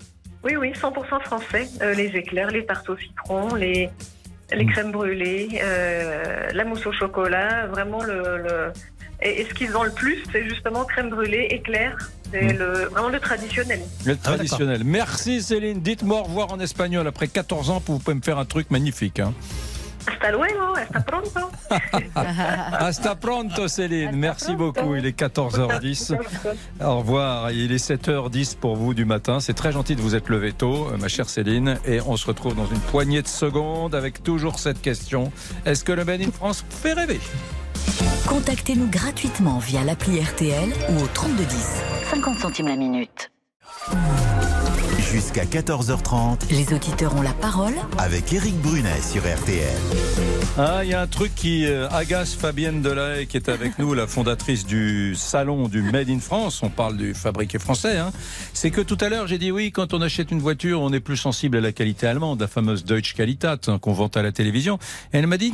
Oui, 0.45 0.57
oui, 0.57 0.73
100% 0.73 1.23
français. 1.25 1.69
Euh, 1.81 1.95
les 1.95 2.07
éclairs, 2.07 2.51
les 2.51 2.67
tartes 2.67 2.89
au 2.91 2.97
citron, 2.97 3.55
les, 3.55 3.91
les 4.55 4.67
crèmes 4.67 4.93
brûlées, 4.93 5.49
euh, 5.63 6.49
la 6.53 6.65
mousse 6.65 6.87
au 6.87 6.93
chocolat, 6.93 7.67
vraiment 7.67 8.03
le... 8.03 8.39
le- 8.39 8.73
Et, 9.25 9.41
et 9.43 9.45
ce 9.49 9.55
qu'ils 9.55 9.71
vendent 9.71 9.87
le 9.87 9.93
plus, 9.93 10.19
c'est 10.33 10.43
justement 10.49 10.85
crème 10.85 11.11
brûlée, 11.11 11.47
éclairs. 11.51 11.97
C'est 12.33 12.55
le, 12.55 12.89
vraiment 12.91 13.09
le 13.11 13.21
traditionnel. 13.21 13.81
Le 14.05 14.17
traditionnel. 14.17 14.83
Merci 14.85 15.43
Céline. 15.43 15.81
Dites-moi 15.81 16.19
au 16.21 16.23
revoir 16.25 16.51
en 16.53 16.59
espagnol. 16.61 17.07
Après 17.07 17.29
14 17.29 17.71
ans, 17.71 17.81
vous 17.87 17.99
pouvez 18.01 18.17
me 18.17 18.23
faire 18.23 18.39
un 18.39 18.47
truc 18.47 18.71
magnifique. 18.71 19.21
hein. 19.21 19.33
Hasta 20.07 20.31
luego, 20.31 20.77
hasta 20.77 21.01
pronto. 21.01 21.51
Hasta 22.15 23.15
pronto 23.17 23.69
Céline. 23.69 24.17
Merci 24.17 24.55
beaucoup. 24.55 24.95
Il 24.95 25.07
est 25.07 25.19
14h10. 25.19 26.17
Au 26.81 26.99
revoir. 26.99 27.51
Il 27.51 27.73
est 27.73 27.91
7h10 27.91 28.57
pour 28.57 28.77
vous 28.77 28.95
du 28.95 29.05
matin. 29.05 29.41
C'est 29.41 29.55
très 29.55 29.73
gentil 29.73 29.97
de 29.97 30.01
vous 30.01 30.15
être 30.15 30.29
levé 30.29 30.53
tôt, 30.53 30.89
euh, 30.89 30.97
ma 30.97 31.09
chère 31.09 31.29
Céline. 31.29 31.79
Et 31.87 32.01
on 32.07 32.17
se 32.17 32.27
retrouve 32.27 32.55
dans 32.55 32.67
une 32.67 32.81
poignée 32.81 33.23
de 33.23 33.29
secondes 33.29 33.95
avec 33.95 34.23
toujours 34.23 34.59
cette 34.59 34.81
question. 34.81 35.33
Est-ce 35.65 35.85
que 35.85 35.93
le 35.93 36.05
Made 36.05 36.23
in 36.23 36.33
France 36.33 36.65
fait 36.69 36.93
rêver? 36.93 37.21
Contactez-nous 38.27 38.89
gratuitement 38.89 39.59
via 39.59 39.85
l'appli 39.85 40.21
RTL 40.21 40.71
ou 40.91 41.03
au 41.03 41.07
3210. 41.07 41.83
50 42.11 42.39
centimes 42.39 42.69
la 42.69 42.77
minute. 42.77 43.31
Jusqu'à 45.13 45.45
14h30 45.45 46.51
Les 46.51 46.73
auditeurs 46.75 47.15
ont 47.15 47.21
la 47.21 47.35
parole 47.35 47.75
avec 47.99 48.33
Éric 48.33 48.55
Brunet 48.63 49.01
sur 49.03 49.21
RTL. 49.23 49.69
Ah, 50.57 50.81
il 50.85 50.91
y 50.91 50.95
a 50.95 51.03
un 51.03 51.07
truc 51.07 51.35
qui 51.35 51.67
euh, 51.67 51.87
agace 51.91 52.35
Fabienne 52.35 52.81
Delahaye, 52.81 53.27
qui 53.27 53.37
est 53.37 53.51
avec 53.51 53.79
nous, 53.79 53.93
la 53.93 54.07
fondatrice 54.07 54.65
du 54.65 55.15
salon 55.15 55.69
du 55.69 55.83
Made 55.83 56.09
in 56.09 56.19
France. 56.19 56.63
On 56.63 56.71
parle 56.71 56.97
du 56.97 57.13
fabriqué 57.13 57.59
français. 57.59 57.99
hein. 57.99 58.11
C'est 58.55 58.71
que 58.71 58.81
tout 58.81 58.97
à 59.03 59.11
l'heure, 59.11 59.27
j'ai 59.27 59.39
dit 59.39 59.51
oui, 59.53 59.71
quand 59.71 59.93
on 59.93 60.01
achète 60.01 60.31
une 60.31 60.41
voiture, 60.41 60.81
on 60.81 60.93
est 60.95 61.01
plus 61.01 61.19
sensible 61.19 61.59
à 61.59 61.61
la 61.61 61.73
qualité 61.73 62.07
allemande, 62.07 62.41
la 62.41 62.49
fameuse 62.49 62.85
Deutsche 62.85 63.15
Qualität 63.15 63.69
hein, 63.69 63.79
qu'on 63.79 63.93
vante 63.93 64.17
à 64.17 64.23
la 64.23 64.33
télévision. 64.33 64.79
Et 65.13 65.19
elle 65.19 65.27
m'a 65.27 65.39
dit, 65.39 65.53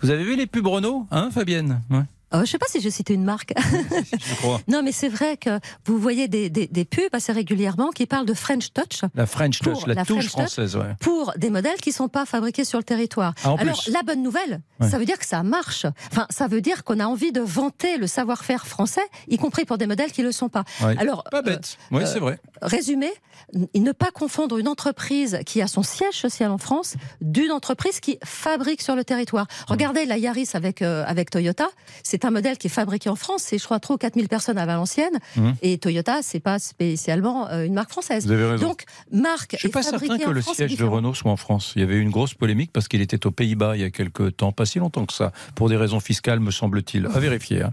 vous 0.00 0.08
avez 0.08 0.24
vu 0.24 0.36
les 0.36 0.46
pubs 0.46 0.66
Renault, 0.66 1.06
hein, 1.10 1.28
Fabienne? 1.32 1.82
Ouais, 1.90 2.00
Euh, 2.32 2.44
je 2.44 2.50
sais 2.50 2.58
pas 2.58 2.66
si 2.68 2.80
j'ai 2.80 2.90
cité 2.90 3.14
une 3.14 3.24
marque. 3.24 3.52
Je 3.56 4.34
crois. 4.36 4.60
non, 4.68 4.82
mais 4.82 4.92
c'est 4.92 5.08
vrai 5.08 5.36
que 5.36 5.58
vous 5.84 5.98
voyez 5.98 6.28
des, 6.28 6.48
des, 6.50 6.66
des 6.68 6.84
pubs 6.84 7.12
assez 7.12 7.32
régulièrement 7.32 7.90
qui 7.90 8.06
parlent 8.06 8.26
de 8.26 8.34
French 8.34 8.72
Touch. 8.72 9.00
La 9.14 9.26
French 9.26 9.58
Touch, 9.60 9.86
la, 9.86 9.94
la 9.94 10.04
touche 10.04 10.16
French 10.18 10.24
Touch. 10.26 10.30
française, 10.32 10.76
ouais. 10.76 10.94
pour 11.00 11.32
des 11.36 11.50
modèles 11.50 11.80
qui 11.80 11.92
sont 11.92 12.08
pas 12.08 12.26
fabriqués 12.26 12.64
sur 12.64 12.78
le 12.78 12.84
territoire. 12.84 13.34
Ah, 13.44 13.54
Alors 13.58 13.82
plus. 13.82 13.92
la 13.92 14.02
bonne 14.02 14.22
nouvelle, 14.22 14.60
Ouais. 14.80 14.88
ça 14.88 14.98
veut 14.98 15.04
dire 15.04 15.18
que 15.18 15.26
ça 15.26 15.42
marche. 15.42 15.84
Enfin, 16.10 16.26
ça 16.30 16.46
veut 16.46 16.60
dire 16.62 16.84
qu'on 16.84 17.00
a 17.00 17.04
envie 17.06 17.32
de 17.32 17.40
vanter 17.42 17.98
le 17.98 18.06
savoir-faire 18.06 18.66
français, 18.66 19.02
y 19.28 19.36
compris 19.36 19.64
pour 19.66 19.76
des 19.76 19.86
modèles 19.86 20.10
qui 20.12 20.22
le 20.22 20.32
sont 20.32 20.48
pas. 20.48 20.64
Ouais. 20.82 20.96
Alors 20.98 21.24
Pas 21.30 21.42
bête. 21.42 21.76
Oui, 21.90 22.02
c'est 22.06 22.18
vrai. 22.20 22.38
Résumé, 22.62 23.10
n- 23.54 23.66
ne 23.74 23.92
pas 23.92 24.10
confondre 24.10 24.56
une 24.56 24.68
entreprise 24.68 25.40
qui 25.44 25.60
a 25.60 25.66
son 25.66 25.82
siège 25.82 26.14
social 26.14 26.50
en 26.50 26.58
France 26.58 26.94
d'une 27.20 27.50
entreprise 27.52 28.00
qui 28.00 28.18
fabrique 28.24 28.80
sur 28.82 28.94
le 28.96 29.04
territoire. 29.04 29.46
Regardez 29.68 30.06
la 30.06 30.16
Yaris 30.16 30.48
avec, 30.54 30.80
euh, 30.80 31.04
avec 31.06 31.28
Toyota. 31.30 31.68
C'est 32.02 32.19
un 32.24 32.30
modèle 32.30 32.58
qui 32.58 32.66
est 32.66 32.70
fabriqué 32.70 33.08
en 33.08 33.16
France. 33.16 33.42
C'est, 33.46 33.58
je 33.58 33.64
crois, 33.64 33.80
3 33.80 33.94
ou 33.94 33.98
4 33.98 34.14
000 34.14 34.26
personnes 34.28 34.58
à 34.58 34.66
Valenciennes. 34.66 35.18
Mhm. 35.36 35.54
Et 35.62 35.78
Toyota, 35.78 36.18
c'est 36.22 36.40
pas 36.40 36.58
spécialement 36.58 37.48
euh, 37.50 37.64
une 37.64 37.74
marque 37.74 37.90
française. 37.90 38.26
Vous 38.26 38.32
avez 38.32 38.44
raison. 38.44 38.68
Donc, 38.68 38.84
marque 39.12 39.52
Je 39.52 39.58
suis 39.58 39.68
pas 39.68 39.82
certain 39.82 40.18
que 40.18 40.30
le 40.30 40.40
France, 40.42 40.56
c'est 40.56 40.68
siège 40.68 40.78
de. 40.78 40.84
Renault 40.84 41.14
soit 41.14 41.30
en 41.30 41.36
France. 41.36 41.72
Il 41.76 41.80
y 41.80 41.82
avait 41.84 41.94
eu 41.94 42.00
une 42.00 42.10
grosse 42.10 42.34
polémique 42.34 42.70
parce 42.72 42.88
qu'il 42.88 43.00
était 43.00 43.26
aux 43.26 43.30
Pays-Bas 43.30 43.76
il 43.76 43.82
y 43.82 43.84
a 43.84 43.90
quelques 43.90 44.36
temps, 44.36 44.52
pas 44.52 44.66
si 44.66 44.78
longtemps 44.78 45.06
que 45.06 45.12
ça, 45.12 45.32
pour 45.54 45.68
des 45.68 45.76
raisons 45.76 46.00
fiscales, 46.00 46.40
me 46.40 46.50
semble-t-il. 46.50 47.06
À 47.06 47.18
vérifier. 47.20 47.62
hein. 47.62 47.72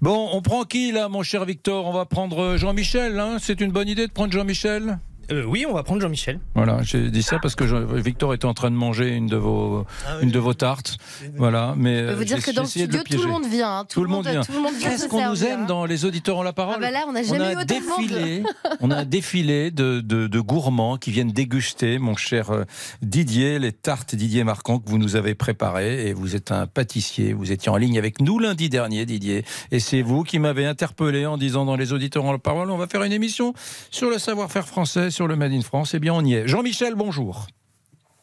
Bon, 0.00 0.28
on 0.32 0.42
prend 0.42 0.64
qui 0.64 0.92
là, 0.92 1.08
mon 1.08 1.22
cher 1.22 1.44
Victor? 1.44 1.86
On 1.86 1.92
va 1.92 2.04
prendre 2.06 2.38
euh, 2.40 2.56
Jean-Michel. 2.58 3.18
hein 3.18 3.36
C'est 3.40 3.60
une 3.60 3.70
bonne 3.72 3.88
idée 3.88 4.06
de 4.06 4.12
prendre 4.12 4.32
Jean-Michel? 4.32 4.98
Euh, 5.30 5.44
oui, 5.44 5.64
on 5.68 5.72
va 5.74 5.82
prendre 5.82 6.00
Jean-Michel. 6.00 6.40
Voilà, 6.54 6.78
j'ai 6.82 7.10
dit 7.10 7.22
ça 7.22 7.38
parce 7.40 7.54
que 7.54 7.64
Victor 8.00 8.34
était 8.34 8.44
en 8.44 8.54
train 8.54 8.70
de 8.70 8.76
manger 8.76 9.08
une 9.10 9.26
de 9.26 9.36
vos, 9.36 9.84
une 10.22 10.30
de 10.30 10.38
vos 10.38 10.54
tartes. 10.54 10.98
Voilà, 11.36 11.74
mais 11.76 11.98
Je 12.00 12.06
peux 12.08 12.12
vous 12.14 12.20
euh, 12.22 12.24
dire 12.24 12.36
j'ai- 12.38 12.42
que 12.42 12.50
dans 12.56 12.62
le 12.62 12.68
studio, 12.68 12.86
tout 12.88 12.96
le 12.98 13.04
piéger. 13.04 13.26
monde 13.26 13.46
vient. 13.46 13.78
hein. 13.78 13.84
Tout 13.88 14.02
le 14.02 14.08
monde 14.10 14.26
vient. 14.26 14.42
Tout 14.42 14.52
le 14.52 14.60
monde 14.60 14.74
vient 14.78 14.90
Qu'est-ce 14.90 15.08
qu'on 15.08 15.28
nous 15.30 15.44
aime 15.44 15.62
hein. 15.62 15.66
dans 15.66 15.84
les 15.86 16.04
auditeurs 16.04 16.36
ont 16.36 16.42
la 16.42 16.52
parole? 16.52 16.74
Ah 16.78 16.80
bah 16.80 16.90
là, 16.90 17.04
on 17.08 17.14
a 17.14 17.22
eu 17.22 17.26
un 17.30 17.50
autant 17.52 17.64
de 17.64 17.88
monde. 17.88 18.06
défilé, 18.08 18.42
on 18.80 18.90
a 18.90 18.96
un 18.96 19.04
défilé 19.04 19.70
de, 19.70 20.00
de- 20.00 20.26
de 20.26 20.40
gourmands 20.40 20.96
qui 20.98 21.10
viennent 21.10 21.32
déguster, 21.32 21.98
mon 21.98 22.16
cher 22.16 22.50
euh, 22.50 22.64
Didier, 23.02 23.58
les 23.58 23.72
tartes 23.72 24.14
Didier 24.14 24.44
Marquand 24.44 24.78
que 24.78 24.88
vous 24.88 24.98
nous 24.98 25.16
avez 25.16 25.34
préparées. 25.34 26.08
Et 26.08 26.12
vous 26.12 26.36
êtes 26.36 26.52
un 26.52 26.66
pâtissier. 26.66 27.32
Vous 27.32 27.52
étiez 27.52 27.70
en 27.70 27.76
ligne 27.76 27.98
avec 27.98 28.20
nous 28.20 28.38
lundi 28.38 28.68
dernier, 28.68 29.06
Didier. 29.06 29.44
Et 29.70 29.80
c'est 29.80 30.02
vous 30.02 30.22
qui 30.22 30.38
m'avez 30.38 30.66
interpellé 30.66 31.26
en 31.26 31.36
disant 31.38 31.64
dans 31.64 31.76
les 31.76 31.92
auditeurs 31.92 32.24
ont 32.24 32.32
la 32.32 32.38
parole, 32.38 32.70
on 32.70 32.76
va 32.78 32.86
faire 32.86 33.02
une 33.02 33.12
émission 33.12 33.54
sur 33.90 34.10
le 34.10 34.18
savoir-faire 34.18 34.66
français, 34.66 35.10
sur 35.14 35.28
le 35.28 35.36
Made 35.36 35.52
in 35.52 35.62
France. 35.62 35.94
Eh 35.94 36.00
bien, 36.00 36.12
on 36.12 36.22
y 36.24 36.34
est. 36.34 36.48
Jean-Michel, 36.48 36.94
bonjour. 36.96 37.46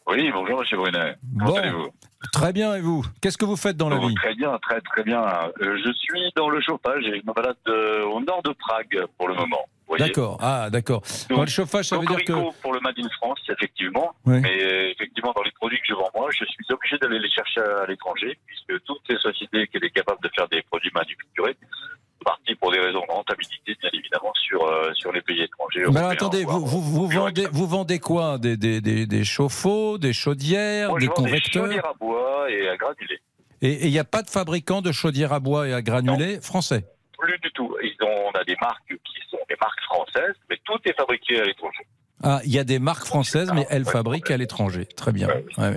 Oui, 0.06 0.30
bonjour 0.32 0.60
Monsieur 0.60 0.76
Brunet. 0.76 1.16
Comment 1.38 1.52
Bon. 1.52 1.56
allez-vous? 1.56 1.88
Très 2.32 2.52
bien, 2.52 2.74
et 2.74 2.80
vous? 2.80 3.04
Qu'est-ce 3.20 3.38
que 3.38 3.44
vous 3.44 3.56
faites 3.56 3.76
dans 3.76 3.88
la 3.88 3.96
Oh, 3.96 4.06
vie? 4.08 4.14
Très 4.14 4.34
bien, 4.34 4.56
très 4.58 4.80
très 4.80 5.02
bien. 5.02 5.22
Euh, 5.60 5.78
je 5.84 5.92
suis 5.92 6.20
dans 6.36 6.48
le 6.50 6.60
chauffage 6.60 7.04
et 7.06 7.20
je 7.20 7.26
me 7.26 7.32
balade 7.32 7.56
euh, 7.68 8.04
au 8.04 8.20
nord 8.20 8.42
de 8.42 8.52
Prague 8.52 9.06
pour 9.16 9.28
le 9.28 9.34
moment. 9.34 9.62
vous. 9.88 9.96
D'accord, 9.96 10.38
ah 10.40 10.68
d'accord. 10.70 11.02
Dans 11.30 11.40
le 11.42 11.46
chauffage, 11.48 11.86
ça 11.86 11.98
veut 11.98 12.06
dire 12.06 12.22
que... 12.24 12.32
Pour 12.60 12.72
le 12.74 12.80
Made 12.80 12.98
in 12.98 13.08
France, 13.20 13.40
effectivement. 13.48 14.12
Oui. 14.26 14.40
Mais 14.40 14.62
euh, 14.62 14.90
effectivement, 14.90 15.32
dans 15.34 15.42
les 15.42 15.50
produits 15.52 15.78
que 15.78 15.86
je 15.88 15.94
vends 15.94 16.10
moi, 16.14 16.28
je 16.30 16.44
suis 16.44 16.64
obligé 16.70 16.98
d'aller 16.98 17.18
les 17.18 17.30
chercher 17.30 17.60
à 17.60 17.86
l'étranger, 17.86 18.38
puisque 18.46 18.82
toutes 18.84 19.02
ces 19.08 19.16
sociétés 19.18 19.66
qui 19.68 19.78
sont 19.78 19.88
capables 19.94 20.22
de 20.22 20.30
faire 20.34 20.48
des 20.48 20.62
produits 20.62 20.90
manufacturés 20.94 21.56
sont 22.22 22.30
parties 22.30 22.54
pour 22.54 22.72
des 22.72 22.78
raisons 22.78 23.00
de 23.06 23.12
rentabilité, 23.12 23.76
bien 23.80 23.90
évidemment, 23.92 24.32
sur, 24.34 24.64
euh, 24.64 24.92
sur 24.94 25.12
les 25.12 25.20
pays 25.22 25.42
étrangers. 25.42 25.84
Ben 25.90 26.08
attendez, 26.08 26.44
vous, 26.44 26.64
vous, 26.64 26.80
vous 26.80 27.08
vendez, 27.08 27.46
vous 27.50 27.66
vendez 27.66 27.98
quoi? 27.98 28.38
Des, 28.38 28.56
des, 28.56 28.80
des, 28.80 29.06
des 29.06 29.24
chauffe-eau, 29.24 29.98
des 29.98 30.12
chaudières, 30.12 30.90
Moi, 30.90 31.00
des 31.00 31.06
vends 31.06 31.14
des 31.14 31.22
convecteurs? 31.22 31.66
chaudières 31.66 31.86
à 31.86 31.94
bois 31.94 32.50
et 32.50 32.68
à 32.68 32.76
granulés. 32.76 33.20
Et 33.60 33.86
il 33.86 33.92
n'y 33.92 33.98
a 33.98 34.04
pas 34.04 34.22
de 34.22 34.30
fabricant 34.30 34.82
de 34.82 34.92
chaudières 34.92 35.32
à 35.32 35.40
bois 35.40 35.68
et 35.68 35.72
à 35.72 35.82
granulés 35.82 36.40
français? 36.40 36.84
Plus 37.18 37.38
du 37.38 37.50
tout. 37.52 37.76
Ils 37.82 37.96
ont, 38.02 38.30
on 38.34 38.38
a 38.38 38.44
des 38.44 38.56
marques 38.60 38.88
qui 38.88 39.28
sont 39.30 39.38
des 39.48 39.56
marques 39.60 39.80
françaises, 39.82 40.34
mais 40.50 40.58
tout 40.64 40.78
est 40.84 40.96
fabriqué 40.96 41.40
à 41.40 41.44
l'étranger. 41.44 41.86
Ah, 42.24 42.40
il 42.44 42.52
y 42.52 42.58
a 42.58 42.64
des 42.64 42.78
marques 42.78 43.04
françaises, 43.04 43.50
mais 43.54 43.66
elles 43.70 43.84
fabriquent 43.84 44.30
à 44.30 44.36
l'étranger. 44.36 44.86
Très 44.86 45.12
bien. 45.12 45.26
Ouais, 45.28 45.44
ouais. 45.58 45.68
Ouais, 45.70 45.76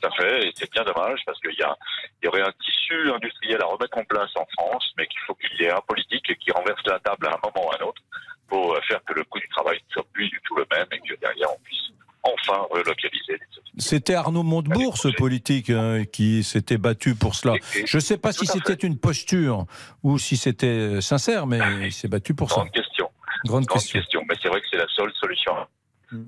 tout 0.00 0.08
à 0.08 0.10
fait, 0.12 0.48
et 0.48 0.52
c'est 0.54 0.70
bien 0.72 0.84
dommage 0.84 1.20
parce 1.26 1.38
qu'il 1.40 1.54
y, 1.58 1.62
a- 1.62 1.76
il 2.22 2.26
y 2.26 2.28
aurait 2.28 2.42
un 2.42 2.52
tissu 2.64 3.10
industriel 3.10 3.60
à 3.62 3.66
remettre 3.66 3.98
en 3.98 4.04
place 4.04 4.30
en 4.36 4.46
France, 4.58 4.84
mais 4.96 5.06
qu'il 5.06 5.20
faut 5.26 5.34
qu'il 5.34 5.50
y 5.60 5.64
ait 5.64 5.70
un 5.72 5.80
politique 5.86 6.36
qui 6.38 6.50
renverse 6.52 6.80
la 6.86 6.98
table 7.00 7.26
à 7.26 7.30
un 7.30 7.38
moment 7.42 7.66
ou 7.68 7.70
à 7.72 7.76
un 7.82 7.86
autre 7.86 8.02
pour 8.48 8.74
euh, 8.74 8.80
faire 8.88 9.00
que 9.04 9.14
le 9.14 9.24
coût 9.24 9.38
du 9.40 9.48
travail 9.48 9.76
ne 9.88 9.92
soit 9.92 10.06
plus 10.12 10.28
du 10.28 10.40
tout 10.46 10.56
le 10.56 10.66
même 10.70 10.86
et 10.92 10.98
que 11.00 11.14
derrière 11.20 11.48
on 11.52 11.58
puisse 11.62 11.78
enfin 12.22 12.66
relocaliser 12.70 13.32
les 13.32 13.46
sociétés. 13.50 13.70
C'était 13.78 14.14
Arnaud 14.14 14.42
Montebourg, 14.42 14.96
ce 14.98 15.08
politique, 15.08 15.70
hein, 15.70 16.04
qui 16.04 16.42
s'était 16.42 16.78
battu 16.78 17.14
pour 17.14 17.34
cela. 17.34 17.54
Je 17.86 17.96
ne 17.96 18.00
sais 18.00 18.18
pas 18.18 18.32
si 18.32 18.46
c'était 18.46 18.74
une 18.74 18.98
posture 18.98 19.66
ou 20.02 20.18
si 20.18 20.36
c'était 20.36 21.00
sincère, 21.00 21.46
mais 21.46 21.60
il 21.82 21.92
s'est 21.92 22.08
battu 22.08 22.34
pour 22.34 22.50
ça. 22.50 22.56
Grande 22.56 22.70
question. 22.72 23.10
Grande 23.44 23.64
Grande 23.66 23.80
question. 23.80 24.00
question. 24.00 24.22
Mais 24.28 24.34
c'est 24.42 24.48
vrai 24.48 24.60
que 24.60 24.66
c'est 24.70 24.78
la 24.78 24.88
seule 24.88 25.12
solution 25.14 25.52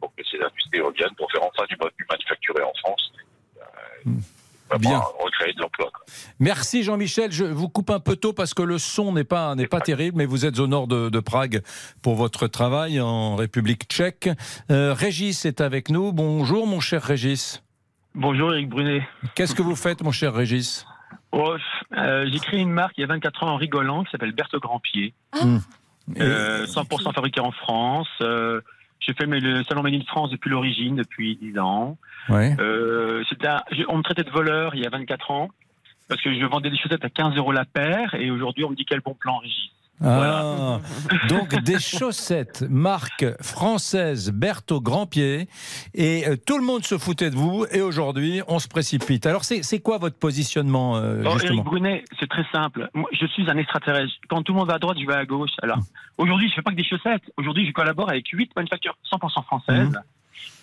pour 0.01 0.15
que 0.15 0.23
ces 0.31 0.39
industries 0.41 0.81
reviennent, 0.81 1.15
pour 1.17 1.31
faire 1.33 1.43
enfin 1.43 1.65
du, 1.69 1.75
du 1.75 2.07
manufacturé 2.09 2.63
en 2.63 2.73
France 2.81 3.13
Bien. 4.79 5.01
recréer 5.19 5.53
de 5.55 5.61
l'emploi. 5.61 5.91
Merci 6.39 6.83
Jean-Michel. 6.85 7.33
Je 7.33 7.45
vous 7.45 7.69
coupe 7.69 7.91
un 7.91 7.99
peu 7.99 8.17
tôt 8.17 8.33
parce 8.33 8.55
que 8.55 8.63
le 8.63 8.79
son 8.79 9.13
n'est 9.13 9.25
pas 9.25 9.55
n'est 9.55 9.67
pas 9.67 9.81
terrible, 9.81 10.19
mais 10.19 10.27
vous 10.27 10.47
êtes 10.47 10.59
au 10.59 10.67
nord 10.67 10.87
de, 10.87 11.09
de 11.09 11.21
Prague 11.21 11.63
pour 12.03 12.15
votre 12.15 12.47
travail 12.47 13.01
en 13.01 13.37
République 13.37 13.85
tchèque. 13.89 14.31
Euh, 14.71 14.95
Régis 14.95 15.45
est 15.45 15.61
avec 15.61 15.91
nous. 15.91 16.13
Bonjour 16.13 16.67
mon 16.67 16.81
cher 16.81 17.03
Régis. 17.03 17.63
Bonjour 18.15 18.53
Eric 18.53 18.69
Brunet. 18.69 19.07
Qu'est-ce 19.35 19.55
que 19.55 19.63
vous 19.63 19.77
faites 19.77 20.03
mon 20.03 20.13
cher 20.13 20.35
Régis? 20.35 20.87
Oh, 21.33 21.55
euh, 21.97 22.29
J'ai 22.33 22.39
créé 22.39 22.61
une 22.61 22.73
marque 22.73 22.97
il 22.99 23.03
y 23.03 23.05
a 23.05 23.09
24 23.09 23.45
ans 23.45 23.49
en 23.51 23.57
rigolant 23.57 24.05
qui 24.05 24.11
s'appelle 24.11 24.33
Berthe 24.33 24.57
Grandpied. 24.57 25.15
Hmm. 25.41 25.59
Euh, 26.19 26.67
100% 26.67 27.15
fabriqué 27.15 27.41
en 27.41 27.53
France. 27.53 28.09
J'ai 29.01 29.15
fait 29.15 29.27
le 29.27 29.65
salon 29.65 29.83
Made 29.83 29.95
in 29.95 30.05
France 30.07 30.31
depuis 30.31 30.51
l'origine, 30.51 30.95
depuis 30.97 31.37
10 31.37 31.59
ans. 31.59 31.97
Ouais. 32.29 32.55
Euh, 32.61 33.23
c'était 33.29 33.49
un- 33.49 33.63
je- 33.73 33.83
on 33.89 33.97
me 33.99 34.03
traitait 34.03 34.25
de 34.25 34.31
voleur 34.31 34.75
il 34.75 34.83
y 34.83 34.87
a 34.87 34.91
24 34.91 35.31
ans 35.31 35.49
parce 36.09 36.21
que 36.21 36.33
je 36.39 36.45
vendais 36.45 36.71
des 36.71 36.77
chaussettes 36.77 37.05
à 37.05 37.09
15 37.11 37.35
euros 37.37 37.53
la 37.53 37.65
paire 37.65 38.15
et 38.15 38.31
aujourd'hui 38.31 38.65
on 38.65 38.71
me 38.71 38.77
dit 38.77 38.85
quel 38.85 39.01
bon 39.01 39.15
plan 39.15 39.39
Régis. 39.39 39.71
Ah, 40.03 40.81
donc 41.29 41.55
des 41.63 41.79
chaussettes 41.79 42.65
marque 42.69 43.27
française 43.43 44.31
Berthaud 44.33 44.81
Grandpied 44.81 45.47
et 45.95 46.27
euh, 46.27 46.37
tout 46.37 46.59
le 46.59 46.65
monde 46.65 46.85
se 46.85 46.97
foutait 46.97 47.31
de 47.31 47.37
vous 47.37 47.67
et 47.71 47.83
aujourd'hui 47.83 48.41
on 48.49 48.59
se 48.59 48.69
précipite. 48.69 49.27
Alors 49.27 49.45
c'est 49.45 49.63
c'est 49.63 49.81
quoi 49.81 49.99
votre 49.99 50.19
positionnement 50.19 50.97
euh, 50.97 51.23
Oh, 51.25 51.33
justement? 51.33 51.55
Eric 51.55 51.65
Brunet, 51.65 52.05
c'est 52.19 52.29
très 52.29 52.45
simple. 52.53 52.89
Moi, 52.95 53.09
je 53.13 53.27
suis 53.27 53.49
un 53.51 53.57
extraterrestre. 53.57 54.13
Quand 54.29 54.43
tout 54.43 54.53
le 54.53 54.59
monde 54.59 54.69
va 54.69 54.75
à 54.75 54.79
droite, 54.79 54.97
je 55.01 55.07
vais 55.07 55.15
à 55.15 55.25
gauche. 55.25 55.51
Alors, 55.63 55.79
aujourd'hui, 56.19 56.49
je 56.49 56.55
fais 56.55 56.63
pas 56.63 56.71
que 56.71 56.77
des 56.77 56.85
chaussettes. 56.85 57.23
Aujourd'hui, 57.37 57.67
je 57.67 57.73
collabore 57.73 58.09
avec 58.09 58.29
huit 58.29 58.51
manufactures 58.57 58.97
100% 59.13 59.45
françaises. 59.45 59.89
Mhm. 59.89 60.03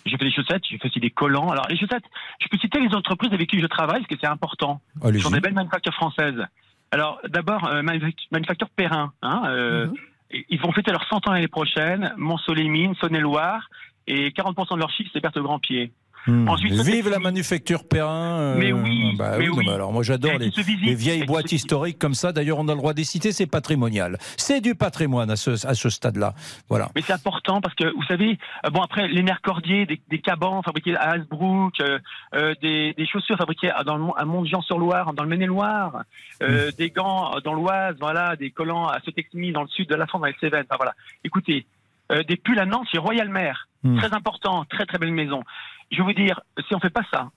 Je 0.06 0.16
fais 0.16 0.24
des 0.24 0.32
chaussettes, 0.32 0.62
je 0.70 0.76
fais 0.76 0.88
aussi 0.88 1.00
des 1.00 1.10
collants. 1.10 1.50
Alors, 1.50 1.66
les 1.68 1.76
chaussettes, 1.76 2.04
je 2.40 2.48
peux 2.48 2.58
citer 2.58 2.80
les 2.80 2.94
entreprises 2.94 3.32
avec 3.32 3.48
qui 3.48 3.60
je 3.60 3.66
travaille, 3.66 4.00
parce 4.00 4.08
que 4.08 4.16
c'est 4.20 4.26
important. 4.26 4.80
Ce 5.02 5.18
sont 5.18 5.30
des 5.30 5.40
belles 5.40 5.54
manufactures 5.54 5.94
françaises. 5.94 6.42
Alors, 6.90 7.20
d'abord, 7.28 7.66
euh, 7.66 7.82
manufact- 7.82 8.26
manufacture 8.30 8.68
Perrin. 8.70 9.12
Hein, 9.22 9.42
euh, 9.46 9.88
et- 10.30 10.46
Ils 10.50 10.60
vont 10.60 10.72
fêter 10.72 10.90
leurs 10.90 11.06
100 11.08 11.26
ans 11.28 11.32
l'année 11.32 11.48
prochaine. 11.48 12.12
Mont-Soleil-Mines, 12.16 12.94
Saône-et-Loire. 13.00 13.68
Et 14.06 14.32
40% 14.32 14.74
de 14.74 14.80
leur 14.80 14.90
chiffre, 14.90 15.10
c'est 15.12 15.20
Berthe 15.20 15.38
Grandpied. 15.38 15.92
Hmm. 16.28 16.48
Ensuite, 16.48 16.74
Vive 16.74 17.08
la 17.08 17.18
manufacture 17.18 17.84
Perrin. 17.88 18.38
euh, 18.38 18.54
Mais 18.58 18.70
oui, 18.72 19.14
bah 19.16 19.36
mais 19.38 19.46
non, 19.46 19.56
oui. 19.56 19.68
alors 19.70 19.92
moi 19.92 20.02
j'adore 20.02 20.32
les, 20.38 20.50
vieilles 20.94 21.24
boîtes 21.24 21.50
historiques 21.52 21.98
comme 21.98 22.12
ça. 22.14 22.32
D'ailleurs, 22.32 22.58
on 22.58 22.68
a 22.68 22.72
le 22.72 22.78
droit 22.78 22.92
de 22.92 22.98
les 22.98 23.04
citer, 23.04 23.32
c'est 23.32 23.46
patrimonial. 23.46 24.18
C'est 24.36 24.60
du 24.60 24.74
patrimoine 24.74 25.30
à 25.30 25.36
ce, 25.36 25.66
à 25.66 25.74
ce 25.74 25.88
stade-là. 25.88 26.34
Voilà. 26.68 26.90
Mais 26.94 27.00
c'est 27.02 27.14
important 27.14 27.60
parce 27.62 27.74
que, 27.74 27.84
vous 27.94 28.02
savez, 28.04 28.38
euh, 28.66 28.70
bon, 28.70 28.82
après, 28.82 29.08
les 29.08 29.22
nerfs 29.22 29.40
cordiers, 29.40 29.86
des, 29.86 30.00
des 30.10 30.18
cabans 30.20 30.62
fabriqués 30.62 30.94
à 30.96 31.12
Hasbrook, 31.12 31.80
euh, 31.80 32.54
des, 32.60 32.92
des 32.92 33.06
chaussures 33.06 33.38
fabriquées 33.38 33.70
à- 33.70 33.82
dans 33.84 33.96
le, 33.96 34.02
Mont- 34.04 34.14
à 34.14 34.24
Montjean-sur-Loire, 34.26 35.14
dans 35.14 35.22
le 35.22 35.28
Maine-et-Loire, 35.30 36.02
euh, 36.42 36.70
des 36.76 36.90
gants 36.90 37.32
dans 37.42 37.54
l'Oise, 37.54 37.96
voilà, 38.00 38.36
des 38.36 38.50
collants 38.50 38.86
à 38.88 39.00
Sotexmy, 39.00 39.52
dans 39.52 39.62
le 39.62 39.68
sud 39.68 39.88
de 39.88 39.94
la 39.94 40.06
France, 40.06 40.20
dans 40.20 40.26
les 40.26 40.36
Cévennes. 40.40 40.64
Enfin, 40.68 40.76
voilà. 40.76 40.94
Écoutez, 41.24 41.66
euh, 42.12 42.22
des 42.22 42.36
pulls 42.36 42.58
à 42.58 42.66
Nantes 42.66 42.88
chez 42.90 42.98
Royal 42.98 43.28
Mer. 43.28 43.68
Mm. 43.82 43.98
Très 43.98 44.12
important, 44.12 44.64
très 44.64 44.86
très 44.86 44.98
belle 44.98 45.12
maison. 45.12 45.42
Je 45.90 45.98
vais 45.98 46.02
vous 46.02 46.12
dire, 46.12 46.40
si 46.66 46.74
on 46.74 46.80
fait 46.80 46.90
pas 46.90 47.04
ça, 47.12 47.30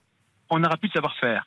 on 0.49 0.59
n'aura 0.59 0.77
plus 0.77 0.89
de 0.89 0.93
savoir-faire. 0.93 1.45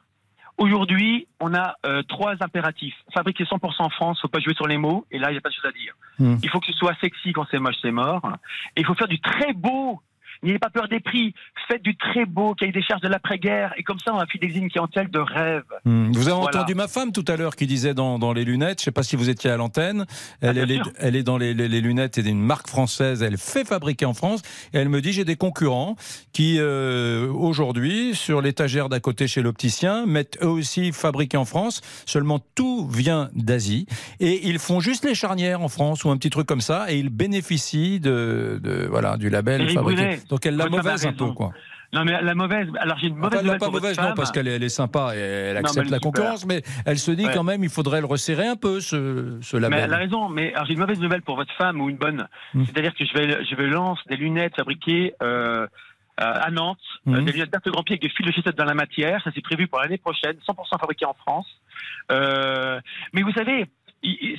Aujourd'hui, 0.57 1.27
on 1.41 1.53
a 1.53 1.75
euh, 1.85 2.03
trois 2.05 2.35
impératifs. 2.41 2.95
Fabriquer 3.13 3.45
100% 3.45 3.83
en 3.83 3.91
France, 3.91 4.21
faut 4.21 4.29
pas 4.29 4.39
jouer 4.39 4.55
sur 4.55 4.69
les 4.69 4.79
mots, 4.79 5.05
et 5.11 5.19
là, 5.19 5.31
il 5.31 5.33
n'y 5.33 5.39
a 5.39 5.41
pas 5.41 5.49
de 5.49 5.55
chose 5.55 5.67
à 5.67 5.73
dire. 5.73 5.95
Hmm. 6.19 6.37
Il 6.43 6.49
faut 6.49 6.61
que 6.61 6.67
ce 6.67 6.73
soit 6.73 6.95
sexy 7.01 7.33
quand 7.33 7.47
c'est 7.51 7.59
moche, 7.59 7.75
c'est 7.83 7.91
mort. 7.91 8.23
Et 8.77 8.81
il 8.81 8.87
faut 8.87 8.95
faire 8.95 9.09
du 9.09 9.21
très 9.21 9.53
beau. 9.53 10.01
N'ayez 10.45 10.59
pas 10.59 10.71
peur 10.71 10.89
des 10.89 11.01
prix. 11.01 11.35
Faites 11.69 11.83
du 11.83 11.97
très 11.97 12.27
beau, 12.27 12.55
cahier 12.55 12.73
des 12.73 12.83
charges 12.83 13.01
de 13.01 13.09
l'après-guerre. 13.09 13.73
Et 13.79 13.83
comme 13.83 13.99
ça, 13.99 14.13
on 14.15 14.19
va 14.19 14.27
fidéliser 14.27 14.61
une 14.61 14.71
clientèle 14.71 15.11
de 15.11 15.19
rêve. 15.19 15.63
Hmm. 15.85 16.13
Vous 16.13 16.29
avez 16.29 16.39
Voilà. 16.41 16.59
entendu 16.61 16.75
ma 16.75 16.87
femme 16.89 17.11
tout 17.13 17.25
à 17.29 17.37
l'heure 17.37 17.57
qui 17.57 17.67
disait 17.67 17.95
dans, 17.95 18.19
dans 18.19 18.33
les 18.33 18.45
lunettes, 18.45 18.79
je 18.81 18.83
ne 18.83 18.85
sais 18.87 18.91
pas 18.93 19.03
si 19.03 19.17
vous 19.17 19.31
étiez 19.31 19.51
à 19.51 19.57
l'antenne, 19.57 20.05
elle, 20.41 20.59
Ah, 20.59 20.63
elle, 20.63 20.71
est, 20.71 20.75
sûr. 20.77 20.93
elle 20.99 21.17
est 21.17 21.23
dans 21.23 21.39
les, 21.39 21.55
les- 21.55 21.69
les 21.69 21.81
lunettes 21.81 22.19
et 22.19 22.23
d'une 22.23 22.41
marque 22.41 22.69
française, 22.69 23.23
elle 23.23 23.39
fait 23.39 23.65
fabriquer 23.67 24.05
en 24.05 24.15
France, 24.15 24.43
et 24.73 24.79
elle 24.79 24.89
me 24.91 25.01
dit 25.01 25.13
j'ai 25.13 25.25
des 25.25 25.37
concurrents 25.37 25.97
qui 26.33 26.57
euh, 26.59 27.29
aujourd'hui, 27.33 28.15
sur 28.15 28.41
l'étagère 28.43 28.89
d'à 28.89 29.01
côté 29.01 29.27
chez 29.27 29.41
l'opticien, 29.43 30.05
mettent 30.07 30.39
eux 30.43 30.49
aussi 30.49 30.93
fabriqué 30.93 31.37
en 31.37 31.45
France, 31.45 31.81
seulement 32.07 32.41
tout 32.55 32.87
vient 32.89 33.31
d'Asie, 33.35 33.87
et 34.21 34.47
ils 34.49 34.59
font 34.59 34.81
juste 34.81 35.05
les 35.05 35.15
charnières 35.15 35.63
en 35.63 35.69
France 35.69 36.05
ou 36.05 36.11
un 36.11 36.17
petit 36.17 36.31
truc 36.31 36.47
comme 36.47 36.61
ça, 36.61 36.93
et 36.93 36.99
ils 36.99 37.09
bénéficient 37.11 38.01
de, 38.01 38.61
de- 38.63 38.87
voilà, 38.91 39.17
du 39.17 39.31
label 39.31 39.71
fabriqué. 39.71 40.19
Donc 40.35 40.47
elle 40.47 40.57
l'a 40.57 40.69
mauvaise 40.69 41.07
un 41.07 41.13
peu, 41.13 41.31
quoi. 41.31 41.53
Non, 41.93 42.05
mais 42.05 42.21
la 42.21 42.35
mauvaise. 42.35 42.67
Alors, 42.81 42.99
j'ai 42.99 43.07
une 43.07 43.15
mauvaise 43.15 43.39
Enfin, 43.39 43.47
elle 43.47 43.53
n'est 43.53 43.59
pas 43.59 43.71
mauvaise, 43.71 43.97
non, 44.01 44.15
parce 44.17 44.33
qu'elle 44.33 44.49
est, 44.49 44.57
elle 44.57 44.65
est 44.65 44.69
sympa 44.69 45.13
et 45.15 45.19
elle 45.21 45.57
accepte 45.59 45.87
elle 45.87 45.93
la 45.93 45.99
super. 45.99 46.11
concurrence, 46.11 46.45
mais 46.45 46.63
elle 46.87 46.99
se 46.99 47.13
dit 47.13 47.25
Ouais. 47.27 47.33
quand 47.33 47.45
même 47.45 47.63
il 47.63 47.71
faudrait 47.71 48.01
le 48.01 48.07
resserrer 48.07 48.49
un 48.49 48.57
peu, 48.57 48.81
ce, 48.81 49.39
ce 49.41 49.57
Mais 49.57 49.77
elle 49.79 49.95
a 49.95 49.99
raison, 49.99 50.29
mais 50.29 50.53
j'ai 50.67 50.73
une 50.73 50.81
mauvaise 50.81 50.99
nouvelle 50.99 51.23
pour 51.23 51.37
votre 51.37 51.53
femme 51.55 51.81
ou 51.81 51.89
une 51.89 51.97
bonne. 51.97 52.27
Hmm. 52.53 52.65
C'est-à-dire 52.65 52.95
que 52.97 53.05
je 53.05 53.15
vais, 53.15 53.45
je 53.45 53.55
vais 53.55 53.69
lancer 53.69 54.03
des 54.09 54.17
lunettes 54.17 54.57
fabriquées 54.57 55.15
euh, 55.23 55.69
à 56.17 56.51
Nantes, 56.51 56.79
Hmm. 57.07 57.15
euh, 57.15 57.21
des 57.23 57.31
lunettes 57.31 57.53
Berthe 57.53 57.69
Grandpied 57.69 57.93
avec 57.93 58.03
des 58.03 58.09
fils 58.09 58.27
de 58.27 58.33
chaussettes 58.33 58.57
dans 58.59 58.65
la 58.65 58.75
matière. 58.75 59.23
Ça, 59.23 59.31
c'est 59.33 59.43
prévu 59.45 59.69
pour 59.69 59.79
l'année 59.79 59.99
prochaine, 59.99 60.35
100% 60.49 60.81
fabriquées 60.81 61.05
en 61.07 61.15
France. 61.15 61.47
Euh, 62.11 62.81
mais 63.13 63.23
vous 63.23 63.33
savez, 63.35 63.67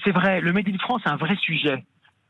c'est 0.03 0.11
vrai, 0.11 0.41
le 0.41 0.51
Made 0.51 0.67
in 0.67 0.77
France, 0.79 1.01
c'est 1.05 1.11
un 1.11 1.15
vrai 1.15 1.35
sujet. 1.37 1.85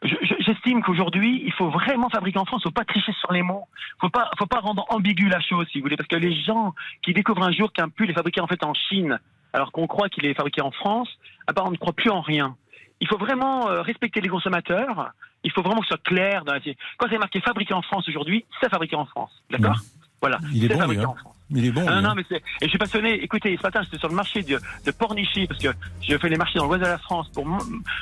Je- 0.06 0.16
je- 0.22 0.36
J'estime 0.46 0.82
qu'aujourd'hui, 0.84 1.42
il 1.46 1.52
faut 1.54 1.70
vraiment 1.70 2.10
fabriquer 2.10 2.38
en 2.40 2.46
France. 2.46 2.62
Il 2.64 2.70
faut 2.70 2.72
pas 2.72 2.86
tricher 2.86 3.12
sur 3.20 3.32
les 3.32 3.42
mots. 3.42 3.66
Faut 4.00 4.10
pas, 4.10 4.30
faut 4.38 4.46
pas 4.46 4.60
rendre 4.60 4.86
ambigu 4.90 5.28
la 5.28 5.40
chose, 5.42 5.66
si 5.72 5.80
vous 5.80 5.84
voulez, 5.84 5.98
parce 5.98 6.08
que 6.08 6.16
les 6.16 6.36
gens 6.44 6.74
qui 7.02 7.14
découvrent 7.14 7.44
un 7.44 7.52
jour 7.52 7.72
qu'un 7.74 7.90
pull 7.90 8.10
est 8.10 8.14
fabriqué 8.14 8.42
en 8.42 8.48
fait 8.48 8.64
en 8.64 8.74
Chine, 8.74 9.20
alors 9.54 9.72
qu'on 9.72 9.88
croit 9.88 10.10
qu'il 10.10 10.26
est 10.26 10.34
fabriqué 10.36 10.62
en 10.62 10.72
France, 10.72 11.10
ah 11.48 11.54
ben, 11.54 11.64
on 11.66 11.72
ne 11.72 11.78
croit 11.78 11.94
plus 11.94 12.12
en 12.12 12.22
rien. 12.22 12.56
Il 13.02 13.08
faut 13.08 13.18
vraiment 13.18 13.68
euh, 13.70 13.82
respecter 13.82 14.22
les 14.22 14.30
consommateurs. 14.30 15.12
Il 15.44 15.52
faut 15.52 15.62
vraiment 15.62 15.82
que 15.82 15.86
ce 15.88 15.96
soit 15.96 16.04
clair. 16.04 16.46
Dans 16.46 16.54
la... 16.54 16.60
Quand 16.98 17.08
c'est 17.10 17.18
marqué 17.18 17.40
fabriqué 17.42 17.74
en 17.74 17.82
France 17.82 18.08
aujourd'hui, 18.08 18.46
c'est 18.62 18.70
fabriqué 18.70 18.96
en 18.96 19.06
France. 19.06 19.32
D'accord 19.50 19.78
Voilà. 20.22 20.38
Il 20.54 20.64
est 20.66 20.68
bon, 20.70 20.80
fabriqué 20.80 21.04
hein. 21.04 21.10
en 21.10 21.16
France. 21.16 21.35
Il 21.52 21.64
est 21.66 21.72
bon. 21.72 21.86
Ah, 21.88 21.96
lui, 21.98 22.02
non, 22.02 22.10
hein. 22.10 22.14
mais 22.18 22.24
c'est. 22.28 22.38
Et 22.38 22.42
je 22.64 22.70
suis 22.70 22.78
passionné. 22.80 23.14
Écoutez, 23.24 23.56
ce 23.56 23.62
matin, 23.62 23.82
j'étais 23.84 23.98
sur 24.00 24.08
le 24.10 24.16
marché 24.16 24.42
de, 24.42 24.60
de 24.86 24.92
Pornichy, 24.92 25.46
parce 25.46 25.62
que 25.62 25.68
je 26.02 26.18
fais 26.18 26.30
les 26.30 26.38
marchés 26.38 26.58
dans 26.58 26.66
l'ouest 26.66 26.82
de 26.82 26.88
la 26.88 26.98
France 26.98 27.30
pour, 27.34 27.46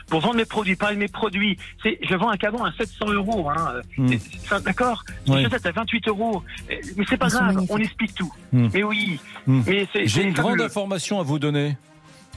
pour 0.08 0.20
vendre 0.22 0.36
mes 0.36 0.46
produits, 0.46 0.76
parler 0.78 0.96
de 0.96 1.02
mes 1.02 1.08
produits. 1.10 1.58
C'est, 1.82 2.00
je 2.02 2.16
vends 2.16 2.30
un 2.30 2.38
caban 2.38 2.64
à 2.64 2.72
700 2.72 3.12
euros. 3.12 3.50
Hein. 3.50 3.82
Hmm. 3.98 4.08
C'est- 4.08 4.20
c'est- 4.48 4.64
D'accord? 4.64 5.04
Une 5.28 5.34
Ouais. 5.34 5.44
chaussette 5.44 5.66
à 5.66 5.72
28 5.72 6.08
euros. 6.08 6.42
Eh, 6.70 6.80
Mais 6.96 7.06
c'est 7.10 7.18
pas 7.18 7.28
Ils 7.28 7.32
grave, 7.32 7.66
on 7.70 7.78
explique 7.78 8.16
tout. 8.16 8.32
Hmm. 8.54 8.70
Mais 8.74 8.84
oui. 8.84 9.20
Hmm. 9.46 9.62
Mais 9.68 9.88
c'est, 9.92 10.08
J'ai 10.08 10.22
c'est 10.22 10.24
une 10.28 10.34
grande 10.34 10.52
fabuleux. 10.52 10.66
information 10.66 11.20
à 11.20 11.24
vous 11.24 11.38
donner. 11.40 11.76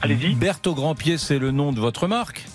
Allez-y. 0.01 0.35
Berthe 0.35 0.67
au 0.67 0.75
Grand 0.75 0.93
Pied, 0.93 1.17
c'est 1.17 1.39
le 1.39 1.51
nom 1.51 1.71
de 1.71 1.79
votre 1.79 2.07
marque 2.07 2.45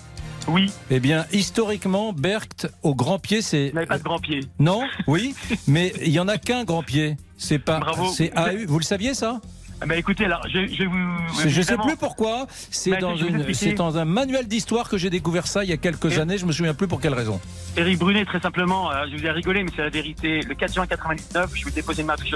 Oui. 0.47 0.71
Eh 0.89 0.99
bien, 0.99 1.25
historiquement, 1.31 2.13
Berthe 2.13 2.67
au 2.83 2.95
Grand 2.95 3.19
Pied, 3.19 3.41
c'est. 3.41 3.69
Vous 3.69 3.75
n'avez 3.75 3.87
pas 3.87 3.97
de 3.97 4.03
grand 4.03 4.19
pied. 4.19 4.41
Non, 4.59 4.81
oui, 5.07 5.35
mais 5.67 5.93
il 6.01 6.11
y 6.11 6.19
en 6.19 6.27
a 6.27 6.37
qu'un 6.37 6.63
Grand 6.63 6.83
Pied. 6.83 7.17
C'est 7.37 7.59
pas. 7.59 7.79
Bravo. 7.79 8.11
C'est 8.11 8.31
AU. 8.37 8.65
Vous 8.67 8.79
le 8.79 8.83
saviez 8.83 9.13
ça? 9.13 9.39
Ah 9.81 9.85
bah 9.85 9.97
écoutez, 9.97 10.23
alors, 10.25 10.47
je, 10.47 10.65
je 10.67 10.83
vous. 10.85 11.49
Je 11.49 11.61
sais 11.61 11.75
plus 11.77 11.97
pourquoi. 11.97 12.47
C'est 12.71 12.97
dans, 12.97 13.15
vous 13.15 13.25
une- 13.27 13.53
c'est 13.53 13.79
un 13.81 14.05
manuel 14.05 14.47
d'histoire 14.47 14.87
que 14.87 14.97
j'ai 14.97 15.09
découvert 15.09 15.45
ça 15.45 15.63
il 15.65 15.69
y 15.69 15.73
a 15.73 15.77
quelques 15.77 16.13
Et- 16.13 16.19
années. 16.19 16.37
Je 16.37 16.45
me 16.45 16.51
souviens 16.53 16.73
plus 16.73 16.87
pour 16.87 17.01
quelle 17.01 17.13
raison. 17.13 17.41
Eric 17.75 17.97
Brunet, 17.99 18.23
très 18.23 18.39
simplement, 18.39 18.91
euh, 18.91 19.05
je 19.11 19.17
vous 19.17 19.25
ai 19.25 19.31
rigolé, 19.31 19.63
mais 19.63 19.71
c'est 19.75 19.81
la 19.81 19.89
vérité. 19.89 20.39
Le 20.41 20.55
4 20.55 20.73
juin 20.75 20.87
99, 20.87 21.51
je 21.55 21.65
vais 21.65 21.71
déposer 21.71 22.01
une 22.01 22.07
marque 22.07 22.21
de 22.23 22.27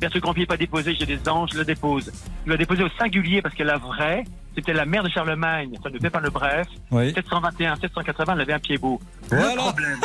Berthe 0.00 0.18
Grandpied 0.18 0.46
pas 0.46 0.56
déposé, 0.56 0.94
j'ai 0.94 1.06
des 1.06 1.26
anges, 1.28 1.50
je 1.52 1.58
la 1.58 1.64
dépose. 1.64 2.12
Je 2.46 2.50
la 2.50 2.56
déposé 2.56 2.82
au 2.82 2.88
singulier 2.98 3.40
parce 3.40 3.54
que 3.54 3.62
la 3.62 3.78
vraie, 3.78 4.24
c'était 4.54 4.72
la 4.74 4.84
mère 4.84 5.02
de 5.02 5.08
Charlemagne, 5.08 5.70
celle 5.82 5.92
de 5.92 5.98
Pépin 5.98 6.20
le 6.20 6.30
Bref. 6.30 6.66
Oui. 6.90 7.12
721, 7.14 7.76
780, 7.76 8.34
elle 8.34 8.40
avait 8.42 8.52
un 8.52 8.58
pied 8.58 8.76
beau. 8.78 9.00
Voilà. 9.30 9.52
Le 9.54 9.56
problème. 9.56 10.00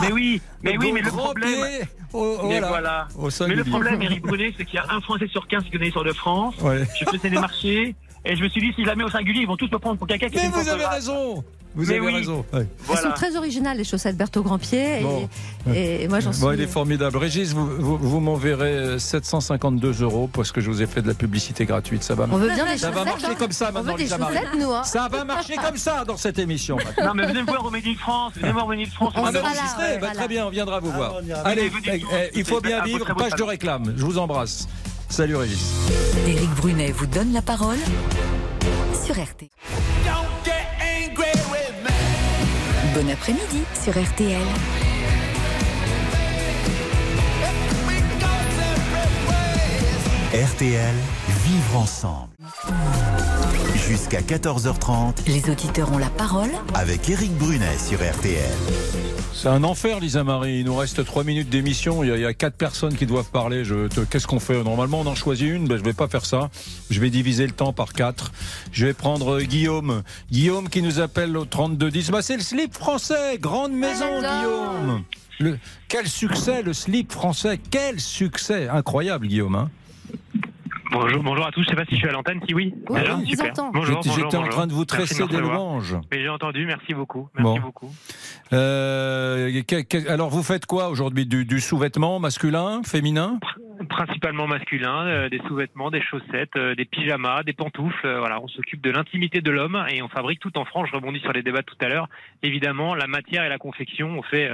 mais 0.00 0.12
oui, 0.12 0.42
mais 0.62 0.76
oui, 0.78 0.90
mais 0.92 1.00
le 1.02 1.10
problème. 1.10 1.48
Pied 1.48 1.88
au- 2.12 2.38
Mais 2.48 2.58
voilà, 2.60 2.68
voilà. 2.68 3.08
au 3.16 3.46
Mais 3.48 3.54
le 3.54 3.64
problème, 3.64 4.02
Eric 4.02 4.22
Brunet, 4.22 4.52
c'est 4.56 4.64
qu'il 4.64 4.74
y 4.74 4.78
a 4.78 4.86
un 4.90 5.00
Français 5.00 5.28
sur 5.28 5.46
15 5.46 5.62
qui 5.64 5.70
connaît 5.70 5.84
l'histoire 5.84 6.04
de 6.04 6.12
France. 6.12 6.56
Ouais. 6.60 6.84
Je 6.98 7.04
faisais 7.04 7.30
des 7.30 7.38
marchés. 7.38 7.94
Et 8.24 8.36
je 8.36 8.42
me 8.42 8.48
suis 8.50 8.60
dit, 8.60 8.72
si 8.74 8.82
je 8.82 8.86
la 8.86 8.96
mets 8.96 9.04
au 9.04 9.08
singulier, 9.08 9.40
ils 9.42 9.46
vont 9.46 9.56
tous 9.56 9.70
me 9.70 9.78
prendre 9.78 9.96
pour 9.96 10.06
quelqu'un 10.06 10.28
qui 10.28 10.36
Mais 10.36 10.48
vous 10.48 10.68
avez 10.68 10.84
raison. 10.84 11.42
Vous 11.76 11.84
Mais 11.86 11.98
avez 11.98 12.06
oui. 12.06 12.14
raison. 12.14 12.44
ouais. 12.52 12.66
Elles 12.90 12.98
sont 12.98 13.10
très 13.14 13.36
originales, 13.36 13.76
les 13.76 13.84
chaussettes 13.84 14.16
Berthaud 14.16 14.42
Grandpied. 14.42 14.98
Et, 15.00 15.02
Bon. 15.02 15.28
et 15.72 16.08
moi, 16.08 16.18
j'en 16.20 16.32
suis. 16.32 16.42
Bon, 16.42 16.50
il 16.52 16.60
est 16.60 16.66
formidable. 16.66 17.16
Régis, 17.16 17.52
vous, 17.52 17.66
vous, 17.78 17.96
vous 17.96 18.20
m'enverrez 18.20 18.72
euh, 18.76 18.98
752 18.98 20.02
euros 20.02 20.28
parce 20.32 20.50
que 20.50 20.60
je 20.60 20.68
vous 20.70 20.82
ai 20.82 20.86
fait 20.86 21.00
de 21.02 21.06
la 21.08 21.14
publicité 21.14 21.64
gratuite. 21.66 22.02
Ça 22.02 22.14
va, 22.14 22.26
On 22.30 22.36
veut 22.38 22.48
bien 22.48 22.66
des 22.66 22.76
ça 22.78 22.90
va 22.90 23.04
marcher 23.04 23.26
hein. 23.26 23.34
comme 23.38 23.52
ça 23.52 23.68
On 23.70 23.74
maintenant, 23.74 23.92
veut 23.92 23.98
des 23.98 24.04
Lisa 24.04 24.18
nous, 24.58 24.70
hein. 24.72 24.82
Ça 24.84 25.08
va 25.10 25.24
marcher 25.24 25.54
comme 25.56 25.76
ça 25.76 26.04
dans 26.04 26.16
cette 26.16 26.38
émission. 26.40 26.76
maintenant. 26.76 27.06
Non, 27.06 27.14
mais 27.14 27.26
venez 27.26 27.42
me 27.42 27.46
voir 27.46 27.64
au 27.64 27.70
Made 27.70 27.86
in 27.86 27.94
France. 27.94 28.32
Venez 28.34 28.48
me 28.48 28.52
voir 28.52 28.66
au 28.66 28.70
Made 28.70 28.80
in 28.80 28.90
France. 28.90 29.12
On 29.16 29.22
va 29.22 29.30
va 29.30 29.40
enregistrer. 29.42 29.98
Bah, 30.00 30.08
Très 30.14 30.28
bien, 30.28 30.46
on 30.46 30.50
viendra 30.50 30.80
vous 30.80 30.90
voir. 30.90 31.14
on 31.22 31.26
ira. 31.26 31.40
Allez, 31.42 31.70
eh, 31.86 31.90
eh, 32.12 32.30
il 32.34 32.44
faut 32.44 32.60
bien 32.60 32.82
vivre. 32.82 33.14
Page 33.14 33.34
de 33.36 33.42
réclame. 33.42 33.94
Je 33.96 34.04
vous 34.04 34.18
embrasse. 34.18 34.66
Salut 35.08 35.36
Régis. 35.36 35.72
Éric 36.26 36.50
Brunet 36.56 36.92
vous 36.92 37.06
donne 37.06 37.32
la 37.32 37.42
parole 37.42 37.78
sur 39.04 39.14
RT. 39.14 39.48
Bon 42.94 43.08
après-midi 43.08 43.62
sur 43.80 43.92
RTL. 43.92 44.40
RTL, 50.34 50.94
vivre 51.44 51.76
ensemble. 51.76 52.30
Jusqu'à 53.76 54.20
14h30. 54.20 55.28
Les 55.28 55.48
auditeurs 55.50 55.92
ont 55.92 55.98
la 55.98 56.10
parole 56.10 56.50
avec 56.74 57.08
Eric 57.08 57.32
Brunet 57.36 57.78
sur 57.78 57.98
RTL. 57.98 58.50
C'est 59.42 59.48
un 59.48 59.64
enfer, 59.64 60.00
Lisa 60.00 60.22
Marie. 60.22 60.58
Il 60.58 60.66
nous 60.66 60.76
reste 60.76 61.02
trois 61.02 61.24
minutes 61.24 61.48
d'émission. 61.48 62.04
Il, 62.04 62.10
y 62.10 62.26
a 62.26 62.34
quatre 62.34 62.56
personnes 62.56 62.94
qui 62.94 63.06
doivent 63.06 63.30
parler. 63.30 63.62
Qu'est-ce 64.10 64.26
qu'on 64.26 64.38
fait? 64.38 64.62
Normalement, 64.62 65.00
on 65.00 65.06
en 65.06 65.14
choisit 65.14 65.48
une. 65.48 65.66
Ben, 65.66 65.78
je 65.78 65.82
vais 65.82 65.94
pas 65.94 66.08
faire 66.08 66.26
ça. 66.26 66.50
Je 66.90 67.00
vais 67.00 67.08
diviser 67.08 67.46
le 67.46 67.52
temps 67.52 67.72
par 67.72 67.94
quatre. 67.94 68.32
Je 68.70 68.84
vais 68.84 68.92
prendre 68.92 69.40
Guillaume. 69.40 70.02
Guillaume 70.30 70.68
qui 70.68 70.82
nous 70.82 71.00
appelle 71.00 71.34
au 71.38 71.46
3210. 71.46 72.10
Bah, 72.10 72.20
c'est 72.20 72.36
le 72.36 72.42
slip 72.42 72.74
français. 72.74 73.38
Grande 73.38 73.72
maison, 73.72 74.20
Guillaume. 74.20 75.04
Le, 75.38 75.58
quel 75.88 76.06
succès, 76.06 76.62
le 76.62 76.74
slip 76.74 77.10
français. 77.10 77.58
Quel 77.70 77.98
succès. 77.98 78.68
Incroyable, 78.68 79.26
Guillaume. 79.26 79.54
Hein 79.54 79.70
Bonjour, 80.92 81.22
bonjour 81.22 81.46
à 81.46 81.52
tous. 81.52 81.62
Je 81.62 81.66
ne 81.66 81.70
sais 81.70 81.76
pas 81.76 81.84
si 81.84 81.94
je 81.94 82.00
suis 82.00 82.08
à 82.08 82.12
l'antenne. 82.12 82.40
Si 82.48 82.54
oui, 82.54 82.74
oui 82.88 82.98
super. 83.26 83.52
Bonjour, 83.72 84.02
J'étais 84.02 84.36
en 84.36 84.48
train 84.48 84.66
de 84.66 84.72
vous 84.72 84.84
tresser 84.84 85.24
des 85.26 85.38
louanges. 85.38 85.96
Mais 86.10 86.20
j'ai 86.20 86.28
entendu. 86.28 86.66
Merci 86.66 86.94
beaucoup. 86.94 87.28
Merci 87.38 87.60
beaucoup. 87.60 87.90
Euh, 88.52 89.62
alors, 90.08 90.30
vous 90.30 90.42
faites 90.42 90.66
quoi 90.66 90.88
aujourd'hui 90.88 91.26
du, 91.26 91.60
sous-vêtement 91.60 92.18
masculin, 92.18 92.82
féminin? 92.82 93.38
Principalement 93.88 94.46
masculin, 94.46 95.06
euh, 95.06 95.28
des 95.28 95.40
sous-vêtements, 95.46 95.90
des 95.90 96.02
chaussettes, 96.02 96.56
euh, 96.56 96.74
des 96.74 96.84
pyjamas, 96.84 97.44
des 97.44 97.54
pantoufles. 97.54 98.16
voilà, 98.18 98.40
on 98.42 98.48
s'occupe 98.48 98.82
de 98.82 98.90
l'intimité 98.90 99.40
de 99.40 99.50
l'homme 99.50 99.82
et 99.88 100.02
on 100.02 100.08
fabrique 100.08 100.40
tout 100.40 100.56
en 100.58 100.64
France. 100.64 100.88
Je 100.90 100.96
rebondis 100.96 101.20
sur 101.20 101.32
les 101.32 101.42
débats 101.42 101.62
tout 101.62 101.76
à 101.80 101.88
l'heure. 101.88 102.08
Évidemment, 102.42 102.94
la 102.94 103.06
matière 103.06 103.44
et 103.44 103.48
la 103.48 103.58
confection, 103.58 104.18
on 104.18 104.22
fait 104.22 104.50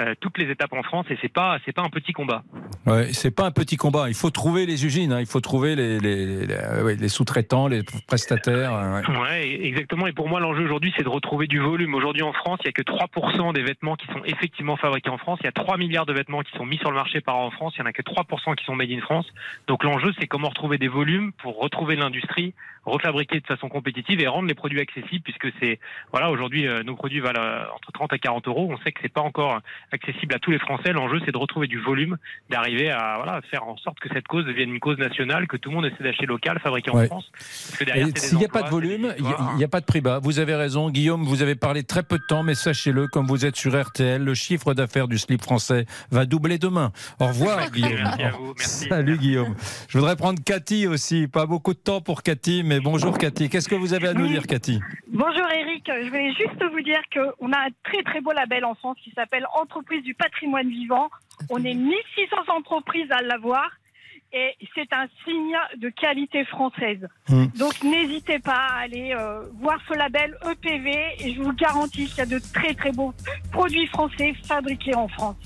euh, 0.00 0.14
toutes 0.18 0.38
les 0.38 0.50
étapes 0.50 0.72
en 0.72 0.82
France 0.82 1.06
et 1.10 1.18
c'est 1.22 1.32
pas 1.32 1.58
c'est 1.64 1.72
pas 1.72 1.82
un 1.82 1.88
petit 1.88 2.12
combat. 2.12 2.42
Ouais, 2.86 3.12
c'est 3.12 3.30
pas 3.30 3.46
un 3.46 3.50
petit 3.50 3.76
combat. 3.76 4.08
Il 4.08 4.14
faut 4.14 4.30
trouver 4.30 4.66
les 4.66 4.84
usines, 4.84 5.12
hein. 5.12 5.20
il 5.20 5.26
faut 5.26 5.40
trouver 5.40 5.76
les, 5.76 5.98
les, 5.98 6.46
les, 6.46 6.96
les 6.96 7.08
sous-traitants, 7.08 7.68
les 7.68 7.82
prestataires. 8.06 8.74
Hein, 8.74 9.02
ouais. 9.22 9.48
exactement. 9.62 10.06
Et 10.06 10.12
pour 10.12 10.28
moi, 10.28 10.40
l'enjeu 10.40 10.64
aujourd'hui, 10.64 10.92
c'est 10.96 11.04
de 11.04 11.08
retrouver 11.08 11.46
du 11.46 11.60
volume. 11.60 11.94
Aujourd'hui, 11.94 12.22
en 12.22 12.32
France, 12.32 12.58
il 12.64 12.66
y 12.66 12.68
a 12.68 12.72
que 12.72 12.82
3% 12.82 13.54
des 13.54 13.62
vêtements 13.62 13.96
qui 13.96 14.06
sont 14.08 14.22
effectivement 14.24 14.76
fabriqués 14.76 15.10
en 15.10 15.18
France. 15.18 15.38
Il 15.42 15.46
y 15.46 15.48
a 15.48 15.52
3 15.52 15.76
milliards 15.76 16.06
de 16.06 16.12
vêtements 16.12 16.42
qui 16.42 16.56
sont 16.56 16.66
mis 16.66 16.78
sur 16.78 16.90
le 16.90 16.96
marché 16.96 17.20
par 17.20 17.36
an 17.36 17.46
en 17.46 17.50
France. 17.50 17.74
Il 17.76 17.80
y 17.80 17.82
en 17.82 17.86
a 17.86 17.92
que 17.92 18.02
3% 18.02 18.56
qui 18.56 18.64
sont 18.64 18.74
made 18.74 18.90
in 18.90 19.00
France. 19.00 19.26
Donc 19.66 19.84
l'enjeu, 19.84 20.12
c'est 20.18 20.26
comment 20.26 20.48
retrouver 20.48 20.78
des 20.78 20.88
volumes 20.88 21.32
pour 21.32 21.58
retrouver 21.60 21.96
l'industrie, 21.96 22.52
refabriquer 22.84 23.40
de 23.40 23.46
façon 23.46 23.68
compétitive 23.68 24.20
et 24.20 24.26
rendre 24.26 24.48
les 24.48 24.54
produits 24.54 24.80
accessibles, 24.80 25.22
puisque 25.22 25.48
c'est 25.60 25.78
voilà 26.12 26.30
aujourd'hui 26.30 26.66
euh, 26.66 26.82
nos 26.82 26.96
produits 26.96 27.20
valent 27.20 27.40
euh, 27.40 27.64
entre 27.74 27.92
30 27.92 28.12
et 28.12 28.18
40 28.18 28.48
euros. 28.48 28.68
On 28.70 28.78
sait 28.78 28.92
que 28.92 29.00
c'est 29.02 29.12
pas 29.12 29.20
encore 29.20 29.60
accessible 29.92 30.34
à 30.34 30.38
tous 30.38 30.50
les 30.50 30.58
Français. 30.58 30.92
L'enjeu, 30.92 31.20
c'est 31.24 31.32
de 31.32 31.38
retrouver 31.38 31.66
du 31.66 31.80
volume, 31.80 32.16
d'arriver 32.50 32.90
à 32.90 33.16
voilà, 33.16 33.40
faire 33.50 33.64
en 33.64 33.76
sorte 33.76 33.98
que 34.00 34.08
cette 34.12 34.28
cause 34.28 34.44
devienne 34.44 34.70
une 34.70 34.80
cause 34.80 34.98
nationale, 34.98 35.46
que 35.46 35.56
tout 35.56 35.70
le 35.70 35.76
monde 35.76 35.86
essaie 35.86 36.02
d'acheter 36.02 36.26
local, 36.26 36.58
fabriqué 36.60 36.90
en 36.90 37.04
France. 37.04 37.30
S'il 37.38 38.38
n'y 38.38 38.44
a 38.44 38.48
pas 38.48 38.62
de 38.62 38.70
volume, 38.70 39.14
il 39.18 39.56
n'y 39.56 39.64
a, 39.64 39.68
pas 39.68 39.80
de 39.80 39.86
prix 39.86 40.00
bas. 40.00 40.18
Vous 40.22 40.38
avez 40.38 40.54
raison, 40.54 40.90
Guillaume, 40.90 41.24
vous 41.24 41.42
avez 41.42 41.54
parlé 41.54 41.82
très 41.82 42.02
peu 42.02 42.18
de 42.18 42.24
temps, 42.28 42.42
mais 42.42 42.54
sachez-le, 42.54 43.08
comme 43.08 43.26
vous 43.26 43.44
êtes 43.46 43.56
sur 43.56 43.80
RTL, 43.80 44.22
le 44.22 44.34
chiffre 44.34 44.74
d'affaires 44.74 45.08
du 45.08 45.18
slip 45.18 45.42
français 45.42 45.86
va 46.10 46.26
doubler 46.26 46.58
demain. 46.58 46.92
Au 47.20 47.26
revoir, 47.28 47.70
Guillaume. 47.70 47.92
Merci 47.94 48.22
à 48.22 48.30
vous. 48.30 48.54
Merci. 48.56 48.88
Salut, 48.88 49.18
Guillaume. 49.18 49.54
Je 49.88 49.98
voudrais 49.98 50.16
prendre 50.16 50.42
Cathy 50.42 50.86
aussi. 50.86 51.26
Pas 51.26 51.46
beaucoup 51.46 51.72
de 51.72 51.78
temps 51.78 52.00
pour 52.00 52.22
Cathy, 52.22 52.62
mais 52.64 52.73
bonjour, 52.80 53.18
Cathy. 53.18 53.48
Qu'est-ce 53.48 53.68
que 53.68 53.74
vous 53.74 53.94
avez 53.94 54.08
à 54.08 54.14
nous 54.14 54.26
dire, 54.26 54.46
Cathy? 54.46 54.80
Bonjour, 55.08 55.46
Eric. 55.52 55.84
Je 55.86 56.08
voulais 56.08 56.32
juste 56.32 56.62
vous 56.72 56.80
dire 56.80 57.00
qu'on 57.12 57.52
a 57.52 57.58
un 57.58 57.70
très, 57.84 58.02
très 58.02 58.20
beau 58.20 58.32
label 58.32 58.64
en 58.64 58.74
France 58.74 58.96
qui 59.02 59.10
s'appelle 59.12 59.46
Entreprise 59.54 60.02
du 60.02 60.14
patrimoine 60.14 60.68
vivant. 60.68 61.08
On 61.50 61.58
est 61.58 61.74
1600 61.74 62.36
entreprises 62.48 63.10
à 63.10 63.22
l'avoir 63.22 63.70
et 64.32 64.56
c'est 64.74 64.92
un 64.92 65.06
signe 65.24 65.56
de 65.76 65.88
qualité 65.90 66.44
française. 66.44 67.08
Hmm. 67.28 67.46
Donc 67.56 67.82
n'hésitez 67.84 68.40
pas 68.40 68.66
à 68.70 68.80
aller 68.80 69.14
euh, 69.16 69.42
voir 69.60 69.78
ce 69.88 69.94
label 69.96 70.36
EPV 70.50 70.90
et 71.20 71.34
je 71.34 71.40
vous 71.40 71.52
garantis 71.52 72.06
qu'il 72.06 72.18
y 72.18 72.20
a 72.22 72.26
de 72.26 72.40
très 72.52 72.74
très 72.74 72.90
beaux 72.90 73.14
produits 73.52 73.86
français 73.86 74.34
fabriqués 74.46 74.94
en 74.96 75.06
France. 75.06 75.36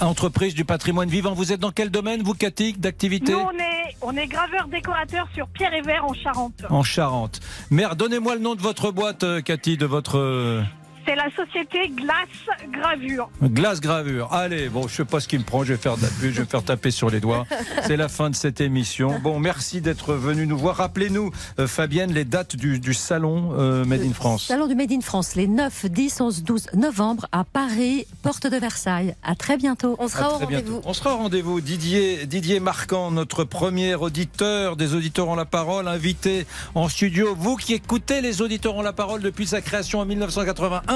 Entreprise 0.00 0.54
du 0.54 0.64
patrimoine 0.64 1.08
vivant, 1.08 1.32
vous 1.32 1.52
êtes 1.52 1.60
dans 1.60 1.70
quel 1.70 1.90
domaine, 1.90 2.22
vous, 2.22 2.34
Cathy, 2.34 2.74
d'activité 2.74 3.32
Nous, 3.32 3.38
on 3.38 3.50
est, 3.52 3.96
on 4.02 4.16
est 4.16 4.26
graveur 4.26 4.68
décorateur 4.68 5.26
sur 5.34 5.48
Pierre 5.48 5.72
et 5.74 5.82
Vert 5.82 6.04
en 6.04 6.14
Charente. 6.14 6.64
En 6.68 6.82
Charente. 6.82 7.40
Mère, 7.70 7.96
donnez-moi 7.96 8.34
le 8.34 8.40
nom 8.40 8.54
de 8.54 8.60
votre 8.60 8.92
boîte, 8.92 9.24
euh, 9.24 9.40
Cathy, 9.40 9.76
de 9.76 9.86
votre... 9.86 10.62
Euh, 11.04 11.10
c'est 11.10 11.14
la 11.14 11.30
société 11.30 11.88
Glace 11.88 12.72
Gravure. 12.72 13.30
Glace 13.42 13.80
Gravure. 13.80 14.32
Allez, 14.32 14.68
bon, 14.68 14.88
je 14.88 14.94
sais 14.94 15.04
pas 15.04 15.20
ce 15.20 15.28
qui 15.28 15.38
me 15.38 15.44
prend, 15.44 15.64
je 15.64 15.74
vais 15.74 15.78
faire 15.78 15.96
je 16.20 16.28
vais 16.28 16.44
faire 16.44 16.64
taper 16.64 16.90
sur 16.90 17.10
les 17.10 17.20
doigts. 17.20 17.46
C'est 17.86 17.96
la 17.96 18.08
fin 18.08 18.30
de 18.30 18.34
cette 18.34 18.60
émission. 18.60 19.18
Bon, 19.22 19.38
merci 19.38 19.80
d'être 19.80 20.14
venu 20.14 20.46
nous 20.46 20.56
voir. 20.56 20.76
Rappelez-nous, 20.76 21.30
euh, 21.58 21.66
Fabienne, 21.66 22.12
les 22.12 22.24
dates 22.24 22.56
du, 22.56 22.94
salon 22.94 23.52
euh, 23.58 23.84
Made 23.84 24.02
in 24.02 24.12
France. 24.12 24.46
Salon 24.46 24.66
du 24.66 24.74
Made 24.74 24.92
in 24.92 25.00
France, 25.00 25.34
les 25.34 25.46
9, 25.46 25.86
10, 25.86 26.20
11, 26.20 26.42
12 26.44 26.66
novembre 26.74 27.26
à 27.32 27.44
Paris, 27.44 28.06
porte 28.22 28.46
de 28.46 28.56
Versailles. 28.56 29.14
À 29.22 29.34
très 29.34 29.56
bientôt. 29.56 29.96
On 29.98 30.08
sera 30.08 30.34
au 30.34 30.38
rendez-vous. 30.38 30.80
On 30.84 30.92
sera 30.92 31.14
au 31.14 31.18
rendez-vous. 31.18 31.60
Didier, 31.60 32.26
Didier 32.26 32.60
Marquand, 32.60 33.10
notre 33.10 33.44
premier 33.44 33.94
auditeur 33.94 34.76
des 34.76 34.94
auditeurs 34.94 35.28
ont 35.28 35.34
la 35.34 35.44
parole, 35.44 35.88
invité 35.88 36.46
en 36.74 36.88
studio. 36.88 37.34
Vous 37.38 37.56
qui 37.56 37.74
écoutez 37.74 38.20
les 38.20 38.42
auditeurs 38.42 38.76
ont 38.76 38.82
la 38.82 38.92
parole 38.92 39.20
depuis 39.20 39.46
sa 39.46 39.60
création 39.60 40.00
en 40.00 40.06
1981 40.06 40.93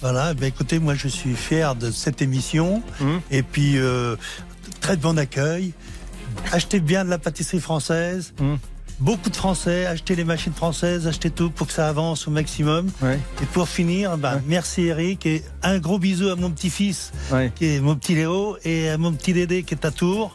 voilà, 0.00 0.34
ben 0.34 0.46
écoutez, 0.46 0.78
moi 0.78 0.94
je 0.94 1.08
suis 1.08 1.34
fier 1.34 1.74
de 1.74 1.90
cette 1.90 2.22
émission. 2.22 2.82
Hum. 3.00 3.20
Et 3.30 3.42
puis, 3.42 3.78
euh, 3.78 4.16
très 4.80 4.96
bon 4.96 5.18
accueil. 5.18 5.72
Achetez 6.52 6.80
bien 6.80 7.04
de 7.04 7.10
la 7.10 7.18
pâtisserie 7.18 7.60
française. 7.60 8.32
Hum. 8.40 8.58
Beaucoup 9.00 9.30
de 9.30 9.36
Français, 9.36 9.86
achetez 9.86 10.16
les 10.16 10.24
machines 10.24 10.52
françaises, 10.52 11.06
achetez 11.06 11.30
tout 11.30 11.50
pour 11.50 11.68
que 11.68 11.72
ça 11.72 11.88
avance 11.88 12.26
au 12.26 12.32
maximum. 12.32 12.90
Et 13.40 13.46
pour 13.52 13.68
finir, 13.68 14.18
ben, 14.18 14.42
merci 14.48 14.86
Eric 14.86 15.24
et 15.24 15.44
un 15.62 15.78
gros 15.78 16.00
bisou 16.00 16.30
à 16.30 16.34
mon 16.34 16.50
petit-fils, 16.50 17.12
qui 17.54 17.66
est 17.66 17.80
mon 17.80 17.94
petit 17.94 18.16
Léo, 18.16 18.56
et 18.64 18.88
à 18.88 18.98
mon 18.98 19.12
petit 19.12 19.32
Dédé 19.32 19.62
qui 19.62 19.74
est 19.74 19.84
à 19.84 19.92
Tours. 19.92 20.34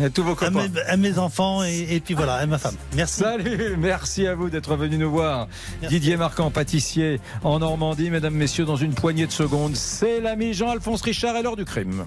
À 0.00 0.08
tous 0.10 0.22
vos 0.22 0.34
copains. 0.34 0.68
À 0.86 0.96
mes, 0.96 1.18
enfants 1.18 1.62
et, 1.64 2.00
puis 2.04 2.14
voilà, 2.14 2.34
à 2.34 2.46
ma 2.46 2.58
femme. 2.58 2.76
Merci. 2.96 3.20
Salut, 3.20 3.76
merci 3.78 4.26
à 4.26 4.34
vous 4.34 4.48
d'être 4.48 4.74
venu 4.76 4.96
nous 4.96 5.10
voir. 5.10 5.48
Didier 5.88 6.16
Marquand, 6.16 6.50
pâtissier 6.50 7.20
en 7.44 7.58
Normandie, 7.58 8.10
mesdames, 8.10 8.34
messieurs, 8.34 8.64
dans 8.64 8.76
une 8.76 8.94
poignée 8.94 9.26
de 9.26 9.32
secondes. 9.32 9.76
C'est 9.76 10.20
l'ami 10.20 10.54
Jean-Alphonse 10.54 11.02
Richard 11.02 11.36
et 11.36 11.42
l'heure 11.42 11.56
du 11.56 11.64
crime. 11.64 12.06